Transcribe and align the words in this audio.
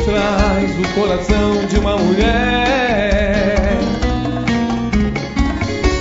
traz 0.00 0.70
o 0.78 0.94
coração 0.94 1.66
de 1.66 1.78
uma 1.78 1.96
mulher? 1.96 3.78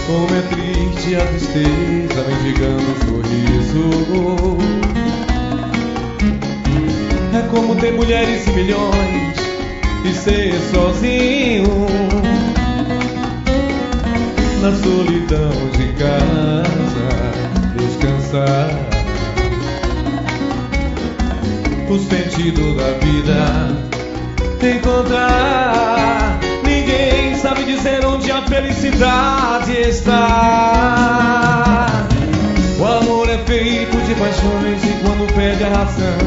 Como 0.07 0.35
é 0.35 0.41
triste 0.41 1.15
a 1.15 1.25
tristeza 1.25 2.23
mendigando 2.27 2.83
um 2.83 2.95
sorriso. 3.05 4.57
É 7.37 7.47
como 7.49 7.75
ter 7.75 7.93
mulheres 7.93 8.47
e 8.47 8.51
milhões 8.51 9.37
e 10.05 10.13
ser 10.13 10.53
sozinho 10.73 11.87
na 14.61 14.71
solidão 14.71 15.51
de 15.77 15.93
casa 15.93 17.35
descansar. 17.77 18.94
O 21.87 21.99
sentido 21.99 22.75
da 22.75 22.91
vida 23.05 23.95
encontrar. 24.61 26.39
Ninguém 26.63 27.35
sabe 27.37 27.63
dizer 27.63 28.03
onde 28.05 28.31
a 28.31 28.41
felicidade 28.41 29.71
está. 29.71 30.17
O 32.79 32.85
amor 32.85 33.29
é 33.29 33.37
feito 33.39 33.97
de 33.97 34.15
paixões 34.15 34.83
e 34.83 34.93
quando 35.03 35.31
perde 35.35 35.63
a 35.63 35.69
razão. 35.69 36.17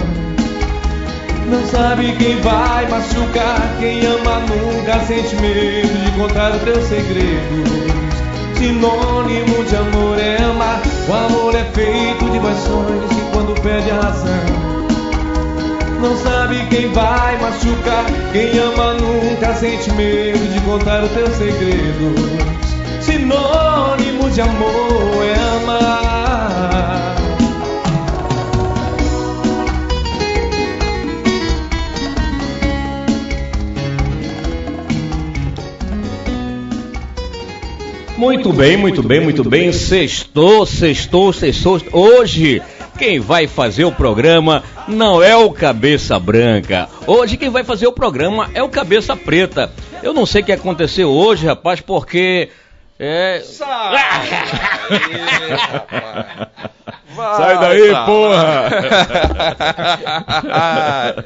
Não 1.50 1.66
sabe 1.66 2.12
quem 2.16 2.40
vai 2.40 2.86
machucar, 2.88 3.76
quem 3.80 4.04
ama 4.06 4.40
nunca 4.40 5.00
sente 5.06 5.34
medo 5.36 5.98
de 6.04 6.12
contar 6.12 6.52
os 6.54 6.62
teus 6.62 6.84
segredos. 6.84 7.98
Sinônimo 8.56 9.64
de 9.64 9.76
amor 9.76 10.18
é 10.18 10.42
amar, 10.42 10.80
o 11.08 11.12
amor 11.12 11.54
é 11.54 11.64
feito 11.72 12.30
de 12.30 12.38
paixões 12.38 13.10
e 13.12 13.20
quando 13.32 13.60
perde 13.62 13.90
a 13.90 14.00
razão. 14.00 14.57
Não 16.00 16.16
sabe 16.16 16.64
quem 16.70 16.92
vai 16.92 17.38
machucar, 17.40 18.06
quem 18.32 18.56
ama 18.58 18.94
nunca 18.94 19.54
sente 19.54 19.90
medo 19.92 20.52
de 20.52 20.60
contar 20.60 21.02
os 21.02 21.10
teus 21.10 21.34
segredos. 21.36 22.48
Sinônimo 23.00 24.30
de 24.30 24.40
amor 24.40 25.24
é 25.24 25.34
amar. 25.56 27.18
Muito 38.18 38.52
bem, 38.52 38.76
muito 38.76 39.00
bem, 39.00 39.20
muito 39.20 39.48
bem. 39.48 39.72
Sextou, 39.72 40.66
sextou, 40.66 41.32
sextou. 41.32 41.80
Hoje, 41.92 42.60
quem 42.98 43.20
vai 43.20 43.46
fazer 43.46 43.84
o 43.84 43.92
programa 43.92 44.64
não 44.88 45.22
é 45.22 45.36
o 45.36 45.52
Cabeça 45.52 46.18
Branca. 46.18 46.88
Hoje, 47.06 47.36
quem 47.36 47.48
vai 47.48 47.62
fazer 47.62 47.86
o 47.86 47.92
programa 47.92 48.50
é 48.52 48.62
o 48.62 48.68
Cabeça 48.68 49.16
Preta. 49.16 49.70
Eu 50.02 50.12
não 50.12 50.26
sei 50.26 50.42
o 50.42 50.44
que 50.44 50.52
aconteceu 50.52 51.08
hoje, 51.08 51.46
rapaz, 51.46 51.80
porque. 51.80 52.48
É. 52.98 53.40
Sai 57.36 57.58
daí, 57.60 57.94
porra! 58.06 58.68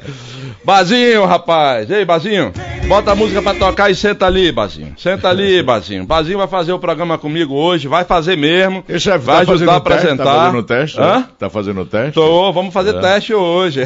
Bazinho, 0.63 1.25
rapaz. 1.25 1.89
Ei, 1.91 2.05
Bazinho, 2.05 2.53
bota 2.87 3.11
a 3.11 3.15
música 3.15 3.41
pra 3.41 3.53
tocar 3.53 3.89
e 3.91 3.95
senta 3.95 4.25
ali, 4.25 4.51
Bazinho. 4.51 4.93
Senta 4.97 5.29
ali, 5.29 5.61
Bazinho. 5.65 6.05
Bazinho 6.05 6.37
vai 6.37 6.47
fazer 6.47 6.71
o 6.73 6.79
programa 6.79 7.17
comigo 7.17 7.53
hoje, 7.55 7.87
vai 7.87 8.03
fazer 8.05 8.37
mesmo. 8.37 8.83
E 8.87 8.99
chefe, 8.99 9.25
vai 9.25 9.45
tá 9.45 9.51
fazendo 9.51 9.69
ajudar 9.71 9.75
a 9.75 9.79
teste? 9.81 9.97
apresentar. 10.07 10.23
Tá 10.23 10.39
fazendo 10.45 10.63
teste? 10.63 10.99
Hã? 11.01 11.27
Tá 11.39 11.49
fazendo 11.49 11.85
teste? 11.85 12.13
Tô, 12.13 12.51
vamos 12.53 12.73
fazer 12.73 12.95
É. 12.95 12.99
teste 12.99 13.33
hoje. 13.33 13.81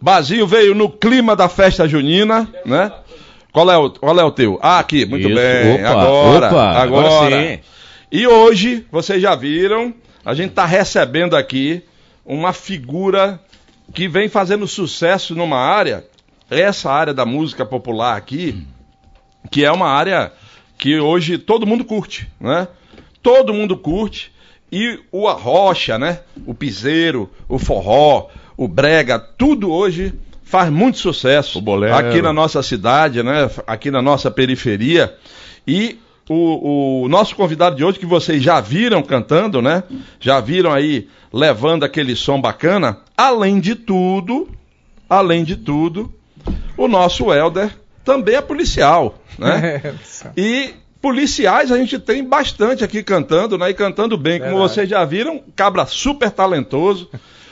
Bazinho 0.00 0.46
veio 0.46 0.74
no 0.74 0.88
clima 0.88 1.34
da 1.34 1.48
festa 1.48 1.88
junina, 1.88 2.46
né? 2.64 2.92
Qual 3.58 3.70
é 3.72 3.76
o, 3.76 3.90
qual 3.90 4.20
é 4.20 4.22
o 4.22 4.30
teu? 4.30 4.56
Ah, 4.62 4.78
aqui, 4.78 5.04
muito 5.04 5.26
Isso, 5.26 5.34
bem. 5.34 5.80
opa, 5.80 5.90
agora, 5.90 6.46
opa, 6.46 6.70
agora. 6.80 7.08
agora 7.08 7.56
sim. 7.56 7.58
E 8.12 8.24
hoje, 8.24 8.86
vocês 8.88 9.20
já 9.20 9.34
viram, 9.34 9.92
a 10.24 10.32
gente 10.32 10.52
tá 10.52 10.64
recebendo 10.64 11.34
aqui 11.34 11.82
uma 12.24 12.52
figura 12.52 13.40
que 13.92 14.06
vem 14.06 14.28
fazendo 14.28 14.64
sucesso 14.68 15.34
numa 15.34 15.58
área, 15.58 16.06
essa 16.48 16.88
área 16.88 17.12
da 17.12 17.26
música 17.26 17.66
popular 17.66 18.16
aqui, 18.16 18.64
que 19.50 19.64
é 19.64 19.72
uma 19.72 19.88
área 19.88 20.32
que 20.78 21.00
hoje 21.00 21.36
todo 21.36 21.66
mundo 21.66 21.84
curte, 21.84 22.28
né? 22.38 22.68
Todo 23.20 23.52
mundo 23.52 23.76
curte. 23.76 24.32
E 24.70 25.00
o 25.10 25.26
arrocha, 25.26 25.98
né? 25.98 26.20
O 26.46 26.54
piseiro, 26.54 27.28
o 27.48 27.58
forró, 27.58 28.28
o 28.56 28.68
brega, 28.68 29.18
tudo 29.18 29.72
hoje 29.72 30.14
faz 30.48 30.70
muito 30.70 30.98
sucesso 30.98 31.62
aqui 31.94 32.22
na 32.22 32.32
nossa 32.32 32.62
cidade, 32.62 33.22
né? 33.22 33.50
Aqui 33.66 33.90
na 33.90 34.00
nossa 34.00 34.30
periferia. 34.30 35.14
E 35.66 35.98
o, 36.26 37.02
o 37.04 37.08
nosso 37.08 37.36
convidado 37.36 37.76
de 37.76 37.84
hoje, 37.84 37.98
que 37.98 38.06
vocês 38.06 38.42
já 38.42 38.58
viram 38.58 39.02
cantando, 39.02 39.60
né? 39.60 39.82
Já 40.18 40.40
viram 40.40 40.72
aí 40.72 41.06
levando 41.30 41.84
aquele 41.84 42.16
som 42.16 42.40
bacana. 42.40 42.96
Além 43.14 43.60
de 43.60 43.74
tudo, 43.74 44.48
além 45.08 45.44
de 45.44 45.54
tudo, 45.54 46.10
o 46.78 46.88
nosso 46.88 47.30
Helder 47.30 47.70
também 48.02 48.36
é 48.36 48.40
policial, 48.40 49.18
né? 49.38 49.94
E 50.34 50.72
policiais 51.02 51.70
a 51.70 51.76
gente 51.76 51.98
tem 51.98 52.24
bastante 52.24 52.82
aqui 52.82 53.02
cantando, 53.02 53.58
né? 53.58 53.68
E 53.68 53.74
cantando 53.74 54.16
bem, 54.16 54.38
como 54.38 54.52
Verdade. 54.52 54.72
vocês 54.72 54.88
já 54.88 55.04
viram, 55.04 55.42
cabra 55.54 55.84
super 55.84 56.30
talentoso. 56.30 57.10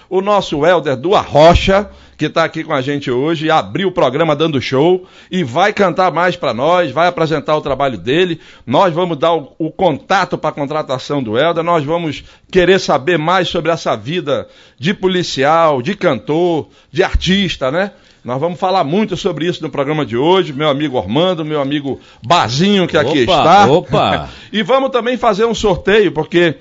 O 0.09 0.23
nosso 0.23 0.65
Helder 0.65 0.97
do 0.97 1.15
Arrocha, 1.15 1.91
que 2.17 2.27
está 2.27 2.45
aqui 2.45 2.65
com 2.65 2.73
a 2.73 2.81
gente 2.81 3.11
hoje, 3.11 3.51
abriu 3.51 3.89
o 3.89 3.93
programa 3.93 4.35
dando 4.35 4.61
show 4.61 5.07
e 5.31 5.45
vai 5.45 5.73
cantar 5.73 6.11
mais 6.11 6.37
para 6.37 6.55
nós, 6.55 6.91
vai 6.91 7.09
apresentar 7.09 7.57
o 7.57 7.61
trabalho 7.61 7.99
dele. 7.99 8.41
Nós 8.67 8.95
vamos 8.95 9.19
dar 9.19 9.35
o, 9.35 9.53
o 9.59 9.71
contato 9.71 10.39
para 10.39 10.51
a 10.51 10.53
contratação 10.53 11.23
do 11.23 11.39
Helder, 11.39 11.63
nós 11.63 11.85
vamos 11.85 12.25
querer 12.51 12.81
saber 12.81 13.19
mais 13.19 13.49
sobre 13.49 13.71
essa 13.71 13.97
vida 13.97 14.49
de 14.79 14.95
policial, 14.95 15.83
de 15.83 15.95
cantor, 15.95 16.69
de 16.91 17.03
artista, 17.03 17.71
né? 17.71 17.93
Nós 18.25 18.41
vamos 18.41 18.59
falar 18.59 18.83
muito 18.83 19.17
sobre 19.17 19.47
isso 19.47 19.63
no 19.63 19.71
programa 19.71 20.05
de 20.05 20.17
hoje. 20.17 20.53
Meu 20.53 20.69
amigo 20.69 20.97
Ormando, 20.97 21.45
meu 21.45 21.61
amigo 21.61 22.01
Bazinho, 22.27 22.89
que 22.89 22.97
aqui 22.97 23.23
Opa, 23.23 23.39
está. 23.39 23.67
opa. 23.71 24.29
e 24.53 24.65
vamos 24.65 24.91
também 24.91 25.17
fazer 25.17 25.45
um 25.45 25.55
sorteio, 25.55 26.11
porque 26.11 26.57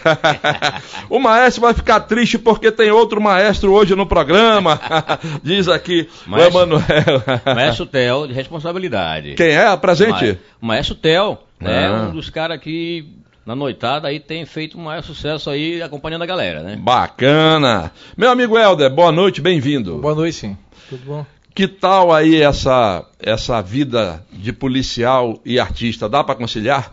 o 1.08 1.18
maestro 1.18 1.62
vai 1.62 1.72
ficar 1.72 2.00
triste 2.00 2.36
porque 2.38 2.70
tem 2.70 2.90
outro 2.90 3.22
maestro 3.22 3.72
hoje 3.72 3.94
no 3.94 4.04
programa. 4.04 4.78
Diz 5.42 5.66
aqui 5.66 6.06
Maestro- 6.26 6.58
o 6.58 6.62
Emanuel. 6.62 6.84
Maestro 7.56 7.86
Tel, 7.86 8.26
de 8.26 8.34
responsabilidade. 8.34 9.32
Quem 9.34 9.48
é? 9.48 9.66
Apresente. 9.66 10.38
Ma- 10.60 10.74
Maestro 10.74 10.94
Tel, 10.94 11.42
né? 11.58 11.86
Ah. 11.86 12.08
Um 12.08 12.10
dos 12.12 12.28
caras 12.28 12.60
que 12.60 13.08
na 13.46 13.56
noitada 13.56 14.08
aí 14.08 14.20
tem 14.20 14.44
feito 14.44 14.78
um 14.78 14.82
maior 14.82 15.02
sucesso 15.02 15.48
aí 15.48 15.80
acompanhando 15.82 16.22
a 16.22 16.26
galera, 16.26 16.62
né? 16.62 16.76
Bacana. 16.78 17.90
Meu 18.14 18.30
amigo 18.30 18.58
Helder, 18.58 18.90
boa 18.90 19.10
noite, 19.10 19.40
bem-vindo. 19.40 19.96
Boa 19.96 20.14
noite, 20.14 20.54
tudo 20.88 21.02
bom? 21.06 21.26
Que 21.54 21.66
tal 21.66 22.12
aí 22.12 22.42
essa, 22.42 23.04
essa 23.18 23.60
vida 23.62 24.22
de 24.30 24.52
policial 24.52 25.40
e 25.46 25.58
artista? 25.58 26.08
Dá 26.10 26.22
para 26.22 26.34
conciliar? 26.34 26.92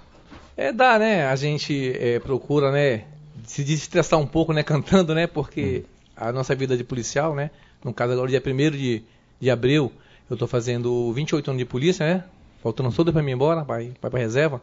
É, 0.59 0.73
dá, 0.73 1.00
né? 1.00 1.25
A 1.25 1.35
gente 1.38 1.94
é, 1.97 2.19
procura, 2.19 2.69
né, 2.69 3.06
se 3.45 3.63
desestressar 3.63 4.19
um 4.19 4.27
pouco, 4.27 4.51
né, 4.51 4.61
cantando, 4.63 5.15
né? 5.15 5.25
Porque 5.25 5.85
a 6.17 6.33
nossa 6.33 6.53
vida 6.53 6.75
de 6.75 6.83
policial, 6.83 7.33
né? 7.33 7.50
No 7.81 7.94
caso 7.94 8.11
agora, 8.11 8.29
dia 8.29 8.44
1 8.45 8.71
de, 8.71 9.03
de 9.39 9.50
abril, 9.50 9.89
eu 10.29 10.35
tô 10.35 10.45
fazendo 10.47 11.13
28 11.13 11.50
anos 11.50 11.59
de 11.59 11.65
polícia, 11.65 12.06
né? 12.06 12.23
Faltando 12.61 12.91
tudo 12.91 13.13
pra 13.13 13.23
mim 13.23 13.31
ir 13.31 13.35
embora, 13.35 13.63
vai, 13.63 13.94
vai 14.01 14.11
pra 14.11 14.19
reserva. 14.19 14.61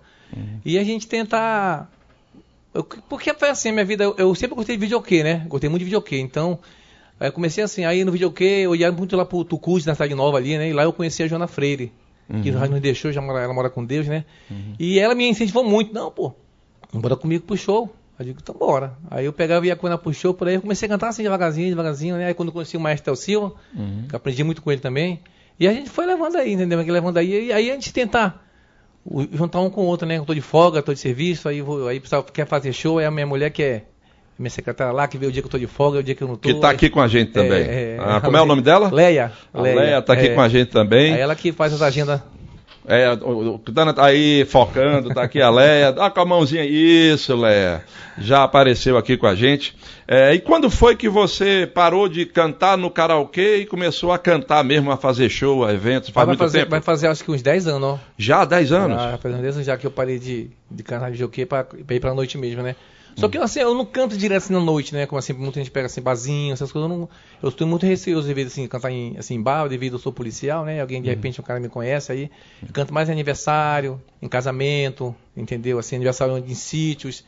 E 0.66 0.78
a 0.78 0.84
gente 0.84 1.06
tenta... 1.08 1.88
eu- 2.74 2.84
porque 2.84 3.32
foi 3.32 3.48
assim, 3.48 3.70
a 3.70 3.72
minha 3.72 3.84
vida, 3.86 4.04
eu, 4.04 4.14
eu 4.18 4.34
sempre 4.34 4.54
gostei 4.54 4.76
de 4.76 4.80
videokê, 4.82 5.22
né? 5.24 5.46
Gostei 5.48 5.70
muito 5.70 5.80
de 5.80 5.86
videokê, 5.86 6.18
então... 6.18 6.58
Aí 7.18 7.28
eu 7.28 7.32
comecei 7.32 7.64
assim, 7.64 7.86
aí 7.86 8.04
no 8.04 8.12
videokê, 8.12 8.44
eu 8.66 8.76
ia 8.76 8.92
muito 8.92 9.16
lá 9.16 9.24
pro 9.24 9.42
Tucuz, 9.42 9.86
na 9.86 9.94
cidade 9.94 10.14
nova 10.14 10.36
ali, 10.36 10.58
né? 10.58 10.68
E 10.68 10.74
lá 10.74 10.82
eu 10.82 10.92
conheci 10.92 11.22
a 11.22 11.26
Joana 11.26 11.46
Freire, 11.46 11.90
que 12.42 12.52
já 12.52 12.66
nos 12.66 12.80
deixou, 12.80 13.12
já 13.12 13.20
mora, 13.22 13.40
ela 13.44 13.54
mora 13.54 13.70
com 13.70 13.84
Deus, 13.84 14.06
né? 14.08 14.24
E 14.78 14.98
ela 14.98 15.14
me 15.14 15.28
incentivou 15.28 15.64
muito, 15.64 15.92
não, 15.94 16.10
pô, 16.10 16.32
bora 16.92 17.16
comigo 17.16 17.44
pro 17.44 17.56
show. 17.56 17.94
Eu 18.18 18.24
digo, 18.24 18.38
então 18.42 18.54
bora. 18.54 18.96
Aí 19.10 19.26
eu 19.26 19.32
pegava 19.32 19.66
e 19.66 19.68
ia 19.68 19.76
com 19.76 19.86
ela 19.86 19.98
pro 19.98 20.12
show, 20.12 20.32
por 20.32 20.48
aí 20.48 20.54
eu 20.54 20.60
comecei 20.62 20.86
a 20.86 20.88
cantar 20.88 21.08
assim 21.08 21.22
devagarzinho, 21.22 21.68
devagarzinho, 21.68 22.16
né? 22.16 22.26
Aí 22.28 22.34
quando 22.34 22.48
eu 22.48 22.52
conheci 22.52 22.76
o 22.76 22.80
Maestro 22.80 23.14
Silva, 23.14 23.52
que 24.08 24.14
eu 24.14 24.16
aprendi 24.16 24.42
muito 24.42 24.62
com 24.62 24.72
ele 24.72 24.80
também. 24.80 25.20
E 25.60 25.68
a 25.68 25.72
gente 25.72 25.90
foi 25.90 26.06
levando 26.06 26.36
aí, 26.36 26.52
entendeu? 26.54 26.82
Que 26.84 26.90
levando 26.90 27.18
aí, 27.18 27.46
e 27.48 27.52
aí 27.52 27.70
a 27.70 27.74
gente 27.74 27.92
tentar 27.92 28.42
o- 29.04 29.22
juntar 29.36 29.60
um 29.60 29.68
com 29.70 29.82
o 29.82 29.84
outro, 29.84 30.06
né? 30.06 30.16
Eu 30.18 30.24
tô 30.24 30.34
de 30.34 30.40
folga, 30.40 30.82
tô 30.82 30.92
de 30.94 30.98
serviço, 30.98 31.48
aí, 31.48 31.60
vou, 31.60 31.86
aí 31.88 31.98
o 31.98 32.00
pessoal 32.00 32.22
quer 32.24 32.46
fazer 32.46 32.72
show, 32.72 32.98
aí 32.98 33.04
a 33.04 33.10
minha 33.10 33.26
mulher 33.26 33.50
que 33.50 33.62
é 33.62 33.84
minha 34.38 34.50
secretária 34.50 34.92
lá, 34.92 35.08
que 35.08 35.16
vê 35.16 35.26
o 35.26 35.32
dia 35.32 35.40
que 35.40 35.46
eu 35.46 35.50
tô 35.50 35.58
de 35.58 35.66
folga, 35.66 36.00
o 36.00 36.02
dia 36.02 36.14
que 36.14 36.22
eu 36.22 36.28
não 36.28 36.36
tô. 36.36 36.48
Que 36.48 36.54
tá 36.54 36.70
aqui 36.70 36.90
com 36.90 37.00
a 37.00 37.08
gente 37.08 37.32
também. 37.32 37.62
É, 37.62 37.96
é, 37.96 37.98
Ah, 37.98 38.20
como 38.20 38.36
é 38.36 38.42
o 38.42 38.46
nome 38.46 38.62
dela? 38.62 38.90
Leia. 38.92 39.32
A 39.52 39.60
Leia 39.60 40.02
tá 40.02 40.12
aqui 40.12 40.26
é. 40.26 40.34
com 40.34 40.40
a 40.40 40.48
gente 40.48 40.70
também. 40.70 41.14
Aí 41.14 41.20
ela 41.20 41.34
que 41.34 41.52
faz 41.52 41.72
as 41.72 41.82
agendas. 41.82 42.20
É, 42.88 43.12
o, 43.14 43.60
Dana 43.68 43.92
tá 43.92 44.06
aí 44.06 44.44
focando, 44.44 45.12
tá 45.12 45.22
aqui 45.22 45.42
a 45.42 45.50
Leia. 45.50 45.92
Dá 45.92 46.08
com 46.08 46.20
a 46.20 46.24
mãozinha. 46.24 46.64
Isso, 46.64 47.34
Leia. 47.34 47.82
Já 48.18 48.44
apareceu 48.44 48.96
aqui 48.96 49.16
com 49.16 49.26
a 49.26 49.34
gente. 49.34 49.74
É, 50.06 50.32
e 50.34 50.38
quando 50.38 50.70
foi 50.70 50.94
que 50.94 51.08
você 51.08 51.68
parou 51.72 52.08
de 52.08 52.24
cantar 52.24 52.78
no 52.78 52.88
karaokê 52.88 53.56
e 53.56 53.66
começou 53.66 54.12
a 54.12 54.18
cantar 54.18 54.62
mesmo, 54.62 54.92
a 54.92 54.96
fazer 54.96 55.28
show, 55.28 55.64
a 55.64 55.72
eventos? 55.72 56.10
Faz 56.10 56.14
vai, 56.14 56.26
muito 56.26 56.38
fazer, 56.38 56.58
tempo? 56.60 56.70
vai 56.70 56.80
fazer 56.80 57.08
acho 57.08 57.24
que 57.24 57.30
uns 57.30 57.42
10 57.42 57.66
anos, 57.66 57.88
ó. 57.88 57.98
Já 58.16 58.42
há 58.42 58.44
10 58.44 58.72
anos? 58.72 59.02
Já, 59.02 59.18
faz 59.18 59.34
uns 59.34 59.40
10 59.40 59.54
anos 59.56 59.66
já 59.66 59.76
que 59.76 59.86
eu 59.86 59.90
parei 59.90 60.18
de, 60.18 60.48
de 60.70 60.82
cantar 60.84 61.10
de 61.10 61.18
jockey 61.18 61.44
pra, 61.44 61.64
pra 61.64 61.96
ir 61.96 62.00
pra 62.00 62.14
noite 62.14 62.38
mesmo, 62.38 62.62
né? 62.62 62.76
Só 63.16 63.28
que 63.28 63.38
assim, 63.38 63.60
eu 63.60 63.74
não 63.74 63.84
canto 63.84 64.16
direto 64.16 64.38
assim 64.44 64.52
na 64.52 64.60
noite, 64.60 64.94
né? 64.94 65.06
Como 65.06 65.18
assim, 65.18 65.32
muita 65.32 65.58
gente 65.58 65.70
pega 65.70 65.86
assim, 65.86 66.00
barzinho, 66.02 66.52
essas 66.52 66.70
coisas. 66.70 66.90
Eu, 66.90 66.96
não, 66.96 67.08
eu 67.42 67.48
estou 67.48 67.66
muito 67.66 67.86
receoso 67.86 68.28
devido 68.28 68.48
assim, 68.48 68.66
cantar 68.68 68.90
em, 68.90 69.16
assim, 69.16 69.34
em 69.34 69.42
bar, 69.42 69.66
devido 69.68 69.94
eu 69.94 69.98
sou 69.98 70.12
policial, 70.12 70.64
né? 70.64 70.80
Alguém 70.80 71.00
de 71.00 71.08
repente, 71.08 71.40
um 71.40 71.44
cara 71.44 71.58
me 71.58 71.68
conhece 71.68 72.12
aí. 72.12 72.30
Eu 72.62 72.68
canto 72.72 72.92
mais 72.92 73.08
em 73.08 73.12
aniversário, 73.12 74.00
em 74.20 74.28
casamento, 74.28 75.14
entendeu? 75.36 75.78
Assim, 75.78 75.96
aniversário 75.96 76.36
em 76.38 76.54
sítios. 76.54 77.24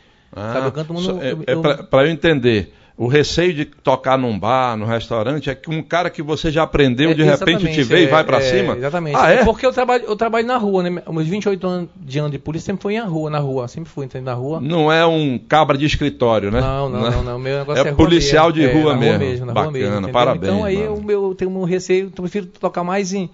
sabe? 0.52 0.66
Eu 0.66 0.73
canto 0.73 0.92
muito. 0.92 1.11
é, 1.23 1.33
eu- 1.33 1.62
é 1.71 1.83
pra 1.83 2.04
eu 2.04 2.11
entender. 2.11 2.73
O 2.99 3.07
receio 3.07 3.55
de 3.55 3.64
tocar 3.64 4.19
num 4.19 4.37
bar, 4.37 4.76
num 4.76 4.85
restaurante, 4.85 5.49
é 5.49 5.55
que 5.55 5.71
um 5.71 5.81
cara 5.81 6.11
que 6.11 6.21
você 6.21 6.50
já 6.50 6.64
aprendeu, 6.64 7.12
É, 7.12 7.14
de 7.14 7.23
repente 7.23 7.73
te 7.73 7.85
vê 7.85 8.00
e 8.00 8.05
é, 8.07 8.09
vai 8.09 8.25
pra 8.25 8.38
é, 8.38 8.40
cima? 8.40 8.76
Exatamente. 8.76 9.17
Ah, 9.17 9.31
é? 9.31 9.45
Porque 9.45 9.64
eu 9.64 9.73
trabalho, 9.73 10.05
eu 10.05 10.17
trabalho 10.17 10.45
na 10.45 10.57
rua, 10.57 10.83
né? 10.83 11.00
Meus 11.09 11.28
28 11.28 11.64
anos 11.64 11.90
de 11.97 12.19
ano 12.19 12.28
de 12.28 12.40
polícia 12.40 12.67
sempre 12.67 12.83
foi 12.83 12.97
na 12.97 13.05
rua, 13.05 13.31
na 13.31 13.38
rua. 13.38 13.69
Sempre 13.69 13.88
fui, 13.88 14.05
entendeu? 14.05 14.25
Na 14.25 14.35
rua. 14.35 14.61
Não 14.61 14.90
é 14.90 15.07
um 15.07 15.38
cabra 15.38 15.78
de 15.78 15.87
escritório, 15.87 16.50
né? 16.50 16.61
Não, 16.61 16.88
não, 16.88 17.09
não, 17.09 17.23
não. 17.23 17.38
Meu 17.38 17.59
negócio 17.61 17.85
é, 17.85 17.87
É 17.87 17.90
rua 17.90 17.97
policial 17.97 18.50
de 18.50 18.67
rua 18.67 18.90
é, 18.90 18.95
na 18.95 18.97
mesmo. 18.97 19.19
Rua 19.19 19.19
mesmo 19.19 19.47
na 19.47 19.52
Bacana, 19.52 19.71
rua 19.71 19.73
mesmo, 19.73 19.95
entendeu? 19.95 20.12
parabéns, 20.12 20.52
Então 20.52 20.64
aí 20.64 20.76
meu 21.05 21.28
eu 21.28 21.35
tenho 21.37 21.57
um 21.57 21.62
receio, 21.62 22.07
eu 22.07 22.11
prefiro 22.11 22.47
tocar 22.47 22.83
mais 22.83 23.12
em, 23.12 23.31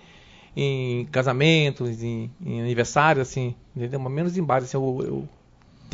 em 0.54 1.06
casamentos, 1.06 2.02
em, 2.02 2.30
em 2.44 2.60
aniversário, 2.60 3.22
assim, 3.22 3.54
entendeu? 3.74 3.98
Mas 3.98 4.12
menos 4.12 4.36
em 4.36 4.42
bares, 4.42 4.68
assim, 4.68 4.76
eu, 4.76 4.98
eu 5.06 5.28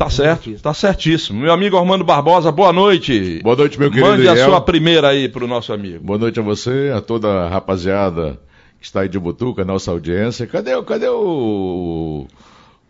Tá 0.01 0.09
certo, 0.09 0.51
tá 0.59 0.73
certíssimo. 0.73 1.39
Meu 1.39 1.53
amigo 1.53 1.77
Armando 1.77 2.03
Barbosa, 2.03 2.51
boa 2.51 2.73
noite. 2.73 3.39
Boa 3.43 3.55
noite, 3.55 3.79
meu 3.79 3.91
querido 3.91 4.09
Mande 4.09 4.27
a 4.27 4.45
sua 4.45 4.59
primeira 4.59 5.09
aí 5.09 5.29
pro 5.29 5.47
nosso 5.47 5.71
amigo. 5.71 6.03
Boa 6.03 6.17
noite 6.17 6.39
a 6.39 6.41
você, 6.43 6.91
a 6.91 6.99
toda 6.99 7.27
a 7.27 7.49
rapaziada 7.49 8.39
que 8.79 8.85
está 8.87 9.01
aí 9.01 9.07
de 9.07 9.19
Butuca, 9.19 9.63
nossa 9.63 9.91
audiência. 9.91 10.47
Cadê, 10.47 10.71
cadê 10.81 11.07
o, 11.07 12.25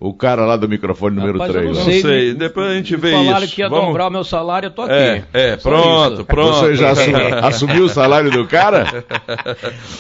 o 0.04 0.14
cara 0.16 0.46
lá 0.48 0.58
do 0.58 0.68
microfone 0.68 1.16
número 1.16 1.34
Rapaz, 1.38 1.54
eu 1.54 1.62
3? 1.62 1.78
não 1.78 1.84
Não 1.86 1.92
sei, 1.92 2.02
sei, 2.02 2.28
me- 2.30 2.34
depois 2.34 2.68
a 2.72 2.74
gente 2.74 2.96
vê 2.96 3.12
Falaram 3.12 3.46
isso. 3.46 3.54
que 3.56 3.62
ia 3.62 3.70
Vamos- 3.70 3.86
dobrar 3.88 4.08
o 4.08 4.10
meu 4.10 4.24
salário, 4.24 4.66
eu 4.68 4.72
tô 4.72 4.82
aqui. 4.82 4.94
É, 4.94 5.24
é, 5.32 5.56
pronto, 5.58 6.14
isso. 6.16 6.26
pronto. 6.26 6.58
Você 6.60 6.76
já 6.76 6.90
assu- 6.92 7.12
assumiu 7.46 7.86
o 7.86 7.90
salário 7.90 8.32
do 8.32 8.48
cara? 8.48 9.06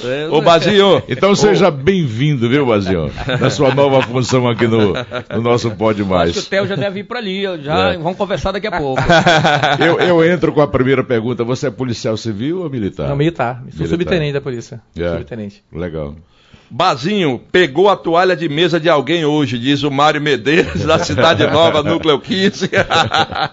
É, 0.03 0.27
Ô, 0.29 0.41
Bazinho, 0.41 1.01
Então 1.07 1.35
seja 1.35 1.69
bem-vindo, 1.69 2.49
viu, 2.49 2.65
Bazinho? 2.65 3.11
Na 3.39 3.49
sua 3.49 3.73
nova 3.75 4.01
função 4.01 4.47
aqui 4.49 4.67
no, 4.67 4.93
no 5.33 5.41
nosso 5.41 5.71
Pode 5.71 6.01
Acho 6.01 6.07
que 6.09 6.13
o 6.13 6.17
Mais. 6.17 6.47
Theo 6.47 6.67
já 6.67 6.75
deve 6.75 7.01
ir 7.01 7.03
pra 7.03 7.19
ali. 7.19 7.43
eu 7.43 7.61
Já, 7.61 7.93
É. 7.93 7.97
Vamos 7.97 8.17
conversar 8.17 8.51
daqui 8.51 8.67
a 8.67 8.77
pouco. 8.77 9.01
Eu, 9.79 9.99
eu 9.99 10.25
entro 10.25 10.51
com 10.51 10.61
a 10.61 10.67
primeira 10.67 11.03
pergunta. 11.03 11.43
Você 11.43 11.67
é 11.67 11.71
policial 11.71 12.17
civil 12.17 12.61
ou 12.63 12.69
militar? 12.69 13.07
Não, 13.07 13.15
militar. 13.15 13.55
Sou 13.69 13.85
Militar. 13.85 13.87
subtenente 13.89 14.33
da 14.33 14.41
polícia. 14.41 14.81
É. 14.97 15.13
Subtenente. 15.13 15.63
Legal. 15.71 16.15
Bazinho, 16.73 17.41
pegou 17.51 17.89
a 17.89 17.97
toalha 17.97 18.33
de 18.33 18.47
mesa 18.47 18.79
de 18.79 18.89
alguém 18.89 19.25
hoje, 19.25 19.59
diz 19.59 19.83
o 19.83 19.91
Mário 19.91 20.21
Medeiros, 20.21 20.83
da 20.85 20.97
Cidade 20.99 21.45
Nova, 21.47 21.83
Núcleo 21.83 22.17
15. 22.17 22.69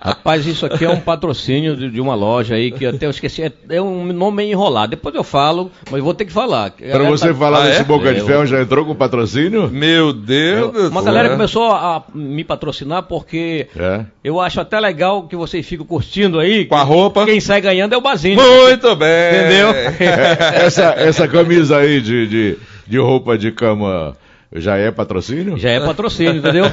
Rapaz, 0.01 0.47
isso 0.47 0.65
aqui 0.65 0.85
é 0.85 0.89
um 0.91 1.01
patrocínio 1.01 1.77
de, 1.77 1.91
de 1.91 2.01
uma 2.01 2.15
loja 2.15 2.55
aí 2.55 2.71
que 2.71 2.87
até 2.87 3.07
eu 3.07 3.11
esqueci. 3.11 3.43
É, 3.43 3.53
é 3.71 3.83
um 3.83 4.13
nome 4.13 4.37
meio 4.39 4.53
enrolado. 4.53 4.91
Depois 4.91 5.13
eu 5.17 5.25
falo, 5.25 5.71
mas 5.91 6.01
vou 6.03 6.15
ter 6.15 6.27
que 6.27 6.33
falar. 6.33 6.71
Pra 6.71 7.03
você 7.11 7.35
falar 7.35 7.63
Ah, 7.63 7.67
desse 7.67 7.81
é? 7.81 7.85
Boca 7.85 8.13
de 8.15 8.21
Eu- 8.21 8.27
Ferro, 8.27 8.47
já 8.47 8.63
entrou 8.63 8.85
com 8.85 8.95
patrocínio? 8.95 9.69
Meu 9.69 10.13
Deus 10.13 10.73
do 10.73 10.81
Uma 10.89 11.03
céu. 11.03 11.13
galera 11.13 11.31
começou 11.31 11.73
a 11.73 12.05
me 12.15 12.45
patrocinar 12.45 13.03
porque 13.03 13.67
É. 13.77 14.03
eu 14.23 14.41
acho 14.41 14.61
até 14.61 14.79
legal 14.79 15.25
que 15.25 15.35
vocês 15.35 15.67
ficam 15.67 15.85
curtindo 15.85 16.39
aí. 16.39 16.67
Com 16.67 16.77
a 16.77 16.83
roupa. 16.83 17.25
Quem 17.27 17.41
sai 17.41 17.61
ganhando 17.61 17.95
é 17.95 17.97
o 17.97 18.01
Bazinho. 18.01 18.37
Muito 18.41 18.95
bem. 18.95 19.09
Entendeu? 19.35 19.69
essa, 20.55 20.95
essa 20.97 21.27
camisa 21.27 21.79
aí 21.79 22.01
de, 22.01 22.27
de, 22.29 22.57
de 22.89 22.99
roupa 22.99 23.37
de 23.37 23.53
cama 23.53 24.17
já 24.53 24.77
é 24.77 24.91
patrocínio? 24.91 25.59
Já 25.59 25.71
é 25.71 25.81
patrocínio, 25.81 26.37
entendeu? 26.37 26.65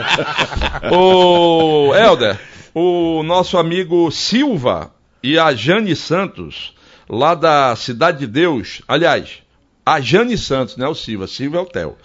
Ô, 0.90 1.94
Helder, 1.94 2.38
o 2.74 3.22
nosso 3.22 3.58
amigo 3.58 4.10
Silva 4.10 4.90
e 5.22 5.38
a 5.38 5.54
Jane 5.54 5.94
Santos, 5.94 6.74
lá 7.08 7.34
da 7.34 7.76
Cidade 7.76 8.20
de 8.20 8.26
Deus, 8.26 8.80
aliás, 8.88 9.42
a 9.84 10.00
Jane 10.00 10.38
Santos, 10.38 10.76
não 10.76 10.86
é 10.86 10.88
o 10.88 10.94
Silva, 10.94 11.26
Silva 11.26 11.58
é 11.58 11.60
o 11.60 11.66
Theo. 11.66 11.96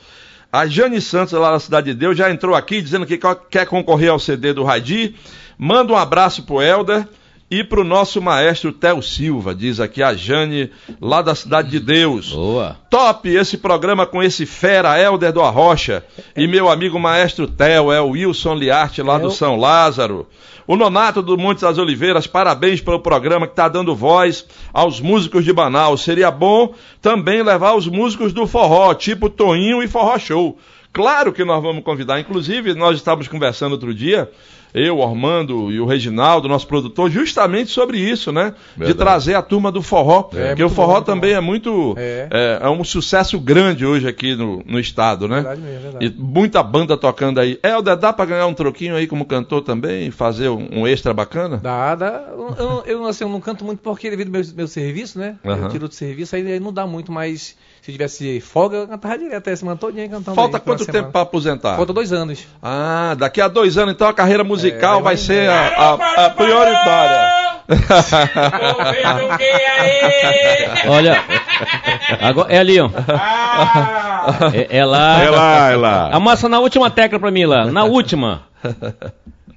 A 0.51 0.65
Jane 0.67 1.01
Santos, 1.01 1.34
lá 1.34 1.51
da 1.51 1.60
Cidade 1.60 1.88
de 1.88 1.93
Deus, 1.93 2.17
já 2.17 2.29
entrou 2.29 2.55
aqui 2.55 2.81
dizendo 2.81 3.05
que 3.05 3.19
quer 3.50 3.65
concorrer 3.65 4.10
ao 4.10 4.19
CD 4.19 4.53
do 4.53 4.63
Raidi. 4.63 5.15
Manda 5.57 5.93
um 5.93 5.98
abraço 5.98 6.43
pro 6.43 6.62
Helder 6.62 7.07
e 7.60 7.64
pro 7.64 7.84
nosso 7.84 8.22
maestro 8.22 8.72
Theo 8.72 9.02
Silva, 9.02 9.54
diz 9.56 9.80
aqui 9.80 10.04
a 10.04 10.14
Jane, 10.14 10.70
lá 11.00 11.22
da 11.22 11.34
Cidade 11.36 11.70
de 11.70 11.80
Deus. 11.80 12.32
Boa. 12.34 12.76
Top 12.90 13.30
esse 13.30 13.58
programa 13.58 14.06
com 14.06 14.22
esse 14.22 14.46
fera 14.46 15.00
Helder 15.00 15.32
do 15.32 15.42
Arrocha 15.42 16.04
e 16.36 16.48
meu 16.48 16.70
amigo 16.70 17.00
maestro 17.00 17.48
Theo, 17.48 17.92
é 17.92 18.02
o 18.02 18.10
Wilson 18.10 18.56
Liarte 18.56 19.02
lá 19.02 19.18
do 19.18 19.28
Eu- 19.28 19.32
São 19.32 19.56
Lázaro. 19.56 20.28
O 20.68 20.76
Nonato 20.76 21.22
do 21.22 21.38
Montes 21.38 21.62
das 21.62 21.78
Oliveiras, 21.78 22.26
parabéns 22.26 22.82
pelo 22.82 23.00
programa 23.00 23.46
que 23.46 23.54
está 23.54 23.68
dando 23.70 23.96
voz 23.96 24.46
aos 24.74 25.00
músicos 25.00 25.46
de 25.46 25.54
Manaus. 25.54 26.02
Seria 26.04 26.32
bom 26.32 26.74
também 27.02 27.44
levar 27.44 27.76
os 27.76 27.88
músicos 27.88 28.34
do 28.34 28.48
forró, 28.48 28.94
tipo 28.96 29.30
Toinho 29.30 29.84
e 29.84 29.88
Forró 29.88 30.18
Show. 30.18 30.58
Claro 30.92 31.32
que 31.32 31.46
nós 31.46 31.62
vamos 31.62 31.84
convidar, 31.84 32.20
inclusive 32.20 32.74
nós 32.74 32.98
estávamos 32.98 33.28
conversando 33.28 33.74
outro 33.74 33.94
dia, 33.94 34.30
eu, 34.75 34.98
o 34.98 35.03
Armando 35.03 35.72
e 35.72 35.79
o 35.79 35.86
Reginaldo, 35.86 36.50
nosso 36.50 36.67
produtor, 36.67 37.10
justamente 37.10 37.72
sobre 37.72 37.98
isso, 37.98 38.29
né? 38.32 38.53
De 38.74 38.79
Verdade. 38.79 38.98
trazer 38.98 39.34
a 39.36 39.41
turma 39.41 39.72
do 39.72 39.82
forró. 39.82 40.29
É, 40.34 40.48
porque 40.48 40.63
o 40.63 40.70
forró 40.70 40.96
bom, 40.96 41.01
também 41.01 41.32
bom. 41.32 41.38
é 41.38 41.39
muito. 41.39 41.96
É. 41.98 42.27
É, 42.29 42.60
é 42.62 42.70
um 42.70 42.84
sucesso 42.84 43.39
grande 43.39 43.86
hoje 43.86 44.05
aqui 44.05 44.36
no, 44.36 44.62
no 44.65 44.77
estado, 44.77 45.29
né? 45.29 45.38
Verdade 45.38 45.62
mesmo, 45.62 45.82
verdade. 45.82 46.05
E 46.05 46.10
muita 46.22 46.62
banda 46.62 46.98
tocando 46.98 47.39
aí. 47.39 47.58
Helder, 47.63 47.96
dá 47.96 48.12
pra 48.12 48.25
ganhar 48.25 48.48
um 48.48 48.53
troquinho 48.53 48.96
aí 48.96 49.08
como 49.08 49.25
cantor 49.25 49.62
também? 49.62 50.12
Fazer 50.12 50.50
um, 50.50 50.67
um 50.82 50.88
extra 50.88 51.13
bacana? 51.13 51.58
Dá, 51.58 51.96
dá. 51.96 52.25
Eu, 52.58 52.84
eu, 52.86 53.05
assim, 53.05 53.24
eu 53.24 53.29
não 53.29 53.39
canto 53.39 53.63
muito 53.63 53.79
porque 53.79 54.10
devido 54.10 54.27
ao 54.27 54.34
meu, 54.34 54.44
meu 54.55 54.67
serviço, 54.67 55.17
né? 55.17 55.38
Aham. 55.46 55.63
Eu 55.63 55.70
tiro 55.70 55.88
do 55.88 55.94
serviço, 55.94 56.36
aí, 56.36 56.46
aí 56.51 56.60
não 56.60 56.74
dá 56.74 56.86
muito, 56.86 57.13
mas 57.13 57.55
se 57.86 57.92
tivesse 57.92 58.42
folga, 58.42 58.77
eu 58.77 58.88
cantava 58.88 59.15
direto 59.15 59.48
a 59.48 59.56
semana 59.56 59.77
todinha 59.77 60.10
cantando. 60.10 60.34
Falta 60.36 60.58
aí, 60.58 60.63
quanto 60.63 60.84
semana. 60.84 61.04
tempo 61.04 61.12
pra 61.12 61.22
aposentar? 61.22 61.75
Falta 61.75 61.94
dois 61.94 62.12
anos. 62.12 62.48
Ah, 62.62 63.15
daqui 63.15 63.39
a 63.39 63.48
dois 63.48 63.77
anos 63.77 63.94
então 63.94 64.08
a 64.08 64.13
carreira 64.13 64.44
musical 64.44 65.00
É, 65.00 65.04
vai 65.04 65.18
ser 65.18 65.48
a, 65.50 65.68
a- 65.94 66.25
a 66.25 66.30
prioritária. 66.32 67.46
Olha, 70.88 71.24
agora, 72.22 72.54
é 72.54 72.58
ali, 72.60 72.80
ó. 72.80 72.89
É, 74.54 74.77
é 74.80 74.86
lá. 74.86 75.22
É 75.24 75.30
lá, 75.30 75.72
é 75.72 75.75
lá. 75.75 76.10
Amassa 76.12 76.50
na 76.50 76.60
última 76.60 76.89
tecla 76.89 77.20
pra 77.20 77.32
mim 77.32 77.46
lá. 77.46 77.65
Na 77.65 77.84
última. 77.84 78.44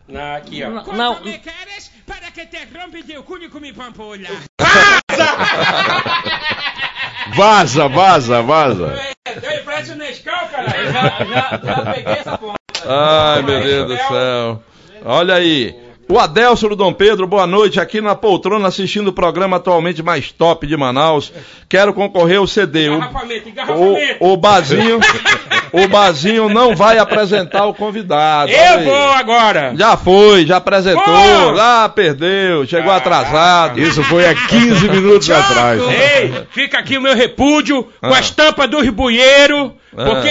Na, 0.07 0.37
aqui, 0.37 0.63
ó. 0.65 0.71
Na, 0.71 0.83
¿Cuánto 0.83 0.97
na- 0.99 1.21
me 1.21 1.39
quieres 1.39 1.91
para 2.07 2.31
que 2.31 2.47
te 2.47 2.59
rompe 2.75 3.03
con 3.51 3.63
mi 3.63 3.73
pampola? 3.73 4.29
Vaza, 7.35 7.89
vaza, 7.89 8.43
vaza. 8.43 8.95
Eu 9.27 9.95
um 9.95 9.97
Nescau, 9.97 10.49
cara. 10.49 10.77
Eu 10.77 10.93
já, 10.93 11.03
já, 11.03 11.61
já 11.63 11.95
peguei 11.95 12.13
essa 12.15 12.39
ponta. 12.39 12.59
Ai, 12.87 13.43
meu 13.43 13.63
Deus 13.63 13.89
do 13.89 13.97
céu. 14.09 14.63
Olha 15.05 15.35
aí. 15.35 15.88
O 16.11 16.19
Adelso 16.19 16.67
do 16.71 16.75
Dom 16.75 16.91
Pedro, 16.91 17.27
boa 17.27 17.47
noite, 17.47 17.79
aqui 17.79 18.01
na 18.01 18.15
poltrona 18.15 18.67
assistindo 18.69 19.09
o 19.09 19.13
programa 19.13 19.59
atualmente 19.59 20.03
mais 20.03 20.33
top 20.33 20.67
de 20.67 20.75
Manaus. 20.75 21.31
Quero 21.69 21.93
concorrer 21.93 22.39
ao 22.39 22.47
CD. 22.47 22.89
O, 22.89 22.95
Engarrafamento, 22.95 23.49
engarrafamento. 23.51 24.17
o, 24.25 24.33
o 24.33 24.37
Bazinho, 24.39 25.01
o 25.71 25.87
Bazinho 25.87 26.49
não 26.49 26.75
vai 26.75 26.97
apresentar 26.99 27.67
o 27.67 27.75
convidado. 27.75 28.51
Eu 28.51 28.85
vou 28.85 28.95
agora. 29.13 29.75
Já 29.77 29.99
foi, 29.99 30.47
já 30.47 30.57
apresentou, 30.57 31.05
Pô! 31.05 31.55
já 31.57 31.87
perdeu, 31.91 32.67
chegou 32.67 32.91
atrasado. 32.91 33.79
Isso 33.79 34.03
foi 34.05 34.27
há 34.27 34.35
15 34.35 34.89
minutos 34.89 35.31
atrás. 35.31 35.79
Ei, 35.91 36.33
fica 36.53 36.79
aqui 36.79 36.97
o 36.97 37.03
meu 37.03 37.15
repúdio 37.15 37.83
com 38.01 38.07
Ah. 38.15 38.19
as 38.19 38.31
tampas 38.31 38.71
dos 38.71 38.89
bueiros, 38.89 39.73
porque... 39.95 40.31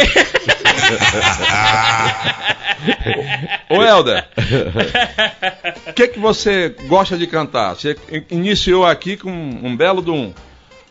Ô 3.70 3.84
Helder, 3.84 4.26
o 5.88 5.94
que, 5.94 6.08
que 6.08 6.20
você 6.20 6.76
gosta 6.88 7.18
de 7.18 7.28
cantar? 7.28 7.76
Você 7.76 7.96
in- 8.12 8.26
iniciou 8.36 8.86
aqui 8.86 9.18
com 9.18 9.30
um 9.32 9.76
belo 9.76 10.02
de 10.02 10.12
um, 10.12 10.34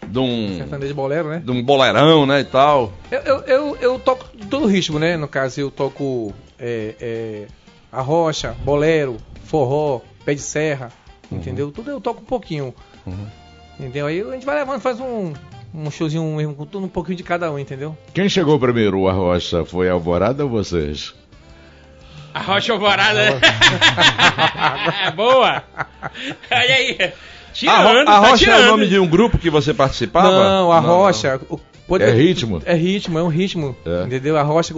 de 0.06 0.18
um, 0.18 0.56
Sertanejo 0.58 0.94
bolero, 0.94 1.28
né? 1.28 1.42
de 1.44 1.50
um 1.50 1.62
boleirão, 1.62 2.26
né, 2.26 2.40
e 2.40 2.44
tal. 2.44 2.92
Eu, 3.10 3.20
eu, 3.20 3.40
eu, 3.44 3.76
eu 3.80 3.98
toco 3.98 4.26
todo 4.50 4.66
ritmo, 4.66 4.98
né? 4.98 5.16
No 5.16 5.28
caso, 5.28 5.60
eu 5.60 5.70
toco 5.70 6.32
é, 6.58 6.94
é, 7.00 7.46
arrocha, 7.90 8.54
bolero, 8.64 9.16
forró, 9.44 10.00
pé 10.24 10.34
de 10.34 10.40
serra, 10.42 10.90
entendeu? 11.30 11.70
Tudo 11.70 11.90
eu 11.90 12.00
toco 12.00 12.20
um 12.22 12.26
pouquinho. 12.26 12.74
Entendeu? 13.78 14.06
Aí 14.06 14.20
a 14.20 14.32
gente 14.32 14.46
vai 14.46 14.56
levando, 14.56 14.80
faz 14.80 14.98
um, 15.00 15.32
um 15.74 15.90
showzinho 15.90 16.24
mesmo, 16.34 16.54
com 16.54 16.64
tudo 16.64 16.86
um 16.86 16.88
pouquinho 16.88 17.16
de 17.16 17.22
cada 17.22 17.50
um, 17.52 17.58
entendeu? 17.58 17.96
Quem 18.14 18.28
chegou 18.28 18.58
primeiro, 18.58 19.00
o 19.00 19.08
Arrocha? 19.08 19.64
Foi 19.64 19.88
a 19.88 19.92
Alvorada 19.92 20.44
ou 20.44 20.50
vocês? 20.50 21.14
A 22.36 22.40
rocha 22.42 22.72
alvorada. 22.74 23.40
Boa. 25.16 25.62
Olha 26.50 26.74
aí. 26.74 26.98
A, 27.00 27.12
Tirando, 27.52 27.82
Ro- 27.86 28.00
a 28.00 28.04
tá 28.04 28.18
Rocha 28.18 28.34
é 28.34 28.36
tirando. 28.38 28.64
o 28.64 28.66
nome 28.72 28.86
de 28.88 28.98
um 28.98 29.06
grupo 29.06 29.38
que 29.38 29.48
você 29.48 29.72
participava? 29.72 30.28
Não, 30.50 30.70
a 30.70 30.78
rocha. 30.78 31.40
o- 31.48 31.58
pode- 31.88 32.04
É 32.04 32.10
ritmo? 32.10 32.60
É 32.66 32.74
ritmo, 32.74 33.18
é 33.18 33.22
um 33.22 33.28
ritmo. 33.28 33.74
É. 33.86 34.02
Entendeu? 34.04 34.36
A 34.36 34.42
rocha. 34.42 34.74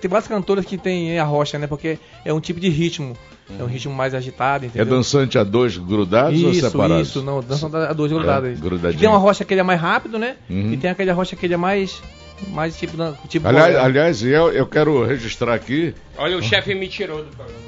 ter 0.00 0.06
várias 0.08 0.28
cantoras 0.28 0.64
que 0.64 0.78
tem 0.78 1.18
a 1.18 1.24
rocha, 1.24 1.58
né? 1.58 1.66
Porque 1.66 1.98
é 2.24 2.32
um 2.32 2.38
tipo 2.38 2.60
de 2.60 2.68
ritmo. 2.68 3.16
É 3.58 3.62
um 3.64 3.66
ritmo 3.66 3.92
mais 3.92 4.14
agitado, 4.14 4.64
É 4.64 4.68
entendeu? 4.68 4.86
dançante 4.86 5.36
a 5.36 5.42
dois 5.42 5.76
grudados 5.76 6.40
ou 6.44 6.52
Isso, 6.52 6.70
separados? 6.70 7.08
isso, 7.08 7.20
não, 7.20 7.40
dança 7.40 7.66
a 7.66 7.92
duas 7.92 8.12
grudadas. 8.12 8.60
grudadinho. 8.60 9.00
tem 9.00 9.08
uma 9.08 9.18
rocha 9.18 9.44
que 9.44 9.52
ele 9.52 9.60
é 9.60 9.64
mais 9.64 9.80
rápido, 9.80 10.16
né? 10.16 10.36
Uhum. 10.48 10.72
E 10.72 10.76
tem 10.76 10.88
aquele 10.88 11.10
rocha 11.10 11.34
que 11.34 11.44
ele 11.46 11.54
é 11.54 11.56
mais. 11.56 12.00
Mais 12.48 12.76
tipo. 12.76 12.96
da- 12.96 13.12
tipo 13.28 13.46
Aliás, 13.46 13.66
bolero. 13.68 13.84
aliás 13.84 14.22
eu, 14.22 14.52
eu 14.52 14.66
quero 14.66 15.04
registrar 15.04 15.54
aqui. 15.54 15.94
Olha, 16.16 16.36
o 16.36 16.42
chefe 16.42 16.74
me 16.74 16.88
tirou 16.88 17.24
do 17.24 17.36
programa. 17.36 17.60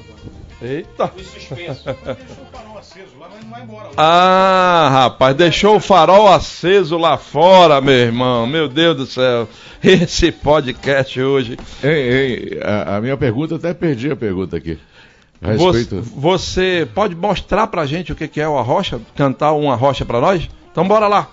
Eita. 0.61 1.13
Me 1.17 1.25
suspenso. 1.25 1.85
Ah, 3.97 4.89
rapaz, 4.93 5.37
deixou 5.37 5.77
o 5.77 5.81
farol 5.81 6.29
aceso 6.29 6.97
lá 6.97 7.17
fora, 7.17 7.81
meu 7.81 7.95
irmão. 7.95 8.47
Meu 8.47 8.69
Deus 8.69 8.97
do 8.97 9.07
céu. 9.07 9.49
Esse 9.83 10.31
podcast 10.31 11.21
hoje. 11.21 11.59
Ei, 11.83 11.91
ei, 11.91 12.61
a, 12.63 12.97
a 12.97 13.01
minha 13.01 13.17
pergunta, 13.17 13.57
até 13.57 13.75
perdi 13.75 14.11
a 14.11 14.17
pergunta 14.17 14.57
aqui. 14.57 14.79
Você, 15.41 15.79
respeito. 15.79 16.03
você 16.03 16.89
pode 16.95 17.17
mostrar 17.17 17.67
pra 17.67 17.85
gente 17.85 18.13
o 18.13 18.15
que 18.15 18.29
que 18.29 18.41
é 18.41 18.49
o 18.49 18.57
arrocha? 18.57 19.01
Cantar 19.17 19.53
uma 19.53 19.75
rocha 19.75 20.05
pra 20.05 20.21
nós? 20.21 20.49
Então 20.71 20.87
bora 20.87 21.09
lá. 21.09 21.29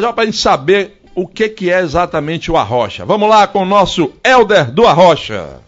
Já 0.00 0.12
pra 0.12 0.24
gente 0.24 0.36
saber 0.36 1.01
o 1.14 1.26
que 1.26 1.48
que 1.48 1.70
é 1.70 1.80
exatamente 1.80 2.50
o 2.50 2.56
arrocha. 2.56 3.04
Vamos 3.04 3.28
lá 3.28 3.46
com 3.46 3.62
o 3.62 3.66
nosso 3.66 4.12
Elder 4.24 4.70
do 4.70 4.86
Arrocha. 4.86 5.60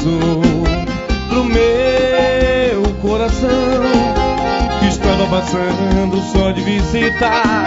Avisou 0.00 0.42
pro 1.28 1.44
meu 1.44 2.94
coração 3.02 3.48
que 4.80 4.86
estava 4.86 5.26
passando 5.26 6.20
só 6.32 6.50
de 6.50 6.62
visitar. 6.62 7.64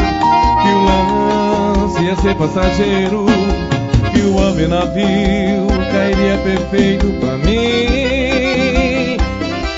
Que 0.62 0.70
o 0.70 0.84
lance 0.84 2.04
ia 2.04 2.16
ser 2.18 2.36
passageiro, 2.36 3.26
que 4.14 4.22
o 4.22 4.48
ave 4.48 4.68
navio 4.68 5.68
cairia 5.92 6.38
perfeito 6.40 7.08
pra 7.20 7.38
mim. 7.38 9.18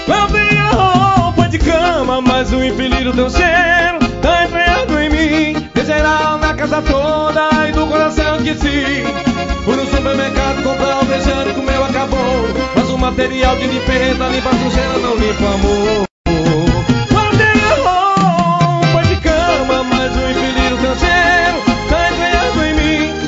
Lavei 0.08 0.58
a 0.58 0.70
roupa 0.70 1.50
de 1.50 1.60
cama, 1.60 2.22
mas 2.22 2.54
o 2.54 2.64
infeliz 2.64 3.04
do 3.04 3.14
teu 3.14 3.30
cheiro 3.30 4.00
tá 4.22 4.46
entranhado 4.46 5.00
em 5.00 5.10
mim. 5.10 5.70
De 5.74 5.86
geral 5.86 6.38
na 6.38 6.54
casa 6.54 6.82
toda 6.82 7.68
e 7.68 7.72
do 7.74 7.86
coração 7.88 8.38
esqueci. 8.38 9.25
Fui 9.66 9.76
no 9.76 9.86
supermercado 9.88 10.62
comprar 10.62 11.04
beijando 11.06 11.52
que 11.52 11.60
o 11.60 11.64
meu 11.64 11.84
acabou. 11.84 12.20
Mas 12.76 12.88
o 12.88 12.98
material 13.00 13.58
de 13.58 13.66
limpeza 13.66 14.28
limpa 14.28 14.52
sujeira, 14.52 14.98
não 15.00 15.16
limpa 15.16 15.46
amor. 15.46 16.06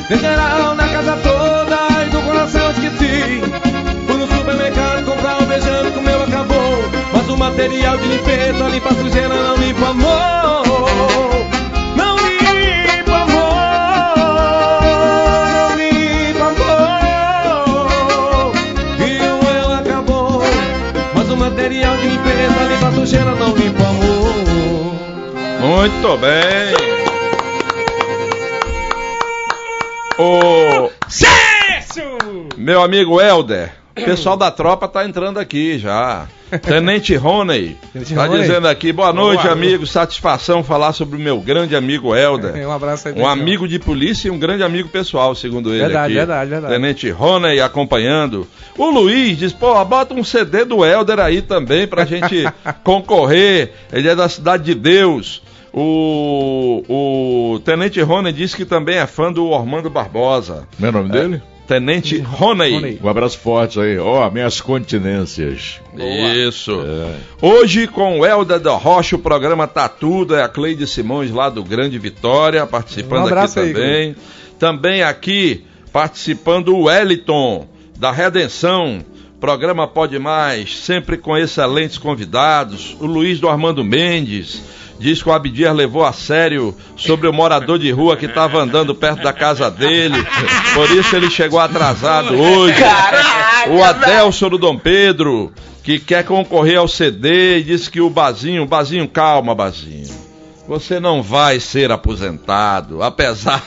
De 0.10 0.16
geral 0.16 0.74
na 0.74 0.88
casa 0.88 1.18
toda 1.18 2.06
e 2.06 2.10
do 2.12 2.22
coração 2.22 2.72
esqueci. 2.72 3.42
Fui 4.08 4.16
no 4.16 4.26
supermercado 4.26 5.04
comprar 5.04 5.42
um 5.42 5.46
beijando 5.46 5.92
que 5.92 6.00
o 6.00 6.02
meu 6.02 6.24
acabou. 6.24 6.90
Mas 7.12 7.28
o 7.28 7.36
material 7.36 7.98
de 7.98 8.08
limpeza 8.08 8.70
limpa 8.70 8.94
sujeira, 8.94 9.36
não 9.36 9.58
limpa 9.58 9.90
amor. 9.90 11.57
Muito 25.68 26.18
bem. 26.18 26.74
O 30.18 30.90
Sucesso! 31.10 32.48
meu 32.56 32.82
amigo 32.82 33.20
Helder, 33.20 33.74
o 33.92 34.02
pessoal 34.02 34.38
da 34.38 34.50
tropa 34.50 34.88
tá 34.88 35.06
entrando 35.06 35.38
aqui 35.40 35.78
já. 35.78 36.26
Tenente 36.64 37.14
Roney 37.18 37.76
Tenente 37.92 38.16
tá 38.16 38.26
Roney. 38.26 38.42
dizendo 38.44 38.70
aqui, 38.70 38.94
boa 38.94 39.12
noite, 39.12 39.42
Boa. 39.42 39.52
amigo. 39.52 39.86
Satisfação 39.86 40.64
falar 40.64 40.94
sobre 40.94 41.18
o 41.18 41.20
meu 41.20 41.42
grande 41.42 41.76
amigo 41.76 42.16
Helder. 42.16 42.56
Um 42.66 42.72
abraço 42.72 43.10
aí. 43.10 43.14
Um 43.16 43.28
amigo 43.28 43.68
de 43.68 43.78
polícia 43.78 44.30
e 44.30 44.32
um 44.32 44.40
grande 44.40 44.64
amigo 44.64 44.88
pessoal, 44.88 45.36
segundo 45.36 45.72
ele 45.72 45.80
Verdade, 45.80 46.06
aqui. 46.06 46.14
verdade, 46.14 46.50
verdade. 46.50 46.74
Tenente 46.74 47.10
Roney 47.10 47.60
acompanhando. 47.60 48.48
O 48.78 48.90
Luiz 48.90 49.38
diz, 49.38 49.52
pô, 49.52 49.84
bota 49.84 50.14
um 50.14 50.24
CD 50.24 50.64
do 50.64 50.86
Helder 50.86 51.20
aí 51.20 51.42
também 51.42 51.86
pra 51.86 52.06
gente 52.06 52.46
concorrer. 52.86 53.74
Ele 53.92 54.08
é 54.08 54.16
da 54.16 54.30
Cidade 54.30 54.64
de 54.64 54.74
Deus. 54.74 55.42
O, 55.74 56.84
o 56.88 57.60
Tenente 57.60 58.02
Roney 58.02 58.34
disse 58.34 58.56
que 58.56 58.66
também 58.66 58.98
é 58.98 59.08
fã 59.08 59.32
do 59.32 59.48
Ormando 59.50 59.90
Barbosa. 59.90 60.68
Meu 60.80 60.92
nome 60.92 61.10
dele? 61.10 61.42
Tenente 61.68 62.18
Roney. 62.20 62.74
Roney. 62.76 63.00
Um 63.04 63.10
abraço 63.10 63.38
forte 63.40 63.78
aí. 63.80 63.98
Ó, 63.98 64.30
minhas 64.32 64.62
continências. 64.62 65.82
Isso. 66.48 66.80
É. 66.82 67.16
Hoje, 67.42 67.88
com 67.88 68.20
o 68.20 68.26
Helder 68.26 68.60
da 68.60 68.72
Rocha, 68.72 69.18
o 69.18 69.20
programa 69.20 69.68
Tá 69.68 69.90
Tudo, 69.90 70.34
é 70.34 70.42
a 70.44 70.48
Cleide 70.48 70.88
Simões 70.88 71.30
lá 71.30 71.50
do 71.50 71.64
Grande 71.64 72.00
Vitória, 72.00 72.66
participando 72.66 73.30
Um 73.30 73.38
aqui 73.38 73.60
aí, 73.60 73.74
também. 73.74 74.16
também 74.58 75.04
aqui, 75.04 75.66
participando 75.92 76.70
o 76.70 76.84
Wellington, 76.84 77.68
da 77.98 78.12
Redenção. 78.12 79.04
Programa 79.40 79.88
Pode 79.88 80.18
Mais, 80.18 80.76
sempre 80.78 81.18
com 81.18 81.38
excelentes 81.38 81.98
convidados. 81.98 82.96
O 83.00 83.06
Luiz 83.06 83.40
do 83.40 83.48
Armando 83.48 83.84
Mendes. 83.84 84.64
Diz 85.00 85.22
que 85.22 85.30
o 85.30 85.34
Abdias 85.34 85.76
levou 85.76 86.04
a 86.06 86.12
sério 86.12 86.76
sobre 86.96 87.28
o 87.28 87.34
morador 87.34 87.78
de 87.78 87.92
rua 87.92 88.18
que 88.18 88.26
estava 88.26 88.60
andando 88.60 88.96
perto 88.96 89.22
da 89.24 89.32
casa 89.32 89.70
dele. 89.70 90.18
Por 90.74 90.90
isso 90.92 91.16
ele 91.16 91.30
chegou 91.30 91.60
atrasado 91.60 92.34
hoje. 92.36 92.82
O 93.70 93.84
Adelson 93.84 94.50
do 94.50 94.58
Dom 94.58 94.78
Pedro, 94.78 95.52
que 95.84 96.00
quer 96.00 96.24
concorrer 96.24 96.78
ao 96.78 96.88
CD 96.88 97.60
e 97.60 97.64
disse 97.64 97.92
que 97.92 98.02
o 98.02 98.10
Bazinho, 98.10 98.66
Bazinho, 98.66 99.08
calma, 99.08 99.54
Bazinho. 99.54 100.28
Você 100.68 101.00
não 101.00 101.24
vai 101.24 101.62
ser 101.62 101.92
aposentado, 101.94 103.02
apesar 103.02 103.64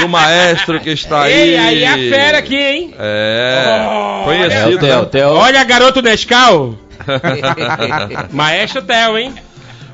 do 0.00 0.08
maestro 0.08 0.80
que 0.80 0.90
está 0.90 1.22
aí. 1.22 1.32
Ei, 1.32 1.56
aí 1.56 1.84
a 1.84 1.96
fera 1.96 2.38
aqui, 2.38 2.56
hein? 2.56 2.94
É, 2.98 3.76
É 3.78 4.20
o 4.20 4.24
conhecido. 4.24 4.78
Theo, 4.80 5.00
né? 5.00 5.08
Theo. 5.12 5.28
Olha, 5.28 5.62
garoto 5.62 6.02
Nescau. 6.02 6.74
Maestro 8.32 8.82
Theo, 8.82 9.16
hein? 9.16 9.32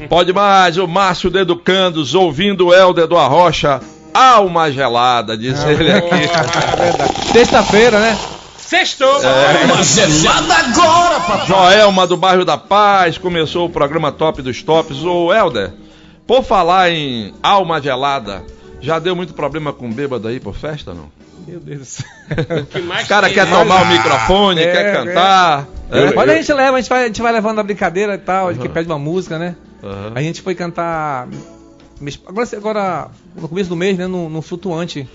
Pode 0.08 0.32
mais, 0.32 0.76
o 0.78 0.86
Márcio 0.86 1.30
do 1.30 1.38
Educandos, 1.38 2.14
ouvindo 2.14 2.66
o 2.68 2.74
Helder 2.74 3.06
do 3.06 3.16
Arrocha, 3.16 3.80
alma 4.12 4.70
gelada, 4.70 5.36
diz 5.36 5.62
ele 5.64 5.90
aqui. 5.92 6.14
É 6.14 6.76
verdade. 6.76 7.14
Sexta-feira, 7.32 7.98
né? 8.00 8.18
Sextou. 8.58 9.20
Uma 9.20 9.82
gelada 9.82 10.54
agora, 10.54 11.20
papai. 11.20 11.46
Joelma 11.46 12.06
do 12.06 12.16
bairro 12.16 12.44
da 12.44 12.56
Paz, 12.58 13.16
começou 13.16 13.66
o 13.66 13.70
programa 13.70 14.10
Top 14.10 14.42
dos 14.42 14.62
Tops. 14.62 15.04
Ô 15.04 15.32
Helder, 15.32 15.72
por 16.26 16.42
falar 16.42 16.90
em 16.90 17.32
alma 17.42 17.80
gelada, 17.80 18.42
já 18.80 18.98
deu 18.98 19.14
muito 19.14 19.34
problema 19.34 19.72
com 19.72 19.90
bêbado 19.92 20.26
aí 20.26 20.40
por 20.40 20.54
festa, 20.54 20.92
não? 20.92 21.06
Meu 21.46 21.60
Deus 21.60 21.78
do 21.78 21.84
céu. 21.84 22.06
O 23.04 23.06
cara 23.08 23.30
quer 23.30 23.48
tomar 23.48 23.82
o 23.82 23.86
microfone, 23.86 24.60
É, 24.60 24.72
quer 24.72 24.86
é. 24.86 24.92
cantar. 24.92 25.66
Eu- 25.92 26.08
é? 26.08 26.14
Mas 26.14 26.28
a 26.28 26.34
gente 26.34 26.52
leva, 26.52 26.76
a 26.76 26.80
gente 26.80 26.88
vai, 26.88 27.02
a 27.04 27.06
gente 27.06 27.22
vai 27.22 27.32
levando 27.32 27.60
a 27.60 27.62
brincadeira 27.62 28.14
e 28.14 28.18
tal, 28.18 28.48
a 28.48 28.52
gente 28.52 28.68
pede 28.68 28.88
uma 28.88 28.98
música, 28.98 29.38
né? 29.38 29.54
Aham. 29.82 30.12
A 30.14 30.22
gente 30.22 30.42
foi 30.42 30.54
cantar. 30.54 31.28
Agora, 32.26 32.48
agora 32.56 33.10
no 33.34 33.48
começo 33.48 33.68
do 33.68 33.76
mês, 33.76 33.96
né? 33.96 34.06
No, 34.06 34.28
no 34.28 34.42
flutuante. 34.42 35.08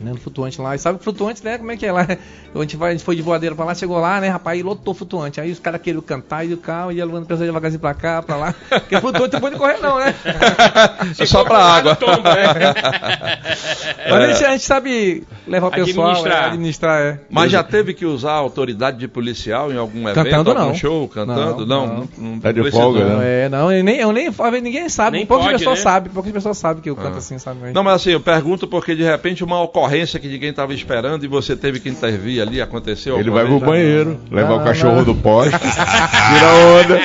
Né, 0.00 0.12
no 0.12 0.18
flutuante 0.18 0.60
lá. 0.60 0.74
E 0.74 0.78
sabe 0.78 0.98
o 0.98 1.02
flutuante, 1.02 1.44
né? 1.44 1.58
Como 1.58 1.70
é 1.70 1.76
que 1.76 1.84
é 1.84 1.92
lá? 1.92 2.06
A 2.52 2.58
gente, 2.62 2.76
vai, 2.76 2.88
a 2.88 2.92
gente 2.92 3.04
foi 3.04 3.14
de 3.14 3.22
voadeira 3.22 3.54
pra 3.54 3.64
lá, 3.64 3.74
chegou 3.76 3.96
lá, 4.00 4.20
né, 4.20 4.28
rapaz? 4.28 4.58
E 4.58 4.62
lotou 4.64 4.92
o 4.92 4.96
flutuante. 4.96 5.40
Aí 5.40 5.52
os 5.52 5.60
caras 5.60 5.80
queriam 5.80 6.02
cantar 6.02 6.44
e 6.44 6.52
o 6.52 6.56
carro 6.56 6.90
ia 6.90 7.04
levando 7.06 7.22
a 7.22 7.26
pessoa 7.26 7.46
devagarzinho 7.46 7.80
pra 7.80 7.94
cá, 7.94 8.20
pra 8.22 8.34
lá. 8.34 8.54
Porque 8.68 9.00
flutuante 9.00 9.34
não 9.34 9.40
pode 9.40 9.54
correr, 9.56 9.78
não, 9.80 9.98
né? 10.00 10.12
É 11.16 11.26
só 11.26 11.44
pra 11.44 11.58
água. 11.58 11.94
Tomba, 11.94 12.34
né? 12.34 12.42
Mas 14.10 14.22
a, 14.22 14.26
gente, 14.32 14.44
a 14.44 14.50
gente 14.52 14.64
sabe 14.64 15.22
levar 15.46 15.68
o 15.68 15.70
pessoal, 15.70 16.08
Administrar. 16.10 16.42
é, 16.42 16.46
administrar, 16.46 17.00
é. 17.02 17.20
Mas 17.30 17.52
já 17.52 17.62
teve 17.62 17.94
que 17.94 18.04
usar 18.04 18.32
a 18.32 18.36
autoridade 18.36 18.98
de 18.98 19.06
policial 19.06 19.70
em 19.72 19.76
algum 19.76 20.08
evento, 20.08 20.24
Cantando, 20.24 20.50
algum 20.50 20.64
não. 20.70 20.74
show, 20.74 21.08
cantando? 21.08 21.66
Não, 21.66 21.86
Não, 21.86 21.96
não, 21.96 22.08
não 22.32 22.40
Tá 22.40 22.50
de 22.50 22.60
precisou. 22.62 22.82
folga, 22.92 23.04
né? 23.04 23.14
Não, 23.14 23.22
é, 23.22 23.48
não, 23.48 23.72
eu 23.72 23.84
nem, 23.84 23.96
eu 23.98 24.12
nem, 24.12 24.30
ninguém 24.60 24.88
sabe, 24.88 25.18
Nem 25.18 25.26
poucas 25.26 25.46
pode, 25.46 25.58
pessoas 25.58 25.78
né? 25.78 25.82
sabem, 25.84 26.12
poucas 26.12 26.32
pessoas 26.32 26.58
sabem 26.58 26.82
que 26.82 26.90
eu 26.90 26.96
canto 26.96 27.14
Ah. 27.14 27.18
assim, 27.18 27.38
sabe? 27.38 27.72
Não, 27.72 27.84
mas 27.84 27.94
assim, 27.94 28.10
eu 28.10 28.20
pergunto 28.20 28.66
porque 28.66 28.94
de 28.96 29.04
repente 29.04 29.44
uma 29.44 29.60
ocorrência 29.62 29.89
que 30.18 30.28
ninguém 30.28 30.50
estava 30.50 30.72
esperando 30.74 31.24
e 31.24 31.28
você 31.28 31.56
teve 31.56 31.80
que 31.80 31.88
intervir 31.88 32.40
ali, 32.42 32.60
aconteceu 32.60 33.18
Ele 33.18 33.30
vai 33.30 33.44
pro 33.44 33.58
banheiro, 33.60 34.18
levar 34.30 34.54
o 34.54 34.64
cachorro 34.64 34.96
não. 34.96 35.04
do 35.04 35.14
poste, 35.14 35.58
tira 35.58 36.94
onda. 36.94 37.00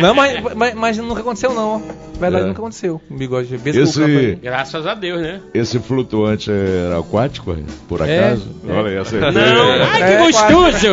Não, 0.00 0.14
mas, 0.14 0.40
mas, 0.54 0.74
mas 0.74 0.98
nunca 0.98 1.20
aconteceu 1.20 1.52
não, 1.54 1.76
ó. 1.76 1.80
verdade 2.18 2.44
É. 2.44 2.48
nunca 2.48 2.60
aconteceu. 2.60 3.00
O 3.10 3.14
bigode, 3.14 3.48
campo 3.48 3.68
Esse. 3.68 4.38
Graças 4.42 4.86
a 4.86 4.94
Deus, 4.94 5.20
né? 5.20 5.40
esse 5.54 5.78
flutuante 5.78 6.50
era 6.50 6.98
aquático, 6.98 7.56
por 7.88 8.00
É, 8.06 8.18
acaso? 8.28 8.48
Olha 8.68 8.90
aí, 8.90 8.98
acertei. 8.98 9.30
Não, 9.32 9.72
ai 9.72 9.98
que 9.98 10.04
É, 10.04 10.18
gostoso! 10.18 10.86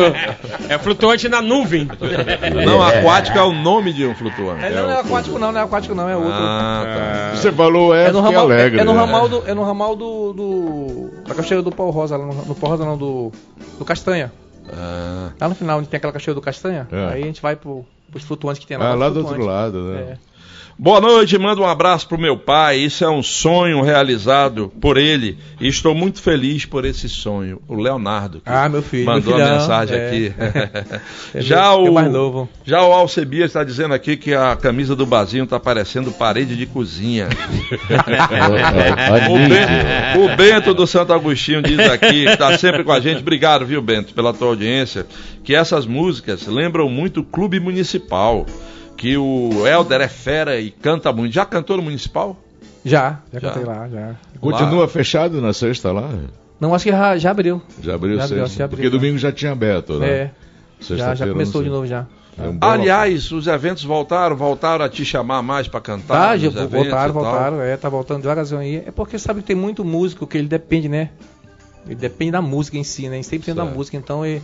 É 0.68 0.78
flutuante 0.78 1.28
na 1.28 1.40
nuvem. 1.40 1.88
Não, 2.64 2.82
aquático 2.82 3.38
é 3.38 3.42
o 3.42 3.52
nome 3.52 3.92
de 3.92 4.06
um 4.06 4.14
flutuante. 4.14 4.64
É, 4.64 4.70
não, 4.70 4.82
não 4.84 4.90
é 4.90 5.00
aquático 5.00 5.38
não, 5.38 5.52
não 5.52 5.60
é 5.60 5.64
aquático 5.64 5.94
não, 5.94 6.08
é 6.08 6.16
outro. 6.16 6.32
Ah, 6.32 7.32
Você 7.34 7.52
falou 7.52 7.94
é, 7.94 8.06
É 8.08 8.12
no 8.12 8.20
ramal, 8.20 8.44
alegre. 8.44 8.78
é, 8.78 8.82
é 8.82 8.84
no 8.84 8.92
né? 8.92 8.98
ramal 9.00 9.28
do, 9.28 9.42
é 9.46 9.54
no 9.54 9.62
ramal 9.64 9.96
do, 9.96 10.32
do 10.32 10.86
da 11.26 11.34
cachoeira 11.34 11.62
do 11.62 11.70
Pau 11.70 11.90
Rosa, 11.90 12.16
lá 12.16 12.26
no, 12.26 12.34
no 12.46 12.54
Pau 12.54 12.70
Rosa 12.70 12.84
não, 12.84 12.96
do, 12.96 13.32
do 13.78 13.84
Castanha. 13.84 14.32
Ah. 14.72 15.32
Lá 15.40 15.48
no 15.48 15.54
final, 15.54 15.78
onde 15.78 15.88
tem 15.88 15.98
aquela 15.98 16.12
cachoeira 16.12 16.34
do 16.34 16.44
Castanha, 16.44 16.86
É. 16.90 17.14
aí 17.14 17.22
a 17.22 17.26
gente 17.26 17.42
vai 17.42 17.56
pro, 17.56 17.84
pros 18.10 18.24
flutuantes 18.24 18.60
que 18.60 18.66
tem 18.66 18.76
lá. 18.76 18.90
Ah, 18.90 18.94
lá 18.94 19.08
do 19.08 19.20
outro 19.20 19.44
lado, 19.44 19.82
né? 19.84 20.00
É. 20.00 20.29
Boa 20.82 20.98
noite, 20.98 21.36
manda 21.36 21.60
um 21.60 21.66
abraço 21.66 22.08
pro 22.08 22.16
meu 22.18 22.38
pai. 22.38 22.78
Isso 22.78 23.04
é 23.04 23.10
um 23.10 23.22
sonho 23.22 23.82
realizado 23.82 24.72
por 24.80 24.96
ele 24.96 25.36
e 25.60 25.68
estou 25.68 25.94
muito 25.94 26.22
feliz 26.22 26.64
por 26.64 26.86
esse 26.86 27.06
sonho. 27.06 27.60
O 27.68 27.74
Leonardo. 27.74 28.38
que 28.40 28.50
Ah, 28.50 28.66
meu 28.66 28.80
filho, 28.82 29.04
Mandou 29.04 29.36
meu 29.36 29.46
a 29.46 29.50
mensagem 29.58 29.98
é. 29.98 30.06
aqui. 30.06 30.32
É 31.34 31.40
já 31.44 31.76
meu- 31.76 31.86
é 31.86 31.90
o 31.90 31.92
mais 31.92 32.10
novo. 32.10 32.48
Já 32.64 32.82
o 32.82 32.92
Alcebias 32.94 33.50
está 33.50 33.62
dizendo 33.62 33.92
aqui 33.92 34.16
que 34.16 34.32
a 34.32 34.56
camisa 34.56 34.96
do 34.96 35.04
Bazinho 35.04 35.46
tá 35.46 35.60
parecendo 35.60 36.12
parede 36.12 36.56
de 36.56 36.64
cozinha. 36.64 37.28
o, 39.28 39.48
Bento, 39.48 40.32
o 40.32 40.34
Bento 40.34 40.72
do 40.72 40.86
Santo 40.86 41.12
Agostinho 41.12 41.60
diz 41.60 41.78
aqui, 41.78 42.24
que 42.24 42.30
está 42.30 42.56
sempre 42.56 42.84
com 42.84 42.92
a 42.92 43.00
gente. 43.00 43.20
Obrigado, 43.20 43.66
viu, 43.66 43.82
Bento, 43.82 44.14
pela 44.14 44.32
tua 44.32 44.48
audiência. 44.48 45.04
Que 45.44 45.54
essas 45.54 45.84
músicas 45.84 46.46
lembram 46.46 46.88
muito 46.88 47.20
o 47.20 47.24
Clube 47.24 47.60
Municipal. 47.60 48.46
Que 49.00 49.16
o 49.16 49.66
Helder 49.66 50.02
é 50.02 50.08
fera 50.08 50.60
e 50.60 50.70
canta 50.70 51.10
muito. 51.10 51.32
Já 51.32 51.46
cantou 51.46 51.78
no 51.78 51.82
Municipal? 51.82 52.36
Já, 52.84 53.20
já, 53.32 53.40
Já. 53.40 53.48
cantei 53.48 53.64
lá, 53.64 53.88
já. 53.88 54.14
Continua 54.38 54.86
fechado 54.88 55.40
na 55.40 55.54
sexta 55.54 55.90
lá? 55.90 56.06
Não, 56.60 56.74
acho 56.74 56.84
que 56.84 56.90
já, 56.90 57.16
já 57.16 57.30
abriu. 57.30 57.62
Já 57.80 57.94
abriu 57.94 58.18
Já 58.18 58.24
abriu, 58.24 58.38
sexta? 58.40 58.58
já 58.58 58.64
abriu, 58.66 58.76
Porque 58.76 58.90
já. 58.92 58.98
domingo 58.98 59.16
já 59.16 59.32
tinha 59.32 59.52
aberto, 59.52 59.94
né? 59.98 60.06
É, 60.06 60.30
já, 60.82 61.14
já 61.14 61.26
começou 61.26 61.62
de 61.62 61.70
novo 61.70 61.86
já. 61.86 62.04
É 62.38 62.42
um 62.46 62.58
Aliás, 62.60 63.32
os 63.32 63.46
eventos 63.46 63.84
voltaram, 63.84 64.36
voltaram 64.36 64.84
a 64.84 64.88
te 64.90 65.02
chamar 65.02 65.40
mais 65.40 65.66
para 65.66 65.80
cantar. 65.80 66.14
Tá, 66.28 66.36
já 66.36 66.50
voltaram, 66.50 67.14
voltaram, 67.14 67.62
é, 67.62 67.78
tá 67.78 67.88
voltando 67.88 68.20
devagarzinho 68.20 68.60
aí. 68.60 68.76
É 68.86 68.90
porque 68.90 69.18
sabe 69.18 69.40
que 69.40 69.46
tem 69.46 69.56
muito 69.56 69.82
músico 69.82 70.26
que 70.26 70.36
ele 70.36 70.46
depende, 70.46 70.90
né? 70.90 71.08
Ele 71.86 71.94
depende 71.94 72.32
da 72.32 72.42
música 72.42 72.76
em 72.76 72.84
si, 72.84 73.08
né? 73.08 73.16
Em 73.16 73.22
100% 73.22 73.54
da 73.54 73.64
música. 73.64 73.96
Então, 73.96 74.26
e- 74.26 74.42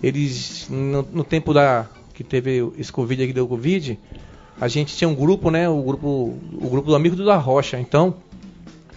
eles, 0.00 0.68
no, 0.70 1.02
no 1.12 1.24
tempo 1.24 1.52
da 1.52 1.84
que 2.18 2.24
teve 2.24 2.72
esse 2.76 2.92
Covid 2.92 3.22
aqui, 3.22 3.32
deu 3.32 3.46
Covid, 3.46 3.96
a 4.60 4.66
gente 4.66 4.96
tinha 4.96 5.08
um 5.08 5.14
grupo, 5.14 5.52
né? 5.52 5.68
O 5.68 5.80
grupo, 5.80 6.36
o 6.52 6.68
grupo 6.68 6.88
do 6.88 6.96
Amigo 6.96 7.14
do 7.14 7.24
da 7.24 7.36
Rocha. 7.36 7.78
Então, 7.78 8.12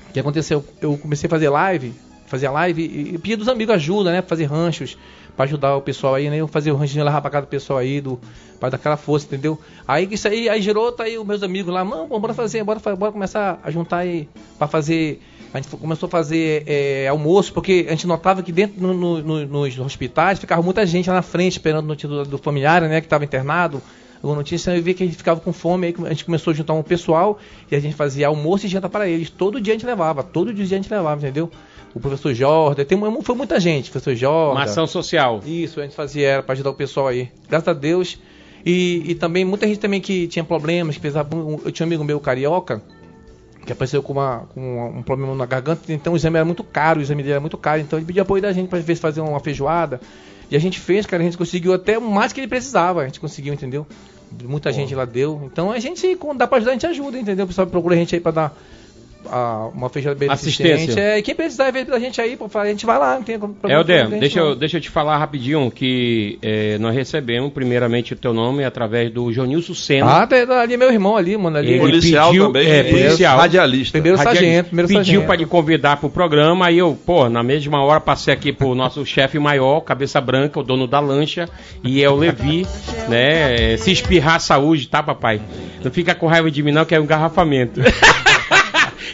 o 0.09 0.11
que 0.11 0.19
aconteceu? 0.19 0.65
Eu 0.81 0.97
comecei 0.97 1.27
a 1.27 1.29
fazer 1.29 1.47
live, 1.49 1.93
fazia 2.31 2.49
live 2.51 2.81
e, 2.81 3.19
e 3.31 3.35
dos 3.35 3.47
amigos 3.47 3.75
ajuda, 3.75 4.11
né? 4.11 4.21
Pra 4.21 4.29
fazer 4.29 4.45
ranchos, 4.45 4.97
pra 5.35 5.45
ajudar 5.45 5.75
o 5.75 5.81
pessoal 5.81 6.15
aí, 6.15 6.29
né? 6.29 6.37
Eu 6.37 6.49
o 6.49 6.75
ranchinho 6.75 7.03
lá 7.05 7.21
pra 7.21 7.29
casa 7.29 7.45
do 7.45 7.49
pessoal 7.49 7.79
aí, 7.79 8.01
do, 8.01 8.19
pra 8.59 8.69
dar 8.69 8.77
aquela 8.77 8.97
força, 8.97 9.25
entendeu? 9.27 9.59
Aí 9.87 10.07
isso 10.11 10.27
aí, 10.27 10.49
aí 10.49 10.61
gerou, 10.61 10.91
tá 10.91 11.03
aí 11.03 11.17
os 11.17 11.25
meus 11.25 11.43
amigos 11.43 11.73
lá, 11.73 11.83
mano, 11.85 12.07
bora 12.19 12.33
fazer, 12.33 12.63
bora, 12.63 12.79
bora 12.95 13.11
começar 13.11 13.59
a 13.63 13.69
juntar 13.69 13.97
aí 13.97 14.27
pra 14.57 14.67
fazer. 14.67 15.21
A 15.53 15.57
gente 15.59 15.69
começou 15.75 16.07
a 16.07 16.09
fazer 16.09 16.63
é, 16.65 17.07
almoço, 17.09 17.51
porque 17.53 17.85
a 17.87 17.91
gente 17.91 18.07
notava 18.07 18.41
que 18.41 18.53
dentro 18.53 18.81
no- 18.81 18.93
no- 18.93 19.21
no- 19.21 19.45
nos 19.45 19.77
hospitais 19.79 20.39
ficava 20.39 20.61
muita 20.61 20.85
gente 20.85 21.09
lá 21.09 21.17
na 21.17 21.21
frente 21.21 21.53
esperando 21.57 21.85
notícia 21.85 22.07
do, 22.07 22.23
do 22.23 22.37
familiar, 22.37 22.81
né? 22.83 23.01
Que 23.01 23.05
estava 23.07 23.25
internado. 23.25 23.81
Alguma 24.23 24.35
notícia, 24.37 24.69
eu 24.77 24.83
vi 24.83 24.93
que 24.93 25.01
a 25.01 25.05
gente 25.07 25.17
ficava 25.17 25.39
com 25.39 25.51
fome, 25.51 25.87
aí 25.87 25.95
a 26.05 26.09
gente 26.09 26.23
começou 26.25 26.51
a 26.51 26.53
juntar 26.53 26.73
um 26.73 26.83
pessoal 26.83 27.39
e 27.71 27.75
a 27.75 27.79
gente 27.79 27.95
fazia 27.95 28.27
almoço 28.27 28.67
e 28.67 28.69
janta 28.69 28.87
para 28.87 29.07
eles. 29.09 29.31
Todo 29.31 29.59
dia 29.59 29.73
a 29.73 29.75
gente 29.75 29.85
levava, 29.85 30.21
todo 30.23 30.53
dia 30.53 30.63
a 30.63 30.67
gente 30.67 30.89
levava, 30.93 31.19
entendeu? 31.19 31.49
O 31.93 31.99
professor 31.99 32.33
Jordan, 32.33 32.85
tem, 32.85 32.97
foi 33.21 33.35
muita 33.35 33.59
gente, 33.59 33.91
professor 33.91 34.15
Jordan. 34.15 34.51
Uma 34.53 34.63
ação 34.63 34.87
social. 34.87 35.41
Isso, 35.45 35.79
a 35.79 35.83
gente 35.83 35.95
fazia 35.95 36.27
era 36.27 36.43
para 36.43 36.53
ajudar 36.53 36.69
o 36.69 36.73
pessoal 36.73 37.07
aí. 37.07 37.29
Graças 37.49 37.67
a 37.67 37.73
Deus. 37.73 38.17
E, 38.65 39.03
e 39.07 39.15
também 39.15 39.43
muita 39.43 39.67
gente 39.67 39.79
também 39.79 39.99
que 39.99 40.27
tinha 40.27 40.43
problemas, 40.45 40.95
que 40.95 41.01
precisava. 41.01 41.35
um- 41.35 41.59
Eu 41.65 41.71
tinha 41.71 41.85
um 41.85 41.89
amigo 41.89 42.03
meu 42.03 42.19
carioca 42.19 42.81
que 43.65 43.71
apareceu 43.71 44.01
com, 44.01 44.13
uma, 44.13 44.47
com 44.55 44.89
um 44.97 45.03
problema 45.03 45.35
na 45.35 45.45
garganta, 45.45 45.91
então 45.93 46.13
o 46.13 46.15
exame 46.15 46.35
era 46.37 46.45
muito 46.45 46.63
caro, 46.63 46.99
o 46.99 47.01
exame 47.03 47.21
dele 47.21 47.33
era 47.33 47.39
muito 47.39 47.57
caro, 47.57 47.79
então 47.79 47.99
ele 47.99 48.05
pediu 48.07 48.23
apoio 48.23 48.41
da 48.41 48.51
gente 48.51 48.67
para 48.69 48.79
ver 48.79 48.95
se 48.95 49.01
fazer 49.01 49.21
uma 49.21 49.39
feijoada. 49.39 50.01
E 50.49 50.55
a 50.55 50.59
gente 50.59 50.79
fez, 50.79 51.05
cara, 51.05 51.21
a 51.21 51.25
gente 51.25 51.37
conseguiu 51.37 51.71
até 51.73 51.99
mais 51.99 52.33
que 52.33 52.39
ele 52.39 52.47
precisava, 52.47 53.01
a 53.01 53.05
gente 53.05 53.19
conseguiu, 53.19 53.53
entendeu? 53.53 53.85
Muita 54.45 54.71
gente 54.71 54.95
lá 54.95 55.05
deu. 55.05 55.41
Então 55.45 55.71
a 55.71 55.77
gente, 55.79 56.15
quando 56.15 56.39
dá 56.39 56.47
pra 56.47 56.57
ajudar, 56.57 56.71
a 56.71 56.73
gente 56.73 56.87
ajuda, 56.87 57.19
entendeu? 57.19 57.45
O 57.45 57.47
pessoal 57.47 57.67
procura 57.67 57.93
a 57.95 57.97
gente 57.97 58.15
aí 58.15 58.21
pra 58.21 58.31
dar 58.31 58.57
a- 59.29 59.69
uma 59.73 59.89
feijoada 59.89 60.17
bem 60.19 60.29
Assistência. 60.29 60.75
assistente. 60.75 60.99
É, 60.99 61.17
e 61.17 61.21
quem 61.21 61.35
precisar 61.35 61.71
ver 61.71 61.85
da 61.85 61.99
gente 61.99 62.19
aí, 62.21 62.35
pô, 62.35 62.49
a 62.53 62.65
gente 62.65 62.85
vai 62.85 62.97
lá, 62.97 63.15
não 63.15 63.23
tem 63.23 63.37
problema. 63.37 63.71
Helder, 63.79 64.09
gente 64.09 64.19
deixa 64.19 64.39
eu, 64.39 64.55
deixa 64.55 64.77
eu 64.77 64.81
te 64.81 64.89
falar 64.89 65.17
rapidinho 65.17 65.69
que 65.71 66.37
eh, 66.41 66.77
nós 66.79 66.93
recebemos 66.95 67.51
primeiramente 67.51 68.13
o 68.13 68.15
teu 68.15 68.33
nome 68.33 68.63
através 68.63 69.11
do 69.11 69.31
Jonilson 69.31 69.73
Senna. 69.73 70.21
Ah, 70.23 70.27
tá, 70.27 70.45
tá 70.45 70.61
ali 70.61 70.73
é 70.73 70.77
meu 70.77 70.91
irmão 70.91 71.15
ali, 71.17 71.35
mano. 71.37 71.57
Ali. 71.57 71.71
Ele 71.71 71.79
Policial 71.79 72.29
pediu- 72.29 72.45
também, 72.47 72.69
é, 72.69 72.83
policial. 72.83 73.37
radialista. 73.37 73.91
Primeiro 73.93 74.17
Radialista. 74.17 74.45
sargento, 74.45 74.67
primeiro 74.67 74.87
pediu 74.87 75.23
para 75.23 75.35
lhe 75.35 75.45
convidar 75.45 75.97
pro 75.97 76.09
programa, 76.09 76.67
aí 76.67 76.77
eu, 76.77 76.97
pô, 77.05 77.29
na 77.29 77.43
mesma 77.43 77.83
hora 77.83 77.99
passei 77.99 78.33
aqui 78.33 78.51
pro 78.53 78.73
nosso 78.75 79.05
chefe 79.05 79.37
maior, 79.39 79.81
cabeça 79.81 80.19
branca, 80.21 80.59
o 80.59 80.63
dono 80.63 80.87
da 80.87 80.99
lancha, 80.99 81.47
e 81.83 82.03
é 82.03 82.09
o 82.09 82.15
Levi, 82.15 82.65
né? 83.07 83.77
Se 83.77 83.91
espirrar 83.91 84.39
saúde, 84.39 84.87
tá, 84.87 85.01
papai? 85.03 85.41
Não 85.83 85.91
fica 85.91 86.13
com 86.15 86.27
raiva 86.27 86.49
de 86.51 86.61
mim 86.63 86.71
não, 86.71 86.85
que 86.85 86.93
é 86.95 86.99
um 86.99 87.03
engarrafamento. 87.03 87.81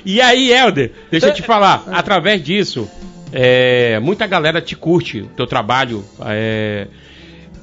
e 0.05 0.21
aí, 0.21 0.51
Helder, 0.51 0.91
deixa 1.11 1.27
eu 1.27 1.33
te 1.33 1.41
falar, 1.41 1.83
através 1.91 2.43
disso, 2.43 2.89
é, 3.31 3.99
muita 3.99 4.25
galera 4.27 4.61
te 4.61 4.75
curte 4.75 5.21
o 5.21 5.27
teu 5.27 5.47
trabalho, 5.47 6.03
é, 6.25 6.87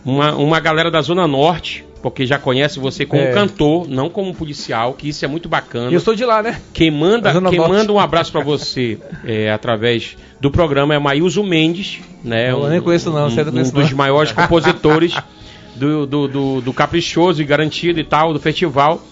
uma, 0.05 0.35
uma 0.35 0.61
galera 0.61 0.91
da 0.91 1.01
Zona 1.01 1.27
Norte, 1.27 1.85
porque 2.03 2.27
já 2.27 2.39
conhece 2.39 2.79
você 2.79 3.07
como 3.07 3.23
É. 3.23 3.33
cantor, 3.33 3.89
não 3.89 4.11
como 4.11 4.35
policial, 4.35 4.93
que 4.93 5.09
isso 5.09 5.25
é 5.25 5.29
muito 5.29 5.49
bacana. 5.49 5.91
E 5.91 5.95
eu 5.95 6.01
sou 6.01 6.15
de 6.15 6.23
lá, 6.23 6.43
né? 6.43 6.61
Quem 6.75 6.91
manda, 6.91 7.33
quem 7.33 7.41
Norte. 7.41 7.59
manda 7.59 7.93
um 7.93 7.99
abraço 7.99 8.31
pra 8.31 8.43
você 8.43 8.99
é, 9.25 9.51
através 9.51 10.15
do 10.39 10.51
programa 10.51 10.95
é 10.95 10.99
Maílso 10.99 11.43
Mendes, 11.43 12.01
né? 12.23 12.51
Eu 12.51 12.65
um, 12.65 12.69
nem 12.69 12.83
conheço 12.83 13.11
não, 13.11 13.27
um, 13.27 13.31
você 13.31 13.43
não 13.43 13.49
um 13.49 13.53
conhece 13.53 13.73
dos 13.73 13.93
maiores 13.95 14.33
compositores 14.33 15.15
do, 15.75 16.07
do, 16.07 16.29
do, 16.29 16.61
do 16.61 16.73
Caprichoso 16.75 17.41
e 17.41 17.45
Garantido 17.47 17.99
e 17.99 18.05
tal, 18.05 18.35
do 18.35 18.39
festival. 18.39 19.03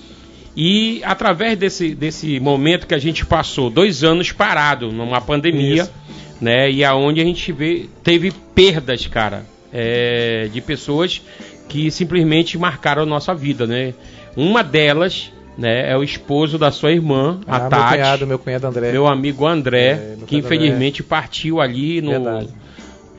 E 0.57 1.01
através 1.05 1.57
desse, 1.57 1.95
desse 1.95 2.39
momento 2.39 2.87
que 2.87 2.95
a 2.95 2.99
gente 2.99 3.25
passou 3.25 3.71
dois 3.71 4.05
anos 4.05 4.33
parado 4.33 4.93
numa 4.93 5.21
pandemia, 5.21 5.83
Isso. 5.85 5.93
né? 6.41 6.71
E 6.71 6.85
aonde 6.85 7.21
a 7.21 7.25
gente 7.25 7.51
vê, 7.53 7.87
teve 8.03 8.31
perdas, 8.55 9.07
cara, 9.07 9.47
é, 9.73 10.49
de 10.53 10.61
pessoas 10.61 11.23
que 11.69 11.91
simplesmente 11.91 12.59
marcaram 12.59 13.03
a 13.03 13.07
nossa 13.07 13.35
vida, 13.35 13.67
né? 13.67 13.95
Uma 14.37 14.63
delas, 14.63 15.33
né, 15.57 15.91
é 15.91 15.97
o 15.97 16.03
esposo 16.03 16.59
da 16.59 16.71
sua 16.71 16.93
irmã, 16.93 17.41
a 17.47 17.57
Ah, 17.57 17.61
meu 17.61 17.71
Tati, 17.71 17.93
cunhado, 17.95 18.27
meu 18.27 18.39
cunhado 18.39 18.67
André. 18.67 18.93
meu 18.93 19.07
amigo 19.07 19.47
André, 19.47 19.87
É, 19.93 20.15
meu 20.19 20.27
que 20.27 20.37
infelizmente 20.37 21.03
partiu 21.03 21.61
ali 21.63 22.03
no, 22.03 22.11
Verdade. 22.11 22.49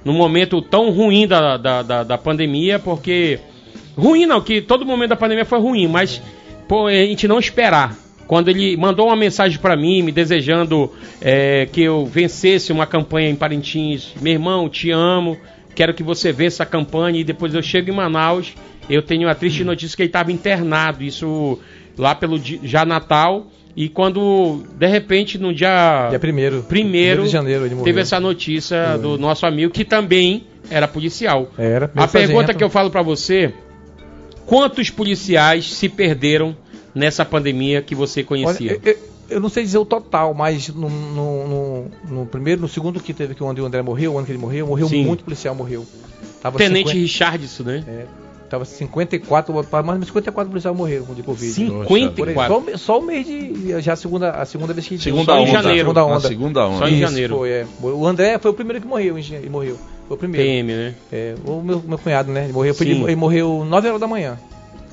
no 0.05 0.13
momento 0.13 0.61
tão 0.61 0.91
ruim 0.91 1.27
da, 1.27 1.57
da, 1.57 1.81
da, 1.81 2.03
da 2.03 2.17
pandemia, 2.17 2.77
porque. 2.77 3.39
Ruim 3.95 4.25
não, 4.25 4.41
que 4.41 4.59
todo 4.61 4.85
momento 4.85 5.09
da 5.09 5.15
pandemia 5.15 5.45
foi 5.45 5.59
ruim, 5.59 5.87
mas 5.87 6.19
pô, 6.67 6.87
a 6.87 6.91
gente 6.93 7.27
não 7.27 7.39
esperar. 7.39 7.95
Quando 8.27 8.47
ele 8.49 8.75
mandou 8.77 9.07
uma 9.07 9.15
mensagem 9.15 9.59
pra 9.59 9.75
mim, 9.75 10.01
me 10.01 10.11
desejando 10.11 10.91
é, 11.21 11.67
que 11.71 11.81
eu 11.81 12.05
vencesse 12.05 12.71
uma 12.71 12.85
campanha 12.87 13.29
em 13.29 13.35
Parintins, 13.35 14.13
meu 14.21 14.33
irmão, 14.33 14.69
te 14.69 14.89
amo, 14.91 15.37
quero 15.75 15.93
que 15.93 16.01
você 16.01 16.31
vença 16.31 16.63
a 16.63 16.65
campanha, 16.65 17.19
e 17.19 17.23
depois 17.23 17.53
eu 17.53 17.61
chego 17.61 17.91
em 17.91 17.93
Manaus, 17.95 18.53
eu 18.89 19.01
tenho 19.01 19.27
a 19.29 19.35
triste 19.35 19.63
notícia 19.63 19.95
que 19.95 20.03
ele 20.03 20.09
estava 20.09 20.31
internado, 20.31 21.03
isso 21.03 21.59
lá 21.97 22.15
pelo 22.15 22.39
já 22.63 22.85
Natal, 22.85 23.47
e 23.75 23.89
quando, 23.89 24.63
de 24.77 24.87
repente, 24.87 25.37
no 25.37 25.53
dia 25.53 26.07
Dia 26.09 26.19
primeiro. 26.19 26.63
primeiro, 26.63 27.23
de 27.23 27.29
janeiro 27.29 27.65
ele 27.65 27.71
morreu. 27.75 27.85
teve 27.85 28.01
essa 28.01 28.19
notícia 28.19 28.97
do 28.97 29.17
nosso 29.17 29.45
amigo 29.45 29.71
que 29.73 29.83
também 29.83 30.45
era 30.69 30.87
policial. 30.87 31.51
Era, 31.57 31.85
A 31.95 32.07
pergunta 32.07 32.37
sargento. 32.37 32.57
que 32.57 32.63
eu 32.63 32.69
falo 32.69 32.89
pra 32.89 33.01
você: 33.01 33.51
quantos 34.45 34.89
policiais 34.89 35.71
se 35.73 35.87
perderam 35.89 36.55
nessa 36.93 37.23
pandemia 37.25 37.81
que 37.81 37.95
você 37.95 38.19
Olha, 38.21 38.27
conhecia? 38.27 38.79
eu, 38.83 38.91
eu- 38.91 38.97
eu 39.29 39.39
não 39.39 39.49
sei 39.49 39.63
dizer 39.63 39.77
o 39.77 39.85
total, 39.85 40.33
mas 40.33 40.67
no, 40.69 40.89
no, 40.89 41.47
no- 41.47 41.85
no 42.09 42.25
primeiro, 42.25 42.61
no 42.61 42.67
segundo 42.67 42.99
que 42.99 43.13
teve 43.13 43.33
que 43.33 43.43
onde 43.43 43.61
o 43.61 43.65
André 43.65 43.81
morreu, 43.81 44.13
o 44.13 44.17
ano 44.17 44.25
que 44.25 44.31
ele 44.31 44.39
morreu, 44.39 44.67
morreu 44.67 44.87
Sim. 44.87 45.05
muito 45.05 45.23
policial, 45.23 45.55
morreu. 45.55 45.85
Tava 46.41 46.57
Tenente 46.57 46.89
50 46.89 46.99
Richardson, 47.01 47.63
né? 47.63 47.83
é, 47.87 48.05
tava 48.49 48.65
54, 48.65 49.53
mais 49.53 49.65
ou 49.73 49.83
menos 49.93 50.07
54 50.07 50.49
policiais 50.51 50.75
morreram 50.77 51.05
de 51.15 51.23
Covid. 51.23 51.53
Por 51.87 51.95
aí, 51.97 52.03
54. 52.03 52.53
só, 52.71 52.77
só 52.77 52.99
o 52.99 53.01
mês 53.01 53.25
de. 53.25 53.81
Já 53.81 53.93
a 53.93 53.95
segunda, 53.95 54.29
a 54.31 54.45
segunda 54.45 54.73
vez 54.73 54.85
que 54.87 54.97
Segunda 54.99 55.39
em 55.39 55.43
onda. 55.43 55.51
janeiro. 55.51 55.79
Segunda 55.79 55.99
Na 56.01 56.05
onda. 56.05 56.27
segunda 56.27 56.67
onda. 56.67 56.77
Só 56.79 56.87
em 56.87 56.91
Isso, 56.93 57.01
janeiro. 57.01 57.37
Foi, 57.37 57.49
é. 57.49 57.65
O 57.81 58.05
André 58.05 58.37
foi 58.37 58.51
o 58.51 58.53
primeiro 58.53 58.81
que 58.81 58.87
morreu, 58.87 59.17
e 59.17 59.49
morreu. 59.49 59.79
Foi 60.13 60.27
o 60.27 60.31
primeiro. 60.31 60.45
PM, 60.47 60.73
né? 60.73 60.93
É, 61.11 61.35
o 61.45 61.61
meu, 61.61 61.83
meu 61.87 61.97
cunhado, 61.97 62.31
né? 62.31 62.45
Ele 62.45 62.53
morreu, 62.53 62.73
de- 62.73 62.83
ele 62.91 63.15
morreu 63.15 63.65
9 63.67 63.87
horas 63.87 63.99
da 64.01 64.07
manhã. 64.07 64.37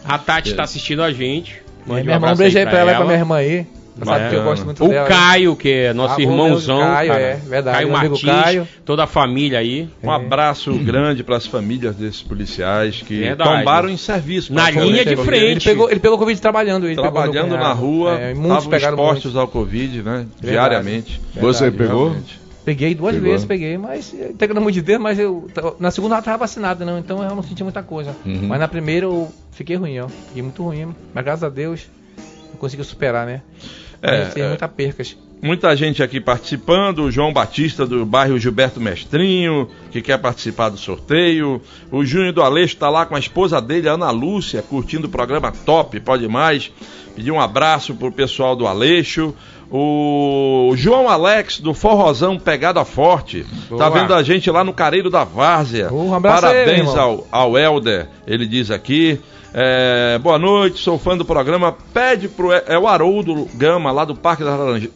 A 0.04 0.18
Tati 0.18 0.50
está 0.50 0.62
assistindo 0.62 1.02
a 1.02 1.12
gente. 1.12 1.62
Mande 1.86 2.04
Minha 2.04 2.16
irmã, 2.16 2.32
um 2.32 2.36
beijo 2.36 2.58
aí 2.58 2.66
pra 2.66 2.78
ela 2.78 2.92
e 2.92 2.96
pra 2.96 3.04
minha 3.04 3.18
irmã 3.18 3.36
aí. 3.36 3.66
Ela 3.96 4.06
sabe 4.06 4.30
que 4.30 4.36
eu 4.36 4.44
gosto 4.44 4.64
muito 4.64 4.82
O 4.84 4.88
dela. 4.88 5.06
Caio, 5.08 5.54
que 5.56 5.68
é 5.68 5.92
nosso 5.92 6.14
Ah, 6.18 6.22
irmãozão. 6.22 6.78
Caio, 6.78 7.08
cara. 7.10 7.20
é, 7.22 7.36
verdade, 7.36 7.76
Caio 7.76 7.88
meu 7.88 7.96
amigo 7.98 8.14
Martins, 8.14 8.42
Caio. 8.44 8.68
toda 8.84 9.04
a 9.04 9.06
família 9.06 9.58
aí. 9.58 9.88
Um 10.02 10.10
abraço 10.10 10.72
grande 10.78 11.22
para 11.22 11.36
as 11.36 11.44
famílias 11.46 11.96
desses 11.96 12.22
policiais 12.22 13.02
que 13.06 13.18
Verdade. 13.20 13.58
tombaram 13.58 13.90
em 13.90 13.98
serviço. 13.98 14.54
Na 14.54 14.70
linha 14.70 15.04
de 15.04 15.16
frente. 15.16 15.44
Ele 15.44 15.60
pegou, 15.60 15.90
ele 15.90 16.00
pegou 16.00 16.16
Covid 16.16 16.40
trabalhando. 16.40 16.86
Ele 16.86 16.94
Trabalhando 16.94 17.56
na 17.58 17.72
rua, 17.74 18.12
É, 18.18 18.32
muitos 18.32 18.50
estavam 18.64 18.70
pegaram 18.70 18.96
expostos 18.96 19.24
muito. 19.34 19.40
ao 19.40 19.48
Covid, 19.48 19.96
né? 20.02 20.02
Verdade. 20.02 20.26
Diariamente. 20.40 21.20
Você 21.34 21.64
Verdade, 21.64 21.76
pegou? 21.76 22.04
Realmente. 22.08 22.39
Peguei 22.64 22.94
duas 22.94 23.14
Pegou. 23.14 23.30
vezes, 23.30 23.46
peguei, 23.46 23.78
mas 23.78 24.14
eh, 24.18 24.32
pegando 24.38 24.60
muito 24.60 24.74
de 24.74 24.82
Deus, 24.82 25.00
mas 25.00 25.18
eu 25.18 25.48
na 25.78 25.90
segunda 25.90 26.16
eu 26.16 26.22
tava 26.22 26.38
vacinado, 26.38 26.84
não, 26.84 26.98
então 26.98 27.22
eu 27.22 27.34
não 27.34 27.42
senti 27.42 27.62
muita 27.62 27.82
coisa. 27.82 28.14
Uhum. 28.24 28.48
Mas 28.48 28.60
na 28.60 28.68
primeira 28.68 29.06
eu 29.06 29.32
fiquei 29.52 29.76
ruim, 29.76 29.98
ó. 29.98 30.08
Fiquei 30.08 30.42
muito 30.42 30.62
ruim, 30.62 30.94
mas 31.14 31.24
graças 31.24 31.44
a 31.44 31.48
Deus 31.48 31.88
eu 32.52 32.58
consegui 32.58 32.84
superar, 32.84 33.26
né? 33.26 33.42
É, 34.02 34.26
tem 34.26 34.42
é. 34.42 34.48
muitas 34.48 34.70
percas. 34.70 35.16
Muita 35.42 35.74
gente 35.74 36.02
aqui 36.02 36.20
participando, 36.20 37.04
o 37.04 37.10
João 37.10 37.32
Batista 37.32 37.86
do 37.86 38.04
bairro 38.04 38.38
Gilberto 38.38 38.78
Mestrinho, 38.78 39.70
que 39.90 40.02
quer 40.02 40.18
participar 40.18 40.68
do 40.68 40.76
sorteio. 40.76 41.62
O 41.90 42.04
Júnior 42.04 42.34
do 42.34 42.42
Aleixo 42.42 42.74
está 42.74 42.90
lá 42.90 43.06
com 43.06 43.16
a 43.16 43.18
esposa 43.18 43.58
dele, 43.58 43.88
a 43.88 43.92
Ana 43.92 44.10
Lúcia, 44.10 44.60
curtindo 44.60 45.06
o 45.06 45.10
programa 45.10 45.50
Top, 45.50 45.98
pode 46.00 46.28
mais. 46.28 46.70
Pedir 47.16 47.30
um 47.30 47.40
abraço 47.40 47.94
pro 47.94 48.12
pessoal 48.12 48.54
do 48.54 48.66
Aleixo. 48.66 49.34
O 49.70 50.72
João 50.74 51.08
Alex 51.08 51.60
do 51.60 51.72
Forrozão 51.72 52.36
Pegada 52.38 52.84
Forte. 52.84 53.46
Tá 53.68 53.88
Boa. 53.88 53.90
vendo 53.90 54.14
a 54.14 54.22
gente 54.22 54.50
lá 54.50 54.64
no 54.64 54.72
Careiro 54.72 55.08
da 55.08 55.22
Várzea. 55.22 55.92
Um 55.92 56.12
abraço 56.12 56.46
aí, 56.46 56.64
Parabéns 56.64 56.88
irmão. 56.88 56.98
ao, 56.98 57.26
ao 57.30 57.58
Helder, 57.58 58.08
ele 58.26 58.46
diz 58.46 58.70
aqui. 58.70 59.20
É, 59.52 60.18
boa 60.18 60.38
noite, 60.38 60.78
sou 60.78 60.98
fã 60.98 61.16
do 61.16 61.24
programa. 61.24 61.76
Pede 61.92 62.28
pro. 62.28 62.52
É 62.52 62.78
o 62.78 62.86
Haroldo 62.86 63.48
Gama, 63.54 63.92
lá 63.92 64.04
do 64.04 64.14
Parque 64.14 64.42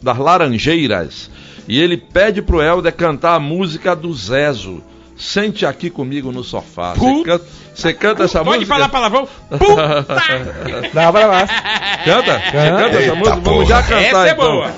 das 0.01 0.17
Laranjeiras. 0.17 1.29
E 1.67 1.79
ele 1.79 1.97
pede 1.97 2.41
pro 2.41 2.61
Helder 2.61 2.93
cantar 2.93 3.35
a 3.35 3.39
música 3.39 3.95
do 3.95 4.13
Zezo. 4.13 4.81
Sente 5.17 5.65
aqui 5.65 5.89
comigo 5.89 6.31
no 6.31 6.43
sofá. 6.43 6.93
Você 6.93 7.23
canta, 7.23 7.45
você 7.73 7.93
canta 7.93 8.23
essa 8.25 8.43
Pode 8.43 8.59
música? 8.59 8.75
falar 8.75 8.89
palavrão? 8.89 9.27
Puta! 9.49 10.05
Dá 10.93 11.11
pra 11.11 11.25
lá. 11.25 11.47
Canta? 12.03 12.33
Você 12.39 12.51
canta 12.69 12.97
essa 12.99 13.15
música? 13.15 13.35
Vamos 13.37 13.43
porra. 13.49 13.65
já 13.65 13.81
cantar 13.83 14.01
Essa 14.01 14.27
é 14.27 14.31
então. 14.31 14.51
boa. 14.51 14.71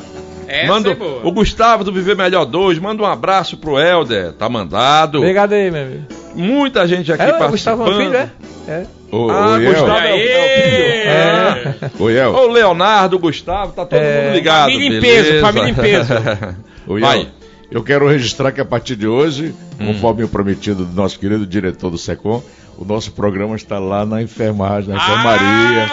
Essa 0.48 0.68
Manda 0.68 0.92
é 0.92 0.96
boa. 0.96 1.28
o 1.28 1.32
Gustavo 1.32 1.84
do 1.84 1.92
Viver 1.92 2.16
Melhor 2.16 2.46
2, 2.46 2.80
manda 2.80 3.04
um 3.04 3.06
abraço 3.06 3.58
pro 3.58 3.78
Helder, 3.78 4.32
tá 4.34 4.48
mandado. 4.48 5.18
Obrigado 5.18 5.52
aí, 5.54 5.70
meu 5.70 5.82
amigo. 5.84 6.04
Muita 6.36 6.88
gente 6.88 7.12
aqui 7.12 7.22
É, 7.24 7.34
o 7.34 7.38
participando. 7.38 7.78
Gustavo 7.80 7.92
é 7.92 8.06
filho, 8.06 8.16
é? 8.16 8.30
É. 8.70 8.84
Ah. 9.12 9.60
Gustavo. 9.60 9.92
Olha 9.92 10.04
aí! 10.04 10.28
É. 10.28 11.76
Ô, 12.00 12.10
Iel. 12.10 12.34
Ô, 12.34 12.48
Leonardo, 12.48 13.18
Gustavo, 13.20 13.74
tá 13.74 13.86
todo 13.86 14.00
É. 14.00 14.22
mundo 14.28 14.36
ligado. 14.36 14.72
Família 14.72 14.98
em 14.98 15.02
beleza? 15.02 15.30
peso, 15.32 15.42
família 15.42 15.70
em 15.70 15.74
peso. 15.74 16.14
Vai. 17.02 17.28
Eu 17.70 17.84
quero 17.84 18.08
registrar 18.08 18.52
que 18.52 18.62
a 18.62 18.66
partir 18.66 18.96
de 18.96 19.08
hoje, 19.08 19.54
Hum. 19.80 19.88
conforme 19.94 20.24
o 20.24 20.28
prometido 20.28 20.86
do 20.86 20.94
nosso 20.96 21.20
querido 21.20 21.46
diretor 21.46 21.90
do 21.90 21.98
SECOM, 21.98 22.42
o 22.78 22.86
nosso 22.86 23.12
programa 23.12 23.56
está 23.56 23.78
lá 23.80 24.06
na 24.06 24.22
enfermagem, 24.22 24.90
na 24.90 24.96
enfermaria. 24.96 25.86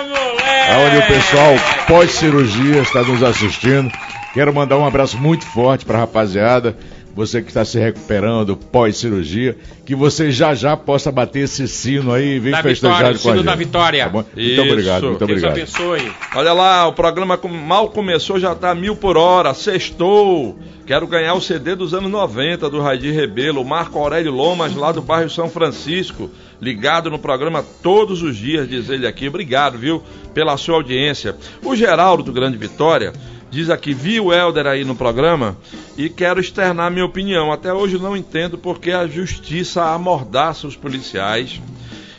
Ah, 0.67 0.79
onde 0.87 0.97
o 0.99 1.07
pessoal 1.07 1.55
pós-cirurgia 1.87 2.81
está 2.83 3.03
nos 3.03 3.23
assistindo. 3.23 3.91
Quero 4.33 4.55
mandar 4.55 4.79
um 4.79 4.87
abraço 4.87 5.19
muito 5.19 5.45
forte 5.47 5.85
para 5.85 5.99
a 5.99 6.01
rapaziada, 6.03 6.77
você 7.15 7.41
que 7.41 7.49
está 7.49 7.65
se 7.65 7.79
recuperando 7.79 8.57
pós-cirurgia, 8.57 9.57
que 9.85 9.95
você 9.95 10.33
já 10.33 10.55
já 10.55 10.77
possa 10.77 11.13
bater 11.13 11.41
esse 11.41 11.69
sino 11.69 12.13
aí 12.13 12.37
e 12.37 12.39
vir 12.41 12.51
Da 12.53 12.63
festejar 12.63 12.97
vitória, 12.97 13.17
o 13.17 13.21
com 13.23 13.29
a 13.29 13.33
sino 13.33 13.37
gente. 13.37 13.47
da 13.47 13.55
vitória. 13.55 14.11
Tá? 14.11 14.25
Isso. 14.37 14.57
Muito 14.57 14.73
obrigado, 14.73 15.03
muito 15.07 15.27
Deus 15.27 15.31
obrigado. 15.31 15.53
abençoe. 15.53 16.13
Olha 16.35 16.53
lá, 16.53 16.87
o 16.89 16.93
programa 16.93 17.39
mal 17.67 17.89
começou, 17.91 18.39
já 18.41 18.55
tá 18.55 18.75
mil 18.75 18.97
por 18.97 19.17
hora, 19.17 19.55
sextou. 19.55 20.59
Quero 20.87 21.07
ganhar 21.07 21.33
o 21.35 21.41
CD 21.41 21.75
dos 21.75 21.95
anos 21.95 22.11
90 22.11 22.69
do 22.69 22.81
Raidi 22.81 23.11
Rebelo, 23.11 23.63
o 23.63 23.65
Marco 23.65 23.99
Aurélio 23.99 24.33
Lomas, 24.33 24.75
lá 24.75 24.93
do 24.93 25.01
bairro 25.01 25.31
São 25.31 25.49
Francisco, 25.49 26.31
ligado 26.61 27.11
no 27.11 27.19
programa 27.19 27.65
todos 27.83 28.23
os 28.23 28.37
dias, 28.37 28.69
diz 28.69 28.91
ele 28.91 29.07
aqui. 29.07 29.27
Obrigado, 29.29 29.79
viu, 29.79 30.03
pela 30.35 30.57
sua 30.59 30.75
audiência. 30.75 31.37
O 31.65 31.75
Geraldo 31.75 32.23
do 32.23 32.33
Grande 32.33 32.59
Vitória 32.59 33.13
diz 33.55 33.71
aqui, 33.71 33.95
vi 33.95 34.19
o 34.19 34.33
Helder 34.33 34.67
aí 34.67 34.85
no 34.85 34.97
programa 34.97 35.57
e 35.97 36.09
quero 36.09 36.41
externar 36.41 36.91
minha 36.91 37.05
opinião. 37.05 37.53
Até 37.53 37.73
hoje 37.73 37.99
não 37.99 38.17
entendo 38.17 38.59
porque 38.59 38.91
a 38.91 39.07
justiça 39.07 39.85
amordaça 39.85 40.67
os 40.67 40.75
policiais 40.75 41.61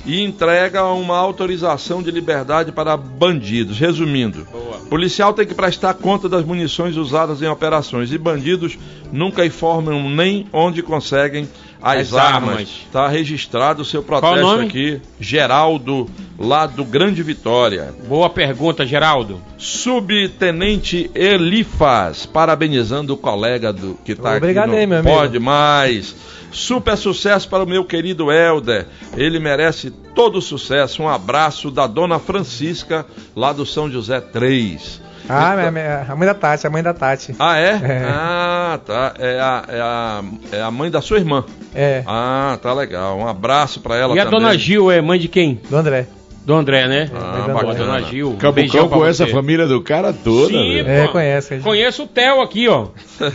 e 0.06 0.22
entrega 0.24 0.86
uma 0.86 1.18
autorização 1.18 2.02
de 2.02 2.10
liberdade 2.10 2.72
para 2.72 2.96
bandidos. 2.96 3.78
Resumindo, 3.78 4.48
policial 4.90 5.34
tem 5.34 5.46
que 5.46 5.54
prestar 5.54 5.96
conta 5.96 6.30
das 6.30 6.46
munições 6.46 6.96
usadas 6.96 7.42
em 7.42 7.48
operações 7.48 8.14
e 8.14 8.18
bandidos 8.18 8.78
nunca 9.12 9.46
informam 9.46 10.10
nem 10.10 10.48
onde 10.54 10.82
conseguem 10.82 11.50
as, 11.86 12.08
As 12.08 12.14
armas. 12.16 12.50
armas. 12.50 12.70
Está 12.88 13.08
registrado 13.08 13.84
o 13.84 13.86
seu 13.86 14.02
Qual 14.02 14.18
o 14.18 14.22
protesto 14.22 14.48
nome? 14.48 14.68
aqui, 14.68 15.00
Geraldo, 15.20 16.10
lá 16.40 16.66
do 16.66 16.84
Grande 16.84 17.22
Vitória. 17.22 17.94
Boa 18.08 18.28
pergunta, 18.28 18.84
Geraldo. 18.88 19.40
Subtenente 19.56 21.12
Elifas, 21.14 22.26
parabenizando 22.26 23.14
o 23.14 23.18
colega 23.18 23.72
do 23.72 23.94
que 24.04 24.14
está 24.14 24.30
aqui. 24.30 24.38
Obrigado 24.38 24.72
meu 24.72 24.82
amigo. 24.82 25.04
Pode 25.16 25.38
mais. 25.38 26.16
Super 26.52 26.98
sucesso 26.98 27.48
para 27.50 27.64
o 27.64 27.68
meu 27.68 27.86
querido 27.86 28.32
Helder. 28.32 28.88
Ele 29.16 29.38
merece 29.38 29.92
todo 29.92 30.40
o 30.40 30.42
sucesso. 30.42 31.04
Um 31.04 31.10
abraço 31.10 31.70
da 31.70 31.86
dona 31.86 32.18
Francisca, 32.18 33.06
lá 33.36 33.54
do 33.54 33.64
São 33.66 33.92
José 33.92 34.20
3. 34.20 35.02
Ah, 35.28 35.56
minha- 35.56 35.72
minha- 35.72 36.06
a 36.10 36.16
mãe 36.16 36.28
da 36.28 36.34
Tati, 36.34 36.68
a 36.68 36.70
mãe 36.70 36.84
da 36.84 36.94
Tati. 36.94 37.36
Ah, 37.40 37.58
é? 37.58 37.70
É. 37.72 38.06
Ah, 38.08 38.80
tá. 38.86 39.14
É 39.20 39.40
a, 39.40 39.64
é, 39.68 39.82
a, 39.82 40.24
é 40.52 40.62
a 40.62 40.72
mãe 40.72 40.90
da 40.92 41.02
sua 41.02 41.18
irmã. 41.18 41.44
É, 41.74 42.04
Ah, 42.06 42.58
tá 42.62 42.74
legal. 42.74 43.18
Um 43.18 43.28
abraço 43.28 43.80
para 43.80 43.96
ela 43.98 44.16
e 44.16 44.20
a 44.20 44.26
também. 44.26 44.40
dona 44.40 44.58
Gil 44.58 44.92
é 44.92 45.02
mãe 45.02 45.20
de 45.20 45.28
quem? 45.28 45.60
do 45.70 45.76
André. 45.76 46.08
Do 46.46 46.54
André, 46.54 46.88
né? 46.88 47.10
Ah, 47.12 47.38
É, 47.40 47.52
Boa, 47.52 47.54
bacana. 47.64 47.74
dona 47.74 48.02
Gil. 48.04 48.28
um 48.30 48.32
Cabucão 48.36 48.52
beijão 48.54 48.88
pra 48.88 48.98
conhece 49.00 49.24
a 49.24 49.28
família 49.28 49.66
do 49.66 49.82
cara 49.82 50.14
toda, 50.14 50.50
Sim, 50.50 50.84
velho. 50.84 50.90
É, 50.90 51.08
conhece, 51.08 51.56
gente. 51.56 51.64
Conheço 51.64 52.04
o 52.04 52.08
Theo 52.08 52.40
aqui, 52.42 52.68
ó. 52.68 52.90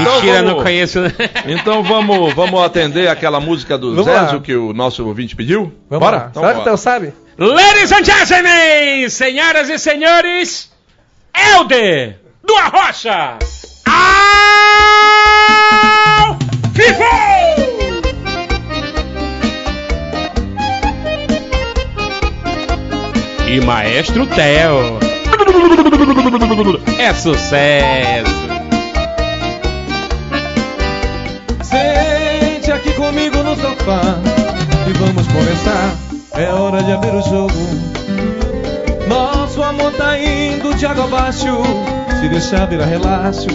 Então 0.00 0.14
Mentira, 0.16 0.42
vamos- 0.42 0.50
não 0.56 0.62
conheço. 0.62 1.00
né? 1.00 1.12
Então 1.46 1.82
vamos, 1.82 2.34
vamos 2.34 2.62
atender 2.62 3.08
aquela 3.08 3.40
música 3.40 3.78
do 3.78 3.94
Vamos 3.94 4.06
lá. 4.12 4.26
Zezo 4.26 4.40
que 4.40 4.54
o 4.54 4.72
nosso 4.74 5.06
ouvinte 5.06 5.34
pediu? 5.34 5.72
Vamos 5.88 6.04
Bora? 6.04 6.16
lá. 6.18 6.26
Então 6.30 6.42
bora. 6.42 6.58
então, 6.58 6.76
sabe? 6.76 7.12
Ladies 7.40 7.92
and 7.92 8.04
gentlemen, 8.04 9.08
senhoras 9.08 9.68
e 9.68 9.78
senhores, 9.78 10.68
Helder 11.32 12.18
do 12.42 12.52
Arrocha. 12.56 13.38
Ao 13.86 14.76
vivo! 16.72 17.04
E 23.46 23.60
Maestro 23.60 24.26
Theo. 24.26 24.98
É 26.98 27.14
sucesso. 27.14 28.48
Sente 31.62 32.72
aqui 32.72 32.92
comigo 32.94 33.44
no 33.44 33.54
sofá 33.54 34.18
e 34.88 34.92
vamos 34.98 35.24
começar. 35.28 36.07
É 36.38 36.52
hora 36.52 36.80
de 36.84 36.92
abrir 36.92 37.12
o 37.16 37.20
jogo. 37.20 37.52
Nosso 39.08 39.60
amor 39.60 39.90
tá 39.94 40.16
indo 40.16 40.72
de 40.72 40.86
água 40.86 41.02
abaixo. 41.02 41.48
Se 42.20 42.28
deixar 42.28 42.68
virar 42.68 42.84
relaxo, 42.84 43.48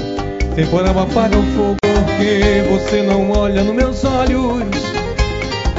temporal 0.53 0.99
apaga 0.99 1.37
o 1.37 1.43
fogo. 1.55 1.77
Porque 1.81 2.61
você 2.69 3.01
não 3.01 3.31
olha 3.31 3.63
nos 3.63 3.73
meus 3.73 4.03
olhos. 4.03 4.65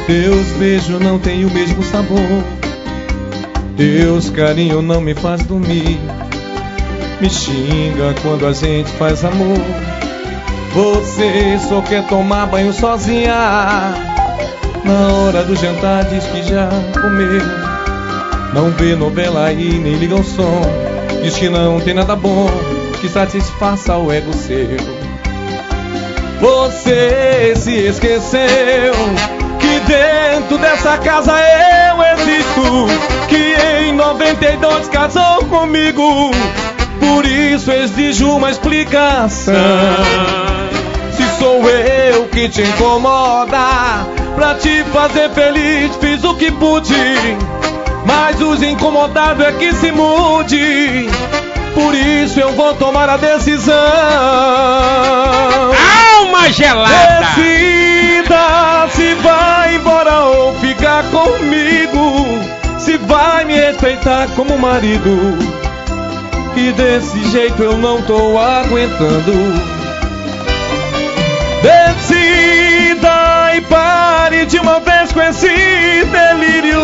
Teus 0.07 0.47
beijos 0.59 0.99
não 0.99 1.19
têm 1.19 1.45
o 1.45 1.51
mesmo 1.51 1.83
sabor. 1.83 2.43
Teus 3.77 4.31
carinho 4.31 4.81
não 4.81 5.03
me 5.03 5.15
faz 5.15 5.45
dormir. 5.45 6.01
Me 7.21 7.29
xinga 7.29 8.15
quando 8.23 8.47
a 8.47 8.53
gente 8.55 8.91
faz 8.93 9.23
amor. 9.27 9.61
Você 10.73 11.59
só 11.69 11.83
quer 11.83 12.07
tomar 12.07 12.47
banho 12.47 12.73
sozinha. 12.73 14.15
Na 14.85 15.13
hora 15.15 15.43
do 15.45 15.57
jantar 15.57 16.05
diz 16.05 16.25
que 16.25 16.43
já 16.43 16.69
comeu. 17.01 17.41
Não 18.53 18.71
vê 18.71 18.95
novela 18.95 19.53
e 19.53 19.79
nem 19.79 19.95
liga 19.95 20.15
o 20.15 20.23
som. 20.23 20.61
Diz 21.23 21.37
que 21.37 21.49
não 21.49 21.81
tem 21.81 21.95
nada 21.95 22.15
bom 22.15 22.49
que 23.01 23.09
satisfaça 23.09 23.97
o 23.97 24.13
ego 24.13 24.33
seu. 24.33 24.77
Você 26.41 27.55
se 27.57 27.87
esqueceu 27.87 28.93
que 29.59 29.81
dentro 29.87 30.59
dessa 30.59 30.99
casa 30.99 31.33
eu 31.33 32.03
existo. 32.13 32.87
Que 33.29 33.89
em 33.89 33.93
92 33.95 34.89
casou 34.89 35.45
comigo. 35.47 36.31
Por 37.01 37.25
isso 37.25 37.73
exijo 37.73 38.29
uma 38.29 38.51
explicação. 38.51 39.55
Se 41.13 41.39
sou 41.39 41.69
eu 41.71 42.27
que 42.27 42.49
te 42.49 42.63
incomoda, 42.63 44.07
pra 44.35 44.55
te 44.55 44.85
fazer 44.85 45.31
feliz 45.31 45.97
fiz 45.97 46.23
o 46.25 46.35
que 46.35 46.51
pude. 46.51 46.95
Mas 48.05 48.41
os 48.41 48.63
incomodados 48.63 49.45
é 49.45 49.53
que 49.53 49.73
se 49.75 49.91
mude. 49.91 51.09
Por 51.75 51.95
isso 51.95 52.39
eu 52.39 52.53
vou 52.53 52.75
tomar 52.75 53.09
a 53.09 53.17
decisão. 53.17 53.75
Alma 56.17 56.53
gelada! 56.53 56.95
Decida 57.37 58.89
se 58.91 59.15
vai 59.15 59.77
embora 59.77 60.21
ou 60.21 60.55
ficar 60.55 61.05
comigo. 61.05 62.39
Se 62.79 62.99
vai 62.99 63.45
me 63.45 63.55
respeitar 63.55 64.29
como 64.37 64.59
marido. 64.59 65.39
Que 66.55 66.73
desse 66.73 67.25
jeito 67.31 67.63
eu 67.63 67.77
não 67.77 68.03
tô 68.03 68.39
aguentando. 68.39 69.33
Decida 71.63 73.24
e 73.57 73.61
pare 73.63 74.47
de 74.47 74.59
uma 74.59 74.81
vez 74.81 75.13
com 75.13 75.23
esse 75.23 75.47
delírio. 75.47 76.81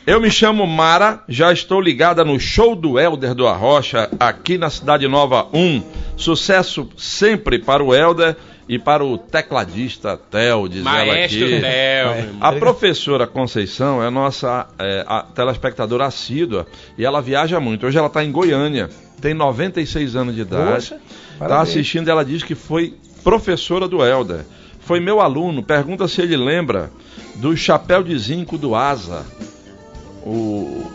Eu 0.05 0.19
me 0.19 0.29
chamo 0.29 0.67
Mara, 0.67 1.23
já 1.29 1.53
estou 1.53 1.79
ligada 1.79 2.25
no 2.25 2.37
show 2.37 2.75
do 2.75 2.99
Helder 2.99 3.33
do 3.33 3.47
Arrocha, 3.47 4.09
aqui 4.19 4.57
na 4.57 4.69
Cidade 4.69 5.07
Nova 5.07 5.47
1. 5.53 5.81
Sucesso 6.17 6.89
sempre 6.97 7.57
para 7.57 7.81
o 7.81 7.95
Helder 7.95 8.35
e 8.67 8.77
para 8.77 9.01
o 9.05 9.17
tecladista 9.17 10.19
Theo, 10.29 10.67
diz 10.67 10.85
ela 10.85 11.05
Maestro 11.05 11.45
aqui. 11.45 11.61
Theo. 11.61 12.37
A 12.41 12.51
professora 12.51 13.25
Conceição 13.25 14.03
é 14.03 14.09
nossa 14.09 14.67
é, 14.77 15.05
a 15.07 15.21
telespectadora 15.21 16.05
assídua 16.05 16.67
e 16.97 17.05
ela 17.05 17.21
viaja 17.21 17.57
muito. 17.61 17.85
Hoje 17.85 17.97
ela 17.97 18.07
está 18.07 18.25
em 18.25 18.31
Goiânia, 18.31 18.89
tem 19.21 19.33
96 19.33 20.17
anos 20.17 20.35
de 20.35 20.41
idade. 20.41 20.95
Está 21.41 21.61
assistindo, 21.61 22.09
ela 22.09 22.25
diz 22.25 22.43
que 22.43 22.55
foi 22.55 22.93
professora 23.23 23.87
do 23.87 24.05
Helder. 24.05 24.41
Foi 24.81 24.99
meu 24.99 25.21
aluno, 25.21 25.63
pergunta 25.63 26.09
se 26.09 26.21
ele 26.21 26.35
lembra 26.35 26.91
do 27.35 27.55
chapéu 27.55 28.03
de 28.03 28.17
zinco 28.17 28.57
do 28.57 28.75
Asa. 28.75 29.25
O, 30.25 30.29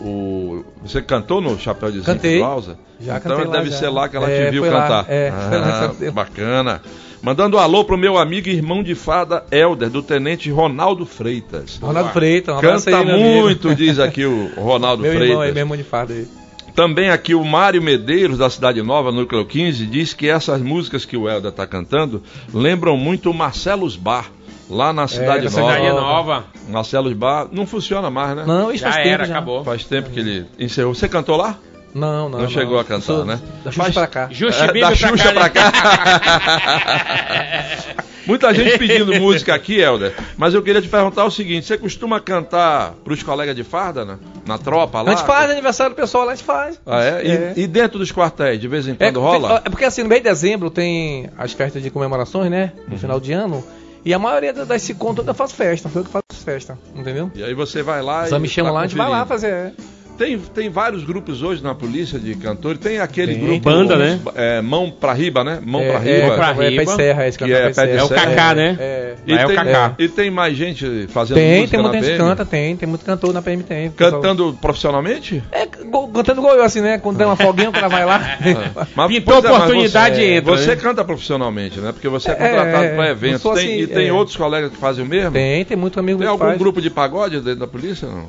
o- 0.01 0.65
você 0.83 1.01
cantou 1.01 1.39
no 1.41 1.57
chapéu 1.59 1.89
de 1.91 1.99
zinco 1.99 2.05
Cantei. 2.11 2.41
Asa? 2.41 2.77
Já 2.99 3.17
então 3.17 3.37
lá, 3.37 3.57
deve 3.57 3.69
já. 3.69 3.77
ser 3.77 3.89
lá 3.89 4.09
que 4.09 4.17
ela 4.17 4.29
É, 4.29 4.45
te 4.45 4.51
viu 4.51 4.63
lá, 4.65 4.81
cantar. 4.81 5.05
é, 5.09 5.31
lá 5.31 5.89
que 5.97 6.07
ah, 6.07 6.11
bacana. 6.11 6.81
Mandando 7.21 7.57
um 7.57 7.59
alô 7.59 7.83
pro 7.83 7.97
meu 7.97 8.17
amigo 8.17 8.47
e 8.47 8.53
irmão 8.53 8.81
de 8.81 8.95
fada 8.95 9.43
Helder, 9.51 9.89
do 9.89 10.01
tenente 10.01 10.49
Ronaldo 10.49 11.05
Freitas. 11.05 11.77
Ronaldo 11.81 12.09
Freitas, 12.11 12.55
um 12.57 12.61
Canta 12.61 12.97
aí, 12.97 13.05
muito, 13.05 13.75
diz 13.75 13.99
aqui 13.99 14.25
o 14.25 14.49
Ronaldo 14.57 15.03
Meu 15.03 15.11
Freitas. 15.11 15.29
irmão 15.29 15.41
aí, 15.43 15.51
meu 15.51 15.61
irmão 15.61 15.77
de 15.77 15.83
farda 15.83 16.13
aí. 16.13 16.27
Também 16.75 17.09
aqui 17.09 17.35
o 17.35 17.43
Mário 17.43 17.81
Medeiros, 17.81 18.37
da 18.37 18.49
Cidade 18.49 18.81
Nova, 18.81 19.11
Núcleo 19.11 19.45
15, 19.45 19.85
diz 19.85 20.13
que 20.13 20.29
essas 20.29 20.61
músicas 20.61 21.03
que 21.03 21.17
o 21.17 21.29
Helder 21.29 21.51
está 21.51 21.67
cantando 21.67 22.23
lembram 22.53 22.95
muito 22.95 23.29
o 23.29 23.33
Marcelos 23.33 23.97
Bar, 23.97 24.31
lá 24.69 24.93
na 24.93 25.07
Cidade 25.07 25.45
na 25.49 25.59
Nova. 25.61 25.73
Cidade 25.73 25.89
Nova. 25.95 26.43
Marcelos 26.69 27.13
Bar 27.13 27.47
não 27.51 27.65
funciona 27.65 28.09
mais, 28.09 28.35
né? 28.35 28.43
Não, 28.45 28.71
isso 28.71 28.83
Já 28.83 28.91
faz 28.91 29.03
tempo 29.03 29.13
era, 29.15 29.25
já. 29.25 29.33
acabou. 29.35 29.63
Faz 29.63 29.83
tempo 29.85 30.09
que 30.09 30.19
ele 30.19 30.45
encerrou. 30.59 30.93
Você 30.93 31.07
cantou 31.09 31.35
lá? 31.35 31.57
Não, 31.93 32.29
não. 32.29 32.39
Não 32.41 32.49
chegou 32.49 32.79
a 32.79 32.83
cantar, 32.83 33.01
Sou 33.01 33.25
né? 33.25 33.39
Da 33.63 33.71
Xuxa 33.71 33.83
Faz- 33.83 33.93
pra 33.95 34.07
cá. 34.07 34.27
Justi 34.29 34.61
É, 34.61 34.73
da 34.79 34.95
Xuxa 34.95 35.33
pra 35.33 35.49
cá. 35.49 35.71
Muita 38.27 38.53
gente 38.53 38.77
pedindo 38.77 39.15
música 39.19 39.55
aqui, 39.55 39.79
Helder. 39.79 40.13
Mas 40.37 40.53
eu 40.53 40.61
queria 40.61 40.79
te 40.83 40.87
perguntar 40.87 41.25
o 41.25 41.31
seguinte: 41.31 41.65
você 41.65 41.79
costuma 41.79 42.19
cantar 42.19 42.93
pros 43.03 43.23
colegas 43.23 43.55
de 43.55 43.63
farda, 43.63 44.05
né? 44.05 44.19
Na 44.45 44.59
tropa 44.59 45.01
lá? 45.01 45.11
A 45.11 45.15
gente 45.15 45.25
faz 45.25 45.49
aniversário 45.49 45.93
do 45.93 45.95
pessoal 45.95 46.25
lá, 46.25 46.33
a 46.33 46.35
gente 46.35 46.45
faz. 46.45 46.79
Ah, 46.85 47.03
é? 47.03 47.25
E, 47.25 47.31
É. 47.31 47.53
e 47.57 47.65
dentro 47.65 47.97
dos 47.97 48.11
quartéis, 48.11 48.61
de 48.61 48.67
vez 48.67 48.87
em 48.87 48.91
É, 48.91 48.95
quando 48.95 49.19
rola? 49.19 49.63
é 49.65 49.69
porque 49.69 49.85
assim, 49.85 50.03
no 50.03 50.09
mês 50.09 50.21
de 50.21 50.29
dezembro 50.29 50.69
tem 50.69 51.27
as 51.39 51.53
festas 51.53 51.81
de 51.81 51.89
comemorações, 51.89 52.51
né? 52.51 52.71
No 52.87 52.93
Uhum. 52.93 52.99
final 52.99 53.19
de 53.19 53.33
ano. 53.33 53.63
E 54.05 54.13
a 54.13 54.19
maioria 54.19 54.53
das- 54.53 54.67
das 54.67 54.81
Sicom 54.81 55.13
toda 55.13 55.33
faz 55.33 55.51
festa. 55.51 55.89
Foi 55.89 56.01
eu 56.01 56.05
que 56.05 56.11
faço 56.11 56.43
festa, 56.43 56.77
entendeu? 56.95 57.29
E 57.35 57.43
aí 57.43 57.53
você 57.53 57.83
vai 57.83 58.01
lá 58.01 58.25
Só 58.27 58.37
e 58.37 58.39
me 58.39 58.47
chamam 58.47 58.71
tá 58.71 58.75
lá, 58.75 58.83
a 58.83 58.87
gente 58.87 58.97
vai 58.97 59.09
lá 59.09 59.25
conferindo. 59.25 59.73
fazer. 59.73 59.73
Tem, 60.19 60.37
tem 60.37 60.69
vários 60.69 61.05
grupos 61.05 61.41
hoje 61.41 61.63
na 61.63 61.73
polícia 61.73 62.19
de 62.19 62.35
cantores. 62.35 62.77
Tem 62.81 62.99
aquele 62.99 63.35
Tem. 63.35 63.41
grupo. 63.43 63.61
Banda, 63.61 63.95
né? 63.95 64.19
É, 64.35 64.61
mão 64.61 64.91
pra 64.91 65.13
riba, 65.13 65.45
né? 65.45 65.59
Mão 65.65 65.79
é, 65.79 65.89
pra 65.91 66.09
é, 66.09 66.21
riba. 66.21 66.35
pra 66.35 66.49
é, 66.49 66.53
pé 66.53 66.69
riba, 66.69 66.85
de 66.85 66.91
serra, 66.91 67.27
esse 67.27 67.37
que 67.37 67.43
é 67.45 67.47
pé 67.47 67.53
pé 67.61 67.69
de 67.69 67.75
serra. 67.75 67.89
É 67.91 68.03
o 68.03 68.07
serra. 68.09 68.25
Kaká, 68.25 68.53
né? 68.55 68.77
É. 68.77 69.15
E, 69.25 69.31
é 69.33 69.45
o 69.45 69.47
tem, 69.47 69.55
Kaká. 69.55 69.95
e 69.97 70.07
tem 70.09 70.29
mais 70.29 70.57
gente 70.57 71.07
fazendo 71.07 71.37
Tem, 71.37 71.61
música 71.61 71.69
tem 71.77 71.77
na 71.85 71.89
muita 71.89 72.05
gente 72.05 72.17
que 72.17 72.21
canta, 72.21 72.45
tem, 72.45 72.75
tem 72.75 72.89
muito 72.89 73.05
cantor 73.05 73.33
na 73.33 73.41
PM, 73.41 73.63
tem. 73.63 73.91
pessoal- 73.91 74.21
Cantando 74.21 74.57
profissionalmente? 74.59 75.41
É, 75.53 75.65
go- 75.65 76.09
cantando 76.09 76.41
igual 76.41 76.55
eu, 76.57 76.63
assim, 76.63 76.81
né? 76.81 76.97
Quando 76.97 77.15
tem 77.15 77.25
uma 77.25 77.37
folguinha, 77.37 77.69
o 77.69 77.73
cara 77.73 77.87
vai 77.87 78.05
lá. 78.05 78.19
Mas, 78.93 79.07
Pintou 79.07 79.35
é, 79.35 79.37
oportunidade 79.39 80.17
você, 80.17 80.25
entra, 80.33 80.57
Você 80.57 80.67
né? 80.71 80.75
canta 80.75 81.05
profissionalmente, 81.05 81.79
né? 81.79 81.93
Porque 81.93 82.09
você 82.09 82.31
é 82.31 82.33
É, 82.33 82.35
contratado 82.35 82.83
é, 82.83 82.87
para 82.89 82.97
não 82.97 83.05
eventos. 83.05 83.41
Tem, 83.43 83.51
assim, 83.53 83.79
e 83.83 83.87
tem 83.87 84.07
é. 84.09 84.13
outros 84.13 84.35
colegas 84.35 84.69
que 84.69 84.77
fazem 84.77 85.05
o 85.05 85.07
mesmo? 85.07 85.31
tem, 85.31 85.63
tem 85.63 85.77
muito 85.77 85.97
amigo 85.97 86.19
Tem 86.19 86.27
algum 86.27 86.57
grupo 86.57 86.81
de 86.81 86.89
pagode 86.89 87.39
dentro 87.39 87.61
da 87.61 87.67
polícia? 87.67 88.05
Não. 88.05 88.27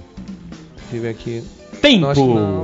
Deixa 0.90 0.94
eu 0.96 1.00
ver 1.02 1.08
aqui. 1.08 1.42
Tempo. 1.80 2.06
Acho 2.06 2.20
que 2.22 2.28
não. 2.34 2.62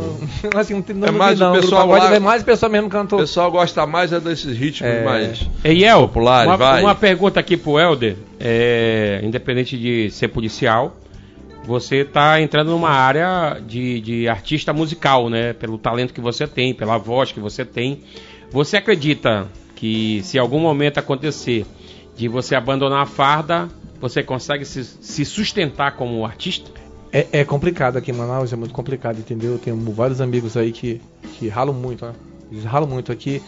Acho 0.60 0.68
que 0.68 0.74
não 0.74 0.82
tem 0.82 0.96
não, 0.96 1.08
É 1.08 1.10
mais 1.10 1.38
não, 1.38 1.52
o 1.52 1.60
pessoal 1.60 1.88
pagode, 1.88 2.04
lá- 2.10 2.16
é 2.16 2.18
mais 2.18 2.42
o 2.42 2.44
pessoal 2.44 2.70
mesmo 2.72 2.86
O 2.88 2.90
cantou. 2.90 3.18
pessoal 3.18 3.50
gosta 3.50 3.86
mais 3.86 4.12
é 4.12 4.20
desses 4.20 4.56
ritmos 4.56 4.90
É. 4.90 5.04
mais. 5.04 5.48
Eiel, 5.64 6.02
Populares, 6.08 6.50
uma, 6.50 6.56
vai. 6.56 6.82
uma 6.82 6.94
pergunta 6.94 7.40
aqui 7.40 7.56
pro 7.56 7.78
Helder. 7.78 8.16
É, 8.38 9.20
independente 9.24 9.78
de 9.78 10.10
ser 10.10 10.28
policial, 10.28 10.96
você 11.64 12.04
tá 12.04 12.40
entrando 12.40 12.70
numa 12.70 12.90
área 12.90 13.58
de, 13.66 14.00
de 14.00 14.28
artista 14.28 14.72
musical, 14.72 15.28
né? 15.30 15.52
Pelo 15.54 15.78
talento 15.78 16.12
que 16.12 16.20
você 16.20 16.46
tem, 16.46 16.72
pela 16.74 16.98
voz 16.98 17.32
que 17.32 17.40
você 17.40 17.64
tem. 17.64 18.02
Você 18.50 18.76
acredita 18.76 19.48
que 19.74 20.20
se 20.22 20.38
algum 20.38 20.60
momento 20.60 20.98
acontecer 20.98 21.66
de 22.14 22.28
você 22.28 22.54
abandonar 22.54 23.02
a 23.02 23.06
farda, 23.06 23.68
você 24.00 24.22
consegue 24.22 24.64
se, 24.64 24.84
se 24.84 25.24
sustentar 25.24 25.92
como 25.96 26.24
artista? 26.24 26.70
É, 27.16 27.40
é 27.40 27.44
complicado 27.46 27.96
aqui 27.96 28.10
em 28.10 28.14
Manaus, 28.14 28.52
é 28.52 28.56
muito 28.56 28.74
complicado, 28.74 29.18
entendeu? 29.18 29.52
Eu 29.52 29.58
tenho 29.58 29.74
vários 29.90 30.20
amigos 30.20 30.54
aí 30.54 30.70
que, 30.70 31.00
que 31.32 31.48
ralam 31.48 31.74
muito, 31.74 32.04
né? 32.04 32.12
Eles 32.52 32.62
ralam 32.62 32.86
muito 32.86 33.10
aqui, 33.10 33.42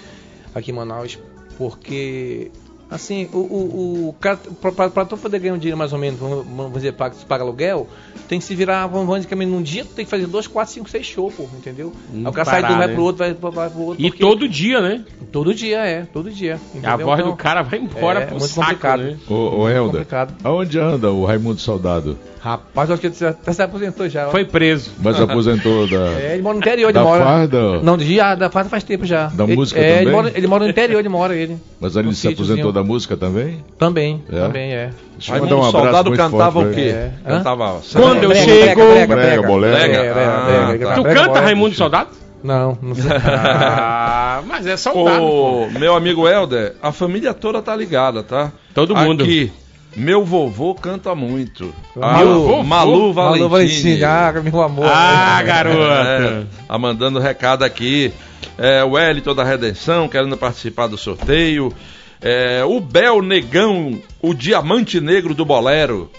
aqui 0.54 0.70
em 0.70 0.74
Manaus, 0.74 1.18
porque, 1.59 2.50
assim, 2.90 3.29
o, 3.33 3.38
o, 3.38 4.09
o 4.09 4.12
cara, 4.20 4.38
pra, 4.61 4.72
pra, 4.72 4.90
pra 4.90 5.05
tu 5.05 5.16
poder 5.16 5.38
ganhar 5.38 5.55
um 5.55 5.59
dinheiro 5.59 5.77
mais 5.77 5.92
ou 5.92 5.98
menos, 5.98 6.18
vamos, 6.18 6.72
dizer, 6.72 6.92
paga, 6.92 7.14
paga 7.29 7.44
aluguel, 7.44 7.87
tem 8.29 8.38
que 8.38 8.44
se 8.44 8.55
virar, 8.55 8.87
vamos 8.87 9.14
dizer, 9.16 9.29
que 9.29 9.35
num 9.35 9.62
dia 9.62 9.85
tu 9.85 9.90
tem 9.94 10.05
que 10.05 10.11
fazer 10.11 10.27
dois, 10.27 10.46
quatro, 10.46 10.72
cinco, 10.72 10.88
seis 10.88 11.07
shows, 11.07 11.35
pô, 11.35 11.44
entendeu? 11.57 11.92
Não 12.12 12.27
Aí 12.27 12.31
o 12.31 12.33
cara 12.33 12.44
parar, 12.44 12.61
sai 12.61 12.70
de 12.70 12.74
um, 12.74 12.79
vai 12.79 12.88
pro 12.94 13.03
outro, 13.03 13.18
vai, 13.18 13.35
vai 13.53 13.70
pro 13.70 13.81
outro. 13.83 14.05
E 14.05 14.11
porque- 14.11 14.22
todo 14.22 14.48
dia, 14.48 14.81
né? 14.81 15.05
Todo 15.33 15.55
dia, 15.55 15.79
é, 15.85 16.03
todo 16.12 16.31
dia. 16.31 16.55
A 16.74 16.79
entendeu? 16.79 17.07
voz 17.07 17.20
Então, 17.20 17.31
do 17.33 17.37
cara 17.37 17.62
vai 17.62 17.79
embora 17.79 18.20
é 18.20 18.27
pro 18.27 18.37
muito 18.38 18.48
saco, 18.51 18.66
complicado. 18.66 19.03
né? 19.03 19.16
Ô, 19.29 19.35
ô 19.35 19.68
Helder, 19.68 19.90
complicado. 19.92 20.35
aonde 20.42 20.79
anda 20.79 21.11
o 21.12 21.24
Raimundo 21.24 21.61
Soldado? 21.61 22.18
Rapaz, 22.40 22.88
eu 22.88 22.94
acho 22.94 23.01
que 23.01 23.09
ele 23.09 23.31
até 23.31 23.53
se 23.53 23.61
aposentou 23.62 24.09
já. 24.09 24.29
Foi 24.29 24.44
preso. 24.44 24.92
Mas 25.03 25.20
aposentou 25.20 25.88
da, 25.88 26.12
É, 26.20 26.35
ele 26.35 26.42
mora 26.42 26.55
no 26.55 26.61
interior, 26.61 26.87
ele 26.89 26.93
da 26.95 27.03
mora. 27.03 27.24
farda? 27.24 27.82
Não, 27.82 27.99
já, 27.99 28.34
da 28.36 28.49
farda 28.49 28.70
faz 28.70 28.84
tempo 28.84 29.05
já. 29.05 29.26
Da 29.26 29.45
Ele- 29.45 29.57
música 29.57 29.80
é, 29.80 29.89
Ele 29.89 29.99
também? 29.99 30.12
mora, 30.12 30.32
ele 30.34 30.47
mora 30.47 30.64
no 30.64 30.70
interior, 30.70 30.99
ele 31.01 31.09
mora 31.09 31.34
ele. 31.34 31.59
Mas 31.80 31.97
ele 31.97 32.14
se 32.14 32.28
aposentou. 32.28 32.72
Da 32.79 32.85
música 32.85 33.16
também? 33.16 33.64
Também, 33.76 34.22
É? 34.31 34.41
também 34.41 34.72
é. 34.72 34.91
Deixa 35.16 35.37
eu 35.37 35.43
mandar 35.43 35.57
um 35.57 35.59
abraço 35.64 35.85
Soldado 35.85 36.09
muito 36.11 36.20
cantava 36.22 36.53
forte 36.53 36.70
o 36.70 36.74
quê? 36.74 36.89
É. 36.91 37.11
Cantava. 37.26 37.81
Quando 37.93 38.22
eu 38.24 38.35
chego- 38.35 38.81
brega. 39.59 39.97
É, 39.99 40.11
Ah, 40.12 40.79
tá. 40.89 40.95
Tu 40.95 41.03
canta. 41.03 41.41
Raimundo 41.41 41.74
Soldado? 41.74 42.11
Não, 42.43 42.79
não 42.81 42.95
sei. 42.95 43.11
Ah, 43.11 44.43
mas 44.47 44.64
é 44.66 44.76
pô. 44.93 45.64
Ô, 45.64 45.70
meu 45.79 45.97
amigo 45.97 46.29
Helder, 46.29 46.74
a 46.81 46.93
família 46.93 47.35
toda 47.35 47.61
tá 47.61 47.74
ligada, 47.74 48.22
tá? 48.22 48.53
Todo 48.72 48.95
mundo. 48.95 49.24
Aqui, 49.24 49.51
meu 49.97 50.24
vovô 50.24 50.72
canta 50.74 51.14
muito. 51.16 51.74
Ah, 52.01 52.18
Meu 52.18 52.43
vovô? 52.43 52.62
Malu 52.62 53.12
Valentini. 53.12 53.41
Alô, 53.43 53.49
Valentim, 53.49 54.03
ah, 54.05 54.33
meu 54.41 54.62
amor. 54.62 54.87
Ah, 54.89 55.39
É, 55.41 55.45
garoto. 55.45 56.47
tá 56.68 56.79
mandando 56.79 57.18
recado 57.18 57.64
aqui. 57.64 58.12
É, 58.57 58.85
o 58.85 58.91
Wellington 58.93 59.35
da 59.35 59.43
Redenção 59.45 60.09
querendo 60.09 60.37
participar 60.37 60.87
do 60.87 60.97
sorteio. 60.97 61.72
É, 62.21 62.64
o 62.64 62.81
Bel 62.81 63.23
Negão, 63.23 64.01
o 64.21 64.35
diamante 64.35 65.01
negro 65.01 65.35
do 65.35 65.45
Bolero. 65.45 66.11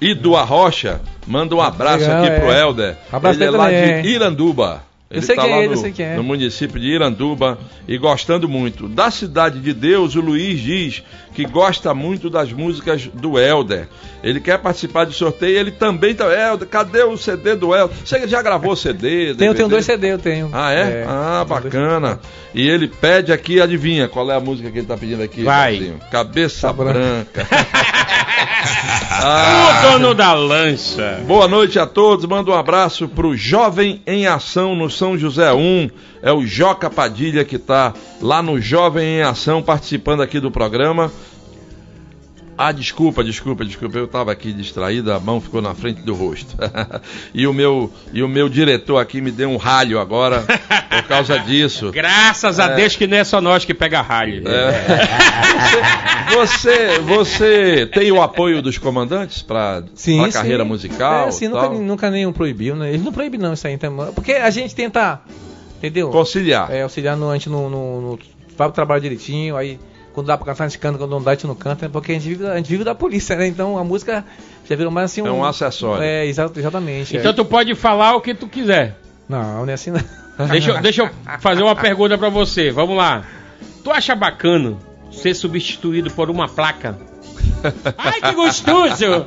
E 0.00 0.14
do 0.14 0.36
Arrocha, 0.36 1.00
manda 1.26 1.56
um 1.56 1.60
abraço 1.60 2.04
Legal, 2.04 2.22
aqui 2.22 2.32
é. 2.32 2.38
pro 2.38 2.52
Helder. 2.52 2.96
Abraço 3.10 3.38
Ele 3.38 3.44
é 3.44 3.50
lá 3.50 3.64
também. 3.64 4.02
de 4.02 4.08
Iranduba. 4.10 4.84
Ele 5.10 5.26
tá 5.26 5.34
quem 5.34 5.50
lá 5.50 5.56
é 5.62 5.66
no, 5.68 6.02
é. 6.02 6.16
no 6.16 6.22
município 6.22 6.78
de 6.78 6.86
Iranduba 6.86 7.58
e 7.86 7.96
gostando 7.96 8.48
muito. 8.48 8.86
Da 8.86 9.10
Cidade 9.10 9.58
de 9.58 9.72
Deus, 9.72 10.14
o 10.14 10.20
Luiz 10.20 10.60
diz 10.60 11.02
que 11.38 11.44
gosta 11.44 11.94
muito 11.94 12.28
das 12.28 12.52
músicas 12.52 13.08
do 13.14 13.38
Helder. 13.38 13.86
Ele 14.24 14.40
quer 14.40 14.58
participar 14.58 15.04
do 15.04 15.12
sorteio, 15.12 15.56
ele 15.56 15.70
também 15.70 16.12
tá. 16.12 16.24
Helder, 16.24 16.66
cadê 16.66 17.04
o 17.04 17.16
CD 17.16 17.54
do 17.54 17.72
Helder? 17.72 17.96
Você 18.04 18.26
já 18.26 18.42
gravou 18.42 18.74
CD? 18.74 19.36
Tenho, 19.36 19.50
eu 19.52 19.54
tenho 19.54 19.68
dois 19.68 19.84
CD, 19.84 20.14
eu 20.14 20.18
tenho. 20.18 20.50
Ah, 20.52 20.72
é? 20.72 21.04
ah, 21.06 21.44
tenho 21.46 21.60
dois 21.60 21.72
bacana. 21.72 22.18
E 22.52 22.68
ele 22.68 22.88
pede 22.88 23.32
aqui, 23.32 23.60
adivinha 23.60 24.08
qual 24.08 24.28
é 24.32 24.34
a 24.34 24.40
música 24.40 24.68
que 24.68 24.78
ele 24.78 24.86
tá 24.88 24.96
pedindo 24.96 25.22
aqui? 25.22 25.44
Vai. 25.44 25.94
Cabeça 26.10 26.66
Tá 26.66 26.72
Branca. 26.72 27.46
O 28.38 29.20
ah, 29.20 29.80
dono 29.82 30.14
da 30.14 30.32
lancha. 30.32 31.20
boa 31.26 31.48
noite 31.48 31.78
a 31.78 31.86
todos. 31.86 32.24
Manda 32.26 32.50
um 32.50 32.54
abraço 32.54 33.08
pro 33.08 33.36
Jovem 33.36 34.00
em 34.06 34.26
Ação 34.26 34.76
no 34.76 34.88
São 34.88 35.18
José 35.18 35.52
1. 35.52 35.90
É 36.22 36.32
o 36.32 36.46
Joca 36.46 36.88
Padilha 36.88 37.44
que 37.44 37.58
tá 37.58 37.94
lá 38.20 38.42
no 38.42 38.60
Jovem 38.60 39.18
em 39.18 39.22
Ação 39.22 39.62
participando 39.62 40.22
aqui 40.22 40.38
do 40.38 40.50
programa. 40.50 41.10
Ah, 42.60 42.72
desculpa, 42.72 43.22
desculpa, 43.22 43.64
desculpa, 43.64 43.98
eu 43.98 44.06
estava 44.06 44.32
aqui 44.32 44.52
distraído, 44.52 45.12
a 45.12 45.20
mão 45.20 45.40
ficou 45.40 45.62
na 45.62 45.76
frente 45.76 46.02
do 46.02 46.12
rosto. 46.12 46.56
e, 47.32 47.46
o 47.46 47.54
meu, 47.54 47.88
e 48.12 48.20
o 48.20 48.28
meu 48.28 48.48
diretor 48.48 48.98
aqui 48.98 49.20
me 49.20 49.30
deu 49.30 49.48
um 49.48 49.56
ralho 49.56 50.00
agora 50.00 50.44
por 50.90 51.04
causa 51.04 51.38
disso. 51.38 51.92
Graças 51.94 52.58
a 52.58 52.74
Deus 52.74 52.96
que 52.96 53.06
não 53.06 53.16
é 53.16 53.22
só 53.22 53.40
nós 53.40 53.64
que 53.64 53.72
pega 53.72 54.00
ralho. 54.00 54.42
É. 54.48 54.72
Você, 56.34 56.98
você, 56.98 56.98
você 56.98 57.86
tem 57.86 58.10
o 58.10 58.20
apoio 58.20 58.60
dos 58.60 58.76
comandantes 58.76 59.40
para 59.40 59.78
a 59.78 60.32
carreira 60.32 60.64
sim. 60.64 60.68
musical? 60.68 61.28
É, 61.28 61.30
sim, 61.30 61.46
nunca, 61.46 61.68
nunca 61.68 62.10
nenhum 62.10 62.32
proibiu, 62.32 62.74
né? 62.74 62.88
Eles 62.88 63.04
não 63.04 63.12
proíbem 63.12 63.38
não 63.38 63.52
isso 63.52 63.68
aí, 63.68 63.74
então, 63.74 64.12
porque 64.12 64.32
a 64.32 64.50
gente 64.50 64.74
tenta, 64.74 65.20
entendeu? 65.76 66.10
Conciliar. 66.10 66.72
É, 66.72 66.82
auxiliar 66.82 67.16
no, 67.16 67.30
a 67.30 67.34
gente 67.34 67.48
no, 67.48 67.70
no, 67.70 68.00
no 68.00 68.18
vai 68.56 68.66
pro 68.66 68.74
trabalho 68.74 69.00
direitinho, 69.00 69.56
aí 69.56 69.78
quando 70.18 70.26
dá 70.26 70.36
pra 70.36 70.46
cantar 70.46 70.64
a 70.64 70.68
gente 70.68 70.78
canta, 70.78 70.98
quando 70.98 71.10
não 71.10 71.22
dá 71.22 71.30
a 71.30 71.34
gente 71.34 71.46
não 71.46 71.54
canta, 71.54 71.86
né? 71.86 71.90
porque 71.92 72.12
a 72.12 72.14
gente 72.14 72.28
vive, 72.28 72.42
da- 72.44 72.52
a 72.52 72.56
gente 72.56 72.68
vive 72.68 72.84
da 72.84 72.94
polícia, 72.94 73.36
né? 73.36 73.46
Então 73.46 73.78
a 73.78 73.84
música 73.84 74.24
já 74.68 74.74
virou 74.76 74.90
mais 74.92 75.10
assim 75.12 75.26
É 75.26 75.30
um 75.30 75.44
acessório. 75.44 76.02
É, 76.02 76.26
exa- 76.26 76.50
exatamente. 76.56 77.16
Então 77.16 77.30
é. 77.30 77.34
tu 77.34 77.44
pode 77.44 77.74
falar 77.74 78.14
o 78.16 78.20
que 78.20 78.34
tu 78.34 78.46
quiser. 78.48 78.98
Não, 79.28 79.64
não 79.64 79.70
é 79.70 79.74
assim 79.74 79.90
não. 79.90 80.00
Deixa, 80.48 80.70
eu- 80.70 80.80
deixa 80.80 81.02
eu 81.02 81.10
fazer 81.40 81.62
uma 81.62 81.74
pergunta 81.76 82.16
pra 82.18 82.28
você. 82.28 82.70
Vamos 82.70 82.96
lá. 82.96 83.24
Tu 83.82 83.90
acha 83.90 84.14
bacana 84.14 84.76
ser 85.10 85.34
substituído 85.34 86.10
por 86.10 86.30
uma 86.30 86.48
placa? 86.48 86.96
Ai, 87.98 88.20
que 88.20 88.32
gostoso! 88.32 89.26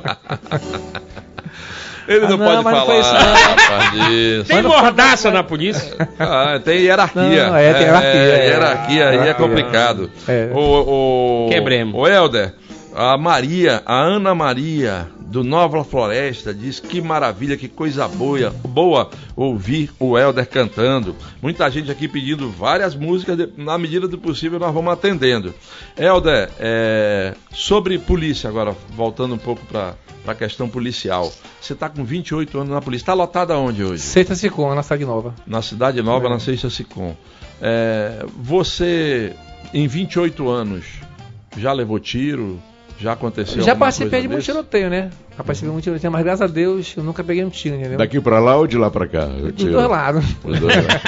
Ele 2.08 2.24
Ah, 2.24 2.28
não, 2.28 2.36
não, 2.36 2.46
pode 2.46 2.64
mas 2.64 2.74
não 2.74 2.86
foi 2.86 2.98
isso, 3.00 3.08
falar, 3.10 3.94
não. 3.94 4.44
Tem 4.44 4.62
mordaça 4.62 5.30
na 5.30 5.42
polícia? 5.42 5.94
Ah, 6.18 6.60
tem 6.64 6.80
hierarquia. 6.80 7.46
Não, 7.48 7.56
é, 7.56 7.72
tem 7.72 7.82
hierarquia, 7.82 8.10
É, 8.10 8.38
é. 8.38 8.46
hierarquia 8.48 9.08
aí 9.08 9.28
é 9.28 9.34
complicado. 9.34 10.10
É. 10.28 10.48
O, 10.52 11.46
o, 11.46 11.48
Quebremos. 11.48 11.94
O 12.00 12.06
Helder, 12.06 12.52
a 12.94 13.16
Maria, 13.16 13.82
a 13.86 13.94
Ana 14.00 14.34
Maria 14.34 15.08
do 15.20 15.42
Nova 15.42 15.82
Floresta 15.82 16.52
diz 16.52 16.78
que 16.78 17.00
maravilha, 17.00 17.56
que 17.56 17.66
coisa 17.68 18.06
boa, 18.06 18.50
boa 18.50 19.08
ouvir 19.34 19.90
o 19.98 20.18
Helder 20.18 20.46
cantando. 20.46 21.16
Muita 21.40 21.70
gente 21.70 21.90
aqui 21.90 22.06
pedindo 22.06 22.50
várias 22.50 22.94
músicas, 22.94 23.38
na 23.56 23.78
medida 23.78 24.06
do 24.06 24.18
possível 24.18 24.58
nós 24.58 24.74
vamos 24.74 24.92
atendendo. 24.92 25.54
Helder, 25.96 26.50
é, 26.58 27.34
sobre 27.50 27.98
polícia 27.98 28.50
agora, 28.50 28.76
voltando 28.94 29.34
um 29.34 29.38
pouco 29.38 29.64
para 29.66 29.94
a 30.26 30.34
questão 30.34 30.68
policial. 30.68 31.32
Você 31.60 31.72
está 31.72 31.88
com 31.88 32.04
28 32.04 32.58
anos 32.58 32.70
na 32.74 32.82
polícia. 32.82 33.04
Está 33.04 33.14
lotada 33.14 33.56
onde 33.56 33.82
hoje? 33.82 34.02
Sexta 34.02 34.34
Sicom, 34.34 34.74
na 34.74 34.82
cidade 34.82 35.04
nova. 35.06 35.34
na 35.46 35.62
Cidade 35.62 36.02
Nova, 36.02 36.26
É. 36.26 36.30
na 36.30 36.38
Sexta 36.38 36.68
Sicom. 36.68 37.16
É, 37.60 38.24
você, 38.36 39.32
em 39.72 39.86
28 39.86 40.46
anos, 40.50 40.84
já 41.56 41.72
levou 41.72 41.98
tiro? 41.98 42.60
Já 43.02 43.12
aconteceu 43.14 43.62
Já 43.62 43.74
participei 43.74 44.10
coisa 44.10 44.22
de 44.22 44.28
muito 44.28 44.38
desse? 44.38 44.52
tiroteio, 44.52 44.88
né? 44.88 45.10
Já 45.36 45.42
participei 45.44 45.68
de 45.68 45.72
muito 45.72 45.84
tiroteio, 45.84 46.12
mas 46.12 46.22
graças 46.22 46.42
a 46.42 46.46
Deus 46.46 46.94
eu 46.96 47.02
nunca 47.02 47.24
peguei 47.24 47.44
um 47.44 47.50
tiro, 47.50 47.74
entendeu? 47.76 47.98
Daqui 47.98 48.20
pra 48.20 48.38
lá 48.38 48.56
ou 48.56 48.66
de 48.66 48.78
lá 48.78 48.90
pra 48.90 49.08
cá? 49.08 49.22
Eu 49.38 49.46
Dos 49.50 49.54
tiro. 49.56 49.72
dois 49.72 49.88
lados. 49.88 50.24
Os 50.44 50.60
dois 50.60 50.76
lados. 50.76 51.02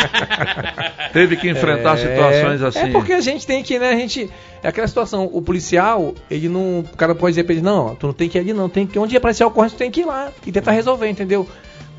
Teve 1.12 1.36
que 1.36 1.48
enfrentar 1.48 1.96
situações 1.96 2.62
assim. 2.62 2.78
É 2.80 2.90
porque 2.90 3.12
a 3.12 3.20
gente 3.20 3.46
tem 3.46 3.62
que, 3.62 3.78
né? 3.78 3.90
A 3.92 3.96
gente. 3.96 4.28
É 4.62 4.68
aquela 4.68 4.88
situação, 4.88 5.28
o 5.32 5.40
policial, 5.42 6.14
ele 6.30 6.48
não. 6.48 6.80
O 6.80 6.96
cara 6.96 7.14
pode 7.14 7.32
dizer 7.32 7.44
pra 7.44 7.52
ele, 7.54 7.62
não, 7.62 7.94
tu 7.94 8.06
não 8.06 8.14
tem 8.14 8.28
que 8.28 8.36
ir 8.38 8.40
ali, 8.40 8.52
não. 8.52 8.68
Tem 8.68 8.86
que. 8.86 8.98
Onde 8.98 9.16
aparecer 9.16 9.44
ocorre, 9.44 9.70
tu 9.70 9.76
tem 9.76 9.90
que 9.90 10.00
ir 10.00 10.04
lá 10.06 10.30
e 10.46 10.50
tentar 10.50 10.72
resolver, 10.72 11.08
entendeu? 11.08 11.46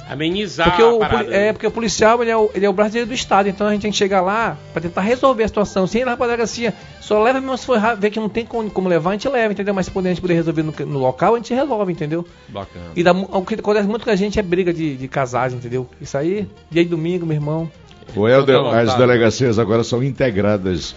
Amenizar 0.08 0.70
Porque 0.70 0.84
a 0.84 0.88
o, 0.88 1.34
é, 1.34 1.52
porque 1.52 1.66
o 1.66 1.72
policial 1.72 2.22
ele 2.22 2.30
é 2.30 2.38
o, 2.38 2.52
ele 2.54 2.66
é 2.66 2.70
o 2.70 2.74
brasileiro 2.74 3.08
do 3.10 3.14
Estado, 3.14 3.50
então 3.50 3.66
a 3.66 3.72
gente 3.72 3.82
tem 3.82 3.92
que 3.92 3.98
chegar 3.98 4.22
lá 4.22 4.56
pra 4.72 4.82
tentar 4.82 5.02
resolver 5.02 5.44
a 5.44 5.48
situação. 5.48 5.88
Se 5.88 5.98
ir 5.98 6.06
lá 6.06 6.16
pra 6.16 6.28
delegacia, 6.28 6.74
só 7.02 7.22
leva 7.22 7.42
mesmo 7.42 7.58
se 7.58 7.66
for 7.66 7.80
ver 7.98 8.12
que 8.12 8.20
não 8.20 8.30
tem 8.30 8.46
como, 8.46 8.70
como 8.70 8.88
levar, 8.88 9.12
a 9.12 9.14
gente 9.14 9.28
leva, 9.28 9.52
entendeu? 9.54 9.74
Mas 9.74 9.88
se 9.88 9.92
puder, 9.92 10.10
a 10.10 10.14
gente 10.14 10.22
puder 10.22 10.36
resolver 10.36 10.62
no, 10.62 10.74
no 10.86 11.00
local, 11.00 11.34
a 11.34 11.38
gente 11.38 11.54
resolve, 11.54 11.92
entendeu? 11.92 12.26
Bacana. 12.50 12.86
E 12.96 13.02
dá, 13.02 13.14
o 13.14 13.44
que 13.44 13.56
acontece 13.56 13.88
muito 13.88 14.06
com 14.06 14.12
a 14.12 14.16
gente 14.16 14.40
é 14.40 14.44
briga 14.44 14.72
de, 14.72 14.96
de 14.96 15.08
casais, 15.08 15.54
entendeu? 15.54 15.90
Isso 16.00 16.16
aí, 16.18 16.48
dia 16.70 16.84
de 16.84 16.90
domingo, 16.90 17.26
meu 17.26 17.36
irmão. 17.36 17.72
O 18.16 18.28
Helder, 18.28 18.58
Fica 18.58 18.70
à 18.70 18.82
as 18.82 18.94
delegacias 18.94 19.58
agora 19.58 19.84
são 19.84 20.04
integradas, 20.04 20.96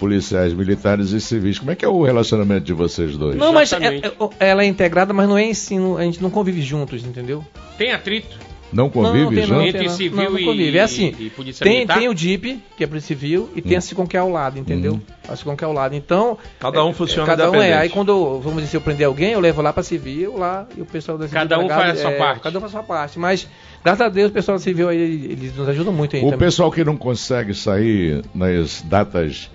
policiais, 0.00 0.52
militares 0.52 1.12
e 1.12 1.20
civis. 1.20 1.60
Como 1.60 1.70
é 1.70 1.76
que 1.76 1.84
é 1.84 1.88
o 1.88 2.02
relacionamento 2.02 2.64
de 2.64 2.72
vocês 2.72 3.16
dois? 3.16 3.36
Não, 3.36 3.52
mas 3.52 3.72
é- 3.72 3.98
é- 3.98 4.12
ela 4.40 4.64
é 4.64 4.66
integrada, 4.66 5.12
mas 5.12 5.28
não 5.28 5.38
é 5.38 5.44
ensino, 5.44 5.96
a 5.96 6.02
gente 6.02 6.20
não 6.20 6.30
convive 6.30 6.60
juntos, 6.60 7.04
entendeu? 7.04 7.44
Tem 7.78 7.92
atrito 7.92 8.47
Não 8.70 8.90
convive 8.90 9.24
não, 9.24 9.30
não 9.30 9.34
tem, 9.34 9.46
não, 9.46 9.62
Entre 9.62 9.78
tem, 9.80 9.88
civil 9.88 10.16
Não, 10.24 10.30
não 10.32 10.38
e- 10.38 10.44
convive. 10.44 10.76
É 10.76 10.82
assim, 10.82 11.14
e 11.18 11.30
polícia 11.30 11.64
tem, 11.64 11.74
militar? 11.76 11.98
tem 11.98 12.08
o 12.08 12.14
DIP, 12.14 12.62
que 12.76 12.84
é 12.84 12.86
polícia 12.86 13.08
civil, 13.08 13.48
e 13.56 13.62
tem 13.62 13.76
a 13.78 13.80
SICOM 13.80 14.06
que 14.06 14.14
é 14.16 14.20
ao 14.20 14.28
lado, 14.30 14.58
entendeu? 14.58 15.00
A 15.26 15.34
SICOM 15.34 15.56
que 15.56 15.64
é 15.64 15.66
ao 15.66 15.72
lado. 15.72 15.94
Então, 15.94 16.36
Cada 16.60 16.84
um 16.84 16.90
é, 16.90 16.92
funciona 16.92 17.26
Cada 17.26 17.50
um 17.50 17.54
é. 17.62 17.72
Aí 17.72 17.88
quando, 17.88 18.10
eu- 18.10 18.40
vamos 18.40 18.58
dizer, 18.58 18.72
se 18.72 18.76
eu 18.76 18.80
prender 18.82 19.06
alguém, 19.06 19.32
eu 19.32 19.40
levo 19.40 19.62
lá 19.62 19.72
pra 19.72 19.82
civil, 19.82 20.36
lá, 20.36 20.66
e 20.76 20.82
o 20.82 20.84
pessoal 20.86 21.16
da 21.16 21.24
civil 21.26 21.40
Cada 21.40 21.58
um 21.58 21.66
faz 21.68 21.98
a 21.98 22.02
sua 22.02 22.10
é, 22.10 22.18
parte. 22.18 22.40
Cada 22.42 22.58
um 22.58 22.60
faz 22.60 22.74
a 22.74 22.78
sua 22.78 22.82
parte. 22.86 23.18
Mas, 23.18 23.48
graças 23.82 24.02
a 24.02 24.08
Deus, 24.10 24.30
o 24.30 24.34
pessoal 24.34 24.58
da 24.58 24.62
civil 24.62 24.88
aí, 24.90 24.98
eles 25.30 25.56
nos 25.56 25.66
ajudam 25.68 25.92
muito 25.92 26.14
aí 26.14 26.20
O 26.22 26.26
também. 26.26 26.38
pessoal 26.40 26.70
que 26.70 26.84
não 26.84 26.96
consegue 26.96 27.54
sair 27.54 28.22
nas 28.34 28.82
datas 28.82 29.50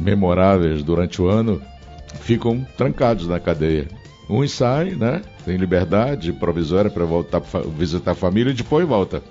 memoráveis 0.00 0.82
durante 0.82 1.22
o 1.22 1.28
ano 1.28 1.62
ficam 2.20 2.66
trancados 2.76 3.28
na 3.28 3.38
cadeia. 3.38 3.86
Uns 4.28 4.52
saem, 4.52 4.94
né? 4.96 5.22
Tem 5.44 5.56
liberdade 5.56 6.32
provisória 6.32 6.90
para 6.90 7.04
voltar 7.04 7.40
pra 7.40 7.60
visitar 7.60 8.12
a 8.12 8.14
família 8.14 8.50
e 8.50 8.54
depois 8.54 8.86
volta. 8.86 9.22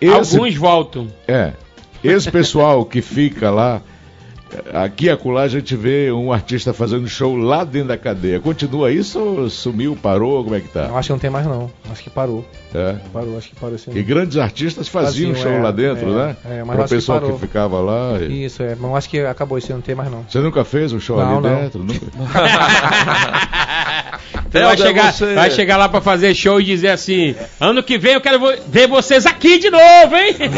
Esse, 0.00 0.36
Alguns 0.36 0.56
voltam. 0.56 1.08
é, 1.26 1.52
esse 2.02 2.30
pessoal 2.30 2.84
que 2.84 3.00
fica 3.02 3.50
lá, 3.50 3.82
aqui 4.72 5.06
e 5.06 5.10
acolá 5.10 5.42
a 5.42 5.48
gente 5.48 5.76
vê 5.76 6.10
um 6.12 6.32
artista 6.32 6.72
fazendo 6.72 7.06
show 7.08 7.36
lá 7.36 7.64
dentro 7.64 7.88
da 7.88 7.98
cadeia. 7.98 8.40
Continua 8.40 8.90
isso 8.90 9.18
ou 9.20 9.50
sumiu, 9.50 9.96
parou? 10.00 10.42
Como 10.44 10.54
é 10.56 10.60
que 10.60 10.66
Eu 10.68 10.72
tá? 10.88 10.98
acho 10.98 11.08
que 11.08 11.12
não 11.12 11.18
tem 11.18 11.30
mais 11.30 11.46
não. 11.46 11.70
Acho 11.90 12.02
que 12.02 12.10
parou. 12.10 12.44
É. 12.74 12.96
Parou, 13.12 13.36
acho 13.38 13.48
que 13.48 13.56
parou 13.56 13.74
esse 13.76 13.90
E 13.90 14.02
grandes 14.02 14.36
artistas 14.36 14.88
faziam 14.88 15.32
Faziam, 15.34 15.50
show 15.50 15.58
é, 15.58 15.62
lá 15.62 15.70
dentro, 15.70 16.10
é, 16.12 16.14
né? 16.26 16.36
é, 16.44 16.64
mas 16.64 16.66
Para 16.66 16.76
o 16.80 16.84
acho 16.84 16.88
que 16.88 16.94
pessoal 16.96 17.18
que, 17.20 17.24
parou. 17.26 17.38
ficava 17.38 17.80
lá. 17.80 18.18
e- 18.20 18.44
Isso, 18.44 18.62
é. 18.62 18.74
Mas 18.74 18.90
eu 18.90 18.96
acho 18.96 19.08
que 19.08 19.20
acabou 19.20 19.56
isso, 19.58 19.72
não 19.72 19.80
tem 19.80 19.94
mais 19.94 20.10
não. 20.10 20.24
Você 20.28 20.38
nunca 20.40 20.64
fez 20.64 20.92
um 20.92 21.00
show 21.00 21.16
Não, 21.16 21.38
ali 21.38 21.48
não. 21.48 21.60
dentro? 21.62 21.78
Nunca? 21.84 21.98
Vai 24.50 24.76
chegar, 24.76 25.12
você- 25.12 25.34
vai 25.34 25.50
chegar 25.50 25.76
lá 25.76 25.88
pra 25.88 26.00
fazer 26.00 26.34
show 26.34 26.60
e 26.60 26.64
dizer 26.64 26.88
assim: 26.88 27.34
ano 27.60 27.82
que 27.82 27.98
vem 27.98 28.14
eu 28.14 28.20
quero 28.20 28.40
ver 28.66 28.86
vocês 28.88 29.26
aqui 29.26 29.58
de 29.58 29.70
novo, 29.70 30.16
hein? 30.16 30.34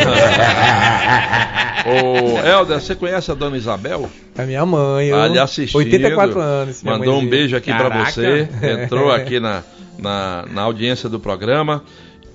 Ô, 1.86 2.46
Helder, 2.46 2.80
você 2.80 2.94
conhece 2.94 3.30
a 3.30 3.34
dona 3.34 3.56
Isabel? 3.56 4.08
A 4.36 4.42
minha 4.42 4.64
mãe, 4.66 5.08
eu, 5.08 5.26
lhe 5.26 5.38
assistindo. 5.38 5.78
84 5.78 6.40
anos. 6.40 6.82
Mandou 6.82 7.18
um 7.18 7.26
beijo 7.26 7.56
aqui 7.56 7.72
pra 7.72 7.88
Caraca. 7.90 8.10
você. 8.12 8.48
Entrou 8.62 9.10
aqui 9.10 9.40
na, 9.40 9.62
na, 9.98 10.44
na 10.50 10.62
audiência 10.62 11.08
do 11.08 11.18
programa. 11.18 11.82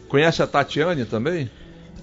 Conhece 0.09 0.41
a 0.41 0.47
Tatiane 0.47 1.05
também? 1.05 1.49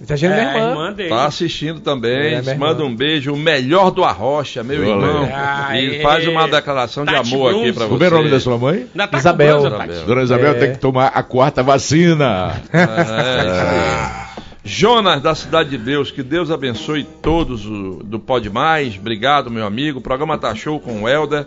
Tá 0.06 0.14
minha 0.16 0.30
É, 0.30 0.44
a 0.44 0.54
irmã. 0.56 0.70
irmã 0.70 0.92
dele. 0.92 1.08
Tá 1.10 1.26
assistindo 1.26 1.80
também. 1.80 2.34
É, 2.34 2.54
Manda 2.54 2.84
um 2.84 2.94
beijo, 2.94 3.32
o 3.32 3.36
melhor 3.36 3.90
do 3.90 4.02
Arrocha, 4.04 4.62
meu 4.64 4.82
irmão. 4.86 5.28
E 5.74 6.02
faz 6.02 6.26
uma 6.26 6.48
declaração 6.48 7.04
de 7.04 7.12
Tati 7.12 7.34
amor 7.34 7.50
aqui 7.54 7.72
pra 7.72 7.84
você. 7.86 7.88
Como 7.90 8.04
é 8.04 8.08
o 8.08 8.10
nome 8.10 8.30
da 8.30 8.40
sua 8.40 8.58
mãe? 8.58 8.86
Tá 8.96 9.08
Isabel. 9.18 9.58
Isabel. 9.58 10.04
Dona 10.06 10.22
Isabel 10.22 10.50
É. 10.50 10.54
tem 10.54 10.72
que 10.72 10.78
tomar 10.78 11.06
a 11.08 11.22
quarta 11.22 11.62
vacina. 11.62 12.60
É. 12.72 14.32
Jonas 14.64 15.20
da 15.20 15.34
Cidade 15.34 15.70
de 15.70 15.78
Deus, 15.78 16.10
que 16.10 16.22
Deus 16.22 16.50
abençoe 16.50 17.02
todos 17.04 17.66
o- 17.66 18.00
do 18.04 18.18
Pode 18.20 18.48
Mais. 18.48 18.96
Obrigado, 18.96 19.50
meu 19.50 19.66
amigo. 19.66 19.98
O 19.98 20.02
programa 20.02 20.38
tá 20.38 20.54
show 20.54 20.78
com 20.78 21.02
o 21.02 21.08
Helder. 21.08 21.46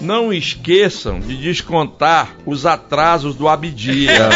Não 0.00 0.32
esqueçam 0.32 1.20
de 1.20 1.36
descontar 1.36 2.30
os 2.46 2.64
atrasos 2.64 3.34
do 3.34 3.48
Abdia. 3.48 4.28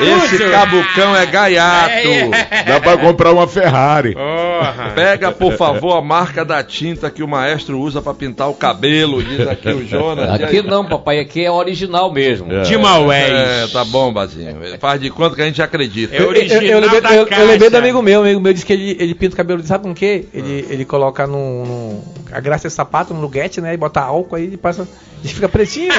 Esse 0.00 0.50
cabucão 0.50 1.16
é 1.16 1.26
gaiato. 1.26 2.30
Dá 2.66 2.80
pra 2.80 2.96
comprar 2.96 3.32
uma 3.32 3.46
Ferrari. 3.46 4.14
Ó, 4.16 4.47
Porra. 4.58 4.92
Pega, 4.94 5.32
por 5.32 5.52
favor, 5.54 5.96
a 5.96 6.02
marca 6.02 6.44
da 6.44 6.62
tinta 6.62 7.10
que 7.10 7.22
o 7.22 7.28
maestro 7.28 7.78
usa 7.80 8.00
pra 8.02 8.12
pintar 8.14 8.48
o 8.48 8.54
cabelo, 8.54 9.22
diz 9.22 9.46
aqui 9.46 9.68
o 9.70 9.86
Jonas. 9.86 10.28
Aqui 10.40 10.62
não, 10.62 10.84
papai, 10.84 11.18
aqui 11.20 11.44
é 11.44 11.50
original 11.50 12.12
mesmo. 12.12 12.52
É. 12.52 12.62
De 12.62 12.76
Maués. 12.76 13.30
É, 13.30 13.66
tá 13.72 13.84
bom, 13.84 14.12
Bazinho. 14.12 14.56
Faz 14.80 15.00
de 15.00 15.10
conta 15.10 15.34
que 15.36 15.42
a 15.42 15.46
gente 15.46 15.62
acredita. 15.62 16.14
É 16.16 16.22
original 16.22 16.62
eu, 16.62 16.70
eu 16.70 16.80
lembrei, 16.80 17.00
da 17.00 17.14
eu- 17.14 17.26
eu 17.28 17.46
lembrei 17.46 17.70
do 17.70 17.76
amigo 17.76 18.02
meu, 18.02 18.20
o 18.20 18.22
amigo 18.24 18.40
meu 18.40 18.52
disse 18.52 18.66
que 18.66 18.72
ele, 18.72 18.96
ele 18.98 19.14
pinta 19.14 19.34
o 19.34 19.36
cabelo, 19.36 19.62
sabe 19.62 19.84
com 19.84 19.90
o 19.90 19.94
quê? 19.94 20.26
Ele, 20.34 20.66
ele 20.68 20.84
coloca 20.84 21.26
no, 21.26 21.64
no- 21.64 22.04
a 22.32 22.40
graça 22.40 22.66
é 22.66 22.70
sapato, 22.70 23.14
no 23.14 23.20
luguete, 23.20 23.60
né? 23.60 23.74
E 23.74 23.76
bota 23.76 24.00
álcool 24.00 24.36
aí 24.36 24.50
e 24.52 24.56
passa. 24.56 24.86
E 25.24 25.28
fica 25.28 25.48
pretinho. 25.48 25.92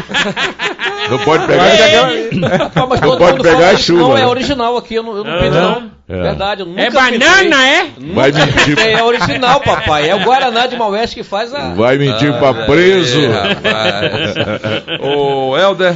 Não 1.10 1.18
pode 1.20 1.46
pegar. 1.48 2.70
Pá, 2.70 2.86
mas 2.88 3.02
Não 3.02 3.18
pode 3.18 3.42
pegar 3.42 3.58
fala 3.58 3.70
a 3.72 3.78
chuva, 3.78 4.02
Não, 4.02 4.14
né? 4.14 4.22
é 4.22 4.28
original 4.28 4.78
aqui, 4.78 4.96
eu 4.96 5.04
não, 5.04 5.18
eu 5.18 5.24
não 5.24 5.32
Ah, 5.34 5.38
pinto 5.40 5.56
não? 5.56 5.92
É. 6.10 6.22
Verdade, 6.24 6.62
eu 6.62 6.66
nunca 6.66 6.82
É 6.82 6.90
banana, 6.90 7.20
pintei. 7.40 7.54
é? 7.54 7.88
Vai 8.16 8.32
mentir. 8.32 8.80
É 8.80 9.04
original, 9.04 9.62
papai. 9.62 10.10
É 10.10 10.16
o 10.16 10.24
Guaraná 10.24 10.66
de 10.66 10.76
Maués 10.76 11.14
que 11.14 11.22
faz 11.22 11.54
a. 11.54 11.70
Vai 11.76 12.00
mentir 12.00 12.34
pra 12.40 12.52
preso. 12.66 13.20
É, 13.22 13.28
rapaz. 13.30 15.00
Ô, 15.06 15.56
Helder, 15.56 15.96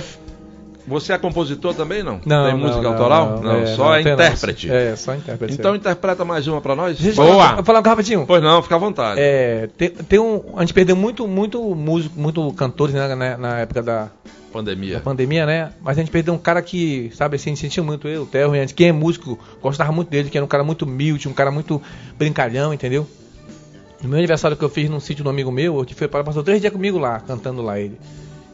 você 0.87 1.13
é 1.13 1.17
compositor 1.17 1.73
também, 1.73 2.03
não? 2.03 2.19
Não. 2.25 2.45
Tem 2.45 2.53
não, 2.53 2.59
música 2.59 2.81
não, 2.81 2.91
autoral? 2.91 3.39
Não, 3.41 3.61
é, 3.61 3.65
só 3.67 3.95
é 3.95 4.03
não. 4.03 4.13
intérprete. 4.13 4.69
É, 4.69 4.95
só 4.95 5.15
intérprete. 5.15 5.53
Então 5.53 5.73
é. 5.73 5.77
interpreta 5.77 6.25
mais 6.25 6.47
uma 6.47 6.61
pra 6.61 6.75
nós? 6.75 6.99
Deixa 6.99 7.21
Boa. 7.21 7.31
falar- 7.31 7.63
falar 7.63 7.79
um 7.79 7.83
rapidinho. 7.83 8.25
Pois 8.25 8.43
não, 8.43 8.61
fica 8.61 8.75
à 8.75 8.79
vontade. 8.79 9.19
É, 9.19 9.69
tem, 9.77 9.89
tem 9.89 10.19
um, 10.19 10.41
a 10.55 10.61
gente 10.61 10.73
perdeu 10.73 10.95
muito, 10.95 11.27
muito 11.27 11.61
músico, 11.75 12.19
muito 12.19 12.51
cantores 12.53 12.93
né, 12.93 13.15
na, 13.15 13.37
na 13.37 13.59
época 13.59 13.81
da 13.81 14.09
Pandemia. 14.53 14.99
pandemia, 14.99 15.45
né? 15.47 15.73
Mas 15.81 15.97
a 15.97 16.01
gente 16.01 16.11
perdeu 16.11 16.31
um 16.33 16.37
cara 16.37 16.61
que, 16.61 17.11
sabe 17.15 17.37
assim, 17.37 17.55
sentiu 17.55 17.83
muito 17.83 18.07
eu, 18.07 18.21
o 18.21 18.25
Theo, 18.27 18.53
gente, 18.53 18.75
quem 18.75 18.89
é 18.89 18.91
músico, 18.91 19.39
gostava 19.59 19.91
muito 19.91 20.09
dele, 20.09 20.29
que 20.29 20.37
era 20.37 20.45
um 20.45 20.47
cara 20.47 20.63
muito 20.63 20.83
humilde, 20.83 21.27
um 21.27 21.33
cara 21.33 21.49
muito 21.49 21.81
brincalhão, 22.19 22.71
entendeu? 22.71 23.07
No 24.01 24.09
meu 24.09 24.19
aniversário 24.19 24.55
que 24.55 24.63
eu 24.63 24.69
fiz 24.69 24.89
num 24.89 24.99
sítio 24.99 25.23
do 25.23 25.29
amigo 25.29 25.51
meu, 25.51 25.79
eu 25.79 25.87
foi 25.95 26.07
para 26.07 26.23
passou 26.23 26.43
três 26.43 26.61
dias 26.61 26.71
comigo 26.71 26.99
lá, 26.99 27.19
cantando 27.21 27.63
lá 27.63 27.79
ele, 27.79 27.97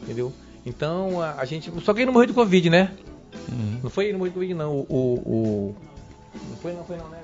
entendeu? 0.02 0.32
Então 0.70 1.20
a, 1.20 1.34
a 1.38 1.44
gente, 1.44 1.70
só 1.84 1.92
que 1.92 2.00
ele 2.00 2.06
não 2.06 2.12
morreu 2.12 2.28
de 2.28 2.32
covid, 2.32 2.70
né? 2.70 2.90
Não 3.82 3.90
foi 3.90 4.04
ele 4.04 4.12
não 4.12 4.18
morreu 4.20 4.30
de 4.32 4.34
covid 4.38 4.54
não, 4.54 4.72
o, 4.72 4.86
o, 4.88 4.96
o- 5.30 5.76
não 6.50 6.56
foi 6.56 6.72
não, 6.72 6.84
foi 6.84 6.96
não, 6.96 7.08
né? 7.08 7.18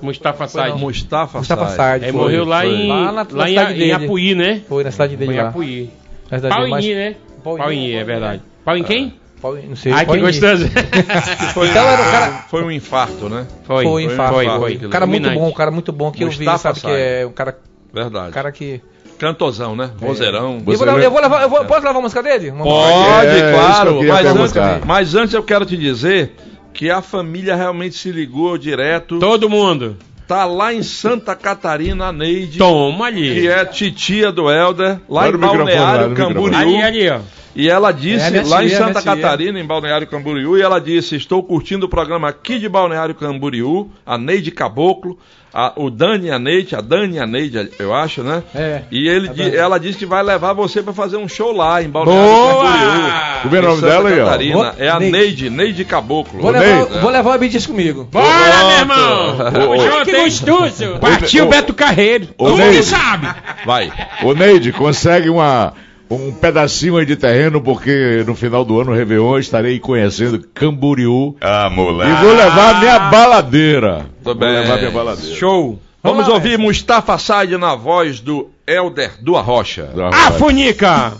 O, 0.00 0.04
Mustafa 0.04 0.46
Foi. 0.48 0.62
Said. 0.62 0.78
Mustafa, 0.80 1.38
Mustafa 1.38 1.68
Said. 1.68 2.02
Ele 2.04 2.12
foi. 2.12 2.20
morreu 2.20 2.44
lá 2.44 2.60
foi. 2.62 2.70
em, 2.74 2.88
Lá 2.88 2.96
lá, 3.10 3.12
na- 3.12 3.24
na 3.24 3.44
em, 3.46 3.52
cidade 3.52 3.84
em. 3.84 3.92
Apuí, 3.92 4.34
né? 4.34 4.62
Foi 4.68 4.84
na 4.84 4.90
cidade 4.90 5.16
Foi 5.16 5.26
dele 5.26 5.38
em 5.38 5.42
lá. 5.42 5.48
Apuí. 5.48 5.90
Na 6.30 6.38
cidade 6.38 6.54
Pau 6.54 6.60
dele, 6.62 6.70
mas- 6.70 6.84
em 6.84 6.88
I, 6.90 6.94
né? 6.94 7.16
Pauinho, 7.44 7.58
Pau 7.62 7.72
em 7.72 7.86
I, 7.88 7.94
é 7.94 8.04
verdade. 8.04 8.42
Pau 8.64 8.76
em 8.76 8.84
quem? 8.84 9.14
Pauinho, 9.40 9.68
não 9.70 9.76
sei. 9.76 9.92
Ai, 9.92 10.00
que 10.00 10.06
Pauinho. 10.06 10.26
gostoso. 10.26 10.68
Foi, 11.52 11.68
Então 11.68 11.82
era 11.88 12.00
o 12.00 12.04
cara- 12.10 12.32
foi 12.48 12.62
um 12.64 12.70
infarto, 12.70 13.28
né? 13.28 13.46
Foi, 13.64 13.84
Foi, 13.84 14.02
infarto. 14.04 14.34
foi, 14.34 14.46
Foi, 14.46 14.58
foi. 14.58 14.78
foi. 14.78 14.86
Um 14.86 14.90
cara 14.90 15.06
muito 15.06 15.22
Fulminante. 15.24 15.40
bom, 15.44 15.48
um 15.48 15.52
cara 15.54 15.70
muito 15.72 15.92
bom 15.92 16.12
que 16.12 16.22
eu 16.22 16.28
Mustafa 16.28 16.52
vi, 16.52 16.58
sabe 16.62 16.74
que 16.76 16.80
Said. 16.86 17.22
é 17.22 17.26
um 17.26 17.32
cara, 17.32 17.58
Verdade. 17.92 18.32
cara 18.32 18.50
que... 18.52 18.80
Cantosão, 19.18 19.76
né? 19.76 19.90
Vozeirão. 19.98 20.54
Eu 20.66 20.76
vou, 20.76 20.98
eu 20.98 21.10
vou 21.10 21.20
levar, 21.20 21.42
eu 21.42 21.48
vou, 21.48 21.64
posso 21.64 21.86
levar 21.86 21.98
a 21.98 22.02
música 22.02 22.22
dele? 22.22 22.50
Uma? 22.50 22.64
Pode, 22.64 23.28
É, 23.28 23.52
claro. 23.52 24.02
Mas 24.02 24.26
antes, 24.26 24.84
mas 24.84 25.14
antes 25.14 25.34
eu 25.34 25.42
quero 25.44 25.64
te 25.64 25.76
dizer 25.76 26.32
que 26.72 26.90
a 26.90 27.00
família 27.00 27.54
realmente 27.54 27.94
se 27.96 28.10
ligou 28.10 28.58
direto. 28.58 29.20
Todo 29.20 29.48
mundo. 29.48 29.96
Tá 30.26 30.44
lá 30.44 30.72
em 30.72 30.82
Santa 30.82 31.36
Catarina, 31.36 32.06
a 32.06 32.12
Neide, 32.12 32.58
Toma 32.58 33.06
ali. 33.06 33.34
que 33.42 33.48
é 33.48 33.64
titia 33.64 34.32
do 34.32 34.50
Helder, 34.50 34.98
lá 35.08 35.28
em 35.28 35.36
Balneário 35.36 36.14
Camboriú. 36.14 36.58
Ali, 36.58 36.82
ali, 36.82 37.08
ó. 37.10 37.20
E 37.54 37.68
ela 37.68 37.92
disse, 37.92 38.38
É, 38.38 38.42
lá 38.42 38.64
em 38.64 38.70
Santa. 38.70 39.02
Catarina, 39.02 39.60
em 39.60 39.64
Balneário 39.66 40.06
Camboriú, 40.06 40.56
e 40.56 40.62
ela 40.62 40.80
disse: 40.80 41.16
Estou 41.16 41.42
curtindo 41.42 41.86
o 41.86 41.88
programa 41.88 42.28
aqui 42.28 42.58
de 42.58 42.68
Balneário 42.68 43.14
Camboriú, 43.14 43.90
a 44.06 44.16
Neide 44.16 44.50
Caboclo, 44.50 45.18
a- 45.52 45.72
o 45.76 45.90
Dani 45.90 46.28
e 46.28 46.30
a 46.30 46.38
Neide, 46.38 46.74
a 46.76 46.80
Dani 46.80 47.16
e 47.16 47.18
a 47.20 47.26
Neide, 47.26 47.70
eu 47.78 47.94
acho, 47.94 48.22
né? 48.22 48.42
É. 48.54 48.82
E 48.90 49.08
ele, 49.08 49.30
ela 49.56 49.78
disse 49.78 49.98
que 49.98 50.06
vai 50.06 50.22
levar 50.22 50.52
você 50.52 50.82
para 50.82 50.92
fazer 50.92 51.16
um 51.16 51.28
show 51.28 51.52
lá 51.52 51.82
em 51.82 51.88
Balneário 51.88 52.22
Boa! 52.22 52.62
Camboriú. 52.72 53.42
Como 53.42 53.56
é 53.56 53.58
o 53.58 53.62
nome 53.62 53.82
dela 53.82 54.08
aí, 54.08 54.20
ó? 54.20 54.24
Catarina. 54.24 54.54
Vou- 54.54 54.72
É 54.78 54.88
a 54.88 54.98
Neide. 55.00 55.12
Neide, 55.18 55.50
Neide 55.50 55.84
Caboclo. 55.84 56.40
Vou 56.40 56.50
levar, 56.50 56.90
Ney. 56.90 57.00
vou 57.00 57.10
levar 57.10 57.30
o 57.30 57.32
Abdias 57.32 57.66
comigo. 57.66 58.08
Bora, 58.10 58.26
meu 58.68 58.78
irmão. 58.78 59.36
Tamo 59.52 59.70
Ô, 59.72 59.76
junto, 59.78 60.10
hein? 60.10 60.24
gostoso! 60.24 60.98
Partiu 61.00 61.46
Ô, 61.46 61.48
Beto 61.48 61.74
Carreiro. 61.74 62.28
Ney. 62.38 62.66
mundo 62.72 62.82
sabe. 62.82 63.28
Vai. 63.66 63.92
Ô 64.22 64.32
Neide, 64.34 64.72
consegue 64.72 65.28
uma, 65.28 65.72
um 66.14 66.32
pedacinho 66.32 66.96
aí 66.96 67.06
de 67.06 67.16
terreno, 67.16 67.60
porque 67.60 68.24
no 68.26 68.34
final 68.34 68.64
do 68.64 68.80
ano, 68.80 68.90
no 68.90 68.96
Réveillon, 68.96 69.34
eu 69.34 69.38
estarei 69.38 69.78
conhecendo 69.78 70.44
Camboriú. 70.54 71.36
Ah, 71.40 71.70
moleque. 71.70 72.10
E 72.10 72.24
vou 72.24 72.34
levar 72.34 72.80
minha 72.80 72.98
baladeira. 72.98 74.06
Tô 74.22 74.30
Vou 74.30 74.34
bem. 74.34 74.50
levar 74.52 74.78
minha 74.78 74.90
baladeira. 74.90 75.36
Show. 75.36 75.78
Vamos 76.02 76.26
lá, 76.26 76.34
ouvir 76.34 76.58
Mustafa 76.58 77.16
Said 77.16 77.52
na 77.52 77.74
voz 77.76 78.18
do 78.20 78.50
Helder 78.66 79.12
do 79.22 79.36
Arrocha. 79.36 79.90
A 80.12 80.32
Funica. 80.32 81.12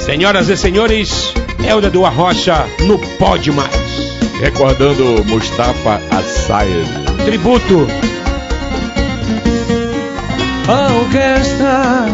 Senhoras 0.00 0.48
e 0.48 0.56
senhores, 0.56 1.32
Helder 1.66 1.90
do 1.90 2.04
Arrocha 2.04 2.66
no 2.86 2.98
Pode 3.18 3.52
Mais. 3.52 3.70
Recordando 4.40 5.24
Mustafa 5.24 6.00
Assayed. 6.10 7.07
Tributo. 7.24 7.86
A 10.68 10.92
orquestra 10.94 12.06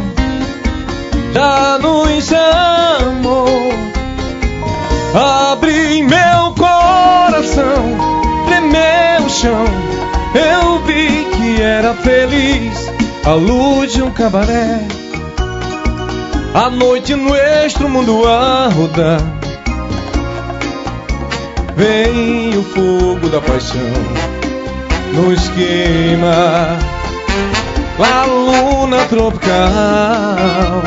já 1.32 1.78
nos 1.78 2.32
amou. 2.32 3.72
Abri 5.52 6.02
meu 6.02 6.54
coração, 6.56 7.84
tremeu 8.46 9.26
o 9.26 9.30
chão. 9.30 9.64
Eu 10.34 10.80
vi 10.84 11.26
que 11.36 11.62
era 11.62 11.94
feliz 11.94 12.90
a 13.24 13.32
luz 13.32 13.92
de 13.92 14.02
um 14.02 14.10
cabaré. 14.10 14.80
A 16.54 16.70
noite 16.70 17.14
nuestro 17.14 17.88
mundo 17.88 18.26
a 18.28 18.68
rodar. 18.68 19.20
Vem 21.76 22.56
o 22.56 22.62
fogo 22.62 23.28
da 23.28 23.40
paixão 23.40 24.33
nos 25.14 25.48
queima. 25.50 26.78
La 27.96 28.26
luna 28.26 29.04
tropical 29.08 30.82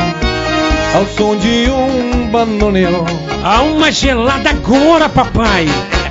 Ao 0.94 1.06
som 1.16 1.38
de 1.38 1.70
um 1.70 2.30
bandoneon 2.30 3.06
Há 3.42 3.62
uma 3.62 3.90
gelada 3.94 4.50
agora, 4.50 5.08
papai. 5.08 5.68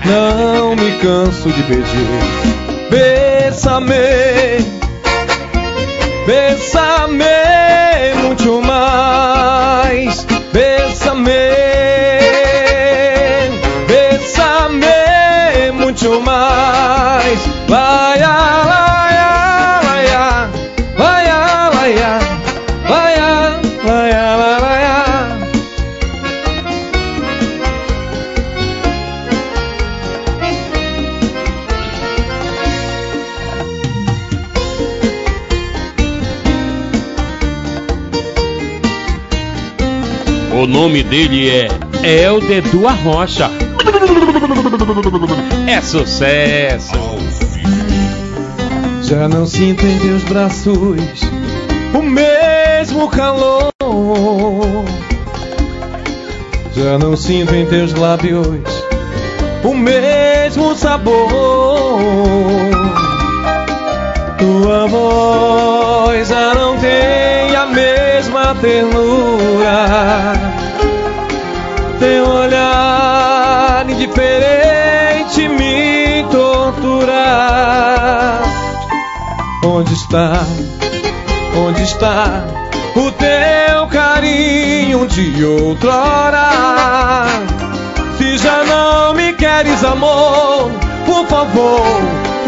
Não 0.07 0.75
me 0.75 0.93
canso 0.93 1.51
de 1.51 1.63
pedir 1.65 2.89
Bésame 2.89 3.95
Bésame 6.27 7.86
Vai, 17.69 18.19
vai, 18.21 18.65
vai, 18.65 20.07
ah. 20.15 20.49
Vai, 20.97 21.27
vai. 21.27 22.17
Vai, 22.89 23.25
vai, 23.79 24.11
vai, 24.13 24.61
vai. 24.61 24.77
O 40.53 40.67
nome 40.67 41.03
dele 41.03 41.51
é 41.51 41.69
Helder 42.03 42.63
do 42.71 42.89
Arrocha. 42.89 43.51
É 45.67 45.81
sucesso. 45.81 46.95
Já 49.09 49.29
não 49.29 49.47
sinto 49.47 49.87
em 49.87 49.99
teus 50.01 50.25
braços 50.25 50.77
o 51.95 52.03
mesmo 52.03 53.09
calor. 53.09 53.71
Já 56.75 56.99
não 56.99 57.17
sinto 57.17 57.55
em 57.55 57.65
teus 57.67 57.95
lábios 57.95 58.49
o 59.63 59.75
mesmo 59.75 60.75
sabor. 60.75 61.31
Tua 64.39 64.89
voz 64.89 66.27
já 66.29 66.53
não 66.55 66.77
tem 66.77 67.55
a 67.55 67.67
mesma 67.67 68.57
ternura. 68.61 70.33
Teu 72.01 72.29
olhar 72.29 73.87
indiferente 73.89 74.56
Onde 79.87 79.95
está? 79.95 80.45
Onde 81.57 81.83
está 81.85 82.45
o 82.97 83.13
teu 83.13 83.87
carinho 83.87 85.07
de 85.07 85.45
outrora? 85.45 86.51
já 88.37 88.65
não 88.65 89.15
me 89.15 89.33
queres 89.35 89.85
amor, 89.85 90.73
por 91.07 91.25
favor, 91.29 91.87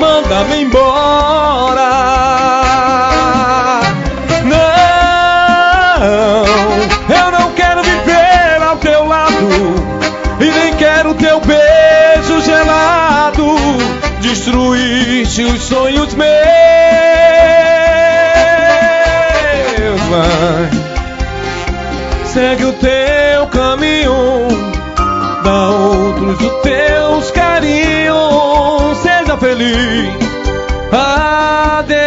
manda-me 0.01 0.63
embora. 0.63 1.91
Não, 4.45 6.45
eu 7.17 7.31
não 7.39 7.53
quero 7.53 7.85
viver 7.85 8.61
ao 8.63 8.77
teu 8.79 9.07
lado 9.07 9.49
e 10.41 10.45
nem 10.45 10.75
quero 10.75 11.15
teu 11.15 11.41
beijo 11.41 12.41
gelado. 12.43 13.57
Destruíste 14.21 15.45
os 15.45 15.63
sonhos 15.63 16.15
meus, 16.15 16.58
vai. 20.39 20.71
Segue 22.27 22.65
o 22.65 22.73
teu 22.75 23.47
caminho, 23.49 24.49
dá 25.43 25.69
outros 25.71 26.41
os 26.41 26.63
teus 26.63 27.31
carinhos. 27.33 28.99
Seja 28.99 29.37
feliz. 29.37 30.15
Adeus. 30.93 31.99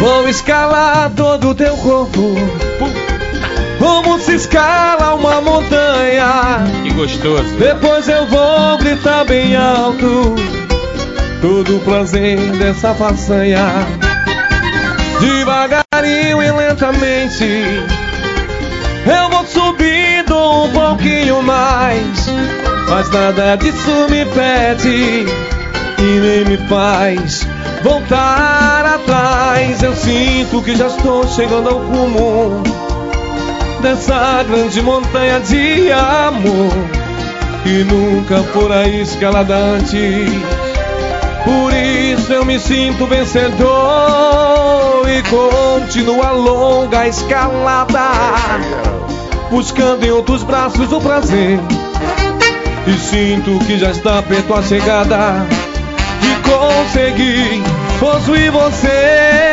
Vou 0.00 0.28
escalar 0.28 1.10
todo 1.16 1.50
o 1.50 1.54
teu 1.54 1.76
corpo. 1.76 2.34
Como 3.78 4.18
se 4.20 4.34
escala 4.34 5.14
uma 5.14 5.40
montanha. 5.40 6.64
Que 6.82 6.92
gostoso. 6.92 7.54
Depois 7.58 8.08
eu 8.08 8.26
vou 8.26 8.78
gritar 8.78 9.24
bem 9.24 9.56
alto 9.56 10.34
todo 11.40 11.76
o 11.76 11.80
prazer 11.80 12.38
dessa 12.52 12.94
façanha. 12.94 13.64
Devagarinho 15.20 16.42
e 16.42 16.52
lentamente 16.52 17.44
eu 19.06 19.30
vou 19.30 19.46
subindo 19.46 20.36
um 20.36 20.70
pouquinho 20.70 21.42
mais. 21.42 22.26
Mas 22.88 23.10
nada 23.10 23.56
disso 23.56 24.06
me 24.10 24.24
pede 24.26 25.26
e 25.98 26.20
nem 26.20 26.44
me 26.44 26.56
faz 26.68 27.46
voltar 27.82 28.84
atrás. 28.84 29.82
Eu 29.82 29.94
sinto 29.94 30.62
que 30.62 30.76
já 30.76 30.86
estou 30.88 31.26
chegando 31.28 31.68
ao 31.68 31.80
cumo 31.80 32.62
dessa 33.80 34.42
grande 34.42 34.82
montanha 34.82 35.40
de 35.40 35.92
amor 35.92 36.72
que 37.62 37.84
nunca 37.84 38.42
fora 38.52 38.88
escalada 38.88 39.54
antes. 39.54 40.57
Por 41.48 41.72
isso 41.72 42.30
eu 42.30 42.44
me 42.44 42.60
sinto 42.60 43.06
vencedor 43.06 45.08
e 45.08 45.22
continuo 45.22 46.22
a 46.22 46.32
longa 46.32 47.08
escalada, 47.08 48.10
buscando 49.50 50.04
em 50.04 50.10
outros 50.10 50.42
braços 50.42 50.92
o 50.92 51.00
prazer. 51.00 51.58
E 52.86 52.92
sinto 52.98 53.58
que 53.64 53.78
já 53.78 53.92
está 53.92 54.20
perto 54.20 54.52
a 54.52 54.62
chegada 54.62 55.46
de 56.20 56.36
conseguir 56.50 57.62
possuir 57.98 58.52
você. 58.52 59.48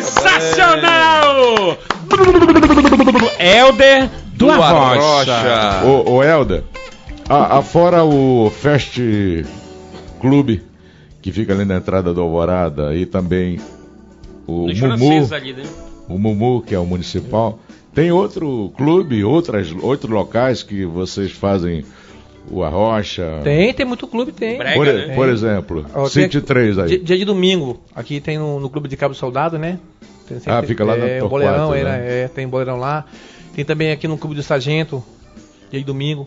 Sensacional! 0.00 1.76
Helder 3.38 4.10
do. 4.34 4.50
Arrocha. 4.50 5.84
Ô, 5.84 6.10
ô 6.16 6.22
Helder, 6.22 6.62
a- 7.28 7.58
afora 7.58 8.04
o 8.04 8.50
Fest 8.50 8.98
Clube, 10.20 10.62
que 11.20 11.32
fica 11.32 11.52
ali 11.52 11.64
na 11.64 11.76
entrada 11.76 12.12
do 12.12 12.20
Alvorada, 12.20 12.94
e 12.94 13.06
também 13.06 13.58
o 14.46 14.66
Mumu, 14.98 15.34
ali, 15.34 15.52
né? 15.52 15.62
o 16.08 16.18
Mumu, 16.18 16.62
que 16.62 16.74
é 16.74 16.78
o 16.78 16.84
municipal, 16.86 17.58
tem 17.94 18.10
outro 18.10 18.72
clube, 18.76 19.22
outras, 19.24 19.72
outros 19.82 20.10
locais 20.10 20.62
que 20.62 20.84
vocês 20.84 21.30
fazem 21.32 21.84
o 22.50 22.62
Arrocha? 22.62 23.40
Tem, 23.44 23.72
tem 23.72 23.86
muito 23.86 24.06
clube, 24.06 24.32
tem. 24.32 24.58
Brega, 24.58 24.74
Por, 24.76 24.86
né? 24.86 25.14
por 25.14 25.28
exemplo, 25.28 25.86
Ó, 25.94 26.02
tem 26.02 26.24
City 26.24 26.38
aqui- 26.38 26.46
3 26.46 26.78
aí. 26.78 26.88
Dia, 26.88 26.98
dia 26.98 27.18
de 27.18 27.24
domingo, 27.24 27.80
aqui 27.94 28.20
tem 28.20 28.38
no, 28.38 28.58
no 28.58 28.68
clube 28.68 28.88
de 28.88 28.96
Cabo 28.96 29.14
Soldado, 29.14 29.58
né? 29.58 29.78
Tem 30.28 30.38
Ah, 30.46 30.62
fica 30.62 30.84
lá 30.84 30.96
no 30.96 31.04
é, 31.06 31.16
o 31.18 31.28
Torquato, 31.28 31.28
boleirão, 31.30 31.70
né? 31.70 32.06
é, 32.08 32.22
é, 32.24 32.28
tem 32.28 32.46
boleirão 32.48 32.76
lá. 32.78 33.04
Tem 33.54 33.64
também 33.64 33.92
aqui 33.92 34.06
no 34.08 34.16
clube 34.16 34.34
do 34.34 34.42
Sargento, 34.42 35.02
dia 35.70 35.80
de 35.80 35.86
domingo. 35.86 36.26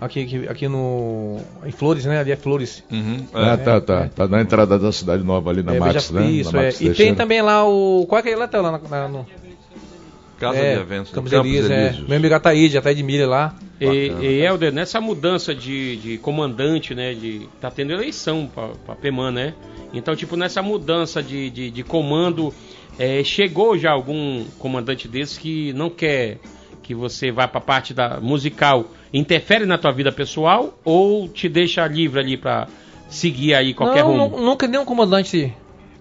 Aqui, 0.00 0.22
aqui, 0.24 0.48
aqui 0.48 0.68
no. 0.68 1.38
Em 1.64 1.70
Flores, 1.70 2.04
né? 2.04 2.18
Ali 2.18 2.32
é 2.32 2.36
Flores. 2.36 2.82
Uhum, 2.90 3.24
Ah, 3.32 3.52
é. 3.52 3.56
tá, 3.56 3.80
tá. 3.80 4.08
Tá 4.08 4.26
na 4.26 4.40
entrada 4.40 4.76
da 4.78 4.90
cidade 4.90 5.22
nova 5.22 5.50
ali 5.50 5.62
na 5.62 5.74
é, 5.76 5.78
Max, 5.78 6.10
né? 6.10 6.28
Isso, 6.28 6.52
na 6.52 6.64
é. 6.64 6.72
E 6.80 6.90
tem 6.90 7.14
também 7.14 7.40
lá 7.40 7.64
o. 7.64 8.04
Qual 8.08 8.18
é 8.18 8.20
aquele 8.20 8.34
lá, 8.36 8.48
tá 8.48 8.60
lá 8.60 8.72
na, 8.72 8.78
na- 8.78 9.08
no, 9.08 9.24
Casa 10.40 10.58
é, 10.58 10.74
de 10.74 10.80
eventos. 10.80 11.12
Campos 11.12 11.30
Campos 11.30 11.46
Elíseos, 11.48 11.70
é. 11.70 11.96
Meu 12.08 12.16
amigo 12.16 12.34
Ataíde, 12.34 12.76
até 12.76 12.92
de 12.92 13.02
milha 13.04 13.28
lá. 13.28 13.54
E, 13.80 13.86
e 14.20 14.44
Helder, 14.44 14.72
nessa 14.72 15.00
mudança 15.00 15.54
de, 15.54 15.96
de 15.98 16.18
comandante, 16.18 16.96
né? 16.96 17.14
De, 17.14 17.48
tá 17.60 17.70
tendo 17.70 17.92
eleição 17.92 18.50
pra, 18.52 18.68
pra 18.84 18.94
PEMAN, 18.96 19.30
né? 19.30 19.54
Então, 19.94 20.16
tipo, 20.16 20.36
nessa 20.36 20.60
mudança 20.62 21.22
de, 21.22 21.48
de, 21.48 21.70
de 21.70 21.82
comando, 21.84 22.52
é, 22.98 23.22
chegou 23.24 23.76
já 23.78 23.90
algum 23.90 24.44
comandante 24.58 25.08
desse 25.08 25.38
que 25.40 25.72
não 25.72 25.88
quer 25.90 26.38
que 26.82 26.94
você 26.94 27.30
vá 27.30 27.46
pra 27.46 27.60
parte 27.60 27.94
da 27.94 28.20
musical, 28.20 28.86
interfere 29.12 29.64
na 29.64 29.78
tua 29.78 29.92
vida 29.92 30.10
pessoal 30.10 30.76
ou 30.84 31.28
te 31.28 31.48
deixa 31.48 31.86
livre 31.86 32.18
ali 32.20 32.36
pra 32.36 32.66
seguir 33.08 33.54
aí 33.54 33.72
qualquer 33.72 34.02
não, 34.02 34.18
rumo? 34.18 34.36
nu- 34.36 34.44
nunca 34.46 34.66
nenhum 34.66 34.84
comandante, 34.84 35.54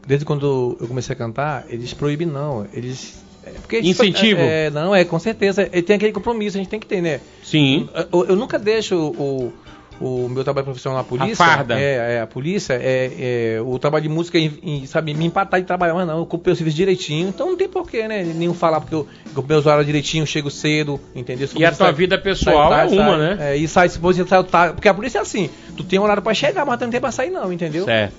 desde 0.08 0.26
quando 0.26 0.78
eu 0.80 0.88
comecei 0.88 1.14
a 1.14 1.18
cantar, 1.18 1.66
eles 1.70 1.94
proíbem 1.94 2.26
não. 2.28 2.66
Eles. 2.74 3.24
é 3.46 3.52
porque, 3.52 3.80
Incentivo? 3.80 4.42
É, 4.42 4.66
é, 4.66 4.70
não, 4.72 4.96
é 4.96 5.06
com 5.06 5.20
certeza. 5.20 5.70
Ele 5.72 5.82
tem 5.84 5.96
aquele 5.98 6.12
compromisso, 6.14 6.58
a 6.58 6.60
gente 6.60 6.70
tem 6.70 6.80
que 6.80 6.88
ter, 6.88 7.02
né? 7.02 7.22
Sim. 7.44 7.88
Eu, 8.12 8.26
eu 8.30 8.36
nunca 8.36 8.58
deixo 8.58 8.96
o, 8.98 9.54
o 10.02 10.28
meu 10.30 10.44
trabalho 10.44 10.66
profissional 10.66 10.98
na 11.00 11.04
polícia. 11.04 11.36
farda. 11.36 11.80
É, 11.80 12.16
é, 12.16 12.22
a 12.22 12.28
polícia, 12.28 12.74
é, 12.74 13.56
é, 13.58 13.62
o 13.62 13.78
trabalho 13.80 14.04
de 14.04 14.10
música, 14.10 14.38
em, 14.38 14.52
em, 14.64 14.86
sabe, 14.86 15.14
me 15.14 15.26
empatar 15.26 15.60
de 15.62 15.68
trabalhar, 15.68 15.94
mas 15.94 16.08
não, 16.08 16.18
eu 16.20 16.26
cumpri 16.26 16.52
o 16.52 16.56
serviço 16.56 16.76
direitinho, 16.78 17.30
então 17.30 17.48
não 17.52 17.58
tem 17.58 17.68
porquê, 17.70 18.08
né? 18.08 18.24
Nenhum 18.24 18.54
falar 18.54 18.80
porque 18.82 18.96
eu 18.96 19.08
cumpri 19.36 19.56
os 19.56 19.66
horários 19.66 19.86
direitinho, 19.86 20.26
chego 20.26 20.50
cedo, 20.50 21.00
entendeu? 21.16 21.48
E 21.56 21.64
a 21.66 21.70
tua 21.72 21.88
sai- 21.88 21.94
vida 21.94 22.16
sai 22.16 22.24
pessoal 22.24 22.70
tarde, 22.70 22.98
é 22.98 23.02
uma, 23.02 23.10
sai- 23.18 23.20
né? 23.20 23.38
É, 23.52 23.58
e 23.58 23.68
sai, 23.68 23.90
se 23.90 24.00
você 24.00 24.26
sai 24.26 24.44
tarde, 24.44 24.74
porque 24.76 24.90
a 24.90 24.94
polícia 24.94 25.20
é 25.20 25.22
assim, 25.22 25.50
tu 25.78 25.84
tem 25.84 26.00
um 26.00 26.04
horário 26.04 26.22
pra 26.24 26.34
chegar, 26.34 26.66
mas 26.66 26.78
tu 26.80 26.84
não 26.86 26.92
tem 26.92 27.00
pra 27.00 27.12
sair 27.12 27.30
não, 27.30 27.52
entendeu? 27.54 27.86
Certo. 27.86 28.14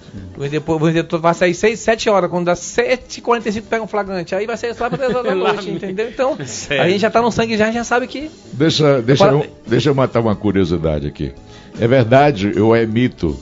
Depois, 0.50 0.78
vamos 0.78 0.88
dizer, 0.94 1.04
tu 1.04 1.18
vai 1.18 1.34
sair 1.34 1.54
6, 1.54 1.78
7 1.80 2.08
horas, 2.10 2.30
quando 2.30 2.46
dá 2.46 2.54
7h45 2.54 3.62
pega 3.68 3.82
um 3.82 3.86
flagrante, 3.86 4.34
aí 4.34 4.46
vai 4.46 4.56
ser 4.56 4.74
só 4.74 4.88
pra 4.88 4.98
10 4.98 5.14
horas 5.14 5.24
da 5.24 5.34
Lá 5.34 5.52
noite, 5.54 5.70
entendeu? 5.70 6.08
Então, 6.08 6.36
Sério. 6.44 6.82
a 6.84 6.88
gente 6.88 7.00
já 7.00 7.10
tá 7.10 7.20
no 7.22 7.30
sangue 7.32 7.56
já, 7.56 7.68
a 7.68 7.72
já 7.72 7.84
sabe 7.84 8.06
que... 8.06 8.30
Deixa, 8.52 9.00
deixa, 9.02 9.24
eu, 9.26 9.46
deixa 9.66 9.88
eu 9.90 9.94
matar 9.94 10.20
uma 10.20 10.36
curiosidade 10.36 11.06
aqui. 11.06 11.32
É 11.80 11.86
verdade 11.86 12.58
ou 12.60 12.74
é 12.76 12.86
mito 12.86 13.38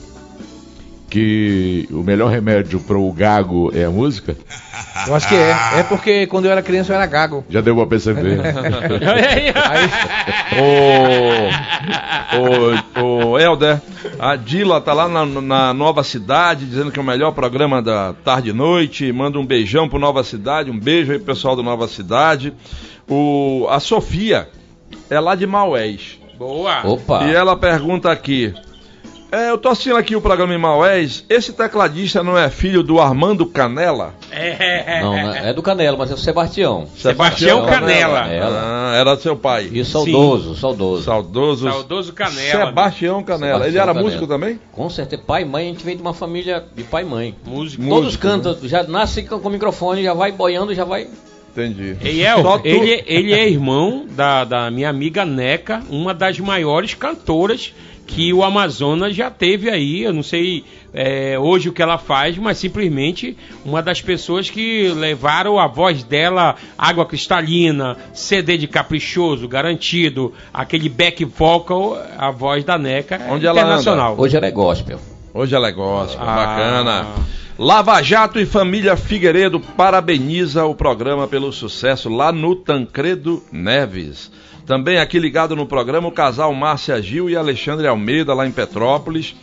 que 1.11 1.87
o 1.91 2.01
melhor 2.01 2.31
remédio 2.31 2.79
para 2.79 2.97
o 2.97 3.11
gago 3.11 3.69
é 3.75 3.83
a 3.83 3.89
música? 3.89 4.33
Eu 5.05 5.13
acho 5.13 5.27
que 5.27 5.35
é. 5.35 5.53
É 5.79 5.83
porque 5.83 6.25
quando 6.25 6.45
eu 6.45 6.51
era 6.51 6.61
criança 6.61 6.93
eu 6.93 6.95
era 6.95 7.05
gago. 7.05 7.43
Já 7.49 7.59
deu 7.59 7.75
pra 7.75 7.85
perceber. 7.85 8.39
Ô, 12.33 13.01
ô, 13.01 13.31
ô, 13.31 13.39
Helder, 13.39 13.81
a 14.17 14.37
Dila 14.37 14.79
tá 14.79 14.93
lá 14.93 15.09
na, 15.09 15.25
na 15.25 15.73
Nova 15.73 16.01
Cidade, 16.03 16.65
dizendo 16.65 16.91
que 16.91 16.99
é 16.99 17.01
o 17.01 17.05
melhor 17.05 17.31
programa 17.33 17.81
da 17.81 18.13
tarde 18.13 18.51
e 18.51 18.53
noite. 18.53 19.11
Manda 19.11 19.37
um 19.37 19.45
beijão 19.45 19.89
pro 19.89 19.99
Nova 19.99 20.23
Cidade, 20.23 20.71
um 20.71 20.79
beijo 20.79 21.11
aí 21.11 21.17
pro 21.17 21.27
pessoal 21.27 21.57
do 21.57 21.63
Nova 21.63 21.89
Cidade. 21.89 22.53
O, 23.09 23.67
a 23.69 23.81
Sofia 23.81 24.47
é 25.09 25.19
lá 25.19 25.35
de 25.35 25.45
Maués. 25.45 26.20
Boa. 26.41 26.81
Opa! 26.87 27.25
E 27.25 27.35
ela 27.35 27.55
pergunta 27.55 28.11
aqui. 28.11 28.51
É, 29.31 29.51
eu 29.51 29.59
tô 29.59 29.69
assistindo 29.69 29.95
aqui 29.95 30.15
o 30.15 30.21
programa 30.21 30.51
em 30.55 30.57
Maués. 30.57 31.23
Esse 31.29 31.53
tecladista 31.53 32.23
não 32.23 32.35
é 32.35 32.49
filho 32.49 32.81
do 32.81 32.99
Armando 32.99 33.45
Canela? 33.45 34.15
É. 34.31 35.01
Não, 35.03 35.11
não, 35.11 35.35
é 35.35 35.53
do 35.53 35.61
Canela, 35.61 35.95
mas 35.95 36.09
é 36.09 36.15
o 36.15 36.17
Sebastião. 36.17 36.87
Sebastião 36.97 37.63
Canela. 37.67 38.25
Ah, 38.25 38.95
era 38.95 39.15
seu 39.17 39.35
pai. 39.35 39.69
E 39.71 39.85
saudoso, 39.85 40.55
saudoso. 40.55 41.03
Saudoso. 41.03 41.69
Saudoso 41.69 42.11
Canela. 42.11 42.65
Sebastião 42.65 43.23
Canela. 43.23 43.59
Sebastião 43.59 43.69
Ele 43.69 43.77
era 43.77 43.87
Canela. 43.93 44.03
músico 44.03 44.25
também? 44.25 44.59
Com 44.71 44.89
certeza, 44.89 45.21
pai 45.21 45.43
e 45.43 45.45
mãe, 45.45 45.67
a 45.67 45.69
gente 45.69 45.85
vem 45.85 45.95
de 45.95 46.01
uma 46.01 46.15
família 46.15 46.65
de 46.75 46.83
pai 46.83 47.03
e 47.03 47.05
mãe. 47.05 47.35
Músico. 47.45 47.83
Todos 47.83 48.05
Músico, 48.05 48.23
cantam, 48.23 48.57
já 48.63 48.81
nasce 48.81 49.21
com 49.21 49.39
com 49.39 49.47
o 49.47 49.51
microfone, 49.51 50.03
já 50.03 50.15
vai 50.15 50.31
boiando, 50.31 50.73
já 50.73 50.85
vai. 50.85 51.07
Entendi. 51.51 51.97
Eiel, 52.03 52.41
Só 52.41 52.57
tu- 52.59 52.67
ele, 52.67 53.03
ele 53.05 53.33
é 53.33 53.47
irmão 53.49 54.05
da, 54.09 54.43
da 54.43 54.71
minha 54.71 54.89
amiga 54.89 55.25
Neca, 55.25 55.81
uma 55.89 56.13
das 56.13 56.39
maiores 56.39 56.93
cantoras 56.93 57.73
que 58.07 58.33
o 58.33 58.43
Amazonas 58.43 59.15
já 59.15 59.29
teve 59.29 59.69
aí. 59.69 60.03
Eu 60.03 60.13
não 60.13 60.23
sei 60.23 60.63
é, 60.93 61.37
hoje 61.39 61.69
o 61.69 61.73
que 61.73 61.81
ela 61.81 61.97
faz, 61.97 62.37
mas 62.37 62.57
simplesmente 62.57 63.37
uma 63.63 63.81
das 63.81 64.01
pessoas 64.01 64.49
que 64.49 64.89
levaram 64.89 65.57
a 65.59 65.67
voz 65.67 66.03
dela, 66.03 66.55
água 66.77 67.05
cristalina, 67.05 67.95
CD 68.13 68.57
de 68.57 68.67
caprichoso, 68.67 69.47
garantido, 69.47 70.33
aquele 70.53 70.89
back 70.89 71.23
vocal, 71.25 71.97
a 72.17 72.31
voz 72.31 72.63
da 72.65 72.77
Neca 72.77 73.15
é 73.15 73.31
Onde 73.31 73.45
ela 73.45 73.59
internacional. 73.61 74.15
Hoje 74.17 74.35
ela 74.35 74.45
é 74.47 74.51
gospel. 74.51 74.99
Hoje 75.33 75.55
é 75.55 75.59
negócio, 75.61 76.19
Ah. 76.19 76.25
bacana. 76.25 77.05
Lava 77.61 78.01
Jato 78.01 78.39
e 78.39 78.45
família 78.47 78.97
Figueiredo 78.97 79.59
parabeniza 79.59 80.65
o 80.65 80.73
programa 80.73 81.27
pelo 81.27 81.53
sucesso 81.53 82.09
lá 82.09 82.31
no 82.31 82.55
Tancredo 82.55 83.43
Neves. 83.51 84.31
Também 84.65 84.97
aqui 84.97 85.19
ligado 85.19 85.55
no 85.55 85.67
programa 85.67 86.07
o 86.07 86.11
casal 86.11 86.51
Márcia 86.55 86.99
Gil 86.99 87.29
e 87.29 87.35
Alexandre 87.35 87.85
Almeida 87.85 88.33
lá 88.33 88.47
em 88.47 88.51
Petrópolis. 88.51 89.35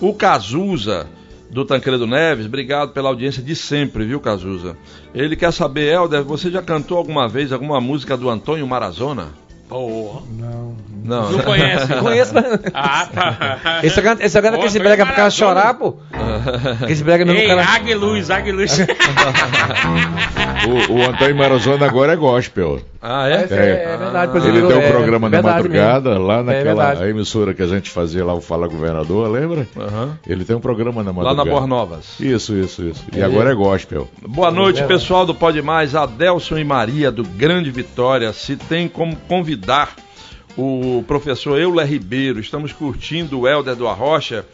O 0.00 0.14
Cazuza 0.14 1.08
do 1.50 1.64
Tancredo 1.64 2.06
Neves, 2.06 2.46
obrigado 2.46 2.92
pela 2.92 3.08
audiência 3.08 3.42
de 3.42 3.56
sempre, 3.56 4.04
viu, 4.04 4.20
Cazuza? 4.20 4.76
Ele 5.12 5.34
quer 5.34 5.52
saber, 5.52 5.92
Helder, 5.92 6.22
você 6.22 6.52
já 6.52 6.62
cantou 6.62 6.96
alguma 6.96 7.28
vez 7.28 7.52
alguma 7.52 7.80
música 7.80 8.16
do 8.16 8.30
Antônio 8.30 8.68
Marazona? 8.68 9.32
Porra. 9.68 10.20
Não. 10.38 10.74
Não, 11.04 11.32
Não 11.32 11.38
conhece? 11.40 11.86
Conheço, 12.00 12.34
mas. 12.34 12.44
Ah, 12.72 13.06
tá. 13.12 13.80
Esse 13.82 14.00
canta, 14.00 14.24
esse 14.24 14.40
canta 14.40 14.56
que 14.58 14.64
esse 14.64 14.78
brega 14.78 15.04
pra 15.04 15.14
cara 15.14 15.30
chorar, 15.30 15.74
pô. 15.74 15.96
Que 16.86 16.92
esse 16.92 17.04
brega 17.04 17.24
mesmo 17.26 17.40
Ei, 17.40 17.46
pro 17.48 17.56
cara. 17.56 17.68
Aguiluz, 17.76 18.30
Aguiluz. 18.30 18.78
O, 20.66 20.94
o 20.94 21.02
Antônio 21.02 21.36
Marazona 21.36 21.84
agora 21.84 22.14
é 22.14 22.16
gospel. 22.16 22.80
Ah, 23.02 23.28
é? 23.28 23.46
É, 23.50 23.84
é 23.92 23.96
verdade, 23.98 24.32
pois 24.32 24.44
Ele 24.46 24.66
tem 24.66 24.76
um 24.76 24.80
é, 24.80 24.90
programa 24.90 25.28
na 25.28 25.36
verdade 25.36 25.56
madrugada, 25.68 26.10
mesmo. 26.10 26.24
lá 26.26 26.38
É 26.38 26.42
naquela 26.42 27.08
emissora 27.10 27.52
que 27.52 27.62
a 27.62 27.66
gente 27.66 27.90
fazia 27.90 28.24
lá, 28.24 28.32
o 28.32 28.40
Fala 28.40 28.66
Governador, 28.66 29.28
lembra? 29.30 29.66
Aham. 29.76 30.16
Ele 30.26 30.42
tem 30.42 30.56
um 30.56 30.60
programa 30.60 31.02
na 31.02 31.10
Lá 31.10 31.16
madrugada. 31.34 31.44
na 31.44 31.50
Boas 31.50 31.68
Novas. 31.68 32.06
Isso, 32.18 32.54
isso, 32.54 32.82
isso. 32.82 33.04
E 33.14 33.22
agora 33.22 33.50
é 33.50 33.54
gospel. 33.54 34.08
Boa 34.26 34.50
noite, 34.50 34.76
Verdade. 34.78 35.00
pessoal 35.00 35.26
do 35.26 35.34
Pode 35.34 35.60
Mais. 35.60 35.94
Adelson 35.94 36.56
e 36.56 36.64
Maria, 36.64 37.10
do 37.10 37.24
Grande 37.24 37.70
Vitória. 37.70 38.32
Se 38.32 38.56
tem 38.56 38.88
como 38.88 39.14
convidar 39.28 39.53
o 40.56 41.02
professor 41.06 41.58
Euler 41.58 41.86
Ribeiro. 41.86 42.38
Estamos 42.40 42.72
curtindo 42.72 43.40
o 43.40 43.48
Helder 43.48 43.74
do 43.74 43.88
Arrocha. 43.88 44.44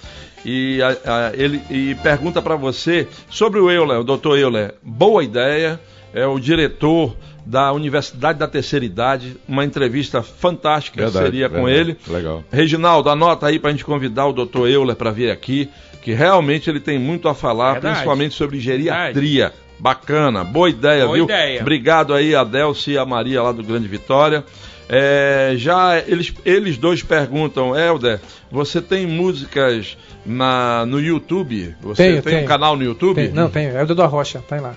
E, 0.44 0.80
a- 0.82 0.88
a- 1.28 1.32
ele, 1.34 1.61
e 1.70 1.94
pergunta 1.96 2.40
para 2.40 2.57
você 2.57 3.07
sobre 3.28 3.61
o 3.61 3.70
Euler, 3.70 4.01
o 4.01 4.05
doutor 4.05 4.38
Euler. 4.38 4.74
Boa 4.82 5.22
ideia. 5.22 5.78
É 6.14 6.26
o 6.26 6.38
diretor 6.40 7.14
da 7.46 7.72
Universidade 7.72 8.38
da 8.38 8.48
Terceira 8.48 8.84
Idade. 8.84 9.36
Uma 9.46 9.64
entrevista 9.64 10.22
fantástica 10.22 11.03
Verdade, 11.03 11.24
seria 11.26 11.48
com 11.48 11.64
verdade. 11.64 11.90
ele. 11.90 11.96
Legal. 12.09 12.44
Reginaldo, 12.51 13.11
anota 13.11 13.46
aí 13.46 13.59
pra 13.59 13.70
gente 13.70 13.84
convidar 13.84 14.26
o 14.26 14.32
doutor 14.32 14.68
Euler 14.68 14.96
para 14.96 15.11
vir 15.11 15.30
aqui, 15.30 15.68
que 16.03 16.12
realmente 16.14 16.68
ele 16.70 16.80
tem 16.80 16.98
muito 16.98 17.28
a 17.28 17.34
falar, 17.34 17.74
Verdade. 17.74 17.94
principalmente 17.94 18.34
sobre 18.34 18.59
geriatria. 18.59 19.53
Bacana, 19.78 20.42
boa 20.44 20.68
ideia, 20.68 21.05
Boa 21.05 21.14
viu? 21.16 21.24
ideia. 21.24 21.61
Obrigado 21.61 22.12
aí 22.12 22.34
a 22.34 22.44
Delci 22.44 22.92
e 22.92 22.98
a 22.98 23.05
Maria 23.07 23.42
lá 23.42 23.53
do 23.53 23.62
Grande 23.62 23.88
Vitória. 23.88 24.44
É, 24.93 25.53
já 25.57 25.99
eles, 26.05 26.34
eles 26.45 26.76
dois 26.76 27.01
perguntam, 27.01 27.78
Helder, 27.78 28.18
você 28.51 28.80
tem 28.82 29.07
músicas 29.07 29.97
na, 30.26 30.84
no 30.84 31.01
YouTube? 31.01 31.76
Você 31.80 32.03
Tenho, 32.09 32.22
tem 32.22 32.32
um 32.32 32.36
tenho. 32.38 32.49
canal 32.49 32.76
no 32.76 32.82
YouTube? 32.82 33.14
Tem- 33.14 33.28
não, 33.32 33.49
tem. 33.49 33.66
É 33.68 33.80
o 33.82 33.86
do 33.86 34.03
Arrocha, 34.03 34.43
tá 34.49 34.57
aí 34.57 34.61
lá. 34.61 34.74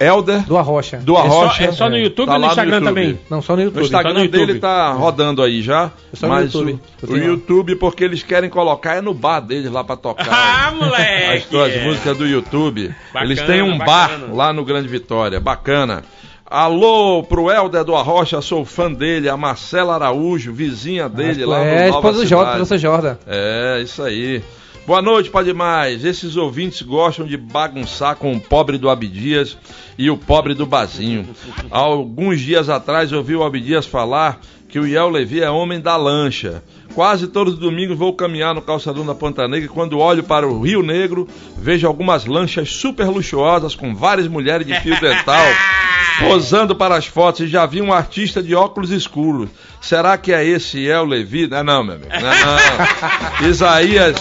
Helder 0.00 0.44
Do 0.46 0.56
Arrocha. 0.56 0.98
do 0.98 1.16
É 1.16 1.16
só, 1.16 1.22
Arrocha. 1.24 1.64
é 1.64 1.72
só 1.72 1.88
no 1.88 1.96
YouTube 1.96 2.26
Tá 2.28 2.34
ou 2.34 2.38
no 2.38 2.44
no 2.44 2.50
Instagram 2.52 2.76
YouTube. 2.76 2.88
também? 2.94 3.18
Não, 3.28 3.42
só 3.42 3.54
no 3.54 3.56
No 3.56 3.64
YouTube. 3.64 3.82
Instagram 3.82 4.12
Tá 4.14 4.18
no 4.20 4.28
dele 4.28 4.42
YouTube. 4.42 4.60
tá 4.60 4.92
rodando 4.92 5.42
aí 5.42 5.60
já. 5.62 5.90
É 6.12 6.16
só 6.16 6.26
no 6.28 6.34
mas 6.34 6.52
YouTube. 6.54 6.72
o, 7.02 7.04
o 7.04 7.08
tenho. 7.08 7.24
YouTube, 7.24 7.74
porque 7.76 8.04
eles 8.04 8.22
querem 8.22 8.48
colocar 8.48 8.94
é 8.96 9.00
no 9.00 9.12
bar 9.12 9.40
deles 9.40 9.72
lá 9.72 9.82
pra 9.82 9.96
tocar. 9.96 10.28
Ah, 10.30 10.68
as 10.68 10.74
moleque! 10.76 11.46
tuas 11.48 11.82
músicas 11.82 12.16
do 12.16 12.26
YouTube. 12.28 12.94
Bacana, 13.12 13.24
Eles 13.32 13.42
têm 13.44 13.60
um 13.62 13.76
bacana. 13.78 14.26
bar 14.26 14.34
lá 14.36 14.52
no 14.52 14.64
Grande 14.64 14.86
Vitória. 14.86 15.40
Bacana. 15.40 16.04
Alô 16.50 17.22
pro 17.22 17.50
Helder 17.50 17.84
do 17.84 17.94
Arrocha, 17.94 18.40
sou 18.40 18.64
fã 18.64 18.90
dele. 18.90 19.28
A 19.28 19.36
Marcela 19.36 19.94
Araújo, 19.94 20.50
vizinha 20.52 21.06
dele 21.06 21.44
lá 21.44 21.58
no 21.58 21.64
É, 21.64 21.86
Nova 21.90 21.98
esposa 21.98 22.18
do 22.22 22.26
Jordan, 22.26 22.44
Cidade. 22.52 22.56
professor 22.56 22.78
Jordan. 22.78 23.16
É, 23.26 23.80
isso 23.82 24.02
aí. 24.02 24.42
Boa 24.86 25.02
noite, 25.02 25.28
Pai 25.28 25.44
Demais. 25.44 26.06
Esses 26.06 26.36
ouvintes 26.36 26.80
gostam 26.80 27.26
de 27.26 27.36
bagunçar 27.36 28.16
com 28.16 28.32
o 28.32 28.40
pobre 28.40 28.78
do 28.78 28.88
Abdias 28.88 29.58
e 29.98 30.08
o 30.08 30.16
pobre 30.16 30.54
do 30.54 30.64
Bazinho. 30.64 31.28
Há 31.70 31.78
alguns 31.80 32.40
dias 32.40 32.70
atrás 32.70 33.12
eu 33.12 33.18
ouvi 33.18 33.36
o 33.36 33.44
Abdias 33.44 33.84
falar 33.84 34.40
que 34.70 34.78
o 34.78 34.86
Iel 34.86 35.10
Levi 35.10 35.42
é 35.42 35.50
homem 35.50 35.78
da 35.80 35.96
lancha. 35.96 36.62
Quase 36.94 37.26
todos 37.28 37.54
os 37.54 37.58
domingos 37.60 37.98
vou 37.98 38.14
caminhar 38.14 38.54
no 38.54 38.62
calçadão 38.62 39.04
da 39.04 39.14
Ponta 39.14 39.46
Negra 39.46 39.66
e 39.66 39.68
quando 39.68 39.98
olho 39.98 40.22
para 40.22 40.48
o 40.48 40.62
Rio 40.62 40.82
Negro, 40.82 41.28
vejo 41.58 41.86
algumas 41.86 42.24
lanchas 42.24 42.70
super 42.70 43.06
luxuosas 43.08 43.74
com 43.74 43.94
várias 43.94 44.26
mulheres 44.26 44.66
de 44.66 44.74
fio 44.80 44.98
dental 44.98 45.44
posando 46.18 46.74
para 46.74 46.96
as 46.96 47.06
fotos 47.06 47.40
e 47.40 47.48
já 47.48 47.64
vi 47.66 47.80
um 47.82 47.92
artista 47.92 48.42
de 48.42 48.54
óculos 48.54 48.90
escuros. 48.90 49.48
Será 49.80 50.16
que 50.18 50.32
é 50.32 50.44
esse 50.44 50.78
Iel 50.78 51.04
Levi? 51.04 51.46
Não, 51.48 51.62
não, 51.64 51.84
meu 51.84 51.94
amigo. 51.96 52.10
Não, 52.10 52.20
não. 52.20 53.48
Isaías. 53.48 54.16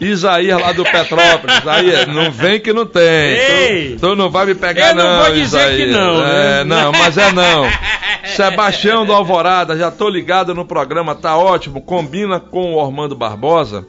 Isaías 0.00 0.60
lá 0.60 0.72
do 0.72 0.82
Petrópolis. 0.82 1.58
Isaías, 1.58 2.06
não 2.08 2.30
vem 2.32 2.58
que 2.58 2.72
não 2.72 2.84
tem. 2.84 3.02
Ei! 3.02 3.90
Tu, 3.94 4.00
tu 4.00 4.16
não 4.16 4.28
vai 4.30 4.46
me 4.46 4.54
pegar, 4.54 4.88
Eu 4.90 4.94
não 4.96 5.04
não. 5.04 5.24
vou 5.24 5.32
dizer 5.32 5.58
Isaías. 5.58 5.76
que 5.90 5.96
não, 5.96 6.20
né? 6.20 6.60
É, 6.60 6.64
não, 6.64 6.90
mas 6.92 7.16
é 7.16 7.30
não. 7.32 7.64
Sebastião 8.34 9.04
do 9.06 9.12
Alvorada, 9.12 9.76
já 9.76 9.90
tô 9.90 10.08
ligado 10.08 10.54
no 10.54 10.64
programa, 10.64 11.14
tá 11.14 11.36
ótimo. 11.36 11.80
Combina 11.82 12.40
com 12.40 12.72
o 12.74 12.76
Ormando 12.76 13.14
Barbosa, 13.14 13.86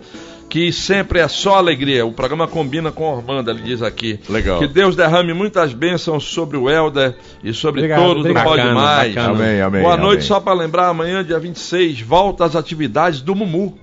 que 0.49 0.71
sempre 0.71 1.19
é 1.19 1.27
só 1.27 1.55
alegria. 1.55 2.05
O 2.05 2.11
programa 2.11 2.47
combina 2.47 2.91
com 2.91 3.03
o 3.03 3.15
Ormando, 3.17 3.49
ele 3.49 3.61
diz 3.63 3.81
aqui. 3.81 4.19
Legal. 4.29 4.59
Que 4.59 4.67
Deus 4.67 4.95
derrame 4.95 5.33
muitas 5.33 5.73
bênçãos 5.73 6.23
sobre 6.25 6.57
o 6.57 6.69
Helder 6.69 7.15
e 7.43 7.53
sobre 7.53 7.81
Obrigado, 7.81 7.99
todos 8.03 8.19
obrigado. 8.21 8.43
do 8.43 8.49
Pode 8.49 8.61
Bacana, 8.61 8.79
Mais. 8.79 9.15
bacana. 9.15 9.33
Amém, 9.33 9.61
amém. 9.61 9.81
Boa 9.81 9.93
amém. 9.95 10.05
noite, 10.05 10.23
só 10.25 10.39
para 10.39 10.53
lembrar, 10.53 10.87
amanhã, 10.89 11.23
dia 11.23 11.39
26, 11.39 12.01
volta 12.01 12.45
às 12.45 12.55
atividades 12.55 13.21
do 13.21 13.33
Mumu. 13.33 13.77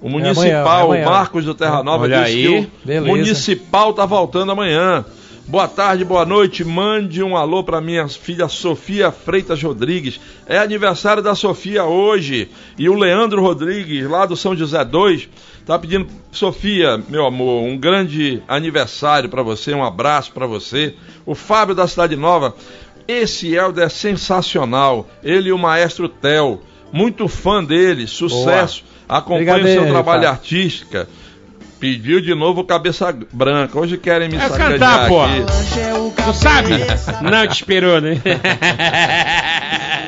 O 0.00 0.08
municipal, 0.10 0.46
amanhã, 0.46 0.60
é 0.60 0.82
amanhã. 0.82 1.06
o 1.06 1.10
Marcos 1.10 1.44
do 1.44 1.54
Terra 1.54 1.82
Nova, 1.82 2.04
Olha 2.04 2.22
disse 2.24 2.36
aí. 2.36 2.42
que 2.42 2.58
o 2.58 2.86
Beleza. 2.86 3.06
municipal 3.06 3.92
tá 3.94 4.04
voltando 4.04 4.52
amanhã. 4.52 5.04
Boa 5.48 5.68
tarde, 5.68 6.04
boa 6.04 6.26
noite. 6.26 6.64
Mande 6.64 7.22
um 7.22 7.36
alô 7.36 7.62
para 7.62 7.80
minha 7.80 8.08
filha 8.08 8.48
Sofia 8.48 9.12
Freitas 9.12 9.62
Rodrigues. 9.62 10.20
É 10.44 10.58
aniversário 10.58 11.22
da 11.22 11.36
Sofia 11.36 11.84
hoje. 11.84 12.50
E 12.76 12.88
o 12.88 12.94
Leandro 12.94 13.40
Rodrigues, 13.40 14.10
lá 14.10 14.26
do 14.26 14.36
São 14.36 14.56
José 14.56 14.84
2, 14.84 15.28
tá 15.64 15.78
pedindo, 15.78 16.08
Sofia, 16.32 17.00
meu 17.08 17.24
amor, 17.24 17.62
um 17.62 17.78
grande 17.78 18.42
aniversário 18.48 19.28
para 19.28 19.40
você, 19.40 19.72
um 19.72 19.84
abraço 19.84 20.32
para 20.32 20.48
você. 20.48 20.96
O 21.24 21.36
Fábio 21.36 21.76
da 21.76 21.86
Cidade 21.86 22.16
Nova, 22.16 22.52
esse 23.06 23.54
Helder 23.54 23.84
é 23.84 23.88
sensacional. 23.88 25.08
Ele 25.22 25.50
e 25.50 25.52
o 25.52 25.58
maestro 25.58 26.08
Tel, 26.08 26.60
muito 26.92 27.28
fã 27.28 27.62
dele, 27.62 28.08
sucesso. 28.08 28.82
Acompanhe 29.08 29.62
o 29.62 29.68
seu 29.68 29.86
trabalho 29.86 30.24
Fábio. 30.24 31.06
Pediu 31.78 32.20
de 32.20 32.34
novo 32.34 32.64
cabeça 32.64 33.14
branca. 33.32 33.78
Hoje 33.78 33.98
querem 33.98 34.28
me 34.28 34.36
É 34.36 34.48
sacanear 34.48 34.72
cantar, 34.78 35.08
pô. 35.08 35.22
aqui. 35.22 35.44
Tu 36.24 36.32
sabe? 36.34 36.72
Não 37.22 37.46
te 37.46 37.52
esperou, 37.52 38.00
né? 38.00 38.20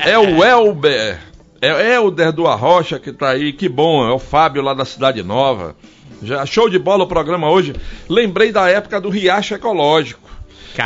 É 0.06 0.18
o 0.18 0.42
Elber. 0.42 1.18
É 1.60 1.94
Helder 1.94 2.32
do 2.32 2.46
Arrocha 2.46 2.98
que 2.98 3.12
tá 3.12 3.30
aí. 3.30 3.52
Que 3.52 3.68
bom. 3.68 4.08
É 4.08 4.12
o 4.12 4.18
Fábio 4.18 4.62
lá 4.62 4.72
da 4.74 4.84
Cidade 4.84 5.22
Nova. 5.22 5.76
Já 6.22 6.44
show 6.46 6.68
de 6.68 6.78
bola 6.78 7.04
o 7.04 7.08
programa 7.08 7.50
hoje. 7.50 7.74
Lembrei 8.08 8.50
da 8.50 8.68
época 8.68 9.00
do 9.00 9.10
Riacho 9.10 9.54
Ecológico. 9.54 10.28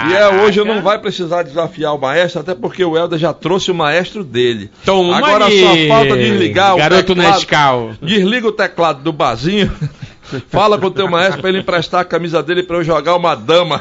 E 0.09 0.15
é, 0.15 0.27
hoje 0.43 0.59
eu 0.59 0.65
não 0.65 0.81
vai 0.81 0.99
precisar 0.99 1.43
desafiar 1.43 1.95
o 1.95 2.01
maestro, 2.01 2.41
até 2.41 2.55
porque 2.55 2.83
o 2.83 2.97
Helder 2.97 3.19
já 3.19 3.33
trouxe 3.35 3.71
o 3.71 3.75
maestro 3.75 4.25
dele. 4.25 4.71
Toma 4.87 5.19
Agora 5.19 5.45
ali, 5.45 5.61
só 5.61 5.95
falta 5.95 6.17
desligar 6.17 6.75
garoto 6.77 7.13
o 7.13 7.15
teclado. 7.15 7.35
Nescau. 7.35 7.91
Desliga 8.01 8.49
o 8.49 8.53
teclado 8.53 9.03
do 9.03 9.13
bazinho. 9.13 9.71
Fala 10.49 10.79
com 10.79 10.87
o 10.87 10.91
teu 10.91 11.09
maestro 11.09 11.41
pra 11.41 11.51
ele 11.51 11.59
emprestar 11.61 12.01
a 12.01 12.05
camisa 12.05 12.43
dele 12.43 12.63
pra 12.63 12.77
eu 12.77 12.85
jogar 12.85 13.15
uma 13.17 13.35
dama. 13.35 13.81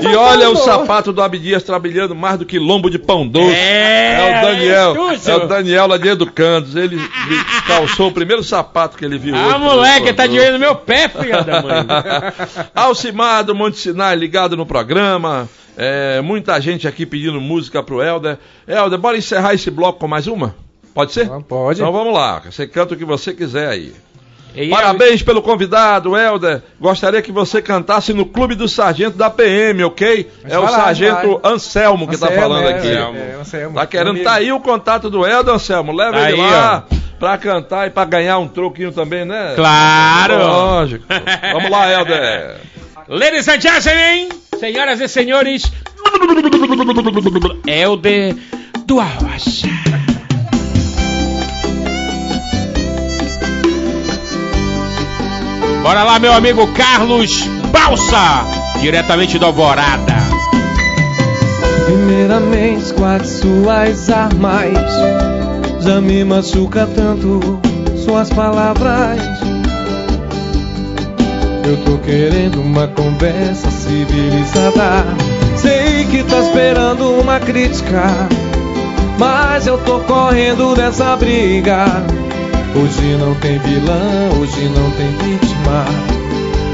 e 0.00 0.16
olha 0.16 0.50
o 0.50 0.56
sapato 0.56 1.12
do 1.12 1.22
Abdias 1.22 1.62
trabalhando 1.62 2.14
mais 2.14 2.38
do 2.38 2.44
que 2.44 2.58
lombo 2.58 2.90
de 2.90 2.98
pão 2.98 3.26
doce. 3.26 3.54
É, 3.54 4.38
o 4.38 4.46
Daniel. 4.46 5.12
isso. 5.12 5.30
É 5.30 5.36
o 5.36 5.46
Daniel 5.46 5.86
lá 5.86 5.96
de 5.96 6.08
Educandos. 6.08 6.76
Ele 6.76 6.98
calçou 7.66 8.08
o 8.08 8.12
primeiro 8.12 8.42
sapato 8.42 8.96
que 8.96 9.04
ele 9.04 9.18
viu. 9.18 9.34
Ah, 9.34 9.48
hoje, 9.48 9.58
moleque, 9.58 10.12
tá 10.12 10.26
de 10.26 10.38
olho 10.38 10.52
no 10.52 10.58
meu 10.58 10.74
pé, 10.74 11.08
filha 11.08 11.42
da 11.42 11.62
mãe. 11.62 11.86
Alcimar 12.74 13.44
do 13.44 13.54
Monte 13.54 13.78
Sinai 13.78 14.16
ligado 14.16 14.56
no 14.56 14.66
programa. 14.66 15.48
É, 15.76 16.20
muita 16.20 16.60
gente 16.60 16.88
aqui 16.88 17.06
pedindo 17.06 17.40
música 17.40 17.82
pro 17.82 18.02
Helder. 18.02 18.38
Helder, 18.66 18.98
bora 18.98 19.16
encerrar 19.16 19.54
esse 19.54 19.70
bloco 19.70 20.00
com 20.00 20.08
mais 20.08 20.26
uma? 20.26 20.54
Pode 20.98 21.12
ser? 21.12 21.28
Pode. 21.28 21.80
Então 21.80 21.92
vamos 21.92 22.12
lá. 22.12 22.42
Você 22.44 22.66
canta 22.66 22.94
o 22.94 22.96
que 22.96 23.04
você 23.04 23.32
quiser 23.32 23.68
aí. 23.68 23.92
E 24.52 24.68
Parabéns 24.68 25.22
pelo 25.22 25.40
convidado, 25.40 26.16
Helder. 26.16 26.60
Gostaria 26.80 27.22
que 27.22 27.30
você 27.30 27.62
cantasse 27.62 28.12
no 28.12 28.26
Clube 28.26 28.56
do 28.56 28.66
Sargento 28.66 29.16
da 29.16 29.30
PM, 29.30 29.84
ok? 29.84 30.28
Mas 30.42 30.52
é 30.52 30.58
o 30.58 30.62
vai 30.62 30.72
lá, 30.72 30.78
Sargento 30.78 31.40
Anselmo 31.44 32.08
que 32.08 32.18
tá 32.18 32.26
Anselmo, 32.26 32.42
falando 32.42 32.66
é, 32.66 32.74
aqui. 32.74 32.88
é, 32.88 32.94
é, 32.94 33.36
Anselmo. 33.40 33.76
Tá 33.76 33.86
querendo, 33.86 34.10
Amigo. 34.10 34.24
tá 34.24 34.32
aí 34.32 34.50
o 34.50 34.58
contato 34.58 35.08
do 35.08 35.24
Helder, 35.24 35.54
Anselmo. 35.54 35.92
Leva 35.92 36.18
Tá 36.18 36.32
ele 36.32 36.40
aí, 36.40 36.50
lá 36.50 36.84
pra 37.20 37.38
cantar 37.38 37.86
e 37.86 37.90
pra 37.90 38.04
ganhar 38.04 38.38
um 38.38 38.48
troquinho 38.48 38.90
também, 38.90 39.24
né? 39.24 39.52
Claro. 39.54 40.36
Lógico. 40.38 41.04
Vamos 41.52 41.70
lá, 41.70 41.92
Helder. 41.92 42.56
Ladies 43.06 43.46
and 43.46 43.60
gentlemen, 43.60 44.28
senhoras 44.58 45.00
e 45.00 45.06
senhores, 45.06 45.62
Helder 47.68 48.34
do 48.84 48.98
Arrocha. 48.98 49.87
Bora 55.82 56.02
lá, 56.04 56.18
meu 56.18 56.32
amigo 56.32 56.66
Carlos 56.68 57.48
Balsa, 57.72 58.44
diretamente 58.80 59.38
do 59.38 59.46
Alvorada. 59.46 60.14
Primeiramente, 61.86 62.92
guarde 62.92 63.28
suas 63.28 64.10
armas. 64.10 64.74
Já 65.80 66.00
me 66.00 66.24
machuca 66.24 66.86
tanto 66.94 67.60
suas 68.04 68.28
palavras. 68.30 69.18
Eu 71.64 71.76
tô 71.84 71.98
querendo 71.98 72.60
uma 72.60 72.88
conversa 72.88 73.70
civilizada. 73.70 75.04
Sei 75.56 76.04
que 76.10 76.22
tá 76.24 76.38
esperando 76.40 77.20
uma 77.20 77.38
crítica, 77.40 78.04
mas 79.18 79.66
eu 79.66 79.78
tô 79.78 80.00
correndo 80.00 80.74
dessa 80.74 81.16
briga. 81.16 81.86
Hoje 82.74 83.16
não 83.18 83.34
tem 83.36 83.58
vilão, 83.58 84.40
hoje 84.40 84.68
não 84.68 84.90
tem 84.92 85.10
vítima. 85.24 85.47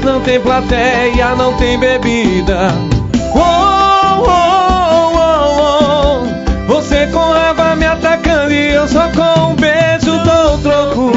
Não 0.03 0.21
tem 0.21 0.39
plateia, 0.39 1.35
não 1.35 1.53
tem 1.53 1.79
bebida. 1.79 2.69
Oh, 3.33 4.21
oh, 4.21 5.11
oh, 5.15 5.61
oh. 5.61 6.73
Você 6.73 7.07
com 7.07 7.19
raiva 7.19 7.75
me 7.75 7.85
atacando 7.85 8.53
e 8.53 8.73
eu 8.73 8.87
só 8.87 9.09
com 9.09 9.51
um 9.51 9.55
beijo 9.55 10.11
dou 10.23 10.57
troco. 10.59 11.11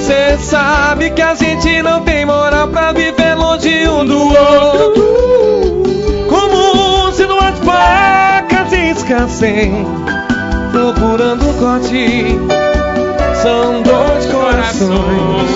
Cê 0.00 0.36
sabe 0.38 1.10
que 1.10 1.22
a 1.22 1.34
gente 1.34 1.82
não 1.82 2.02
tem 2.02 2.26
moral 2.26 2.68
pra 2.68 2.92
viver 2.92 3.34
longe 3.34 3.88
um 3.88 4.04
do 4.04 4.18
outro. 4.18 5.82
Como 6.28 7.12
se 7.12 7.26
numa 7.26 7.52
faca 7.52 8.64
descansem, 8.70 9.86
procurando 10.70 11.58
corte. 11.58 12.75
São 13.46 13.80
dois 13.80 14.26
corações 14.26 15.50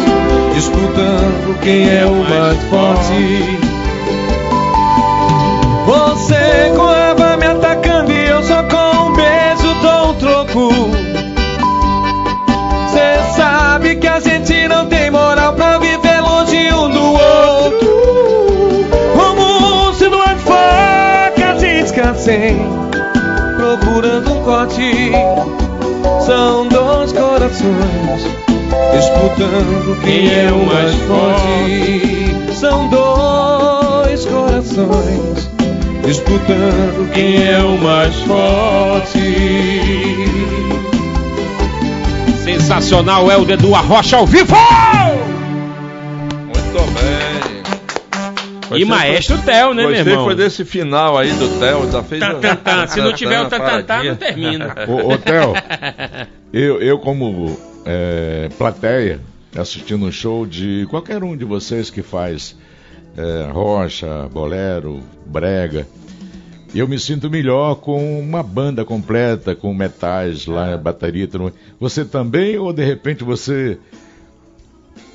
disputando 0.54 1.60
quem 1.60 1.90
é 1.90 2.06
o 2.06 2.14
mais 2.14 2.56
forte. 2.68 3.58
Você 5.86 6.72
com 6.76 6.84
raiva 6.84 7.36
me 7.36 7.46
atacando 7.46 8.12
e 8.12 8.28
eu 8.28 8.44
só 8.44 8.62
com 8.62 9.08
um 9.08 9.12
beijo 9.16 9.74
dou 9.82 10.10
um 10.10 10.14
troco. 10.14 10.70
Cê 12.92 13.34
sabe 13.34 13.96
que 13.96 14.06
a 14.06 14.20
gente 14.20 14.68
não 14.68 14.86
tem 14.86 15.10
moral 15.10 15.52
pra 15.54 15.78
viver 15.78 16.20
longe 16.20 16.72
um 16.72 16.90
do 16.90 17.12
outro. 17.12 17.88
Como 19.16 19.92
se 19.94 20.08
numa 20.08 20.36
faca 20.36 21.54
descansem, 21.58 22.56
procurando 23.56 24.32
um 24.32 24.44
corte. 24.44 25.10
São 26.24 26.68
dois 26.68 27.12
corações 27.12 28.22
disputando 28.92 30.00
quem 30.02 30.32
é 30.32 30.52
o 30.52 30.66
mais 30.66 30.94
forte. 31.06 32.54
São 32.54 32.88
dois 32.88 34.26
corações 34.26 35.50
disputando 36.04 37.10
quem 37.12 37.48
é 37.48 37.58
o 37.62 37.78
mais 37.78 38.14
forte. 38.20 39.20
Sensacional, 42.44 43.30
Helder 43.30 43.58
do 43.58 43.74
Arrocha 43.74 44.16
ao 44.16 44.26
vivo! 44.26 44.56
E 48.76 48.84
Maestro 48.84 49.38
Theo, 49.42 49.74
né, 49.74 49.86
meu 49.86 49.94
irmão? 49.94 50.24
foi 50.24 50.34
desse 50.34 50.64
final 50.64 51.18
aí 51.18 51.32
do 51.32 51.58
Theo, 51.58 51.90
já 51.90 52.02
fez 52.02 52.20
tan. 52.20 52.86
Se 52.86 53.00
não 53.00 53.12
tiver 53.12 53.40
o 53.40 53.48
tan, 53.48 53.58
tan, 53.58 53.82
tan, 53.82 53.84
paradinha. 53.84 54.12
não 54.12 54.16
termina. 54.16 54.74
Ô, 54.88 55.12
ô 55.12 55.18
Theo, 55.18 55.54
eu, 56.52 56.80
eu 56.80 56.98
como 56.98 57.58
é, 57.84 58.48
plateia, 58.56 59.20
assistindo 59.56 60.06
um 60.06 60.12
show 60.12 60.46
de 60.46 60.86
qualquer 60.90 61.22
um 61.22 61.36
de 61.36 61.44
vocês 61.44 61.90
que 61.90 62.02
faz 62.02 62.56
é, 63.16 63.50
rocha, 63.50 64.28
bolero, 64.32 65.00
brega, 65.26 65.86
eu 66.74 66.86
me 66.86 66.98
sinto 66.98 67.28
melhor 67.28 67.76
com 67.76 68.20
uma 68.20 68.42
banda 68.42 68.84
completa, 68.84 69.56
com 69.56 69.74
metais 69.74 70.46
lá, 70.46 70.76
bateria, 70.76 71.26
tudo. 71.26 71.52
Você 71.80 72.04
também 72.04 72.56
ou 72.58 72.72
de 72.72 72.84
repente 72.84 73.24
você 73.24 73.78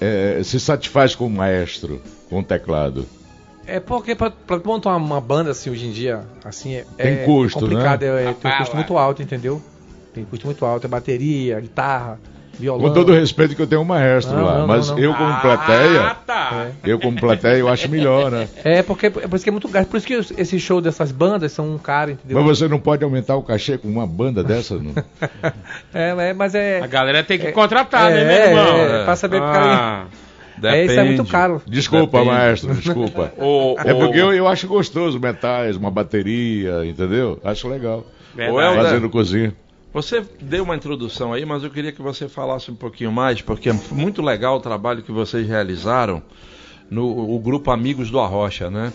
é, 0.02 0.42
se 0.44 0.60
satisfaz 0.60 1.16
com 1.16 1.28
o 1.28 1.30
maestro, 1.30 2.02
com 2.30 2.40
o 2.40 2.44
teclado? 2.44 3.06
É 3.68 3.80
porque 3.80 4.14
pra, 4.16 4.30
pra 4.32 4.60
montar 4.64 4.90
uma, 4.92 4.98
uma 4.98 5.22
banda 5.22 5.52
assim 5.52 5.70
hoje 5.70 5.88
em 5.88 5.92
dia, 5.92 6.22
assim, 6.44 6.76
é, 6.76 6.86
Tem 6.98 7.14
é 7.14 7.26
custo, 7.26 7.60
complicado, 7.60 8.02
né? 8.04 8.30
é, 8.30 8.34
tem 8.34 8.52
um 8.52 8.58
custo 8.58 8.76
muito 8.76 8.98
alto, 8.98 9.22
entendeu? 9.22 9.62
Tem 10.14 10.24
custo 10.24 10.46
muito 10.46 10.66
alto, 10.66 10.86
é 10.86 10.88
bateria, 10.88 11.60
guitarra, 11.60 12.20
violão. 12.60 12.88
Com 12.88 12.94
todo 12.94 13.12
o 13.12 13.16
respeito 13.16 13.56
que 13.56 13.62
eu 13.62 13.68
tenho 13.68 13.82
um 13.82 13.86
maestro 13.86 14.36
Não, 14.38 14.46
lá, 14.46 14.60
não, 14.60 14.68
mas 14.68 14.90
não, 14.90 15.00
eu 15.00 15.14
como 15.14 15.30
Ah, 15.32 15.40
plateia, 15.42 16.16
tá. 16.28 16.68
eu 16.84 17.00
como 17.00 17.20
plateia 17.20 17.58
eu 17.58 17.68
acho 17.68 17.90
melhor, 17.90 18.30
né? 18.32 18.48
É 18.64 18.84
porque 18.84 19.08
é 19.08 19.10
por 19.10 19.36
isso 19.36 19.44
que 19.44 19.50
é 19.50 19.52
muito 19.52 19.68
gasto. 19.68 19.90
Por 19.90 19.98
isso 19.98 20.08
que 20.08 20.14
esse 20.14 20.60
show 20.60 20.80
dessas 20.80 21.12
bandas 21.12 21.52
são 21.52 21.68
um 21.74 21.78
cara, 21.80 22.12
entendeu? 22.12 22.42
Mas 22.44 22.60
você 22.60 22.68
não 22.68 22.80
pode 22.80 23.04
aumentar 23.04 23.36
o 23.36 23.42
cachê 23.44 23.78
com 23.80 23.88
uma 23.88 24.06
banda 24.08 24.44
dessa, 24.44 24.76
não? 24.78 24.94
É, 25.94 26.30
é, 26.30 26.34
mas 26.34 26.54
é. 26.54 26.80
A 26.82 26.88
galera 26.88 27.24
tem 27.24 27.40
que 27.40 27.48
É, 27.48 27.52
contratar, 27.52 28.12
né, 28.12 28.22
é, 28.22 28.26
meu 28.26 28.60
irmão? 28.62 28.78
é, 28.78 29.04
pra 29.06 29.16
saber 29.16 29.42
pro 29.42 29.52
cara- 29.52 30.06
Ah, 30.64 30.76
É, 30.76 30.86
isso 30.86 30.94
é 31.00 31.04
muito 31.04 31.18
Depende. 31.18 31.32
caro. 31.32 31.62
Desculpa, 31.68 32.20
Depende. 32.20 32.36
maestro, 32.38 32.74
desculpa. 32.76 33.34
o- 33.38 33.76
É 33.80 33.94
porque 33.94 34.18
eu, 34.20 34.34
eu 34.34 34.48
acho 34.48 34.68
gostoso 34.68 35.20
metais, 35.20 35.76
uma 35.76 35.92
bateria, 35.92 36.86
entendeu? 36.86 37.40
Acho 37.44 37.68
legal. 37.68 38.06
Ô, 38.38 38.60
Helder, 38.62 38.84
Fazendo 38.84 39.10
cozinha. 39.10 39.54
Você 39.94 40.22
deu 40.42 40.64
uma 40.64 40.76
introdução 40.76 41.32
aí, 41.32 41.46
mas 41.46 41.64
eu 41.64 41.70
queria 41.70 41.92
que 41.92 42.02
você 42.02 42.28
falasse 42.28 42.70
um 42.70 42.76
pouquinho 42.76 43.12
mais, 43.12 43.42
porque 43.42 43.70
é 43.70 43.74
muito 43.92 44.22
legal 44.22 44.58
o 44.58 44.60
trabalho 44.60 45.02
que 45.02 45.12
vocês 45.12 45.48
realizaram 45.48 46.22
no 46.90 47.34
o 47.34 47.40
grupo 47.40 47.72
Amigos 47.72 48.12
do 48.12 48.20
Arrocha, 48.20 48.70
né? 48.70 48.92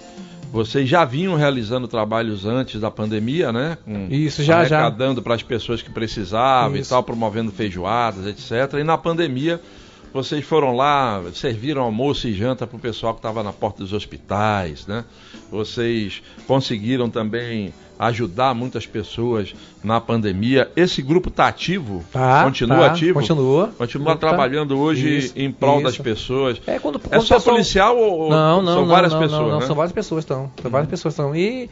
Vocês 0.52 0.88
já 0.88 1.04
vinham 1.04 1.36
realizando 1.36 1.86
trabalhos 1.86 2.44
antes 2.44 2.80
da 2.80 2.90
pandemia, 2.90 3.52
né? 3.52 3.78
Com- 3.84 4.08
Isso, 4.10 4.42
já, 4.42 4.64
já. 4.64 4.78
arrecadando 4.80 5.22
para 5.22 5.34
as 5.34 5.42
pessoas 5.42 5.80
que 5.80 5.90
precisavam 5.90 6.76
Isso. 6.76 6.88
e 6.88 6.90
tal, 6.90 7.02
promovendo 7.02 7.50
feijoadas, 7.52 8.26
etc. 8.26 8.78
E 8.80 8.84
na 8.84 8.98
pandemia, 8.98 9.60
vocês 10.12 10.44
foram 10.44 10.74
lá, 10.76 11.22
serviram 11.34 11.82
almoço 11.82 12.26
e 12.28 12.34
janta 12.34 12.66
para 12.66 12.76
o 12.76 12.80
pessoal 12.80 13.12
que 13.14 13.18
estava 13.20 13.42
na 13.42 13.52
porta 13.52 13.78
dos 13.82 13.92
hospitais, 13.92 14.86
né? 14.86 15.04
Vocês 15.50 16.22
conseguiram 16.46 17.08
também 17.10 17.72
ajudar 17.98 18.54
muitas 18.54 18.86
pessoas 18.86 19.54
na 19.84 20.00
pandemia. 20.00 20.70
Esse 20.74 21.02
grupo 21.02 21.28
está 21.28 21.48
ativo? 21.48 22.02
Tá, 22.10 22.44
Continua 22.44 22.78
tá, 22.78 22.86
ativo? 22.92 23.20
Continua. 23.20 23.68
Continua 23.76 24.12
Tá. 24.16 24.28
trabalhando 24.28 24.78
hoje 24.78 25.18
Isso, 25.18 25.32
em 25.36 25.52
prol 25.52 25.82
das 25.82 25.94
isso. 25.94 26.02
pessoas. 26.02 26.60
É 26.66 26.78
quando, 26.78 26.96
É 26.96 27.08
quando 27.10 27.22
só 27.22 27.34
o 27.34 27.36
pessoal- 27.38 27.54
policial 27.56 27.98
ou 27.98 28.30
Não, 28.30 28.62
não, 28.62 28.72
são 28.72 28.80
não, 28.82 28.88
várias 28.88 29.12
não, 29.12 29.20
pessoas, 29.20 29.40
não, 29.42 29.48
não, 29.50 29.60
né? 29.60 29.66
são 29.66 29.76
várias 29.76 29.92
pessoas 29.92 30.24
estão. 30.24 30.50
São 30.62 30.70
várias 30.70 30.88
pessoas 30.88 31.12
estão. 31.12 31.36
E, 31.36 31.68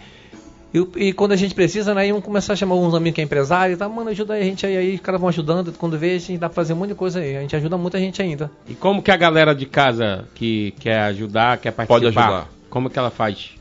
e, 0.72 1.08
e 1.08 1.12
quando 1.12 1.32
a 1.32 1.36
gente 1.36 1.54
precisa, 1.54 1.94
né, 1.94 2.08
iam 2.08 2.20
começar 2.20 2.52
a 2.52 2.56
chamar 2.56 2.74
uns 2.74 2.94
amigos 2.94 3.14
que 3.14 3.20
é 3.20 3.24
empresário 3.24 3.72
e 3.72 3.76
tá, 3.76 3.88
mano, 3.88 4.10
ajuda 4.10 4.34
aí 4.34 4.42
a 4.42 4.44
gente 4.44 4.66
aí, 4.66 4.76
aí, 4.76 4.94
os 4.94 5.00
caras 5.00 5.20
vão 5.20 5.28
ajudando, 5.28 5.72
quando 5.72 5.98
vê, 5.98 6.10
a 6.10 6.18
gente 6.18 6.36
dá 6.36 6.48
pra 6.48 6.56
fazer 6.56 6.74
um 6.74 6.76
monte 6.76 6.90
de 6.90 6.94
coisa 6.94 7.20
aí. 7.20 7.36
A 7.36 7.40
gente 7.40 7.56
ajuda 7.56 7.78
muita 7.78 7.98
gente 7.98 8.20
ainda. 8.20 8.50
E 8.68 8.74
como 8.74 9.02
que 9.02 9.10
a 9.10 9.16
galera 9.16 9.54
de 9.54 9.64
casa 9.64 10.26
que 10.34 10.74
quer 10.78 11.00
ajudar, 11.00 11.56
quer 11.58 11.72
participar, 11.72 11.94
Pode 11.94 12.06
ajudar. 12.06 12.48
como 12.68 12.90
que 12.90 12.98
ela 12.98 13.10
faz? 13.10 13.52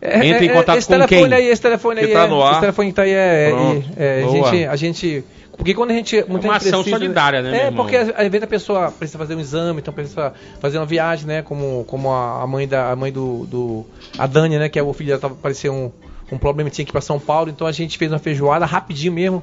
É, 0.00 0.26
Entra 0.26 0.44
em 0.44 0.48
é, 0.48 0.52
contato 0.52 0.78
esse 0.78 0.86
com 0.88 0.94
telefone 0.94 1.28
quem? 1.28 1.32
Aí, 1.32 1.46
esse 1.48 1.62
telefone 1.62 2.00
Que 2.00 2.06
aí 2.06 2.12
tá 2.12 2.24
é, 2.24 2.28
no 2.28 2.42
ar. 2.42 2.52
Esse 2.52 2.60
telefone 2.60 2.88
que 2.88 2.94
tá 2.94 3.02
aí 3.02 3.12
é, 3.12 3.52
é, 3.96 4.24
a 4.24 4.28
gente, 4.28 4.64
a 4.66 4.76
gente, 4.76 5.24
porque 5.56 5.74
quando 5.74 5.90
a 5.92 5.94
gente 5.94 6.16
muita 6.28 6.48
uma 6.48 6.58
gente 6.58 6.68
ação 6.68 6.82
precisa, 6.82 6.96
solidária, 6.96 7.40
né, 7.40 7.50
meu 7.50 7.60
É, 7.60 7.64
irmão? 7.66 7.84
porque 7.84 7.96
às 7.96 8.28
vezes 8.28 8.42
a 8.42 8.46
pessoa 8.46 8.90
precisa 8.90 9.18
fazer 9.18 9.36
um 9.36 9.40
exame, 9.40 9.80
então 9.80 9.94
precisa 9.94 10.34
fazer 10.60 10.78
uma 10.78 10.86
viagem, 10.86 11.26
né, 11.26 11.42
como 11.42 11.84
como 11.84 12.12
a 12.12 12.46
mãe 12.46 12.68
da 12.68 12.90
a 12.90 12.96
mãe 12.96 13.10
do, 13.10 13.46
do 13.46 13.86
a 14.18 14.26
Dani, 14.26 14.58
né, 14.58 14.68
que 14.68 14.78
é 14.78 14.82
o 14.82 14.92
filho 14.92 15.08
dela 15.08 15.20
tava 15.20 15.34
parecia 15.34 15.72
um 15.72 15.90
um 16.30 16.38
problema 16.38 16.70
tinha 16.70 16.84
que 16.84 16.90
ir 16.90 16.92
para 16.92 17.00
São 17.00 17.18
Paulo, 17.20 17.50
então 17.50 17.66
a 17.66 17.72
gente 17.72 17.96
fez 17.98 18.10
uma 18.12 18.18
feijoada 18.18 18.64
rapidinho 18.64 19.12
mesmo. 19.12 19.42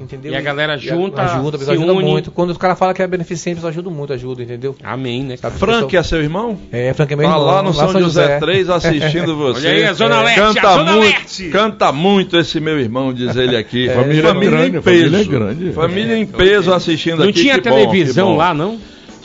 Entendeu? 0.00 0.32
E 0.32 0.36
a 0.36 0.40
galera 0.40 0.78
junta, 0.78 1.20
ajuda, 1.20 1.58
se 1.58 1.70
ajuda 1.70 1.92
une. 1.92 2.02
muito. 2.08 2.30
Quando 2.30 2.48
os 2.48 2.56
caras 2.56 2.78
falam 2.78 2.94
que 2.94 3.02
é 3.02 3.06
beneficente, 3.06 3.56
eles 3.56 3.64
ajudam 3.66 3.92
muito, 3.92 4.14
ajuda, 4.14 4.42
entendeu? 4.42 4.74
Amém, 4.82 5.22
né? 5.22 5.36
Sabe, 5.36 5.58
Frank 5.58 5.84
pessoal- 5.84 6.00
é 6.00 6.02
seu 6.02 6.22
irmão? 6.22 6.58
É, 6.72 6.94
Frank 6.94 7.12
é 7.12 7.16
meu 7.16 7.26
Tá 7.28 7.34
irmão, 7.34 7.46
lá 7.46 7.62
no 7.62 7.74
São, 7.74 8.00
José, 8.00 8.38
3 8.38 8.70
assistindo 8.70 9.36
você. 9.36 9.60
Olha 9.68 9.76
aí, 9.76 9.84
a 9.84 9.92
Zona 9.92 10.22
Leste, 10.22 10.40
canta 10.40 10.66
a 10.68 10.72
Zona 10.72 10.92
muito, 10.92 11.04
Leste. 11.20 11.48
Canta 11.50 11.92
muito 11.92 12.38
esse 12.38 12.58
meu 12.58 12.80
irmão, 12.80 13.12
diz 13.12 13.36
ele 13.36 13.54
aqui. 13.54 13.90
Família 13.90 14.22
família 14.28 14.50
grande, 14.50 14.76
em 14.78 14.80
peso. 14.80 15.04
família 15.04 15.20
é 15.20 15.24
grande. 15.24 15.72
Família 15.72 16.16
em 16.16 16.26
peso 16.26 16.72
assistindo 16.72 17.18
Não 17.18 17.24
aqui. 17.28 17.42
tinha 17.42 17.54
que 17.56 17.60
televisão 17.60 18.28
bom. 18.28 18.36
lá, 18.38 18.54
não? 18.54 18.78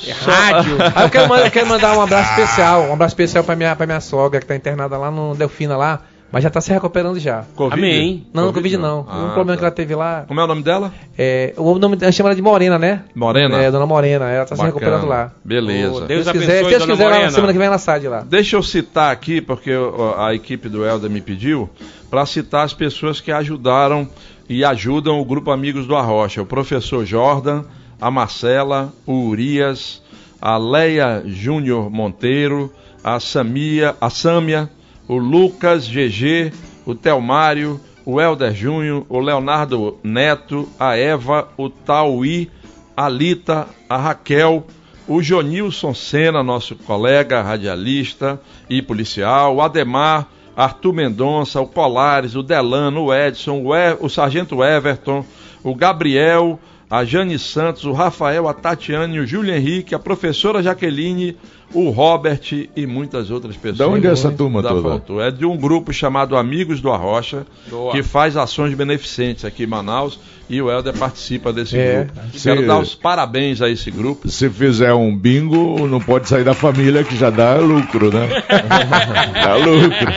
É 0.06 0.12
rádio. 0.12 0.76
Aí 0.94 1.04
eu 1.06 1.10
quero, 1.10 1.30
mandar, 1.30 1.46
eu 1.46 1.52
quero 1.52 1.68
mandar 1.68 1.98
um 1.98 2.02
abraço 2.02 2.30
especial, 2.42 2.82
um 2.90 2.94
abraço 2.94 3.14
especial 3.14 3.42
pra 3.46 3.56
minha, 3.56 3.74
pra 3.74 3.86
minha 3.86 4.02
sogra 4.02 4.42
que 4.42 4.46
tá 4.46 4.54
internada 4.54 4.98
lá 4.98 5.10
no 5.10 5.34
Delfina 5.34 5.78
lá, 5.78 6.02
mas 6.32 6.44
já 6.44 6.50
tá 6.50 6.60
se 6.60 6.72
recuperando 6.72 7.20
já. 7.20 7.46
Covid? 7.56 7.80
Amém. 7.80 8.28
Não, 8.34 8.52
Covid 8.52 8.78
não. 8.78 9.06
Ah, 9.08 9.18
um 9.18 9.34
problema 9.34 9.54
tá. 9.54 9.58
que 9.58 9.64
ela 9.64 9.72
teve 9.72 9.96
lá. 9.96 10.26
Como 10.28 10.40
é 10.40 10.44
o 10.44 10.48
nome 10.48 10.62
dela? 10.62 10.94
É, 11.18 11.54
o 11.58 11.80
nome 11.80 11.98
a 12.02 12.06
gente 12.06 12.16
chama 12.16 12.30
ela 12.30 12.36
de 12.36 12.42
Morena, 12.42 12.78
né? 12.78 13.04
Morena? 13.16 13.58
É, 13.62 13.72
dona 13.72 13.86
Morena, 13.86 14.30
ela 14.30 14.46
tá 14.46 14.56
se 14.56 14.62
Bacana. 14.62 14.68
recuperando 14.68 15.08
lá. 15.08 15.32
Beleza. 15.44 16.02
Se 16.02 16.06
Deus 16.06 16.26
Deus 16.26 16.32
quiser, 16.32 16.60
abençoe, 16.60 16.64
se 16.64 16.70
Deus 16.70 16.82
dona 16.82 16.94
quiser, 16.94 17.10
Morena. 17.10 17.32
semana 17.32 17.54
que 17.54 17.60
vem 17.60 17.68
ela 17.68 17.78
sai 17.78 18.00
de 18.00 18.08
lá. 18.08 18.22
Deixa 18.22 18.56
eu 18.56 18.64
citar 18.64 19.12
aqui, 19.12 19.40
porque 19.42 19.72
a 20.18 20.34
equipe 20.34 20.68
do 20.68 20.86
Helder 20.86 21.10
me 21.10 21.22
pediu, 21.22 21.70
para 22.10 22.26
citar 22.26 22.66
as 22.66 22.74
pessoas 22.74 23.22
que 23.22 23.32
ajudaram 23.32 24.08
e 24.50 24.64
ajudam 24.64 25.20
o 25.20 25.26
Grupo 25.26 25.52
Amigos 25.52 25.88
do 25.88 25.96
Arrocha. 25.96 26.42
O 26.42 26.46
professor 26.46 27.06
Jordan, 27.06 27.64
a 28.00 28.12
Marcela, 28.12 28.94
o 29.06 29.28
Urias, 29.28 30.02
a 30.42 30.58
Leia 30.58 31.24
Júnior 31.26 31.90
Monteiro, 31.90 32.72
a 33.04 33.20
Samia, 33.20 33.96
a 34.00 34.10
Sâmia, 34.10 34.70
o 35.08 35.18
Lucas 35.18 35.88
GG, 35.88 36.52
o 36.86 36.94
Telmário, 36.94 37.80
o 38.06 38.22
Helder 38.22 38.54
Júnior, 38.54 39.06
o 39.10 39.20
Leonardo 39.20 39.98
Neto, 40.04 40.68
a 40.80 40.98
Eva, 40.98 41.50
o 41.58 41.70
Tauí, 41.70 42.50
a 42.96 43.10
Lita, 43.10 43.68
a 43.90 43.98
Raquel, 43.98 44.66
o 45.08 45.22
Jonilson 45.22 45.94
Sena, 45.94 46.44
nosso 46.44 46.76
colega 46.76 47.42
radialista 47.42 48.42
e 48.70 48.82
policial, 48.82 49.56
o 49.56 49.62
Ademar, 49.62 50.28
Arthur 50.56 50.94
Mendonça, 50.94 51.62
o 51.62 51.68
Polares, 51.68 52.36
o 52.36 52.42
Delano, 52.42 53.06
o 53.06 53.14
Edson, 53.14 53.62
o, 53.62 53.76
e, 53.76 53.96
o 54.00 54.10
Sargento 54.10 54.64
Everton, 54.64 55.24
o 55.64 55.76
Gabriel, 55.76 56.60
a 56.90 57.04
Jane 57.04 57.38
Santos, 57.38 57.84
o 57.84 57.92
Rafael, 57.92 58.48
a 58.48 58.54
Tatiane, 58.54 59.20
o 59.20 59.28
Júlio 59.28 59.54
Henrique, 59.54 59.94
a 59.94 60.00
professora 60.00 60.64
Jaqueline, 60.64 61.36
o 61.74 61.90
Robert 61.90 62.70
e 62.76 62.88
muitas 62.88 63.30
outras 63.30 63.58
pessoas. 63.58 63.78
Da 63.78 63.88
onde 63.88 64.08
é 64.08 64.12
essa 64.12 64.32
turma 64.32 64.62
da 64.62 64.70
toda? 64.70 64.82
Foto. 64.82 65.20
É 65.20 65.30
de 65.30 65.46
um 65.46 65.58
grupo 65.58 65.92
chamado 65.92 66.38
Amigos 66.38 66.80
do 66.80 66.90
Arrocha, 66.90 67.46
Boa. 67.70 67.92
que 67.92 68.02
faz 68.02 68.38
ações 68.38 68.74
beneficentes 68.74 69.44
aqui 69.44 69.64
em 69.64 69.68
Manaus 69.68 70.20
e 70.50 70.62
o 70.62 70.72
Helder 70.72 70.94
participa 70.94 71.52
desse 71.52 71.78
É. 71.78 72.04
grupo. 72.06 72.20
Sim. 72.34 72.50
Quero 72.50 72.66
dar 72.68 72.80
os 72.80 72.96
parabéns 72.96 73.62
a 73.62 73.70
esse 73.70 73.92
grupo. 73.92 74.30
Se 74.30 74.50
fizer 74.50 74.94
um 74.94 75.16
bingo, 75.16 75.88
não 75.88 76.00
pode 76.00 76.28
sair 76.30 76.44
da 76.44 76.54
família 76.54 77.04
que 77.04 77.16
já 77.18 77.30
dá 77.30 77.56
lucro, 77.58 78.12
né? 78.14 78.28
dá 79.34 79.56
lucro. 79.56 80.08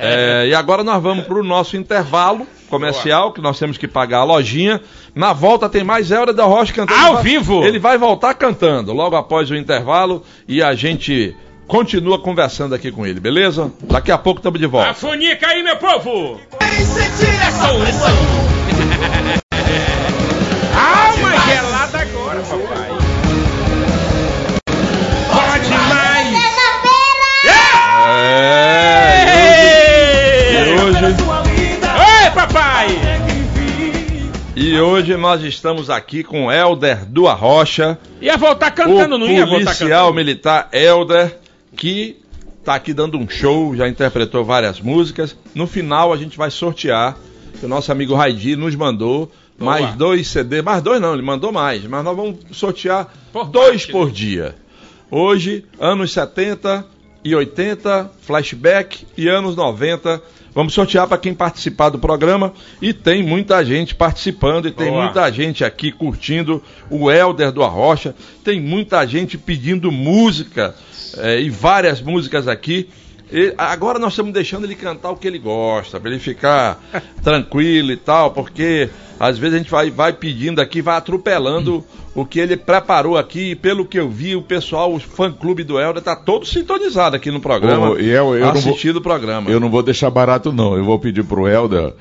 É, 0.00 0.46
e 0.48 0.54
agora 0.54 0.82
nós 0.82 1.02
vamos 1.02 1.24
para 1.26 1.38
o 1.38 1.42
nosso 1.44 1.76
intervalo 1.76 2.46
comercial, 2.68 3.32
que 3.32 3.40
nós 3.40 3.58
temos 3.58 3.76
que 3.78 3.86
pagar 3.86 4.18
a 4.20 4.24
lojinha. 4.24 4.80
Na 5.14 5.32
volta 5.32 5.68
tem 5.68 5.84
mais 5.84 6.10
Helder 6.10 6.34
da 6.34 6.44
Rocha 6.44 6.72
cantando. 6.72 6.98
Ao 6.98 7.06
Ele 7.06 7.14
vai- 7.14 7.22
vivo! 7.22 7.64
Ele 7.64 7.78
vai 7.78 7.96
voltar 7.98 8.34
cantando 8.34 8.92
logo 8.92 9.14
após 9.16 9.50
o 9.50 9.54
intervalo 9.54 10.22
e 10.48 10.60
a 10.62 10.74
gente 10.74 11.36
continua 11.68 12.18
conversando 12.18 12.74
aqui 12.74 12.90
com 12.90 13.06
ele, 13.06 13.20
beleza? 13.20 13.70
Daqui 13.84 14.10
a 14.10 14.18
pouco 14.18 14.40
estamos 14.40 14.58
de 14.58 14.64
A 14.66 14.68
volta. 14.68 14.94
fonica 14.94 15.46
aí, 15.46 15.62
meu 15.62 15.76
povo! 15.76 16.40
Alma 16.60 17.86
gelada 17.86 19.34
agora, 22.34 22.42
papai. 22.42 22.88
Pode 25.30 25.70
mais! 25.70 26.34
É, 28.46 29.34
e 30.52 30.80
hoje, 30.80 31.04
Oi, 31.04 32.30
papai! 32.34 32.88
e 34.56 34.80
hoje 34.80 35.16
nós 35.16 35.42
estamos 35.42 35.88
aqui 35.90 36.24
com 36.24 36.50
Helder 36.50 37.04
do 37.06 37.28
Arrocha. 37.28 37.98
Ia 38.20 38.36
voltar 38.36 38.72
cantando, 38.72 39.16
não 39.18 39.28
ia 39.28 39.46
voltar 39.46 39.64
policial 39.76 40.08
cantando? 40.08 40.14
militar 40.14 40.68
Helder, 40.72 41.38
que 41.76 42.16
está 42.58 42.74
aqui 42.74 42.92
dando 42.92 43.18
um 43.18 43.28
show, 43.28 43.76
já 43.76 43.88
interpretou 43.88 44.44
várias 44.44 44.80
músicas. 44.80 45.36
No 45.54 45.66
final 45.66 46.12
a 46.12 46.16
gente 46.16 46.36
vai 46.36 46.50
sortear, 46.50 47.16
que 47.58 47.66
o 47.66 47.68
nosso 47.68 47.92
amigo 47.92 48.14
Raidi 48.14 48.56
nos 48.56 48.74
mandou 48.74 49.30
Boa. 49.58 49.70
mais 49.70 49.94
dois 49.94 50.26
CD, 50.26 50.62
mais 50.62 50.82
dois 50.82 51.00
não, 51.00 51.12
ele 51.12 51.22
mandou 51.22 51.52
mais, 51.52 51.84
mas 51.84 52.04
nós 52.04 52.16
vamos 52.16 52.38
sortear 52.52 53.12
Por 53.32 53.46
dois 53.48 53.82
parte, 53.82 53.92
por 53.92 54.10
dia. 54.10 54.56
Hoje, 55.10 55.64
anos 55.78 56.12
70 56.12 56.84
e 57.24 57.34
80, 57.34 58.10
flashback 58.22 59.06
e 59.16 59.28
anos 59.28 59.56
90. 59.56 60.20
Vamos 60.54 60.72
sortear 60.72 61.08
para 61.08 61.18
quem 61.18 61.34
participar 61.34 61.88
do 61.88 61.98
programa 61.98 62.52
e 62.80 62.92
tem 62.92 63.24
muita 63.24 63.64
gente 63.64 63.94
participando 63.94 64.68
e 64.68 64.70
tem 64.70 64.88
Boa. 64.88 65.04
muita 65.04 65.30
gente 65.32 65.64
aqui 65.64 65.90
curtindo 65.90 66.62
o 66.88 67.10
Helder 67.10 67.50
do 67.50 67.64
Arrocha, 67.64 68.14
tem 68.44 68.60
muita 68.60 69.04
gente 69.04 69.36
pedindo 69.36 69.90
música 69.90 70.74
eh, 71.16 71.40
e 71.40 71.50
várias 71.50 72.00
músicas 72.00 72.46
aqui. 72.46 72.88
E 73.32 73.54
agora 73.58 73.98
nós 73.98 74.12
estamos 74.12 74.32
deixando 74.32 74.64
ele 74.64 74.74
cantar 74.74 75.10
o 75.10 75.16
que 75.16 75.26
ele 75.26 75.38
gosta, 75.38 75.98
para 75.98 76.10
ele 76.10 76.20
ficar 76.20 76.80
tranquilo 77.22 77.90
e 77.92 77.96
tal, 77.96 78.30
porque 78.30 78.88
às 79.18 79.38
vezes 79.38 79.54
a 79.54 79.58
gente 79.58 79.70
vai, 79.70 79.90
vai 79.90 80.12
pedindo 80.12 80.60
aqui, 80.60 80.82
vai 80.82 80.96
atropelando 80.96 81.84
o 82.14 82.24
que 82.24 82.38
ele 82.38 82.56
preparou 82.56 83.16
aqui. 83.16 83.52
E 83.52 83.56
pelo 83.56 83.84
que 83.86 83.98
eu 83.98 84.08
vi, 84.08 84.36
o 84.36 84.42
pessoal, 84.42 84.92
o 84.92 85.00
fã-clube 85.00 85.64
do 85.64 85.80
Helder, 85.80 86.02
tá 86.02 86.14
todo 86.14 86.44
sintonizado 86.46 87.16
aqui 87.16 87.30
no 87.30 87.40
programa, 87.40 88.00
e 88.00 88.08
eu- 88.10 88.34
eu 88.34 88.40
não 88.46 88.52
vou- 88.54 88.72
assistindo 88.72 88.96
o 88.96 89.00
programa. 89.00 89.50
Eu 89.50 89.58
não 89.58 89.70
vou 89.70 89.82
deixar 89.82 90.10
barato, 90.10 90.52
não. 90.52 90.76
Eu 90.76 90.84
vou 90.84 90.98
pedir 90.98 91.24
pro 91.24 91.48
Helder 91.48 91.92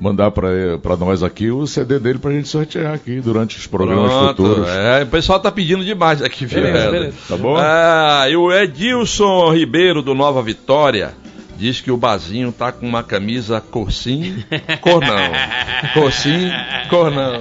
mandar 0.00 0.30
pra, 0.32 0.48
pra 0.82 0.96
nós 0.96 1.22
aqui 1.22 1.50
o 1.50 1.66
CD 1.66 1.98
dele 1.98 2.18
pra 2.18 2.32
gente 2.32 2.48
sortear 2.48 2.94
aqui 2.94 3.20
durante 3.20 3.56
os 3.56 3.66
programas 3.66 4.10
Pronto, 4.12 4.44
futuros. 4.44 4.68
É, 4.68 5.02
o 5.04 5.06
pessoal 5.06 5.38
tá 5.38 5.50
pedindo 5.52 5.84
demais 5.84 6.20
aqui, 6.22 6.44
viu, 6.44 6.62
Beleza, 6.62 6.90
beleza. 6.90 7.16
Tá 7.28 7.36
bom? 7.36 7.56
Ah, 7.56 8.26
e 8.28 8.36
o 8.36 8.52
Edilson 8.52 9.52
Ribeiro 9.52 10.02
do 10.02 10.14
Nova 10.14 10.42
Vitória 10.42 11.14
diz 11.56 11.80
que 11.80 11.92
o 11.92 11.96
Bazinho 11.96 12.50
tá 12.50 12.72
com 12.72 12.84
uma 12.84 13.04
camisa 13.04 13.60
cor 13.60 13.92
sim, 13.92 14.42
cor 14.80 15.00
não. 15.00 15.32
Cor 15.94 16.12
sim, 16.12 16.50
cor 16.88 17.10
não. 17.10 17.40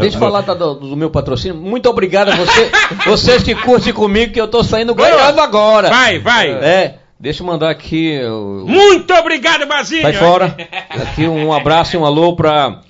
Deixa 0.00 0.16
eu 0.16 0.20
falar 0.20 0.42
da- 0.42 0.54
do, 0.54 0.74
do 0.74 0.96
meu 0.96 1.10
patrocínio. 1.10 1.56
Muito 1.56 1.88
obrigado 1.90 2.30
a 2.30 2.36
você, 2.36 2.70
vocês 3.06 3.42
que 3.42 3.54
curtem 3.54 3.92
comigo, 3.92 4.32
que 4.32 4.40
eu 4.40 4.46
tô 4.48 4.62
saindo 4.62 4.94
ganhando 4.94 5.40
agora. 5.40 5.88
Vai, 5.90 6.18
vai! 6.18 6.50
É, 6.50 6.94
deixa 7.18 7.42
eu 7.42 7.46
mandar 7.46 7.70
aqui. 7.70 8.18
Muito 8.66 9.12
obrigado, 9.14 9.66
Bazinho! 9.66 10.02
Sai 10.02 10.12
fora. 10.12 10.56
Aqui 10.90 11.26
um 11.26 11.52
abraço 11.52 11.96
e 11.96 11.98
um 11.98 12.04
alô 12.04 12.34
pra, 12.34 12.80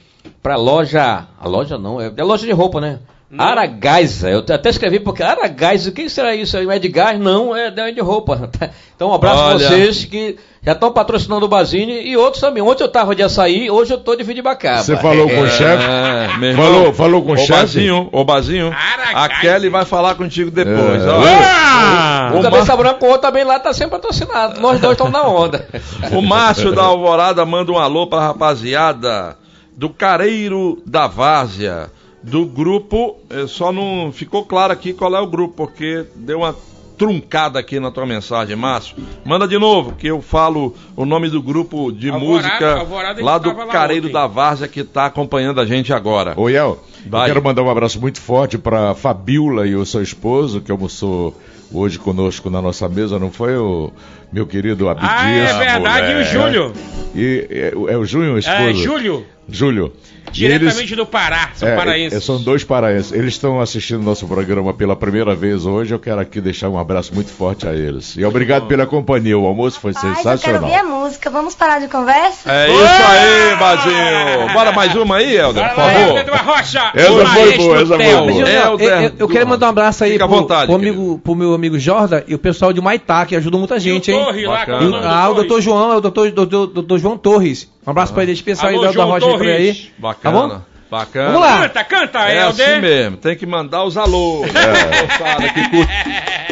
pra 0.42 0.56
loja. 0.56 1.26
A 1.38 1.48
loja 1.48 1.78
não, 1.78 2.00
é, 2.00 2.12
é 2.16 2.22
loja 2.24 2.46
de 2.46 2.52
roupa, 2.52 2.80
né? 2.80 3.00
Aragaiza, 3.36 4.30
eu 4.30 4.38
até 4.38 4.70
escrevi 4.70 5.00
porque 5.00 5.22
Aragaiza, 5.22 5.90
o 5.90 5.92
que 5.92 6.08
será 6.08 6.34
isso? 6.34 6.56
É 6.56 6.78
de 6.78 6.88
gás? 6.88 7.18
Não, 7.18 7.54
é 7.56 7.70
de 7.70 7.92
de 7.92 8.00
roupa. 8.00 8.50
Então 8.96 9.10
um 9.10 9.12
abraço 9.12 9.42
Olha. 9.42 9.58
pra 9.58 9.68
vocês 9.68 10.06
que 10.06 10.38
já 10.62 10.72
estão 10.72 10.90
patrocinando 10.90 11.44
o 11.44 11.48
Bazini 11.50 12.00
e 12.08 12.16
outros 12.16 12.40
também. 12.40 12.62
Ontem 12.62 12.82
eu 12.82 12.88
tava 12.88 13.14
de 13.14 13.22
açaí, 13.22 13.70
hoje 13.70 13.92
eu 13.92 13.98
tô 13.98 14.16
de 14.16 14.24
Vidibacaba. 14.24 14.82
Você 14.82 14.96
falou 14.96 15.28
com 15.28 15.42
o 15.42 15.46
chefe? 15.48 15.84
É, 15.84 16.38
meu 16.38 16.48
irmão. 16.48 16.64
Falou, 16.64 16.94
falou 16.94 17.22
com 17.22 17.32
o 17.32 17.34
Ô 17.34 17.36
chefe? 17.36 17.52
Bazinho, 17.52 18.08
ô 18.10 18.24
Bazinho, 18.24 18.74
a. 19.14 19.28
Kelly 19.28 19.68
vai 19.68 19.84
falar 19.84 20.14
contigo 20.14 20.50
depois. 20.50 21.04
É. 21.04 21.08
ó. 21.10 21.20
Ah! 21.22 22.32
O 22.34 22.40
Cabeça 22.40 22.74
Branca, 22.74 23.04
o 23.04 23.08
outro 23.08 23.20
também 23.20 23.44
lá 23.44 23.60
tá 23.60 23.74
sempre 23.74 23.90
patrocinado. 23.90 24.62
Nós 24.62 24.80
dois 24.80 24.92
estamos 24.92 25.12
na 25.12 25.28
onda. 25.28 25.68
O 26.12 26.22
Márcio 26.22 26.72
da 26.74 26.84
Alvorada 26.84 27.44
manda 27.44 27.70
um 27.70 27.78
alô 27.78 28.06
pra 28.06 28.20
rapaziada 28.20 29.36
do 29.76 29.90
Careiro 29.90 30.82
da 30.86 31.06
Várzea, 31.06 31.90
do 32.30 32.44
grupo. 32.44 33.16
eh, 33.30 33.46
Só 33.46 33.72
não 33.72 34.10
ficou 34.12 34.44
claro 34.44 34.72
aqui 34.72 34.92
qual 34.92 35.14
é 35.14 35.20
o 35.20 35.26
grupo, 35.26 35.54
porque 35.56 36.04
deu 36.14 36.38
uma 36.38 36.54
truncada 36.98 37.58
aqui 37.58 37.78
na 37.78 37.90
tua 37.90 38.06
mensagem, 38.06 38.56
Márcio. 38.56 38.96
Manda 39.24 39.46
de 39.46 39.58
novo, 39.58 39.92
que 39.92 40.06
eu 40.06 40.22
falo 40.22 40.74
o 40.96 41.04
nome 41.04 41.28
do 41.28 41.42
grupo 41.42 41.92
de 41.92 42.08
Alvorada- 42.10 42.48
música 42.48 42.76
Alvorada, 42.80 43.22
lá 43.24 43.36
do 43.38 43.54
lá 43.54 43.66
Careiro 43.66 44.06
ontem. 44.06 44.14
da 44.14 44.26
Várzea 44.26 44.66
que 44.66 44.82
tá 44.82 45.04
acompanhando 45.06 45.60
a 45.60 45.66
gente 45.66 45.92
agora. 45.92 46.32
Ô, 46.38 46.48
Iel, 46.48 46.78
eu 47.04 47.24
quero 47.26 47.42
mandar 47.44 47.62
um 47.62 47.70
abraço 47.70 48.00
muito 48.00 48.18
forte 48.20 48.56
pra 48.56 48.94
Fabiola 48.94 49.66
e 49.66 49.76
o 49.76 49.84
seu 49.84 50.02
esposo, 50.02 50.62
que 50.62 50.72
almoçou 50.72 51.34
hoje 51.70 51.98
conosco 51.98 52.48
na 52.48 52.62
nossa 52.62 52.88
mesa, 52.88 53.18
não 53.18 53.30
foi 53.30 53.56
o 53.58 53.92
meu 54.32 54.46
querido 54.46 54.88
Abdias? 54.88 55.10
Ah, 55.12 55.28
é 55.30 55.54
verdade, 55.58 56.12
e 56.12 56.14
o. 56.14 56.24
Júlio? 56.24 56.72
E, 57.14 57.46
é, 57.50 57.92
é 57.92 57.96
o 57.98 58.04
Júlio, 58.06 58.34
o 58.34 58.38
esposo? 58.38 58.58
É, 58.58 58.72
Júlio, 58.72 59.26
Júlio. 59.48 59.92
Diretamente 60.32 60.78
eles- 60.92 60.96
do 60.96 61.06
Pará, 61.06 61.50
são 61.54 61.68
é, 61.68 61.76
paraenses. 61.76 62.24
são 62.24 62.42
dois 62.42 62.64
paraenses. 62.64 63.12
Eles 63.12 63.34
estão 63.34 63.60
assistindo 63.60 64.02
nosso 64.02 64.26
programa 64.26 64.74
pela 64.74 64.96
primeira 64.96 65.36
vez 65.36 65.64
hoje. 65.64 65.94
Eu 65.94 66.00
quero 66.00 66.20
aqui 66.20 66.40
deixar 66.40 66.68
um 66.68 66.76
abraço 66.76 67.14
muito 67.14 67.30
forte 67.30 67.66
a 67.66 67.72
eles. 67.72 68.16
E 68.16 68.24
obrigado 68.24 68.66
pela 68.66 68.84
companhia. 68.86 69.38
O 69.38 69.46
almoço 69.46 69.78
foi 69.78 69.92
Paz, 69.92 70.04
eu 70.04 70.10
quero 70.14 70.22
sensacional. 70.38 70.62
ouvir 70.64 70.74
a 70.74 70.84
música. 70.84 71.30
Vamos 71.30 71.54
parar 71.54 71.78
de 71.80 71.86
conversa? 71.86 72.50
É 72.52 72.68
isso 72.68 72.82
aí, 72.84 73.56
Bazinho. 73.56 74.52
Bora 74.52 74.72
mais 74.72 74.94
uma 74.96 75.16
aí, 75.16 75.36
Helder, 75.36 75.68
por 75.68 75.74
favor. 75.76 76.00
Helder 76.00 76.24
do 76.26 76.32
Arrocha, 76.34 76.90
Essa 76.94 77.26
foi 77.26 77.56
boa, 77.56 77.76
essa 77.76 77.86
foi 77.86 77.96
boa. 77.98 78.30
Eu, 78.48 78.78
eu- 78.80 79.12
eu 79.20 79.28
quero 79.28 79.46
mandar 79.46 79.66
um 79.66 79.70
abraço 79.70 80.02
aí 80.04 80.18
pro, 80.18 80.26
vontade, 80.28 80.66
pro 80.66 80.74
amigo, 80.74 81.20
pro 81.22 81.34
meu 81.36 81.54
amigo 81.54 81.78
Jorda 81.78 82.24
e 82.26 82.34
o 82.34 82.38
pessoal 82.38 82.72
de 82.72 82.80
Maitá, 82.80 83.24
que 83.26 83.36
ajudou 83.36 83.60
muita 83.60 83.78
gente, 83.78 84.10
E 84.10 84.14
o 84.14 84.16
hein? 84.18 84.24
Torre 84.24 84.46
lá, 84.46 84.66
o 84.68 84.94
ah, 85.06 85.28
o 85.30 85.34
doutor 85.34 85.60
João, 85.60 85.92
é 85.92 85.96
o 85.96 86.00
doutor, 86.00 86.30
doutor, 86.32 86.66
doutor 86.66 86.98
João 86.98 87.16
Torres. 87.16 87.70
Um 87.86 87.90
abraço 87.90 88.12
pra 88.12 88.22
ele 88.24 88.32
especial 88.32 88.72
Alô, 88.72 88.84
aí 88.84 88.94
da 88.94 89.04
Rocha 89.04 89.26
por 89.26 89.46
aí. 89.46 89.90
Bacana. 89.98 90.20
Tá 90.22 90.48
bom? 90.48 90.62
Bacana. 90.90 91.26
Vamos 91.32 91.40
lá. 91.40 91.62
Canta, 91.62 91.84
canta, 91.84 92.18
É 92.28 92.42
Helder. 92.44 92.68
assim 92.70 92.80
mesmo, 92.80 93.16
tem 93.16 93.36
que 93.36 93.44
mandar 93.46 93.84
os 93.84 93.96
alô. 93.96 94.40
Moçada 94.46 95.48
que 95.52 95.68
curte. 95.70 95.92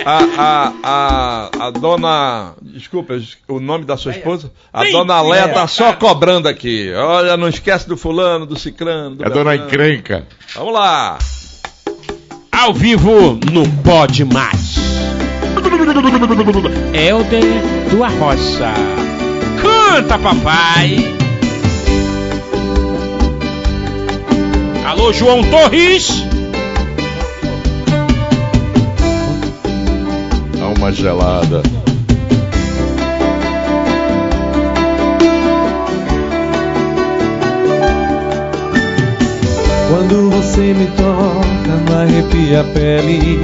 A, 0.04 0.18
a, 0.38 0.72
a, 0.82 1.66
a 1.66 1.70
dona. 1.70 2.52
Desculpa, 2.60 3.14
o 3.48 3.58
nome 3.60 3.84
da 3.84 3.96
sua 3.96 4.12
esposa? 4.12 4.50
A 4.72 4.84
Sim, 4.84 4.92
dona 4.92 5.22
Léa 5.22 5.44
é. 5.44 5.48
tá 5.48 5.66
só 5.66 5.92
cobrando 5.94 6.48
aqui. 6.48 6.92
Olha, 6.94 7.36
não 7.36 7.48
esquece 7.48 7.88
do 7.88 7.96
fulano, 7.96 8.44
do 8.44 8.58
ciclano. 8.58 9.16
Do 9.16 9.24
É 9.24 9.26
a 9.26 9.30
dona. 9.30 9.54
Encrenca. 9.56 10.26
Vamos 10.54 10.74
lá. 10.74 11.18
Ao 12.52 12.72
vivo 12.74 13.38
no 13.52 13.68
Pode 13.82 14.24
Mais. 14.24 14.76
Helder 16.92 17.44
do 17.90 18.02
Arrocha. 18.04 18.72
Canta, 19.62 20.18
papai. 20.18 21.23
Alô, 24.96 25.12
João 25.12 25.42
Torres. 25.50 26.22
alma 30.62 30.92
gelada. 30.92 31.62
Quando 39.88 40.30
você 40.30 40.60
me 40.60 40.86
toca, 40.86 41.74
me 41.88 42.00
arrepia 42.00 42.60
a 42.60 42.64
pele. 42.64 43.40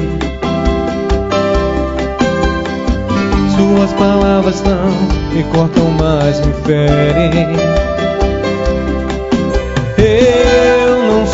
Suas 3.57 3.93
palavras 3.95 4.63
não 4.63 5.35
me 5.35 5.43
cortam 5.51 5.91
mais, 5.99 6.41
me 6.47 6.53
ferem. 6.63 7.80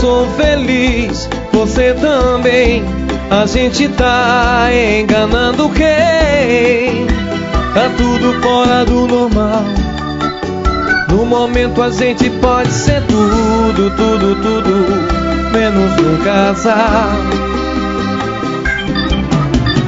Sou 0.01 0.27
feliz, 0.37 1.29
você 1.53 1.95
também. 1.95 2.85
A 3.31 3.45
gente 3.47 3.89
tá 3.89 4.69
enganando 5.01 5.69
quem? 5.71 7.07
Tá 7.75 7.91
tudo 7.97 8.41
fora 8.41 8.85
do 8.85 9.07
normal. 9.07 9.65
No 11.09 11.25
momento 11.25 11.83
a 11.83 11.91
gente 11.91 12.29
pode 12.31 12.71
ser 12.73 13.03
tudo, 13.03 13.91
tudo, 13.97 14.35
tudo, 14.37 15.53
menos 15.53 15.93
um 15.99 16.25
casal. 16.25 17.11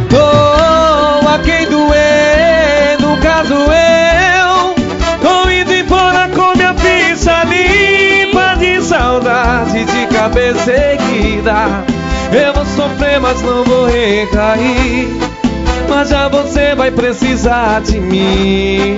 Tô 0.09 1.29
a 1.29 1.39
quem 1.45 1.67
doer, 1.69 2.99
no 3.01 3.17
caso 3.19 3.55
eu. 3.55 4.75
Tô 5.21 5.51
indo 5.51 5.75
embora 5.75 6.29
com 6.29 6.57
minha 6.57 6.75
ficha 6.75 7.45
limpa 7.45 8.57
de 8.59 8.83
saudade 8.83 9.85
de 9.85 9.98
cabeça 10.29 10.71
erguida. 10.71 11.85
Eu 12.33 12.53
vou 12.53 12.67
sofrer, 12.67 13.19
mas 13.19 13.41
não 13.41 13.65
vou 13.65 13.87
recair. 13.87 15.09
Mas 15.89 16.11
já 16.11 16.29
você 16.29 16.75
vai 16.75 16.91
precisar 16.91 17.81
de 17.81 17.99
mim. 17.99 18.97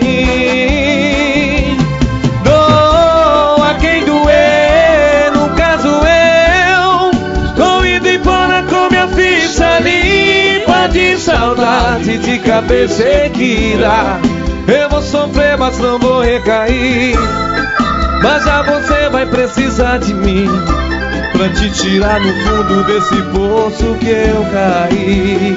Dou 2.42 3.62
a 3.64 3.74
quem 3.80 4.04
doer, 4.04 5.30
no 5.32 5.50
caso 5.50 5.88
eu. 5.88 7.10
Tô 7.54 7.84
indo 7.84 8.08
embora 8.08 8.64
com 8.64 8.90
minha 8.90 9.06
ficha 9.08 9.78
limpa 9.78 10.88
de 10.88 11.16
saudade 11.16 12.18
de 12.18 12.38
cabeça 12.40 13.04
erguida. 13.04 14.20
Eu 14.66 14.90
vou 14.90 15.02
sofrer, 15.02 15.56
mas 15.56 15.78
não 15.78 15.96
vou 15.98 16.22
recair. 16.22 17.16
Mas 18.20 18.44
já 18.44 18.62
você 18.62 19.08
vai 19.08 19.26
precisar 19.26 19.98
de 19.98 20.12
mim 20.12 20.89
pra 21.40 21.48
te 21.48 21.70
tirar 21.70 22.20
no 22.20 22.34
fundo 22.42 22.84
desse 22.84 23.16
poço 23.32 23.96
que 23.98 24.10
eu 24.10 24.44
caí. 24.52 25.56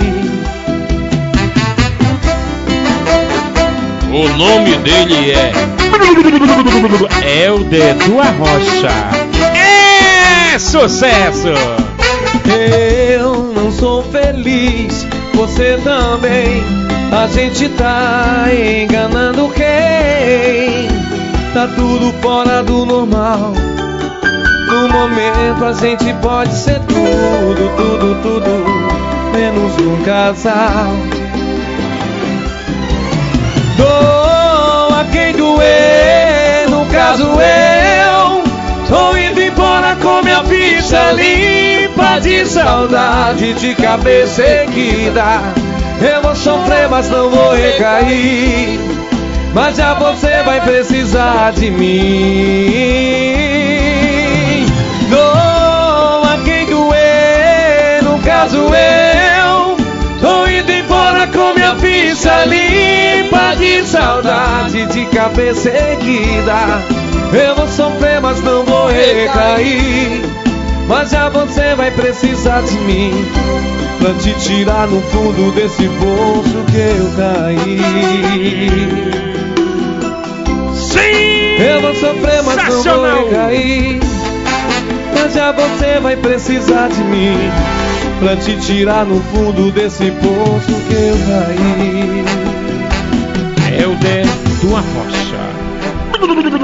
O 4.10 4.30
nome 4.38 4.78
dele 4.78 5.32
é 5.32 5.52
Helder 7.46 7.96
do 7.96 8.18
Arrocha. 8.18 8.88
É 10.54 10.58
sucesso! 10.58 11.50
Eu 12.46 13.52
não 13.54 13.70
sou 13.70 14.04
feliz, 14.04 15.06
você 15.34 15.78
também. 15.84 16.64
A 17.12 17.28
gente 17.28 17.68
tá 17.70 18.46
enganando 18.54 19.50
quem? 19.50 20.88
Tá 21.54 21.68
tudo 21.76 22.14
fora 22.22 22.64
do 22.64 22.86
normal. 22.86 23.54
No 24.74 24.89
momento 24.89 25.65
a 25.65 25.74
gente 25.74 26.11
pode 26.15 26.51
ser 26.51 26.80
tudo, 26.80 27.76
tudo, 27.78 28.21
tudo, 28.24 28.65
menos 29.32 29.78
um 29.78 30.03
casal. 30.03 30.88
Dou 33.78 34.97
a 34.97 35.05
quem 35.11 35.32
doer, 35.34 36.67
no 36.71 36.88
caso 36.88 37.24
eu. 37.24 38.43
Tô 38.88 39.15
indo 39.15 39.43
embora 39.43 39.95
com 40.01 40.24
minha 40.24 40.43
ficha 40.43 41.11
limpa 41.11 42.19
de 42.19 42.43
saudade 42.43 43.53
de 43.53 43.76
cabeça 43.76 44.41
erguida. 44.41 45.39
Eu 46.01 46.24
vou 46.24 46.36
sofrer, 46.36 46.89
mas 46.89 47.07
não 47.11 47.30
vou 47.30 47.53
recair. 47.53 48.80
Mas 49.53 49.78
já 49.78 49.93
você 49.93 50.41
vai 50.43 50.59
precisar 50.61 51.51
de 51.51 51.69
mim. 51.69 53.43
Ficha 62.24 62.45
limpa 62.45 63.55
de 63.57 63.86
saudade 63.86 64.86
de 64.88 65.05
cabeça 65.07 65.69
erguida. 65.69 66.82
Eu 67.34 67.55
vou 67.55 67.67
sofrer, 67.67 68.21
mas 68.21 68.41
não 68.41 68.63
vou 68.63 68.88
recair. 68.88 70.21
Mas 70.88 71.11
já 71.11 71.30
você 71.30 71.76
vai 71.76 71.91
precisar 71.91 72.61
de 72.61 72.76
mim 72.80 73.11
pra 73.99 74.13
te 74.13 74.34
tirar 74.39 74.88
no 74.88 75.01
fundo 75.01 75.51
desse 75.51 75.88
poço 75.89 76.63
que 76.71 76.78
eu 76.78 77.11
caí. 77.17 77.80
Sim! 80.76 81.61
Eu 81.61 81.82
vou 81.82 81.95
sofrer, 81.95 82.43
mas 82.43 82.69
não 82.69 82.84
vou 82.84 83.26
recair. 83.26 83.99
Mas 85.13 85.34
já 85.34 85.51
você 85.51 85.99
vai 86.01 86.15
precisar 86.15 86.88
de 86.89 87.03
mim 87.03 87.51
pra 88.20 88.36
te 88.38 88.57
tirar 88.61 89.05
no 89.05 89.20
fundo 89.22 89.72
desse 89.72 90.11
poço 90.11 90.74
que 90.88 90.93
eu 90.93 91.18
caí. 91.28 92.24
Helder 93.80 94.26
do 94.61 94.76
Arrocha. 94.76 95.43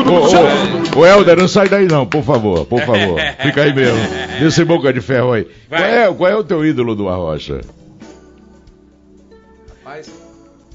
Ô, 0.10 0.98
ô, 0.98 1.02
ô, 1.02 1.06
Helder, 1.06 1.38
não 1.38 1.48
sai 1.48 1.68
daí 1.68 1.88
não, 1.88 2.06
por 2.06 2.24
favor, 2.24 2.66
por 2.66 2.82
favor. 2.82 3.20
Fica 3.42 3.64
aí 3.64 3.74
mesmo. 3.74 4.00
Nesse 4.40 4.64
boca 4.64 4.94
de 4.94 5.02
ferro 5.02 5.34
aí. 5.34 5.48
Qual 5.68 5.82
é, 5.82 6.14
qual 6.14 6.32
é 6.32 6.36
o 6.36 6.44
teu 6.44 6.66
ídolo 6.66 6.96
do 6.96 7.10
Arrocha? 7.10 7.62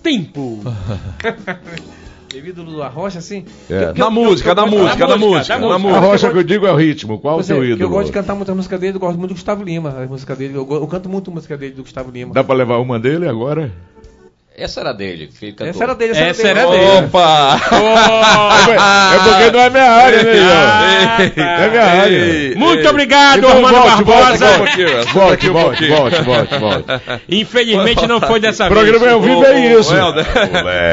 Tempo. 0.02 0.60
Devido 2.34 2.64
do 2.64 2.82
Arrocha, 2.82 3.18
assim. 3.20 3.44
É. 3.70 3.92
Que- 3.92 3.98
Na 4.00 4.06
que- 4.06 4.12
música, 4.12 4.50
que- 4.54 4.60
na 4.60 4.68
que- 4.68 4.76
música, 4.76 5.06
na 5.06 5.16
música, 5.16 5.28
música, 5.36 5.54
da 5.54 5.60
na 5.68 5.78
música. 5.78 5.88
A 5.96 6.00
música. 6.00 6.00
rocha 6.06 6.30
que 6.32 6.38
eu 6.38 6.42
digo 6.42 6.66
é 6.66 6.72
o 6.72 6.76
ritmo. 6.76 7.18
Qual 7.18 7.34
o 7.34 7.36
Pois 7.38 7.50
é, 7.50 7.54
que 7.54 7.60
eu 7.60 7.64
ídolo? 7.64 7.90
gosto 7.90 8.06
de 8.06 8.12
cantar 8.12 8.34
muita 8.34 8.54
música 8.54 8.76
dele, 8.76 8.96
eu 8.96 9.00
gosto 9.00 9.16
muito 9.18 9.30
do 9.30 9.34
Gustavo 9.34 9.62
Lima, 9.62 9.90
a 10.02 10.06
música 10.06 10.34
dele. 10.36 10.54
Eu, 10.56 10.66
eu 10.70 10.86
canto 10.86 11.08
muito 11.08 11.30
música 11.30 11.56
dele, 11.56 11.74
do 11.74 11.82
Gustavo 11.82 12.10
Lima. 12.10 12.34
Dá 12.34 12.42
pra 12.42 12.54
levar 12.54 12.78
uma 12.78 12.98
dele 12.98 13.28
agora? 13.28 13.70
Essa 14.56 14.80
era 14.82 14.92
dele, 14.92 15.28
cantou. 15.40 15.66
Essa 15.66 15.82
era 15.82 15.94
dele, 15.96 16.12
essa, 16.12 16.20
Essa 16.22 16.48
era 16.48 16.60
era 16.60 16.70
dele. 16.70 16.84
dele. 16.84 17.06
Opa! 17.06 17.60
É 18.72 19.18
porque 19.18 19.50
não 19.50 19.60
é 19.60 19.70
minha 19.70 19.90
área, 19.90 20.22
né, 20.22 20.32
Ah, 20.32 21.18
Ian? 21.22 21.30
tá. 21.30 21.42
Não 21.42 21.64
é 21.64 21.70
minha 21.70 21.82
área. 21.84 22.16
Ei, 22.16 22.54
Muito 22.54 22.80
ei. 22.82 22.86
obrigado, 22.88 23.38
Então, 23.38 23.50
Armando 23.50 23.74
volte, 23.74 24.04
Barbosa. 24.04 24.46
Volte, 25.12 25.48
volte, 25.48 25.88
volte, 25.88 26.22
volte, 26.22 26.54
volte. 26.58 26.84
Infelizmente 27.28 28.06
não 28.06 28.20
foi 28.20 28.38
dessa 28.38 28.66
O 28.66 28.68
vez. 28.70 28.80
programa 28.80 29.06
é 29.06 29.12
ao 29.14 29.20
vivo, 29.20 29.44
é 29.44 29.72
isso. 29.78 29.92
Helder. 29.94 30.24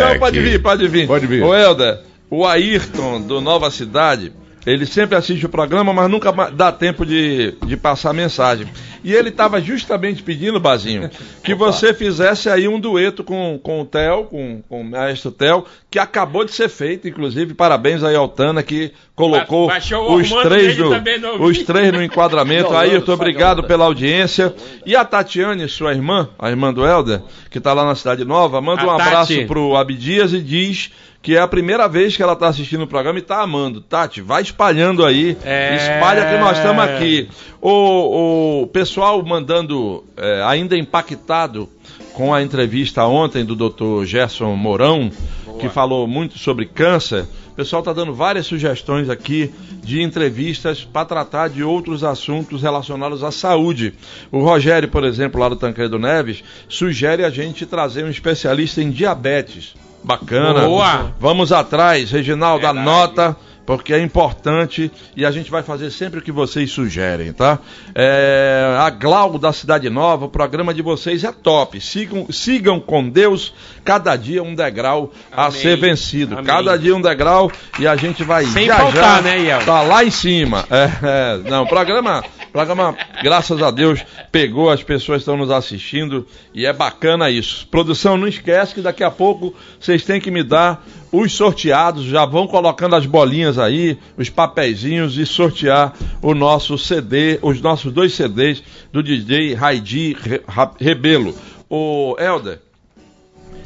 Não, 0.09 0.19
pode 0.19 0.39
vir, 0.39 0.59
pode 0.61 0.87
vir. 0.87 1.05
Pode 1.07 1.27
vir. 1.27 1.43
Ô, 1.43 1.55
Helder, 1.55 1.99
o 2.31 2.47
Ayrton 2.47 3.21
do 3.21 3.41
Nova 3.41 3.69
Cidade, 3.69 4.31
ele 4.65 4.85
sempre 4.85 5.15
assiste 5.15 5.45
o 5.45 5.49
programa, 5.49 5.91
mas 5.93 6.09
nunca 6.09 6.31
dá 6.51 6.71
tempo 6.71 7.05
de, 7.05 7.55
de 7.65 7.75
passar 7.75 8.13
mensagem. 8.13 8.67
E 9.03 9.13
ele 9.13 9.29
estava 9.29 9.59
justamente 9.59 10.21
pedindo, 10.21 10.59
Bazinho, 10.59 11.09
que 11.43 11.55
você 11.55 11.91
fizesse 11.91 12.49
aí 12.49 12.67
um 12.67 12.79
dueto 12.79 13.23
com, 13.23 13.59
com 13.61 13.81
o 13.81 13.85
Theo, 13.85 14.25
com, 14.25 14.61
com 14.69 14.81
o 14.81 14.83
maestro 14.83 15.31
Theo, 15.31 15.65
que 15.89 15.97
acabou 15.97 16.45
de 16.45 16.51
ser 16.51 16.69
feito, 16.69 17.07
inclusive, 17.07 17.55
parabéns 17.55 18.03
aí 18.03 18.15
ao 18.15 18.27
Tana, 18.29 18.61
que 18.61 18.91
colocou 19.15 19.67
Ba- 19.67 19.79
o 19.97 20.13
os 20.15 20.29
três, 20.29 20.77
no, 20.77 21.43
os 21.43 21.57
três 21.63 21.91
no 21.91 22.03
enquadramento. 22.03 22.69
Violando, 22.69 22.91
Ayrton, 22.91 23.05
só 23.07 23.13
obrigado 23.13 23.41
violando. 23.57 23.67
pela 23.67 23.85
audiência. 23.85 24.53
E 24.85 24.95
a 24.95 25.03
Tatiane, 25.03 25.67
sua 25.67 25.93
irmã, 25.93 26.29
a 26.37 26.49
irmã 26.51 26.71
do 26.71 26.85
Helder, 26.85 27.21
que 27.49 27.57
está 27.57 27.73
lá 27.73 27.83
na 27.83 27.95
Cidade 27.95 28.23
Nova, 28.23 28.61
manda 28.61 28.83
A 28.83 28.85
um 28.85 28.91
abraço 28.91 29.33
Tati. 29.33 29.45
pro 29.45 29.75
Abdias 29.75 30.31
e 30.31 30.39
diz 30.41 30.91
que 31.21 31.37
é 31.37 31.39
a 31.39 31.47
primeira 31.47 31.87
vez 31.87 32.15
que 32.17 32.23
ela 32.23 32.33
está 32.33 32.47
assistindo 32.47 32.83
o 32.83 32.87
programa 32.87 33.19
e 33.19 33.21
está 33.21 33.41
amando. 33.41 33.79
Tati, 33.79 34.21
vai 34.21 34.41
espalhando 34.41 35.05
aí. 35.05 35.37
É. 35.43 35.75
Espalha 35.75 36.25
que 36.25 36.37
nós 36.37 36.57
estamos 36.57 36.83
aqui. 36.83 37.29
O, 37.61 38.63
o 38.63 38.67
pessoal 38.67 39.23
mandando, 39.23 40.03
é, 40.17 40.41
ainda 40.43 40.75
impactado 40.75 41.69
com 42.13 42.33
a 42.33 42.41
entrevista 42.41 43.05
ontem 43.05 43.45
do 43.45 43.55
Dr. 43.55 44.03
Gerson 44.05 44.55
Mourão, 44.55 45.11
que 45.59 45.69
falou 45.69 46.07
muito 46.07 46.39
sobre 46.39 46.65
câncer. 46.65 47.25
O 47.51 47.55
pessoal 47.55 47.81
está 47.81 47.93
dando 47.93 48.13
várias 48.13 48.47
sugestões 48.47 49.07
aqui 49.07 49.53
de 49.83 50.01
entrevistas 50.01 50.83
para 50.83 51.05
tratar 51.05 51.49
de 51.49 51.63
outros 51.63 52.03
assuntos 52.03 52.63
relacionados 52.63 53.23
à 53.23 53.31
saúde. 53.31 53.93
O 54.31 54.39
Rogério, 54.39 54.89
por 54.89 55.03
exemplo, 55.03 55.39
lá 55.39 55.49
do 55.49 55.55
Tancredo 55.55 55.99
Neves, 55.99 56.43
sugere 56.67 57.23
a 57.23 57.29
gente 57.29 57.65
trazer 57.65 58.03
um 58.05 58.09
especialista 58.09 58.81
em 58.81 58.89
diabetes. 58.89 59.75
Bacana. 60.03 60.61
Boa. 60.65 61.13
Vamos 61.19 61.51
atrás, 61.51 62.11
Reginaldo, 62.11 62.61
Verdade. 62.61 62.79
anota. 62.79 63.37
porque 63.63 63.93
é 63.93 64.01
importante 64.01 64.91
e 65.15 65.23
a 65.23 65.31
gente 65.31 65.49
vai 65.51 65.61
fazer 65.63 65.91
sempre 65.91 66.19
o 66.19 66.21
que 66.21 66.31
vocês 66.31 66.69
sugerem, 66.71 67.31
tá? 67.31 67.59
É, 67.95 68.75
a 68.77 68.89
Glau 68.89 69.37
da 69.37 69.53
Cidade 69.53 69.89
Nova, 69.89 70.25
o 70.25 70.29
programa 70.29 70.73
de 70.73 70.81
vocês 70.81 71.23
é 71.23 71.31
top. 71.31 71.79
Sigam, 71.79 72.25
sigam 72.31 72.79
com 72.79 73.07
Deus, 73.07 73.53
cada 73.85 74.15
dia 74.15 74.41
um 74.43 74.55
degrau 74.55 75.11
a 75.31 75.45
Amém. 75.45 75.61
ser 75.61 75.77
vencido. 75.77 76.33
Amém. 76.33 76.45
Cada 76.45 76.75
dia 76.77 76.93
um 76.95 77.01
degrau 77.01 77.51
e 77.79 77.87
a 77.87 77.95
gente 77.95 78.23
vai 78.23 78.45
Sem 78.45 78.65
já 78.65 78.77
faltar, 78.77 79.17
já 79.17 79.21
né, 79.21 79.39
Iel? 79.39 79.63
tá 79.63 79.81
lá 79.83 80.03
em 80.03 80.11
cima. 80.11 80.65
É, 80.69 80.89
é, 81.03 81.49
não, 81.49 81.65
programa, 81.65 82.23
programa, 82.51 82.95
graças 83.23 83.61
a 83.61 83.71
Deus, 83.71 84.03
pegou, 84.31 84.69
as 84.69 84.83
pessoas 84.83 85.21
estão 85.21 85.37
nos 85.37 85.49
assistindo 85.49 86.25
e 86.53 86.65
é 86.65 86.73
bacana 86.73 87.29
isso. 87.29 87.67
Produção, 87.69 88.17
não 88.17 88.27
esquece 88.27 88.73
que 88.75 88.81
daqui 88.81 89.03
a 89.03 89.11
pouco 89.11 89.53
vocês 89.79 90.03
têm 90.03 90.19
que 90.19 90.29
me 90.29 90.43
dar 90.43 90.85
os 91.11 91.31
sorteados, 91.33 92.03
já 92.05 92.25
vão 92.25 92.47
colocando 92.47 92.95
as 92.95 93.05
bolinhas 93.05 93.57
aí, 93.57 93.97
os 94.17 94.29
papeizinhos 94.29 95.17
e 95.17 95.25
sortear 95.25 95.93
o 96.21 96.33
nosso 96.33 96.77
CD, 96.77 97.39
os 97.41 97.61
nossos 97.61 97.91
dois 97.93 98.13
CDs 98.13 98.61
do 98.91 99.01
DJ 99.01 99.53
Raidi 99.53 100.15
Re- 100.19 100.41
Ra- 100.47 100.71
Rebelo. 100.79 101.35
O 101.69 102.15
Helder, 102.19 102.59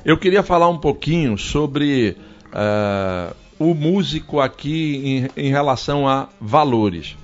eu 0.03 0.17
queria 0.17 0.43
falar 0.43 0.69
um 0.69 0.77
pouquinho 0.77 1.37
sobre 1.37 2.15
eh, 2.53 3.33
o 3.57 3.73
músico 3.73 4.39
aqui 4.39 5.27
em, 5.35 5.45
em 5.45 5.49
relação 5.49 6.07
a 6.07 6.29
valores. 6.39 7.15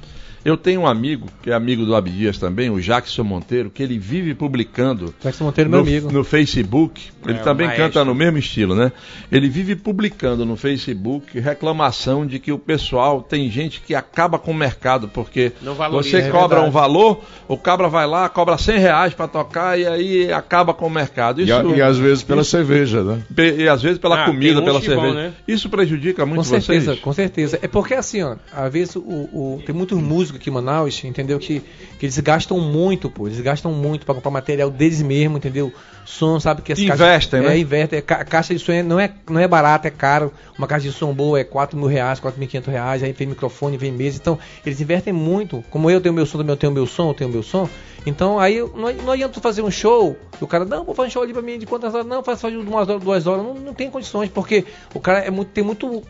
Eu 0.43 0.57
tenho 0.57 0.81
um 0.81 0.87
amigo, 0.87 1.27
que 1.43 1.51
é 1.51 1.53
amigo 1.53 1.85
do 1.85 1.95
Abdias 1.95 2.37
também, 2.37 2.69
o 2.69 2.81
Jackson 2.81 3.23
Monteiro, 3.23 3.69
que 3.69 3.83
ele 3.83 3.99
vive 3.99 4.33
publicando 4.33 5.13
Jackson 5.21 5.43
Monteiro, 5.45 5.69
meu 5.69 5.81
no, 5.83 5.87
amigo. 5.87 6.11
no 6.11 6.23
Facebook. 6.23 7.09
Ele 7.27 7.37
É, 7.37 7.41
também 7.41 7.69
canta 7.75 8.03
no 8.03 8.15
mesmo 8.15 8.39
estilo, 8.39 8.73
né? 8.73 8.91
Ele 9.31 9.47
vive 9.47 9.75
publicando 9.75 10.43
no 10.43 10.55
Facebook 10.57 11.39
reclamação 11.39 12.25
de 12.25 12.39
que 12.39 12.51
o 12.51 12.57
pessoal 12.57 13.21
tem 13.21 13.49
gente 13.51 13.81
que 13.81 13.93
acaba 13.93 14.39
com 14.39 14.49
o 14.49 14.55
mercado, 14.55 15.07
porque 15.07 15.51
valoriza. 15.61 16.09
você 16.09 16.17
É 16.25 16.29
cobra 16.31 16.57
verdade. 16.57 16.67
um 16.69 16.71
valor, 16.71 17.21
o 17.47 17.55
cabra 17.57 17.87
vai 17.87 18.07
lá, 18.07 18.27
cobra 18.27 18.57
100 18.57 18.79
reais 18.79 19.13
pra 19.13 19.27
tocar 19.27 19.77
e 19.79 19.85
aí 19.85 20.33
acaba 20.33 20.73
com 20.73 20.87
o 20.87 20.89
mercado. 20.89 21.39
E, 21.41 21.43
Isso, 21.43 21.53
a- 21.53 21.63
e 21.75 21.81
às 21.81 21.97
vezes 21.99 22.23
pela 22.23 22.43
cerveja, 22.43 23.03
né? 23.03 23.21
E 23.59 23.67
às 23.67 23.83
vezes 23.83 23.99
pela 23.99 24.23
Ah, 24.23 24.25
comida, 24.25 24.61
pela 24.63 24.81
cerveja. 24.81 25.13
né? 25.13 25.33
Isso 25.47 25.69
prejudica 25.69 26.25
muito 26.25 26.39
Com 26.39 26.43
certeza, 26.43 26.85
vocês? 26.93 26.99
com 26.99 27.13
certeza. 27.13 27.59
É 27.61 27.67
porque 27.67 27.93
assim, 27.93 28.23
ó, 28.23 28.35
às 28.51 28.73
vezes 28.73 28.95
o, 28.95 29.01
o- 29.01 29.63
tem 29.63 29.75
muitos 29.75 29.99
músicos 30.01 30.30
aqui 30.37 30.49
em 30.49 30.53
Manaus, 30.53 31.03
entendeu? 31.03 31.37
Que, 31.39 31.59
que 31.99 32.05
eles 32.05 32.17
gastam 32.19 32.59
muito, 32.59 33.09
pô. 33.09 33.27
Eles 33.27 33.39
gastam 33.41 33.71
muito 33.71 34.05
pra 34.05 34.15
comprar 34.15 34.31
material 34.31 34.69
deles 34.69 35.01
mesmo, 35.01 35.37
entendeu? 35.37 35.71
Som, 36.05 36.39
sabe 36.39 36.61
que 36.61 36.73
as 36.73 36.79
Investem, 36.79 37.05
caixas, 37.07 37.31
né? 37.43 37.55
É, 37.55 37.57
investem. 37.59 37.99
É, 37.99 38.01
ca- 38.01 38.15
a 38.21 38.25
caixa 38.25 38.53
de 38.53 38.59
som 38.59 38.71
é- 38.71 38.81
não, 38.83 38.99
é, 38.99 39.11
não 39.29 39.39
é 39.39 39.47
barata, 39.47 39.87
é 39.87 39.91
caro. 39.91 40.31
Uma 40.57 40.67
caixa 40.67 40.87
de 40.87 40.93
som 40.93 41.13
boa 41.13 41.39
é 41.39 41.43
4 41.43 41.77
mil 41.77 41.87
reais, 41.87 42.19
4.500 42.19 42.67
reais. 42.71 43.03
Aí 43.03 43.11
vem 43.13 43.27
microfone, 43.27 43.77
vem 43.77 43.91
mesa. 43.91 44.17
Então, 44.19 44.37
eles 44.65 44.81
investem 44.81 45.13
muito. 45.13 45.63
Como 45.69 45.89
eu 45.89 46.01
tenho 46.01 46.13
meu 46.13 46.25
som, 46.25 46.37
também 46.39 46.53
eu 46.53 46.57
tenho 46.57 46.71
meu 46.71 46.85
som, 46.87 47.09
eu 47.09 47.13
tenho 47.13 47.29
meu 47.29 47.43
som. 47.43 47.69
Então, 48.05 48.39
aí 48.39 48.59
não, 48.59 48.91
não 48.93 49.11
adianta 49.11 49.39
fazer 49.39 49.61
um 49.61 49.69
show. 49.69 50.17
O 50.39 50.47
cara, 50.47 50.65
não, 50.65 50.83
vou 50.83 50.95
fazer 50.95 51.09
um 51.09 51.11
show 51.11 51.21
ali 51.21 51.33
pra 51.33 51.41
mim 51.43 51.59
de 51.59 51.67
quantas 51.67 51.93
horas? 51.93 52.07
Não, 52.07 52.23
faz 52.23 52.39
só 52.39 52.49
de 52.49 52.57
umas 52.57 52.89
horas, 52.89 53.01
duas 53.03 53.27
horas. 53.27 53.43
Não, 53.45 53.53
não 53.53 53.73
tem 53.75 53.91
condições, 53.91 54.29
porque 54.29 54.65
o 54.93 54.99
cara 54.99 55.19
é 55.19 55.29
muito, 55.29 55.49
tem 55.49 55.63
muito 55.63 56.01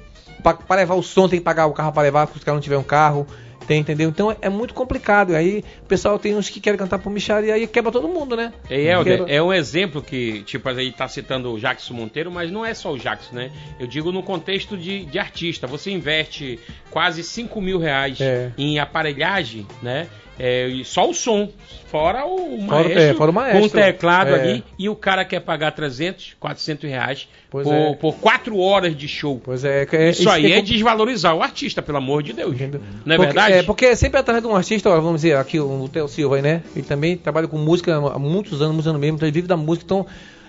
para 0.41 0.76
levar 0.77 0.95
o 0.95 1.03
som 1.03 1.27
tem 1.30 1.38
que 1.38 1.45
pagar 1.45 1.68
o 1.68 1.73
carro 1.73 1.91
para 1.91 2.02
levar, 2.02 2.27
se 2.27 2.38
o 2.38 2.39
cara 2.41 2.56
não 2.56 2.61
tiver 2.61 2.77
um 2.77 2.81
carro, 2.84 3.27
tem, 3.67 3.79
entendeu? 3.81 4.09
Então 4.09 4.31
é, 4.31 4.38
é 4.41 4.49
muito 4.49 4.73
complicado. 4.73 5.35
Aí 5.35 5.63
o 5.83 5.85
pessoal 5.85 6.17
tem 6.19 6.35
uns 6.35 6.49
que 6.49 6.59
querem 6.59 6.77
cantar 6.77 6.99
por 6.99 7.09
Michari 7.09 7.47
e 7.47 7.51
aí 7.51 7.67
quebra 7.67 7.91
todo 7.91 8.07
mundo, 8.07 8.35
né? 8.35 8.51
É, 8.69 8.93
Quebra- 9.03 9.31
é 9.31 9.41
um 9.41 9.53
exemplo 9.53 10.01
que, 10.01 10.41
tipo, 10.43 10.69
ele 10.69 10.91
tá 10.91 11.07
citando 11.07 11.51
o 11.53 11.59
Jackson 11.59 11.93
Monteiro, 11.93 12.31
mas 12.31 12.51
não 12.51 12.65
é 12.65 12.73
só 12.73 12.91
o 12.91 12.97
Jackson, 12.97 13.35
né? 13.35 13.51
Eu 13.79 13.88
digo 13.88 14.11
no 14.11 14.21
contexto 14.23 14.75
de, 14.77 15.05
de 15.05 15.19
artista. 15.19 15.67
Você 15.67 15.91
investe 15.91 16.59
quase 16.89 17.23
5 17.23 17.61
mil 17.61 17.77
reais 17.79 18.19
É. 18.19 18.51
em 18.57 18.79
aparelhagem, 18.79 19.65
né? 19.81 20.07
É, 20.40 20.70
só 20.86 21.08
o 21.10 21.14
som, 21.14 21.49
fora 21.88 22.26
o 22.26 22.38
Fora- 22.66 22.84
maestro, 22.84 22.99
é, 22.99 23.14
fora 23.14 23.32
o 23.32 23.34
maestro. 23.34 23.60
com 23.60 23.66
o 23.68 23.70
teclado 23.70 24.30
É. 24.32 24.41
ali, 24.41 24.64
e 24.80 24.90
o 24.90 24.95
cara 24.95 25.24
quer 25.24 25.41
pagar 25.41 25.72
300, 25.72 26.36
400 26.40 26.90
reais 26.90 27.28
Pois 27.49 27.68
por, 27.68 27.74
é. 27.76 27.94
por 27.95 28.16
4 28.16 28.58
horas 28.58 28.95
de 28.95 29.08
show. 29.08 29.40
Pois 29.44 29.64
é, 29.64 29.86
é 29.91 30.10
Isso 30.10 30.28
aí 30.30 30.52
é 30.53 30.58
com- 30.60 30.64
desvalorizar 30.66 31.36
o 31.36 31.44
artista, 31.44 31.82
pelo 31.82 31.98
amor 31.99 32.24
de 32.24 32.34
Deus. 32.34 32.56
Entendeu? 32.56 32.82
Não 33.06 33.14
é 33.14 33.18
porque, 33.18 33.34
verdade? 33.34 33.53
É, 33.58 33.64
porque 33.64 33.95
sempre 33.95 34.20
atrás 34.20 34.41
de 34.41 34.48
um 34.48 34.56
artista, 34.56 34.90
vamos 34.90 35.22
dizer, 35.22 35.36
aqui 35.38 35.60
o 35.60 35.88
Theo 35.90 36.08
Silva 36.08 36.38
aí, 36.38 36.41
né? 36.41 36.64
Ele 36.76 36.86
também 36.86 37.16
trabalha 37.18 37.48
com 37.48 37.58
música 37.58 37.95
há 37.95 38.18
muitos 38.18 38.62
anos, 38.62 38.74
muitos 38.74 38.88
anos 38.88 38.99
mesmo, 39.02 39.18
então 39.18 39.28
ele 39.28 39.34
vive 39.36 39.48
da 39.48 39.58
música, 39.58 39.86
então 39.86 40.08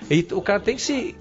ele- 0.09 0.27
o 0.33 0.41
cara 0.41 0.61
tem 0.61 0.77
que 0.77 0.81
se, 0.83 1.15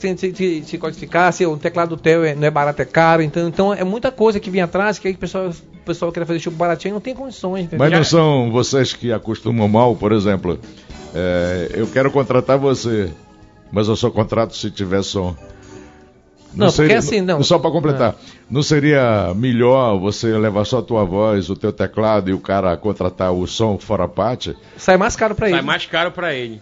se, 0.00 0.16
se, 0.16 0.34
se- 0.34 0.62
se 0.64 0.78
codificar, 0.78 1.32
se 1.32 1.44
o 1.46 1.56
teclado 1.56 1.90
do 1.94 1.96
Theo 2.02 2.24
é- 2.24 2.34
não 2.34 2.46
é 2.46 2.50
barato, 2.50 2.80
é 2.82 2.84
caro, 2.84 3.22
então, 3.22 3.46
então 3.48 3.74
é 3.74 3.84
muita 3.84 4.10
coisa 4.10 4.40
que 4.40 4.50
vem 4.50 4.62
atrás, 4.62 4.98
que 4.98 5.06
aí 5.08 5.14
o 5.14 5.18
pessoal, 5.18 5.48
o 5.50 5.78
pessoal 5.84 6.10
quer 6.10 6.24
fazer 6.26 6.40
show 6.40 6.52
baratinho 6.52 6.92
e 6.92 6.94
não 6.94 7.00
tem 7.00 7.14
condições, 7.14 7.62
entendeu? 7.64 7.78
Mas 7.78 7.92
não 7.92 8.04
são 8.04 8.50
vocês 8.50 8.92
que 8.92 9.12
acostumam 9.12 9.68
mal, 9.68 9.94
por 9.94 10.12
exemplo. 10.12 10.58
é, 11.14 11.70
eu 11.74 11.86
quero 11.88 12.10
contratar 12.10 12.56
você, 12.58 13.10
mas 13.72 13.88
eu 13.88 13.96
só 13.96 14.10
contrato 14.10 14.56
se 14.56 14.70
tiver 14.70 15.02
som. 15.02 15.34
Não, 16.52 16.72
porque 16.72 16.94
assim, 16.94 17.20
não. 17.20 17.42
Só 17.44 17.58
para 17.60 17.70
completar, 17.70 18.16
não 18.50 18.60
seria 18.62 19.32
melhor 19.36 19.96
você 20.00 20.36
levar 20.36 20.64
só 20.64 20.78
a 20.78 20.82
tua 20.82 21.04
voz, 21.04 21.48
o 21.48 21.54
teu 21.54 21.72
teclado 21.72 22.28
e 22.28 22.32
o 22.32 22.40
cara 22.40 22.76
contratar 22.76 23.32
o 23.32 23.46
som 23.46 23.78
fora 23.78 24.08
parte? 24.08 24.56
Sai 24.76 24.96
mais 24.96 25.14
caro 25.14 25.34
pra 25.34 25.46
ele. 25.46 25.56
Sai 25.56 25.64
mais 25.64 25.86
caro 25.86 26.10
pra 26.10 26.34
ele. 26.34 26.60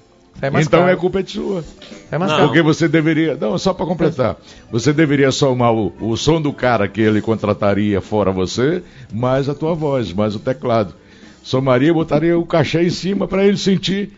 Mais 0.50 0.66
então 0.66 0.80
caro. 0.80 0.92
é 0.92 0.96
culpa 0.96 1.22
de 1.22 1.32
sua. 1.32 1.64
É 2.10 2.16
mais 2.18 2.30
Não. 2.30 2.46
Porque 2.46 2.62
você 2.62 2.86
deveria. 2.88 3.36
Não, 3.36 3.58
só 3.58 3.74
para 3.74 3.84
completar. 3.86 4.36
Você 4.70 4.92
deveria 4.92 5.30
somar 5.32 5.72
o, 5.74 5.92
o 6.00 6.16
som 6.16 6.40
do 6.40 6.52
cara 6.52 6.86
que 6.88 7.00
ele 7.00 7.20
contrataria 7.20 8.00
fora 8.00 8.30
você, 8.30 8.82
mais 9.12 9.48
a 9.48 9.54
tua 9.54 9.74
voz, 9.74 10.12
mais 10.12 10.34
o 10.34 10.38
teclado. 10.38 10.94
Somaria, 11.42 11.92
botaria 11.92 12.38
o 12.38 12.44
cachê 12.46 12.82
em 12.82 12.90
cima 12.90 13.26
para 13.26 13.44
ele 13.44 13.56
sentir 13.56 14.12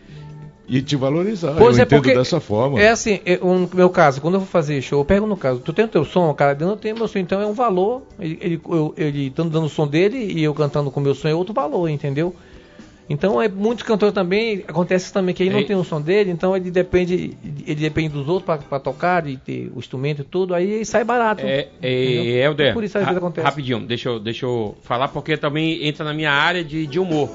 e 0.67 0.81
te 0.81 0.95
valorizar. 0.95 1.55
Pois 1.57 1.77
eu 1.77 1.83
é, 1.83 1.85
entendo 1.85 2.03
dessa 2.13 2.39
forma. 2.39 2.79
É 2.79 2.89
assim, 2.89 3.19
é, 3.25 3.39
o- 3.41 3.53
no 3.59 3.69
meu 3.73 3.89
caso, 3.89 4.21
quando 4.21 4.35
eu 4.35 4.39
vou 4.39 4.47
fazer 4.47 4.81
show, 4.81 4.99
eu 5.01 5.05
pego 5.05 5.25
no 5.27 5.35
caso, 5.35 5.59
tu 5.59 5.73
tem 5.73 5.85
o 5.85 5.87
teu 5.87 6.05
som, 6.05 6.33
cara, 6.33 6.55
eu 6.59 6.67
não 6.67 6.77
tenho 6.77 6.95
meu 6.95 7.07
som, 7.07 7.19
então 7.19 7.41
é 7.41 7.45
um 7.45 7.53
valor, 7.53 8.03
ele, 8.19 8.37
ele, 8.41 8.61
eu- 8.69 8.93
ele 8.97 9.29
dando 9.29 9.59
o 9.61 9.69
som 9.69 9.87
dele 9.87 10.17
e 10.17 10.43
eu 10.43 10.53
cantando 10.53 10.89
com 10.91 10.99
o 10.99 11.03
meu 11.03 11.13
som 11.15 11.27
é 11.27 11.35
outro 11.35 11.53
valor, 11.53 11.89
entendeu? 11.89 12.33
Então 13.11 13.41
é 13.41 13.47
muitos 13.49 13.83
cantores 13.83 14.13
também, 14.13 14.63
acontece 14.67 15.11
também 15.11 15.35
que 15.35 15.43
ele 15.43 15.49
não 15.51 15.59
Ei. 15.59 15.65
tem 15.65 15.75
o 15.75 15.83
som 15.83 15.99
dele, 16.01 16.31
então 16.31 16.55
ele 16.55 16.71
depende, 16.71 17.37
ele 17.67 17.75
depende 17.81 18.09
dos 18.09 18.27
outros 18.27 18.63
pra 18.67 18.79
tocar, 18.79 19.21
de 19.23 19.37
ter 19.37 19.71
o 19.75 19.79
instrumento 19.79 20.21
e 20.21 20.25
tudo, 20.25 20.53
aí 20.55 20.85
sai 20.85 21.03
barato. 21.03 21.45
É, 21.45 21.67
é? 21.81 22.43
Helder, 22.45 22.73
Por 22.73 22.83
isso 22.83 22.97
às 22.97 23.03
vezes 23.03 23.17
acontece. 23.17 23.45
rapidinho, 23.45 23.79
deixa 23.81 24.09
eu, 24.09 24.19
deixa 24.19 24.45
eu 24.45 24.77
falar 24.83 25.09
porque 25.09 25.35
também 25.37 25.85
entra 25.87 26.05
na 26.05 26.13
minha 26.13 26.31
área 26.31 26.63
de, 26.63 26.87
de 26.87 26.99
humor. 26.99 27.29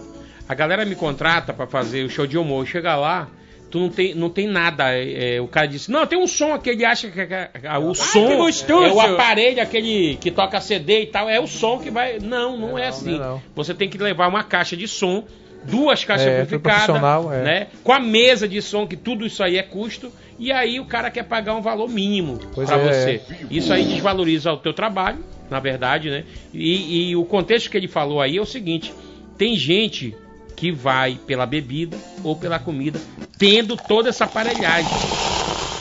A 0.49 0.55
galera 0.55 0.85
me 0.85 0.95
contrata 0.95 1.53
pra 1.53 1.67
fazer 1.67 2.05
o 2.05 2.09
show 2.09 2.27
de 2.27 2.39
humor. 2.39 2.65
Chega 2.67 2.95
lá, 2.95 3.29
tu 3.69 3.81
não 3.81 3.89
tem, 3.89 4.15
não 4.15 4.31
tem 4.31 4.47
nada. 4.47 4.93
É, 4.97 5.37
é, 5.37 5.41
o 5.41 5.49
cara 5.49 5.67
disse, 5.67 5.91
não, 5.91 6.07
tem 6.07 6.17
um 6.17 6.27
som 6.29 6.55
aqui, 6.55 6.71
ele 6.71 6.85
acha 6.85 7.09
que, 7.11 7.27
que- 7.27 7.61
que- 7.61 7.69
o 7.69 7.95
som 7.95 8.29
que 8.29 8.37
gostoso! 8.37 8.85
é 8.85 8.93
o 8.93 9.01
aparelho, 9.01 9.61
aquele 9.61 10.17
que 10.21 10.31
toca 10.31 10.61
CD 10.61 11.03
e 11.03 11.07
tal, 11.07 11.29
é 11.29 11.41
o 11.41 11.47
som 11.49 11.79
que 11.81 11.91
vai. 11.91 12.21
Não, 12.21 12.57
não, 12.57 12.79
é 12.79 12.83
não, 12.83 12.89
assim. 12.89 13.11
não 13.11 13.25
é 13.25 13.29
não. 13.29 13.43
Você 13.57 13.75
tem 13.75 13.89
que 13.89 13.99
levar 13.99 14.29
uma 14.29 14.45
caixa 14.45 14.77
de 14.77 14.87
som, 14.87 15.25
duas 15.65 16.05
caixas 16.05 16.27
É, 16.27 16.41
amplificadas, 16.43 16.97
é. 17.33 17.43
né? 17.43 17.67
Com 17.83 17.93
a 17.93 18.01
mesa 18.01 18.49
de 18.49 18.61
som, 18.63 18.87
que 18.87 18.97
tudo 18.97 19.27
isso 19.27 19.43
aí 19.43 19.59
é 19.59 19.63
custo, 19.63 20.13
e 20.39 20.53
aí 20.53 20.79
o 20.79 20.85
cara 20.85 21.11
quer 21.11 21.25
pagar 21.25 21.55
um 21.55 21.63
valor 21.63 21.89
mínimo 21.89 22.39
pra 22.55 22.65
é. 22.65 22.93
você. 22.93 23.21
Isso 23.51 23.73
aí 23.73 23.85
desvaloriza 23.85 24.53
o 24.53 24.59
teu 24.59 24.73
trabalho, 24.73 25.19
na 25.51 25.61
verdade, 25.61 26.11
né? 26.11 26.25
E, 26.53 27.11
e 27.11 27.17
o 27.17 27.25
contexto 27.25 27.71
que 27.71 27.77
ele 27.77 27.89
falou 27.89 28.21
aí 28.21 28.37
é 28.37 28.41
o 28.41 28.47
seguinte: 28.47 28.93
tem 29.37 29.57
gente 29.57 30.15
que 30.55 30.73
vai 30.73 31.19
pela 31.27 31.47
bebida 31.47 31.97
ou 32.25 32.35
pela 32.35 32.59
comida, 32.59 32.99
tendo 33.39 33.77
toda 33.77 34.09
essa 34.09 34.25
aparelhagem. 34.25 34.91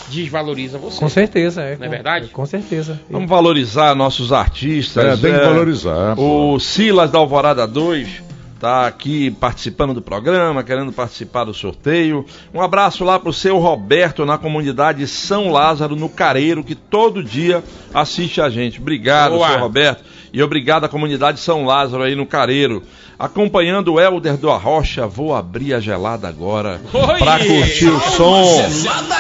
Desvaloriza 0.09 0.77
você. 0.77 0.99
Com 0.99 1.09
certeza, 1.09 1.63
é. 1.63 1.75
Não 1.77 1.87
é 1.87 1.89
verdade? 1.89 2.27
Com 2.27 2.45
certeza. 2.45 2.99
Vamos 3.09 3.27
valorizar 3.27 3.95
nossos 3.95 4.31
artistas. 4.31 5.03
É, 5.03 5.17
tem 5.17 5.33
que 5.33 5.45
valorizar, 5.45 6.15
pô. 6.15 6.53
O 6.53 6.59
Silas 6.59 7.09
da 7.09 7.17
Alvorada 7.17 7.65
2 7.65 8.21
tá 8.65 8.87
aqui 8.87 9.29
participando 9.29 9.93
do 9.93 10.01
programa, 10.01 10.63
querendo 10.63 10.91
participar 10.91 11.43
do 11.43 11.53
sorteio. 11.53 12.25
Um 12.51 12.59
abraço 12.59 13.03
lá 13.03 13.19
pro 13.19 13.31
seu 13.31 13.59
Roberto 13.59 14.25
na 14.25 14.39
comunidade 14.39 15.05
São 15.05 15.51
Lázaro, 15.51 15.95
no 15.95 16.09
Careiro, 16.09 16.63
que 16.63 16.73
todo 16.73 17.23
dia 17.23 17.63
assiste 17.93 18.41
a 18.41 18.49
gente. 18.49 18.81
Obrigado, 18.81 19.33
Boa. 19.33 19.49
seu 19.49 19.59
Roberto. 19.59 20.03
E 20.33 20.41
obrigado 20.41 20.83
à 20.83 20.89
comunidade 20.89 21.39
São 21.39 21.63
Lázaro 21.63 22.01
aí 22.01 22.15
no 22.15 22.25
Careiro. 22.25 22.81
Acompanhando 23.19 23.93
o 23.93 23.99
Helder 23.99 24.35
do 24.35 24.49
Arrocha, 24.49 25.05
vou 25.05 25.35
abrir 25.35 25.75
a 25.75 25.79
gelada 25.79 26.27
agora 26.27 26.81
pra 27.19 27.37
curtir 27.37 27.89
o 27.89 27.99
som. 27.99 28.63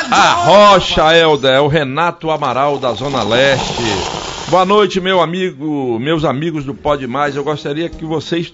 A 0.09 0.33
Rocha, 0.33 1.15
Helder, 1.15 1.51
é 1.51 1.61
o 1.61 1.67
Renato 1.67 2.31
Amaral 2.31 2.79
da 2.79 2.93
Zona 2.93 3.21
Leste. 3.21 3.83
Boa 4.47 4.65
noite, 4.65 4.99
meu 4.99 5.21
amigo, 5.21 5.99
meus 5.99 6.25
amigos 6.25 6.65
do 6.65 6.73
Pode 6.73 7.05
Mais. 7.05 7.35
Eu 7.35 7.43
gostaria 7.43 7.87
que 7.89 8.03
vocês 8.03 8.51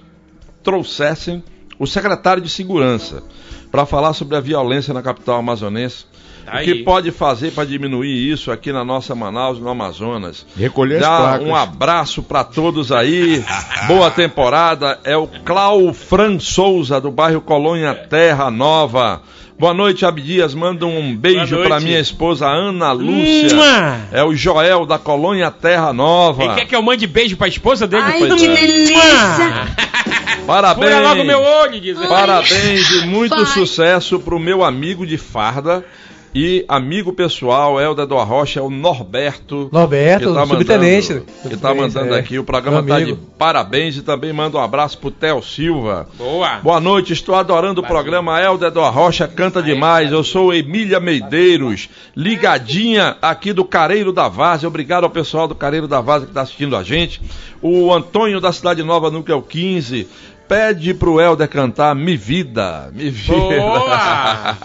trouxessem 0.64 1.44
o 1.80 1.88
secretário 1.88 2.42
de 2.42 2.50
Segurança 2.50 3.24
para 3.72 3.86
falar 3.86 4.14
sobre 4.14 4.36
a 4.38 4.40
violência 4.40 4.94
na 4.94 5.02
capital 5.02 5.38
amazonense. 5.40 6.06
Tá 6.46 6.58
o 6.60 6.64
que 6.64 6.72
aí. 6.72 6.84
pode 6.84 7.12
fazer 7.12 7.52
para 7.52 7.66
diminuir 7.66 8.32
isso 8.32 8.52
aqui 8.52 8.72
na 8.74 8.84
nossa 8.84 9.14
Manaus, 9.14 9.60
no 9.60 9.70
Amazonas? 9.70 10.44
Recolher 10.58 10.96
as 10.96 11.02
Dá 11.02 11.18
placas. 11.18 11.48
um 11.48 11.56
abraço 11.56 12.24
para 12.24 12.44
todos 12.44 12.92
aí. 12.92 13.44
Boa 13.88 14.10
temporada. 14.10 15.00
É 15.04 15.16
o 15.16 15.28
Clau 15.28 15.94
Fran 15.94 16.40
Souza, 16.40 17.00
do 17.00 17.12
bairro 17.12 17.42
Colônia 17.42 17.94
Terra 17.94 18.50
Nova. 18.50 19.22
Boa 19.60 19.74
noite, 19.76 20.04
Abdias. 20.04 20.56
Manda 20.56 20.88
um 20.88 21.16
beijo 21.16 21.62
para 21.62 21.80
minha 21.80 22.00
esposa 22.00 22.48
Ana 22.48 22.92
Lúcia. 22.92 23.56
Mua! 23.56 24.00
É 24.12 24.24
o 24.24 24.34
Joel 24.36 24.88
da 24.88 24.98
Colônia 24.98 25.52
Terra 25.52 25.94
Nova. 25.94 26.44
Ele 26.44 26.56
quer 26.56 26.66
que 26.66 26.76
eu 26.76 26.82
mande 26.82 27.06
beijo 27.06 27.38
pra 27.38 27.48
esposa 27.48 27.86
dele? 27.88 28.02
Ai, 28.04 28.18
Pois 28.18 28.34
que 28.42 28.48
é. 28.48 28.56
delícia! 28.56 29.68
Parabéns. 30.46 30.90
Fura 30.90 31.02
logo 31.02 31.24
meu 31.24 31.42
olho, 31.42 31.80
diz. 31.80 31.98
Parabéns 32.08 32.90
e 32.92 33.06
muito 33.06 33.36
Pai. 33.36 33.46
sucesso 33.46 34.20
pro 34.20 34.40
meu 34.40 34.64
amigo 34.64 35.06
de 35.06 35.18
farda 35.18 35.84
e 36.34 36.64
amigo 36.68 37.12
pessoal, 37.14 37.80
Helder 37.80 38.06
do 38.08 38.18
Arrocha, 38.18 38.60
é 38.60 38.64
o 38.64 38.70
Norberto. 38.70 39.70
Norberto, 39.72 40.30
que 40.30 40.34
tá 40.34 40.46
subtenente. 40.46 41.10
mandando- 41.14 41.26
Que 41.26 41.34
tá 41.34 41.50
Subtenente, 41.70 41.80
mandando 41.96 42.16
é. 42.16 42.20
aqui. 42.20 42.40
O 42.40 42.44
programa 42.44 42.82
Meu 42.82 42.96
tá 42.96 43.02
de 43.04 43.14
parabéns 43.38 43.98
e 43.98 44.02
também 44.02 44.32
manda 44.32 44.58
um 44.58 44.62
abraço 44.62 44.98
pro 44.98 45.12
Theo 45.12 45.42
Silva. 45.44 46.08
Boa. 46.18 46.60
Boa 46.64 46.80
noite, 46.80 47.12
estou 47.14 47.36
adorando 47.36 47.82
o 47.82 47.86
programa 47.86 48.40
Helder 48.42 48.72
do 48.72 48.80
Arrocha, 48.82 49.28
canta 49.28 49.62
demais. 49.62 50.12
Eu 50.12 50.24
sou 50.24 50.54
Emília 50.54 51.00
Medeiros, 51.00 51.90
ligadinha 52.16 53.18
aqui 53.22 53.52
do 53.52 53.66
Careiro 53.66 54.14
da 54.14 54.28
Várzea. 54.30 54.68
Obrigado 54.68 55.04
ao 55.04 55.10
pessoal 55.10 55.48
do 55.48 55.56
Careiro 55.56 55.88
da 55.88 56.00
Várzea 56.00 56.26
que 56.28 56.32
está 56.32 56.42
assistindo 56.42 56.76
a 56.76 56.84
gente. 56.84 57.22
O 57.62 57.94
Antônio 57.94 58.40
da 58.40 58.52
Cidade 58.52 58.82
Nova, 58.84 59.12
núcleo 59.12 59.42
15. 59.42 60.08
Pede 60.52 60.94
pro 60.94 61.18
Helder 61.18 61.48
cantar 61.48 61.96
Me 61.96 62.18
Vida, 62.18 62.92
Me 62.94 63.10
Vida. 63.10 63.34
Boa! 63.34 64.58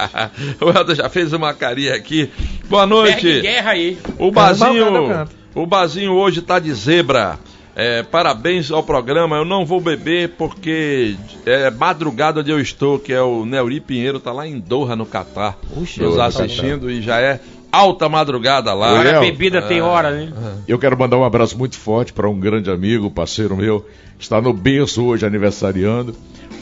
o 0.61 0.77
Helder 0.77 0.97
já 0.97 1.09
fez 1.09 1.33
uma 1.33 1.55
carinha 1.55 1.95
aqui. 1.95 2.29
Boa 2.69 2.89
Perde 2.89 3.25
noite. 3.25 3.41
guerra 3.41 3.71
aí. 3.71 3.97
O 4.19 4.33
Bazinho, 4.33 5.29
o 5.55 5.65
Bazinho 5.65 6.13
hoje 6.15 6.43
tá 6.43 6.59
de 6.59 6.75
zebra. 6.75 7.39
É, 7.77 8.03
parabéns 8.03 8.73
ao 8.73 8.83
programa. 8.83 9.37
Eu 9.37 9.45
não 9.45 9.65
vou 9.65 9.81
beber 9.81 10.31
porque 10.31 11.15
é 11.45 11.71
madrugada 11.71 12.41
onde 12.41 12.51
eu 12.51 12.61
estou, 12.61 12.99
que 12.99 13.13
é 13.13 13.23
o 13.23 13.47
Neuri 13.47 13.79
Pinheiro, 13.79 14.19
tá 14.19 14.33
lá 14.33 14.45
em 14.45 14.59
Doha, 14.59 14.97
no 14.97 15.07
Catar, 15.07 15.57
nos 15.73 16.19
assistindo 16.19 16.91
e 16.91 17.01
já 17.01 17.21
é 17.21 17.39
alta 17.77 18.09
madrugada 18.09 18.73
lá. 18.73 18.93
Oi, 18.93 18.99
Agora 19.01 19.19
a 19.19 19.21
bebida 19.21 19.63
tem 19.63 19.81
hora, 19.81 20.11
né? 20.11 20.33
Eu 20.67 20.79
quero 20.79 20.99
mandar 20.99 21.17
um 21.17 21.25
abraço 21.25 21.57
muito 21.57 21.77
forte 21.79 22.13
para 22.13 22.29
um 22.29 22.39
grande 22.39 22.71
amigo, 22.71 23.11
parceiro 23.11 23.57
meu, 23.57 23.87
está 24.19 24.41
no 24.41 24.53
berço 24.53 25.05
hoje 25.05 25.27
aniversariando. 25.27 26.15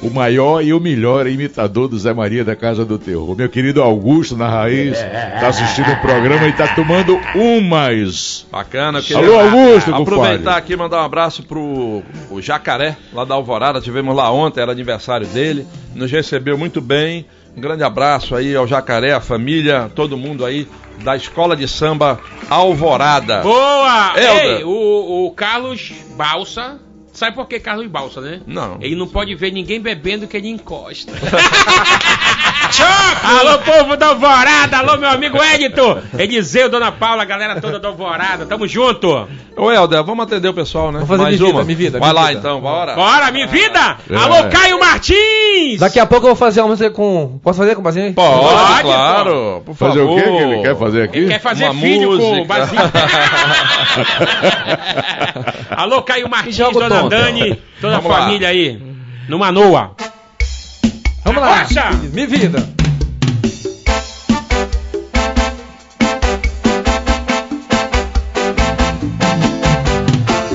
O 0.03 0.11
maior 0.11 0.63
e 0.63 0.75
o 0.75 0.81
melhor 0.81 1.27
imitador 1.27 1.89
do 1.89 1.99
Zé 1.99 2.13
Maria 2.13 2.45
da 2.45 2.55
Casa 2.55 2.85
do 2.85 2.99
Terror. 2.99 3.35
Meu 3.35 3.49
querido 3.49 3.81
Augusto 3.81 4.37
na 4.37 4.51
Raiz, 4.51 4.99
está 4.99 5.49
assistindo 5.49 5.91
o 5.93 6.01
programa 6.03 6.47
e 6.47 6.51
está 6.51 6.69
tomando 6.75 7.19
umas. 7.35 8.47
Bacana. 8.53 9.01
Eu 9.09 9.19
Alô, 9.19 9.41
Augusto, 9.41 9.95
Aproveitar 9.95 10.39
compadre. 10.39 10.59
aqui 10.59 10.73
e 10.75 10.77
mandar 10.77 11.01
um 11.01 11.05
abraço 11.05 11.43
pro 11.45 12.03
o 12.31 12.43
Jacaré, 12.43 12.97
lá 13.15 13.25
da 13.25 13.35
Alvorada. 13.35 13.81
Tivemos 13.81 14.15
lá 14.15 14.31
ontem, 14.31 14.61
era 14.61 14.73
aniversário 14.73 15.27
dele. 15.27 15.67
Nos 15.95 16.11
recebeu 16.11 16.59
muito 16.59 16.81
bem. 16.83 17.25
Um 17.57 17.61
grande 17.61 17.85
abraço 17.85 18.35
aí 18.35 18.55
ao 18.55 18.67
Jacaré, 18.67 19.13
a 19.13 19.21
família, 19.21 19.91
todo 19.95 20.17
mundo 20.17 20.45
aí 20.45 20.69
da 21.03 21.17
Escola 21.17 21.57
de 21.57 21.69
Samba 21.69 22.21
Alvorada. 22.51 23.43
Boa! 23.43 24.13
Helder. 24.17 24.59
Ei, 24.59 24.65
o, 24.65 25.27
o 25.27 25.31
Carlos 25.33 25.93
Balsa. 26.17 26.81
Sabe 27.15 27.37
por 27.37 27.47
que 27.47 27.61
Carlos 27.61 27.87
Balsa, 27.87 28.21
né? 28.21 28.41
Não. 28.45 28.77
Ele 28.81 28.97
não 28.97 29.07
pode 29.07 29.33
ver 29.37 29.53
ninguém 29.53 29.81
bebendo 29.81 30.27
que 30.27 30.37
ele 30.37 30.49
encosta. 30.49 31.13
alô, 33.23 33.59
povo 33.61 33.97
da 33.97 34.09
Alvorada! 34.09 34.79
Alô, 34.79 34.97
meu 34.97 35.09
amigo 35.09 35.39
Edito! 35.41 35.97
Eliseu, 36.19 36.69
Dona 36.69 36.91
Paula, 36.91 37.23
a 37.23 37.25
galera 37.25 37.61
toda 37.61 37.79
da 37.79 37.87
Alvorada. 37.87 38.47
Tamo 38.47 38.67
junto! 38.67 39.29
Ô, 39.57 39.71
Helder, 39.71 40.03
vamos 40.03 40.25
atender 40.25 40.49
o 40.49 40.55
pessoal, 40.55 40.91
né? 40.91 40.95
Vamos 41.05 41.09
fazer 41.09 41.23
Mais 41.23 41.39
Me 41.39 41.47
Vida, 41.47 41.57
uma. 41.57 41.65
Me 41.65 41.75
Vida, 41.77 41.99
Vai 42.01 42.09
Me 42.09 42.15
lá 42.17 42.27
Vida. 42.27 42.39
então, 42.41 42.61
bora. 42.61 42.95
Bora, 42.97 43.31
minha 43.31 43.47
vida! 43.47 43.97
É. 44.11 44.17
Alô, 44.17 44.49
Caio 44.51 44.81
Martins! 44.81 45.79
Daqui 45.79 46.01
a 46.01 46.07
pouco 46.07 46.27
eu 46.27 46.31
vou 46.31 46.37
fazer 46.37 46.63
uma 46.63 46.71
música 46.71 46.91
com. 46.91 47.39
Posso 47.45 47.61
fazer 47.61 47.77
com 47.77 47.81
o 47.81 47.85
Bazinho? 47.85 48.13
Pode, 48.13 48.41
Pode, 48.41 48.83
claro. 48.83 49.63
Por 49.65 49.77
Fazer 49.77 50.01
favor. 50.01 50.13
o 50.13 50.17
quê 50.17 50.23
que 50.23 50.29
ele 50.37 50.63
quer 50.63 50.77
fazer 50.77 51.03
aqui? 51.05 51.19
Ele 51.19 51.29
quer 51.29 51.41
fazer 51.41 51.65
Uma 51.67 51.75
filho 51.81 52.09
com 52.09 52.17
música. 52.17 52.43
o 52.43 52.45
Basinho. 52.45 52.83
Alô, 55.71 56.03
Caio 56.03 56.29
Martins, 56.29 56.57
jogo 56.57 56.81
Dona. 57.09 57.25
Dani, 57.25 57.63
toda 57.81 57.97
a 57.97 58.01
Vamos 58.01 58.11
lá. 58.17 58.23
família 58.25 58.49
aí. 58.49 58.81
No 59.29 59.39
Manoa. 59.39 59.93
Vamos 61.25 61.43
lá! 61.43 61.63
Rocha! 61.63 61.91
Me 62.13 62.27
vida! 62.27 62.63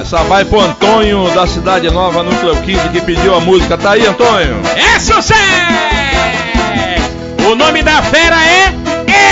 Essa 0.02 0.24
vai 0.24 0.44
pro 0.46 0.60
Antônio 0.60 1.30
da 1.36 1.46
Cidade 1.46 1.90
Nova, 1.92 2.24
Núcleo 2.24 2.56
15, 2.64 2.90
que 2.90 3.02
pediu 3.02 3.36
a 3.36 3.40
música. 3.40 3.78
Tá 3.78 3.92
aí, 3.92 4.06
Antônio? 4.06 4.60
É 4.76 5.00
sucesso! 5.00 5.40
O 7.50 7.56
nome 7.56 7.84
da 7.84 8.02
fera 8.04 8.38
é 8.46 8.74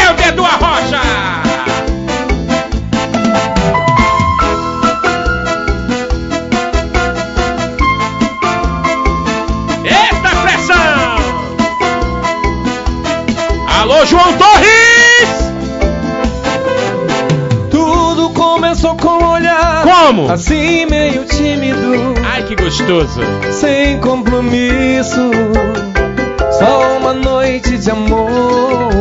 Helder 0.07 0.35
do 0.35 0.45
Arrocha! 0.45 1.46
Alô, 13.97 14.05
João 14.05 14.31
Torres! 14.37 15.29
Tudo 17.71 18.29
começou 18.29 18.95
com 18.95 19.07
um 19.23 19.31
olhar 19.31 19.81
Como? 19.81 20.31
assim 20.31 20.85
meio 20.85 21.25
tímido, 21.25 22.13
Ai, 22.23 22.43
que 22.43 22.55
gostoso! 22.55 23.21
sem 23.51 23.99
compromisso, 23.99 25.31
só 26.59 26.97
uma 26.99 27.13
noite 27.13 27.75
de 27.75 27.89
amor. 27.89 28.91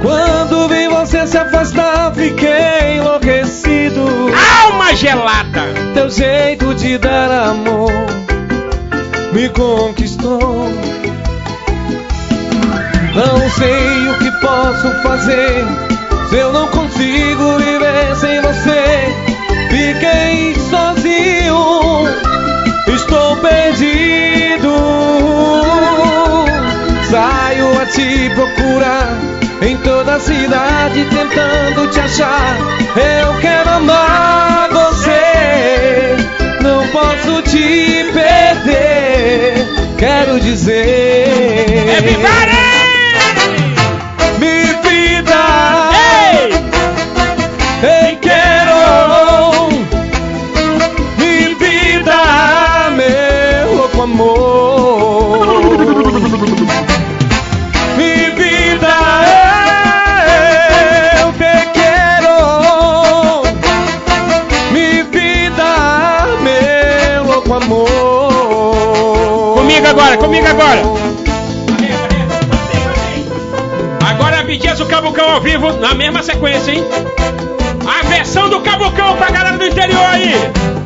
Quando 0.00 0.68
vi 0.68 0.86
você 0.86 1.26
se 1.26 1.36
afastar, 1.36 2.14
fiquei 2.14 2.98
enlouquecido. 2.98 4.02
Alma 4.62 4.94
gelada! 4.94 5.64
Teu 5.94 6.08
jeito 6.08 6.72
de 6.76 6.96
dar 6.96 7.28
amor 7.50 7.90
me 9.32 9.48
conquistou. 9.48 10.68
Não 13.18 13.50
sei 13.50 14.08
o 14.10 14.18
que 14.18 14.30
posso 14.40 14.88
fazer 15.02 15.66
se 16.30 16.36
eu 16.36 16.52
não 16.52 16.68
consigo 16.68 17.58
viver 17.58 18.14
sem 18.14 18.40
você. 18.40 19.12
Fiquei 19.68 20.54
sozinho, 20.70 22.06
estou 22.86 23.36
perdido. 23.38 24.72
Saio 27.10 27.82
a 27.82 27.86
te 27.86 28.30
procurar 28.36 29.18
em 29.62 29.76
toda 29.78 30.14
a 30.14 30.20
cidade 30.20 31.04
tentando 31.10 31.90
te 31.90 31.98
achar. 31.98 32.56
Eu 32.94 33.34
quero 33.40 33.68
amar 33.68 34.68
você, 34.70 36.16
não 36.62 36.86
posso 36.86 37.42
te 37.42 38.12
perder. 38.12 39.66
Quero 39.98 40.38
dizer. 40.38 41.96
Everybody! 41.98 42.67
Comigo 70.20 70.46
agora, 70.46 70.82
agora. 74.08 74.38
Abdias 74.40 74.80
o 74.80 74.86
Cabucão 74.86 75.30
ao 75.30 75.40
vivo, 75.42 75.72
na 75.74 75.94
mesma 75.94 76.22
sequência, 76.22 76.72
hein? 76.72 76.84
A 77.86 78.06
versão 78.06 78.48
do 78.48 78.60
Cabucão 78.60 79.16
pra 79.16 79.30
galera 79.30 79.58
do 79.58 79.66
interior 79.66 80.04
aí. 80.06 80.77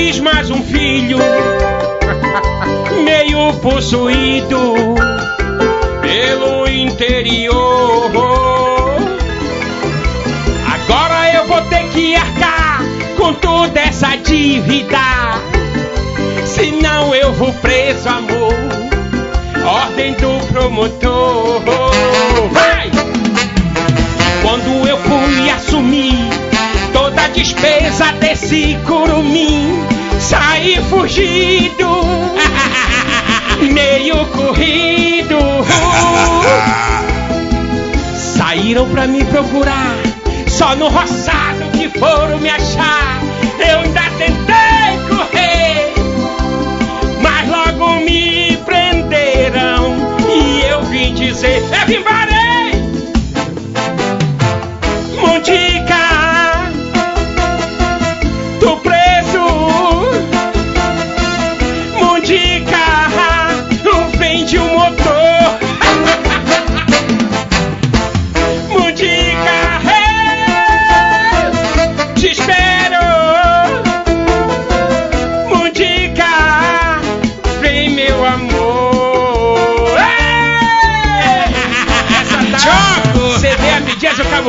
Fiz 0.00 0.18
mais 0.18 0.50
um 0.50 0.62
filho, 0.62 1.18
meio 3.04 3.52
possuído 3.60 4.74
pelo 6.00 6.66
interior. 6.66 8.10
Agora 10.72 11.34
eu 11.34 11.46
vou 11.46 11.60
ter 11.68 11.86
que 11.90 12.14
arcar 12.14 12.80
com 13.18 13.34
toda 13.34 13.78
essa 13.78 14.16
dívida. 14.16 14.96
Senão 16.46 17.14
eu 17.14 17.34
vou 17.34 17.52
preso, 17.52 18.08
amor. 18.08 18.54
Ordem 19.62 20.14
do 20.14 20.46
promotor. 20.46 21.60
Vai! 22.50 22.79
Despesa 27.32 28.12
desse 28.12 28.78
curumim, 28.86 29.84
saí 30.18 30.76
fugido, 30.88 31.88
meio 33.72 34.24
corrido. 34.26 35.38
Saíram 38.36 38.88
pra 38.88 39.06
me 39.06 39.24
procurar, 39.24 39.96
só 40.48 40.74
no 40.74 40.88
roçado 40.88 41.70
que 41.72 41.88
foram 41.98 42.38
me 42.38 42.48
achar. 42.48 43.20
Eu 43.58 43.80
ainda 43.80 44.02
tentei 44.18 44.98
correr, 45.08 45.92
mas 47.22 47.48
logo 47.48 48.00
me 48.00 48.56
prenderam 48.64 49.96
e 50.28 50.62
eu 50.68 50.82
vim 50.84 51.14
dizer: 51.14 51.62
Eu 51.80 51.86
vim 51.86 52.02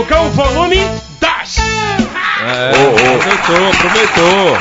Abdias 0.01 0.05
o 0.05 0.05
Cavucão, 0.05 0.29
volume 0.31 0.77
2. 1.19 1.57
É, 2.43 2.71
aproveitou, 2.71 3.69
aproveitou. 3.69 4.51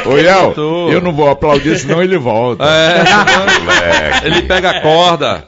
Ô, 0.00 0.16
Aproveitou. 0.16 0.90
eu 0.92 1.00
não 1.02 1.12
vou 1.12 1.28
aplaudir, 1.28 1.78
senão 1.78 2.02
ele 2.02 2.16
volta. 2.16 2.64
É, 2.64 4.26
ele 4.26 4.42
pega 4.42 4.70
a 4.70 4.80
corda. 4.80 5.44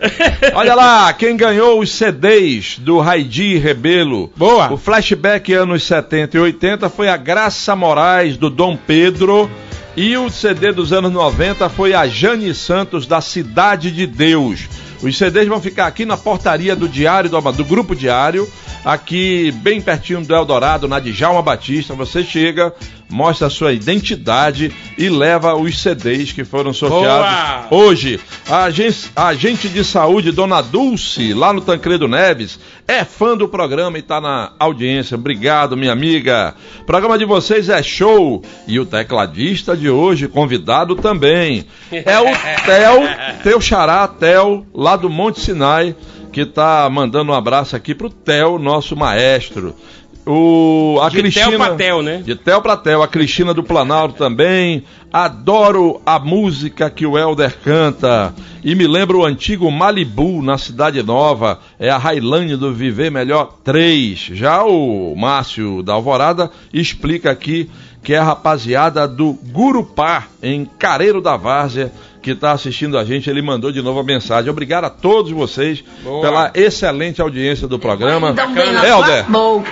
Olha 0.54 0.74
lá, 0.74 1.12
quem 1.14 1.36
ganhou 1.36 1.80
os 1.80 1.90
CDs 1.92 2.78
do 2.78 3.00
Raidi 3.00 3.56
Rebelo. 3.56 4.30
Boa. 4.36 4.70
O 4.72 4.76
flashback 4.76 5.52
anos 5.54 5.84
70 5.84 6.36
e 6.36 6.40
80 6.40 6.90
foi 6.90 7.08
a 7.08 7.16
Graça 7.16 7.74
Moraes 7.74 8.36
do 8.36 8.50
Dom 8.50 8.76
Pedro. 8.76 9.50
E 9.96 10.16
o 10.16 10.30
CD 10.30 10.72
dos 10.72 10.92
anos 10.92 11.12
90 11.12 11.68
foi 11.68 11.92
a 11.94 12.06
Jane 12.06 12.54
Santos 12.54 13.06
da 13.06 13.20
Cidade 13.20 13.90
de 13.90 14.06
Deus. 14.06 14.68
Os 15.02 15.18
CDs 15.18 15.48
vão 15.48 15.60
ficar 15.60 15.86
aqui 15.88 16.04
na 16.04 16.16
portaria 16.16 16.76
do 16.76 16.88
Diário 16.88 17.28
do, 17.28 17.40
do 17.52 17.64
Grupo 17.64 17.94
Diário, 17.94 18.48
aqui 18.84 19.50
bem 19.50 19.80
pertinho 19.80 20.24
do 20.24 20.34
Eldorado, 20.34 20.86
na 20.86 21.00
Djalma 21.00 21.42
Batista. 21.42 21.92
Você 21.94 22.22
chega, 22.22 22.72
mostra 23.12 23.46
a 23.46 23.50
sua 23.50 23.72
identidade 23.72 24.72
e 24.96 25.08
leva 25.08 25.54
os 25.54 25.80
CDs 25.80 26.32
que 26.32 26.44
foram 26.44 26.72
sorteados 26.72 27.68
Boa! 27.68 27.82
hoje. 27.84 28.18
A 28.48 28.64
agente, 28.64 29.10
a 29.14 29.26
agente 29.28 29.68
de 29.68 29.84
saúde, 29.84 30.32
Dona 30.32 30.60
Dulce, 30.62 31.32
lá 31.34 31.52
no 31.52 31.60
Tancredo 31.60 32.08
Neves, 32.08 32.58
é 32.88 33.04
fã 33.04 33.36
do 33.36 33.48
programa 33.48 33.98
e 33.98 34.00
está 34.00 34.20
na 34.20 34.52
audiência. 34.58 35.14
Obrigado, 35.16 35.76
minha 35.76 35.92
amiga. 35.92 36.54
O 36.80 36.84
programa 36.84 37.18
de 37.18 37.24
vocês 37.24 37.68
é 37.68 37.82
show. 37.82 38.42
E 38.66 38.80
o 38.80 38.86
tecladista 38.86 39.76
de 39.76 39.90
hoje, 39.90 40.26
convidado 40.26 40.96
também, 40.96 41.66
é 41.90 42.18
o 42.18 42.24
Theo, 42.64 43.42
teu 43.42 43.60
xará, 43.60 44.08
Theo, 44.08 44.66
lá 44.74 44.96
do 44.96 45.10
Monte 45.10 45.40
Sinai, 45.40 45.94
que 46.32 46.46
tá 46.46 46.88
mandando 46.90 47.30
um 47.30 47.34
abraço 47.34 47.76
aqui 47.76 47.94
pro 47.94 48.08
Theo, 48.08 48.58
nosso 48.58 48.96
maestro. 48.96 49.76
O, 50.24 51.00
a 51.02 51.08
De 51.08 51.18
Cristina, 51.18 51.48
Theo 51.48 51.58
pra 51.58 51.74
Theo, 51.74 52.02
né? 52.02 52.22
de 52.24 52.36
Tel 52.36 52.62
pra 52.62 52.76
Tel, 52.76 53.02
a 53.02 53.08
Cristina 53.08 53.52
do 53.52 53.62
Planalto 53.62 54.14
também. 54.14 54.84
Adoro 55.12 56.00
a 56.06 56.18
música 56.18 56.88
que 56.88 57.04
o 57.04 57.18
Helder 57.18 57.58
canta. 57.62 58.32
E 58.64 58.74
me 58.74 58.86
lembro 58.86 59.18
o 59.18 59.24
antigo 59.24 59.70
Malibu 59.70 60.40
na 60.40 60.56
Cidade 60.56 61.02
Nova. 61.02 61.58
É 61.78 61.90
a 61.90 61.98
Railane 61.98 62.56
do 62.56 62.72
Viver 62.72 63.10
Melhor 63.10 63.58
3. 63.64 64.30
Já 64.32 64.62
o 64.62 65.14
Márcio 65.16 65.82
da 65.82 65.94
Alvorada 65.94 66.50
explica 66.72 67.30
aqui 67.30 67.68
que 68.02 68.14
é 68.14 68.18
a 68.18 68.24
rapaziada 68.24 69.06
do 69.06 69.32
Gurupá, 69.32 70.26
em 70.42 70.64
Careiro 70.64 71.20
da 71.20 71.36
Várzea, 71.36 71.92
que 72.22 72.30
está 72.30 72.52
assistindo 72.52 72.96
a 72.96 73.04
gente. 73.04 73.28
Ele 73.28 73.42
mandou 73.42 73.72
de 73.72 73.82
novo 73.82 73.98
a 74.00 74.04
mensagem. 74.04 74.48
Obrigado 74.50 74.84
a 74.84 74.90
todos 74.90 75.32
vocês 75.32 75.82
Boa. 76.04 76.20
pela 76.22 76.50
excelente 76.54 77.20
audiência 77.20 77.66
do 77.66 77.78
programa. 77.78 78.32
Na 78.32 78.88
Helder, 78.88 79.26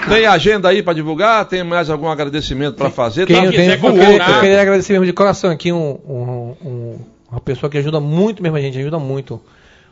tem 0.08 0.26
agenda 0.26 0.68
aí 0.68 0.82
para 0.82 0.92
divulgar? 0.94 1.44
Tem 1.46 1.62
mais 1.62 1.88
algum 1.88 2.08
agradecimento 2.08 2.74
para 2.74 2.90
fazer? 2.90 3.26
Quem 3.26 3.36
Tá- 3.36 3.44
eu, 3.44 3.50
tenho, 3.52 3.62
quiser 3.78 3.86
eu, 3.86 3.92
queria, 3.92 4.16
eu 4.34 4.40
queria 4.40 4.60
agradecer 4.60 4.92
mesmo 4.92 5.06
de 5.06 5.12
coração 5.12 5.50
aqui 5.50 5.72
um, 5.72 5.98
um- 6.06 6.56
um- 6.68 6.98
uma 7.30 7.40
pessoa 7.40 7.70
que 7.70 7.78
ajuda 7.78 8.00
muito 8.00 8.42
mesmo 8.42 8.56
a 8.56 8.60
gente, 8.60 8.76
ajuda 8.78 8.98
muito. 8.98 9.40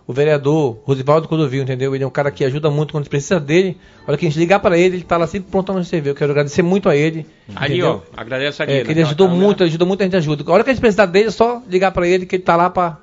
O 0.09 0.13
vereador 0.15 0.79
Rosivaldo 0.85 1.29
Codovil, 1.29 1.63
entendeu? 1.63 1.95
Ele 1.95 2.03
é 2.03 2.07
um 2.07 2.11
cara 2.11 2.31
que 2.31 2.43
ajuda 2.43 2.71
muito 2.71 2.93
quando 2.93 3.03
a 3.03 3.05
gente 3.05 3.11
precisa 3.11 3.39
dele. 3.39 3.77
Olha 4.07 4.17
que 4.17 4.25
a 4.25 4.29
gente 4.31 4.39
ligar 4.39 4.59
para 4.59 4.79
ele, 4.79 4.97
ele 4.97 5.05
tá 5.05 5.19
lá 5.19 5.27
sempre 5.27 5.51
pronto 5.51 5.71
a 5.71 5.75
nos 5.75 5.87
servir. 5.87 6.09
Eu 6.09 6.15
quero 6.15 6.31
agradecer 6.31 6.63
muito 6.63 6.89
a 6.89 6.97
ele. 6.97 7.27
Ali, 7.55 7.75
entendeu? 7.75 8.03
ó. 8.09 8.21
Agradece 8.21 8.63
ali. 8.63 8.73
É, 8.73 8.85
que 8.85 8.91
ele 8.91 9.03
ajudou 9.03 9.29
muito, 9.29 9.63
ajuda 9.63 9.85
muito, 9.85 10.01
a 10.01 10.05
gente 10.05 10.17
ajuda. 10.17 10.51
A 10.51 10.55
hora 10.55 10.65
que 10.65 10.71
a 10.71 10.73
gente 10.73 10.81
precisar 10.81 11.05
dele, 11.05 11.29
é 11.29 11.31
só 11.31 11.63
ligar 11.69 11.93
para 11.93 12.09
ele 12.09 12.25
que 12.25 12.37
ele 12.37 12.43
tá 12.43 12.57
lá 12.57 12.71
para 12.71 12.97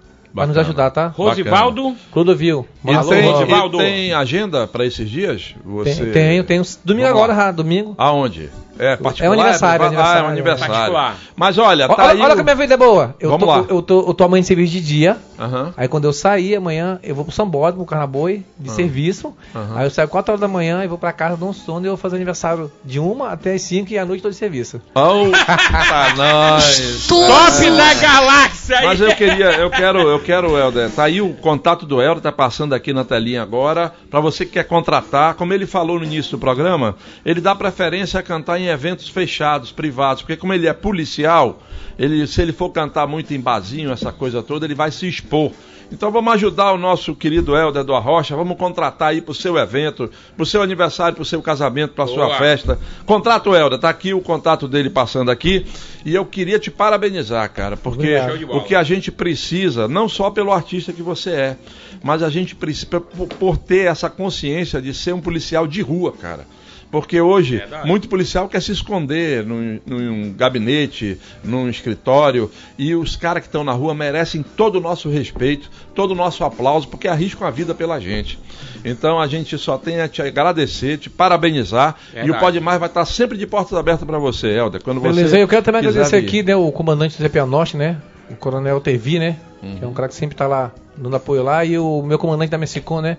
nos 0.48 0.58
ajudar, 0.58 0.90
tá? 0.90 1.10
Rosivaldo. 1.10 1.96
Clodovil. 2.12 2.68
E 2.84 2.92
Alô, 2.92 3.10
tem, 3.12 3.32
Rosivaldo. 3.32 3.78
tem 3.78 4.12
agenda 4.12 4.66
para 4.66 4.84
esses 4.84 5.08
dias? 5.08 5.54
Você... 5.64 6.06
Tem, 6.06 6.12
tenho, 6.12 6.44
tenho. 6.44 6.64
Domingo 6.84 7.08
Vamos 7.08 7.22
agora, 7.22 7.38
lá. 7.38 7.52
domingo. 7.52 7.94
Aonde? 8.00 8.50
É 8.78 8.96
particular? 8.98 9.26
É 9.26 9.30
um 9.30 9.34
aniversário, 9.42 9.84
Ah, 9.84 9.88
aniversário, 9.88 10.20
é 10.20 10.24
um 10.28 10.32
aniversário. 10.32 10.74
particular. 10.74 11.16
Mas 11.36 11.58
olha, 11.58 11.88
tá 11.88 11.94
olha, 11.98 12.12
aí. 12.12 12.22
olha 12.22 12.32
o- 12.32 12.36
que 12.36 12.42
a 12.42 12.44
minha 12.44 12.56
vida 12.56 12.74
é 12.74 12.78
boa. 12.78 13.16
Eu 13.20 13.30
Vamos 13.30 13.46
tô, 13.46 13.52
lá. 13.52 13.66
Eu 13.70 13.82
tô, 13.82 14.08
eu 14.10 14.14
tô 14.14 14.24
amanhã 14.24 14.42
em 14.42 14.44
serviço 14.44 14.72
de 14.74 14.82
dia. 14.82 15.18
Aham. 15.40 15.74
Aí 15.76 15.88
quando 15.88 16.06
eu 16.06 16.14
sair 16.14 16.56
amanhã, 16.56 17.00
eu 17.04 17.14
vou 17.16 17.26
pro 17.26 17.34
Sambódromo, 17.34 17.86
pro 17.86 17.90
Carnaboi, 17.92 18.44
de 18.58 18.72
serviço. 18.72 19.34
Aham. 19.56 19.74
Aí 19.78 19.86
eu 19.86 19.90
saio 19.92 20.08
4 20.08 20.32
horas 20.32 20.42
da 20.42 20.48
manhã 20.48 20.84
e 20.84 20.88
vou 20.88 20.98
pra 20.98 21.12
casa, 21.12 21.36
dou 21.38 21.50
um 21.50 21.54
sono 21.54 21.86
e 21.86 21.88
eu 21.88 21.92
vou 21.92 21.98
fazer 21.98 22.16
aniversário 22.16 22.72
de 22.84 23.00
1 23.00 23.24
até 23.24 23.54
as 23.54 23.62
5 23.62 23.92
e 23.92 23.98
à 23.98 24.06
noite 24.06 24.22
tô 24.22 24.30
de 24.30 24.36
serviço. 24.36 24.82
Oh, 24.94 25.30
tá 25.46 26.14
nós. 26.16 27.08
Top 27.08 27.70
da 27.72 27.94
galáxia 27.96 28.78
aí. 28.80 28.86
Mas 28.86 29.02
eu 29.02 29.16
queria, 29.16 29.52
eu 29.58 29.70
quero, 29.70 30.00
eu 30.02 30.20
quero, 30.22 30.58
Helder. 30.58 30.90
Tá 30.92 31.04
aí 31.04 31.22
o 31.22 31.34
contato 31.34 31.86
do 31.86 32.02
Helder, 32.02 32.22
tá 32.24 32.32
passando 32.32 32.74
aqui 32.74 32.94
na 32.94 33.04
telinha 33.04 33.42
agora. 33.42 33.92
Para 34.10 34.20
você 34.20 34.46
que 34.46 34.54
quer 34.54 34.64
contratar, 34.66 35.34
como 35.36 35.54
ele 35.54 35.66
falou 35.66 36.00
no 36.00 36.06
início 36.06 36.32
do 36.32 36.40
programa, 36.40 36.96
ele 37.26 37.42
dá 37.42 37.54
preferência 37.56 38.20
a 38.20 38.24
cantar 38.24 38.60
em 38.60 38.65
eventos 38.68 39.10
fechados, 39.10 39.72
privados, 39.72 40.22
porque 40.22 40.38
como 40.38 40.54
ele 40.54 40.68
é 40.68 40.74
policial, 40.74 41.62
ele, 41.98 42.26
se 42.28 42.42
ele 42.42 42.54
for 42.54 42.70
cantar 42.70 43.08
muito 43.08 43.34
em 43.34 43.40
barzinho, 43.40 43.92
essa 43.92 44.12
coisa 44.12 44.44
toda, 44.44 44.66
ele 44.66 44.76
vai 44.76 44.92
se 44.92 45.08
expor. 45.08 45.52
Então 45.92 46.12
vamos 46.12 46.34
ajudar 46.34 46.74
o 46.74 46.78
nosso 46.78 47.16
querido 47.16 47.56
Helder 47.56 47.84
do 47.84 47.94
Arrocha, 47.94 48.36
vamos 48.36 48.58
contratar 48.58 49.10
aí 49.10 49.22
pro 49.22 49.34
seu 49.34 49.58
evento, 49.58 50.10
pro 50.36 50.46
seu 50.46 50.62
aniversário, 50.62 51.16
pro 51.16 51.24
seu 51.24 51.42
casamento, 51.42 51.94
pra 51.94 52.08
sua 52.08 52.26
Boa. 52.26 52.38
festa. 52.38 52.80
Contrata 53.06 53.50
o 53.50 53.56
Helder, 53.56 53.80
tá 53.80 53.90
aqui 53.90 54.14
o 54.14 54.22
contato 54.22 54.68
dele 54.68 54.90
passando 54.90 55.30
aqui. 55.30 55.66
E 56.04 56.14
eu 56.14 56.26
queria 56.26 56.60
te 56.60 56.72
parabenizar, 56.72 57.52
cara, 57.52 57.78
porque 57.78 58.16
o 58.50 58.62
que 58.62 58.76
a 58.76 58.84
gente 58.84 59.12
precisa, 59.12 59.88
não 59.88 60.10
só 60.10 60.30
pelo 60.32 60.52
artista 60.52 60.92
que 60.92 61.04
você 61.04 61.30
é, 61.32 61.58
mas 62.04 62.24
a 62.24 62.30
gente 62.30 62.56
precisa 62.56 63.00
por, 63.00 63.28
por 63.28 63.58
ter 63.58 63.88
essa 63.88 64.10
consciência 64.10 64.82
de 64.82 64.94
ser 64.94 65.14
um 65.14 65.22
policial 65.22 65.68
de 65.68 65.82
rua, 65.82 66.12
cara. 66.12 66.48
Porque 66.92 67.20
hoje, 67.20 67.58
Verdade. 67.58 67.88
muito 67.88 68.08
policial 68.08 68.48
quer 68.48 68.62
se 68.62 68.72
esconder 68.72 69.46
num, 69.46 69.80
num 69.86 70.34
gabinete, 70.34 71.20
num 71.44 71.70
escritório, 71.70 72.50
e 72.78 72.96
os 72.96 73.16
caras 73.16 73.42
que 73.42 73.48
estão 73.48 73.64
na 73.64 73.74
rua 73.74 73.94
merecem 73.94 74.44
todo 74.56 74.78
o 74.78 74.82
nosso 74.82 75.10
respeito, 75.10 75.70
todo 75.94 76.12
o 76.12 76.16
nosso 76.16 76.44
aplauso, 76.44 76.88
porque 76.88 77.08
arriscam 77.08 77.46
a 77.46 77.52
vida 77.52 77.74
pela 77.74 78.00
gente. 78.00 78.40
Então 78.84 79.20
a 79.20 79.28
gente 79.28 79.58
só 79.58 79.78
tem 79.78 80.00
a 80.00 80.08
te 80.08 80.22
agradecer, 80.22 80.98
te 80.98 81.10
parabenizar, 81.10 81.96
e 82.14 82.20
o 82.20 82.22
Verdade. 82.22 82.40
Pode 82.40 82.60
Mais 82.60 82.80
vai 82.80 82.88
estar 82.88 83.06
sempre 83.06 83.38
de 83.38 83.48
portas 83.48 83.78
abertas 83.78 84.06
para 84.08 84.20
você, 84.20 84.48
Helder. 84.48 84.82
Quando 84.82 85.02
você 85.02 85.16
Beleza, 85.16 85.38
eu 85.38 85.48
quero 85.48 85.64
também 85.64 85.80
agradecer 85.80 86.16
aqui, 86.16 86.44
né, 86.44 86.56
o 86.56 86.72
comandante 86.72 87.22
Zé 87.22 87.30
Pianosti, 87.30 87.78
né? 87.78 87.98
O 88.30 88.36
coronel 88.36 88.80
Tevi, 88.80 89.20
né? 89.20 89.38
Uhum. 89.62 89.76
Que 89.78 89.84
é 89.84 89.88
um 89.88 89.94
cara 89.94 90.08
que 90.08 90.16
sempre 90.16 90.36
tá 90.36 90.48
lá 90.48 90.72
dando 90.98 91.16
apoio 91.16 91.44
lá. 91.44 91.64
E 91.66 91.78
o 91.78 92.02
meu 92.02 92.18
comandante 92.18 92.50
da 92.50 92.58
Messicon, 92.58 93.02
né? 93.02 93.18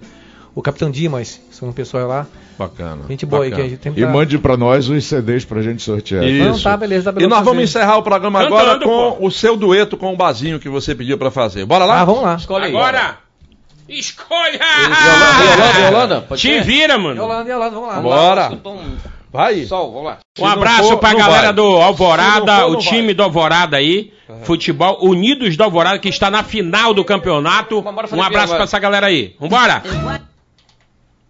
O 0.56 0.62
Capitão 0.62 0.90
Dimas, 0.90 1.40
são 1.52 1.68
um 1.68 1.72
pessoal 1.72 2.08
lá. 2.08 2.26
Bacana. 2.58 3.02
Gente 3.08 3.26
boa 3.26 3.44
aí, 3.44 3.50
que 3.50 3.54
a 3.54 3.58
bacana. 3.58 3.70
gente 3.70 3.78
tem 3.80 3.92
E 4.02 4.06
mande 4.06 4.38
pra 4.38 4.56
nós 4.56 4.88
os 4.88 5.04
CDs 5.04 5.44
pra 5.44 5.60
gente 5.60 5.82
sortear. 5.82 6.24
Isso. 6.24 6.48
Não, 6.48 6.58
tá, 6.58 6.76
beleza, 6.78 7.04
tá 7.04 7.10
E 7.10 7.14
beleza. 7.14 7.28
nós 7.28 7.44
vamos 7.44 7.70
fazer. 7.70 7.78
encerrar 7.78 7.98
o 7.98 8.02
programa 8.02 8.38
Cantando, 8.42 8.56
agora 8.60 8.78
com 8.80 9.16
pô. 9.18 9.26
o 9.26 9.30
seu 9.30 9.54
dueto 9.56 9.98
com 9.98 10.12
o 10.14 10.16
Bazinho 10.16 10.58
que 10.58 10.68
você 10.70 10.94
pediu 10.94 11.18
pra 11.18 11.30
fazer. 11.30 11.66
Bora 11.66 11.84
lá? 11.84 12.00
Ah, 12.00 12.04
vamos 12.06 12.22
lá. 12.22 12.36
Escolhe 12.36 12.64
aí. 12.64 12.70
Agora, 12.74 13.18
escolha! 13.86 14.58
Yolanda, 14.58 15.80
Yolanda, 15.90 16.20
pode 16.22 16.40
Te 16.40 16.48
ser? 16.48 16.62
vira, 16.64 16.96
mano. 16.98 17.20
Yolanda, 17.20 17.50
Yolanda, 17.50 17.70
vamos 17.74 17.88
lá. 17.88 18.00
Bora. 18.00 18.48
Então, 18.52 18.78
Vai. 19.32 19.64
Sol, 19.66 19.90
vamos 19.92 20.06
lá. 20.06 20.18
Um 20.38 20.46
abraço 20.46 20.88
for, 20.88 20.96
pra 20.98 21.12
galera 21.12 21.46
vai. 21.48 21.52
do 21.52 21.62
Alvorada, 21.62 22.60
for, 22.62 22.70
o 22.70 22.76
time 22.78 23.06
vai. 23.06 23.14
do 23.14 23.22
Alvorada 23.22 23.76
aí, 23.76 24.10
futebol 24.44 24.98
Unidos 25.04 25.54
do 25.58 25.62
Alvorada, 25.64 25.98
que 25.98 26.08
está 26.08 26.30
na 26.30 26.42
final 26.42 26.94
do 26.94 27.04
campeonato. 27.04 27.84
Um 28.14 28.22
abraço 28.22 28.54
pra 28.54 28.64
essa 28.64 28.78
galera 28.78 29.08
aí. 29.08 29.34
Vambora! 29.38 29.82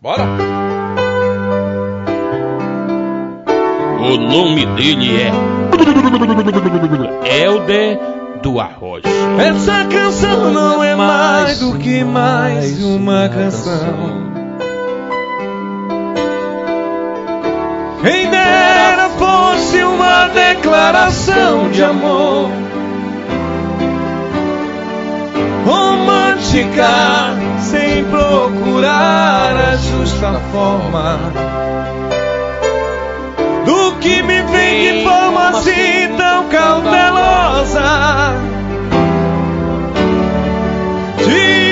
Bora. 0.00 0.24
O 3.98 4.16
nome 4.18 4.66
dele 4.76 5.22
é 5.22 5.32
Helder 7.42 7.98
do 8.42 8.60
Arroz. 8.60 9.02
Essa 9.38 9.86
canção 9.86 10.52
não 10.52 10.84
é 10.84 10.94
mais 10.94 11.60
do 11.60 11.78
que 11.78 12.04
mais 12.04 12.84
uma 12.84 13.28
canção. 13.30 14.32
Quem 18.02 18.30
dera 18.30 19.08
fosse 19.18 19.82
uma 19.82 20.28
declaração 20.28 21.70
de 21.70 21.82
amor. 21.82 22.50
Romântica, 26.36 27.34
sem 27.60 28.04
procurar 28.04 29.56
a 29.56 29.76
justa 29.76 30.38
forma. 30.52 31.18
Do 33.64 33.96
que 33.96 34.22
me 34.22 34.42
vem 34.42 34.98
de 34.98 35.04
forma 35.04 35.48
assim 35.48 36.14
tão 36.16 36.48
cautelosa. 36.50 38.34
Te 41.24 41.65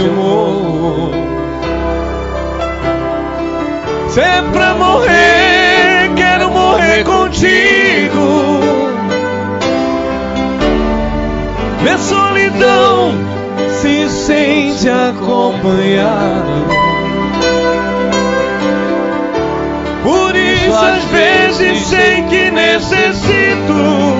eu 0.00 0.12
morro. 0.12 1.10
Se 4.08 4.20
é 4.20 4.42
pra 4.52 4.74
morrer, 4.74 6.10
quero 6.16 6.50
morrer 6.50 7.04
contigo. 7.04 8.60
Minha 11.82 11.98
solidão 11.98 13.12
se 13.80 14.08
sente 14.08 14.88
acompanhado. 14.88 16.66
Por 20.02 20.34
isso, 20.34 20.72
às 20.72 21.04
vezes, 21.04 21.86
sei 21.86 22.22
que 22.22 22.50
necessito 22.50 24.19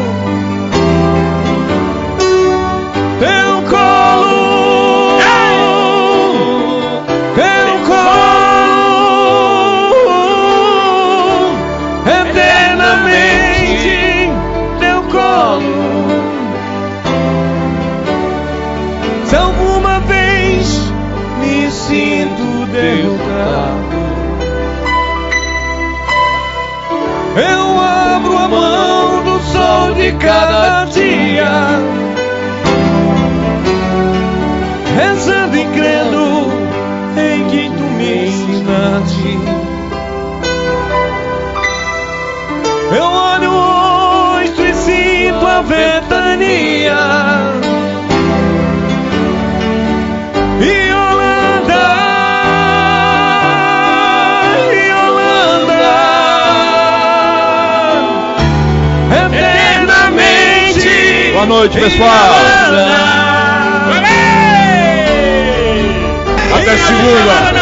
de 30.10 30.16
cada 30.16 30.84
dia, 30.86 31.50
rezando 34.96 35.56
e 35.56 35.64
crendo 35.66 36.50
em 37.16 37.44
que 37.48 37.70
tu 37.70 37.82
me 37.96 38.26
ensinaste. 38.26 39.38
Eu 42.96 43.04
olho 43.04 43.50
rosto 43.50 44.62
e 44.62 44.74
sinto 44.74 45.46
a 45.46 45.62
ventania. 45.62 47.29
noite, 61.60 61.78
pessoal. 61.78 62.34
Até 66.54 66.76
segunda. 66.78 67.59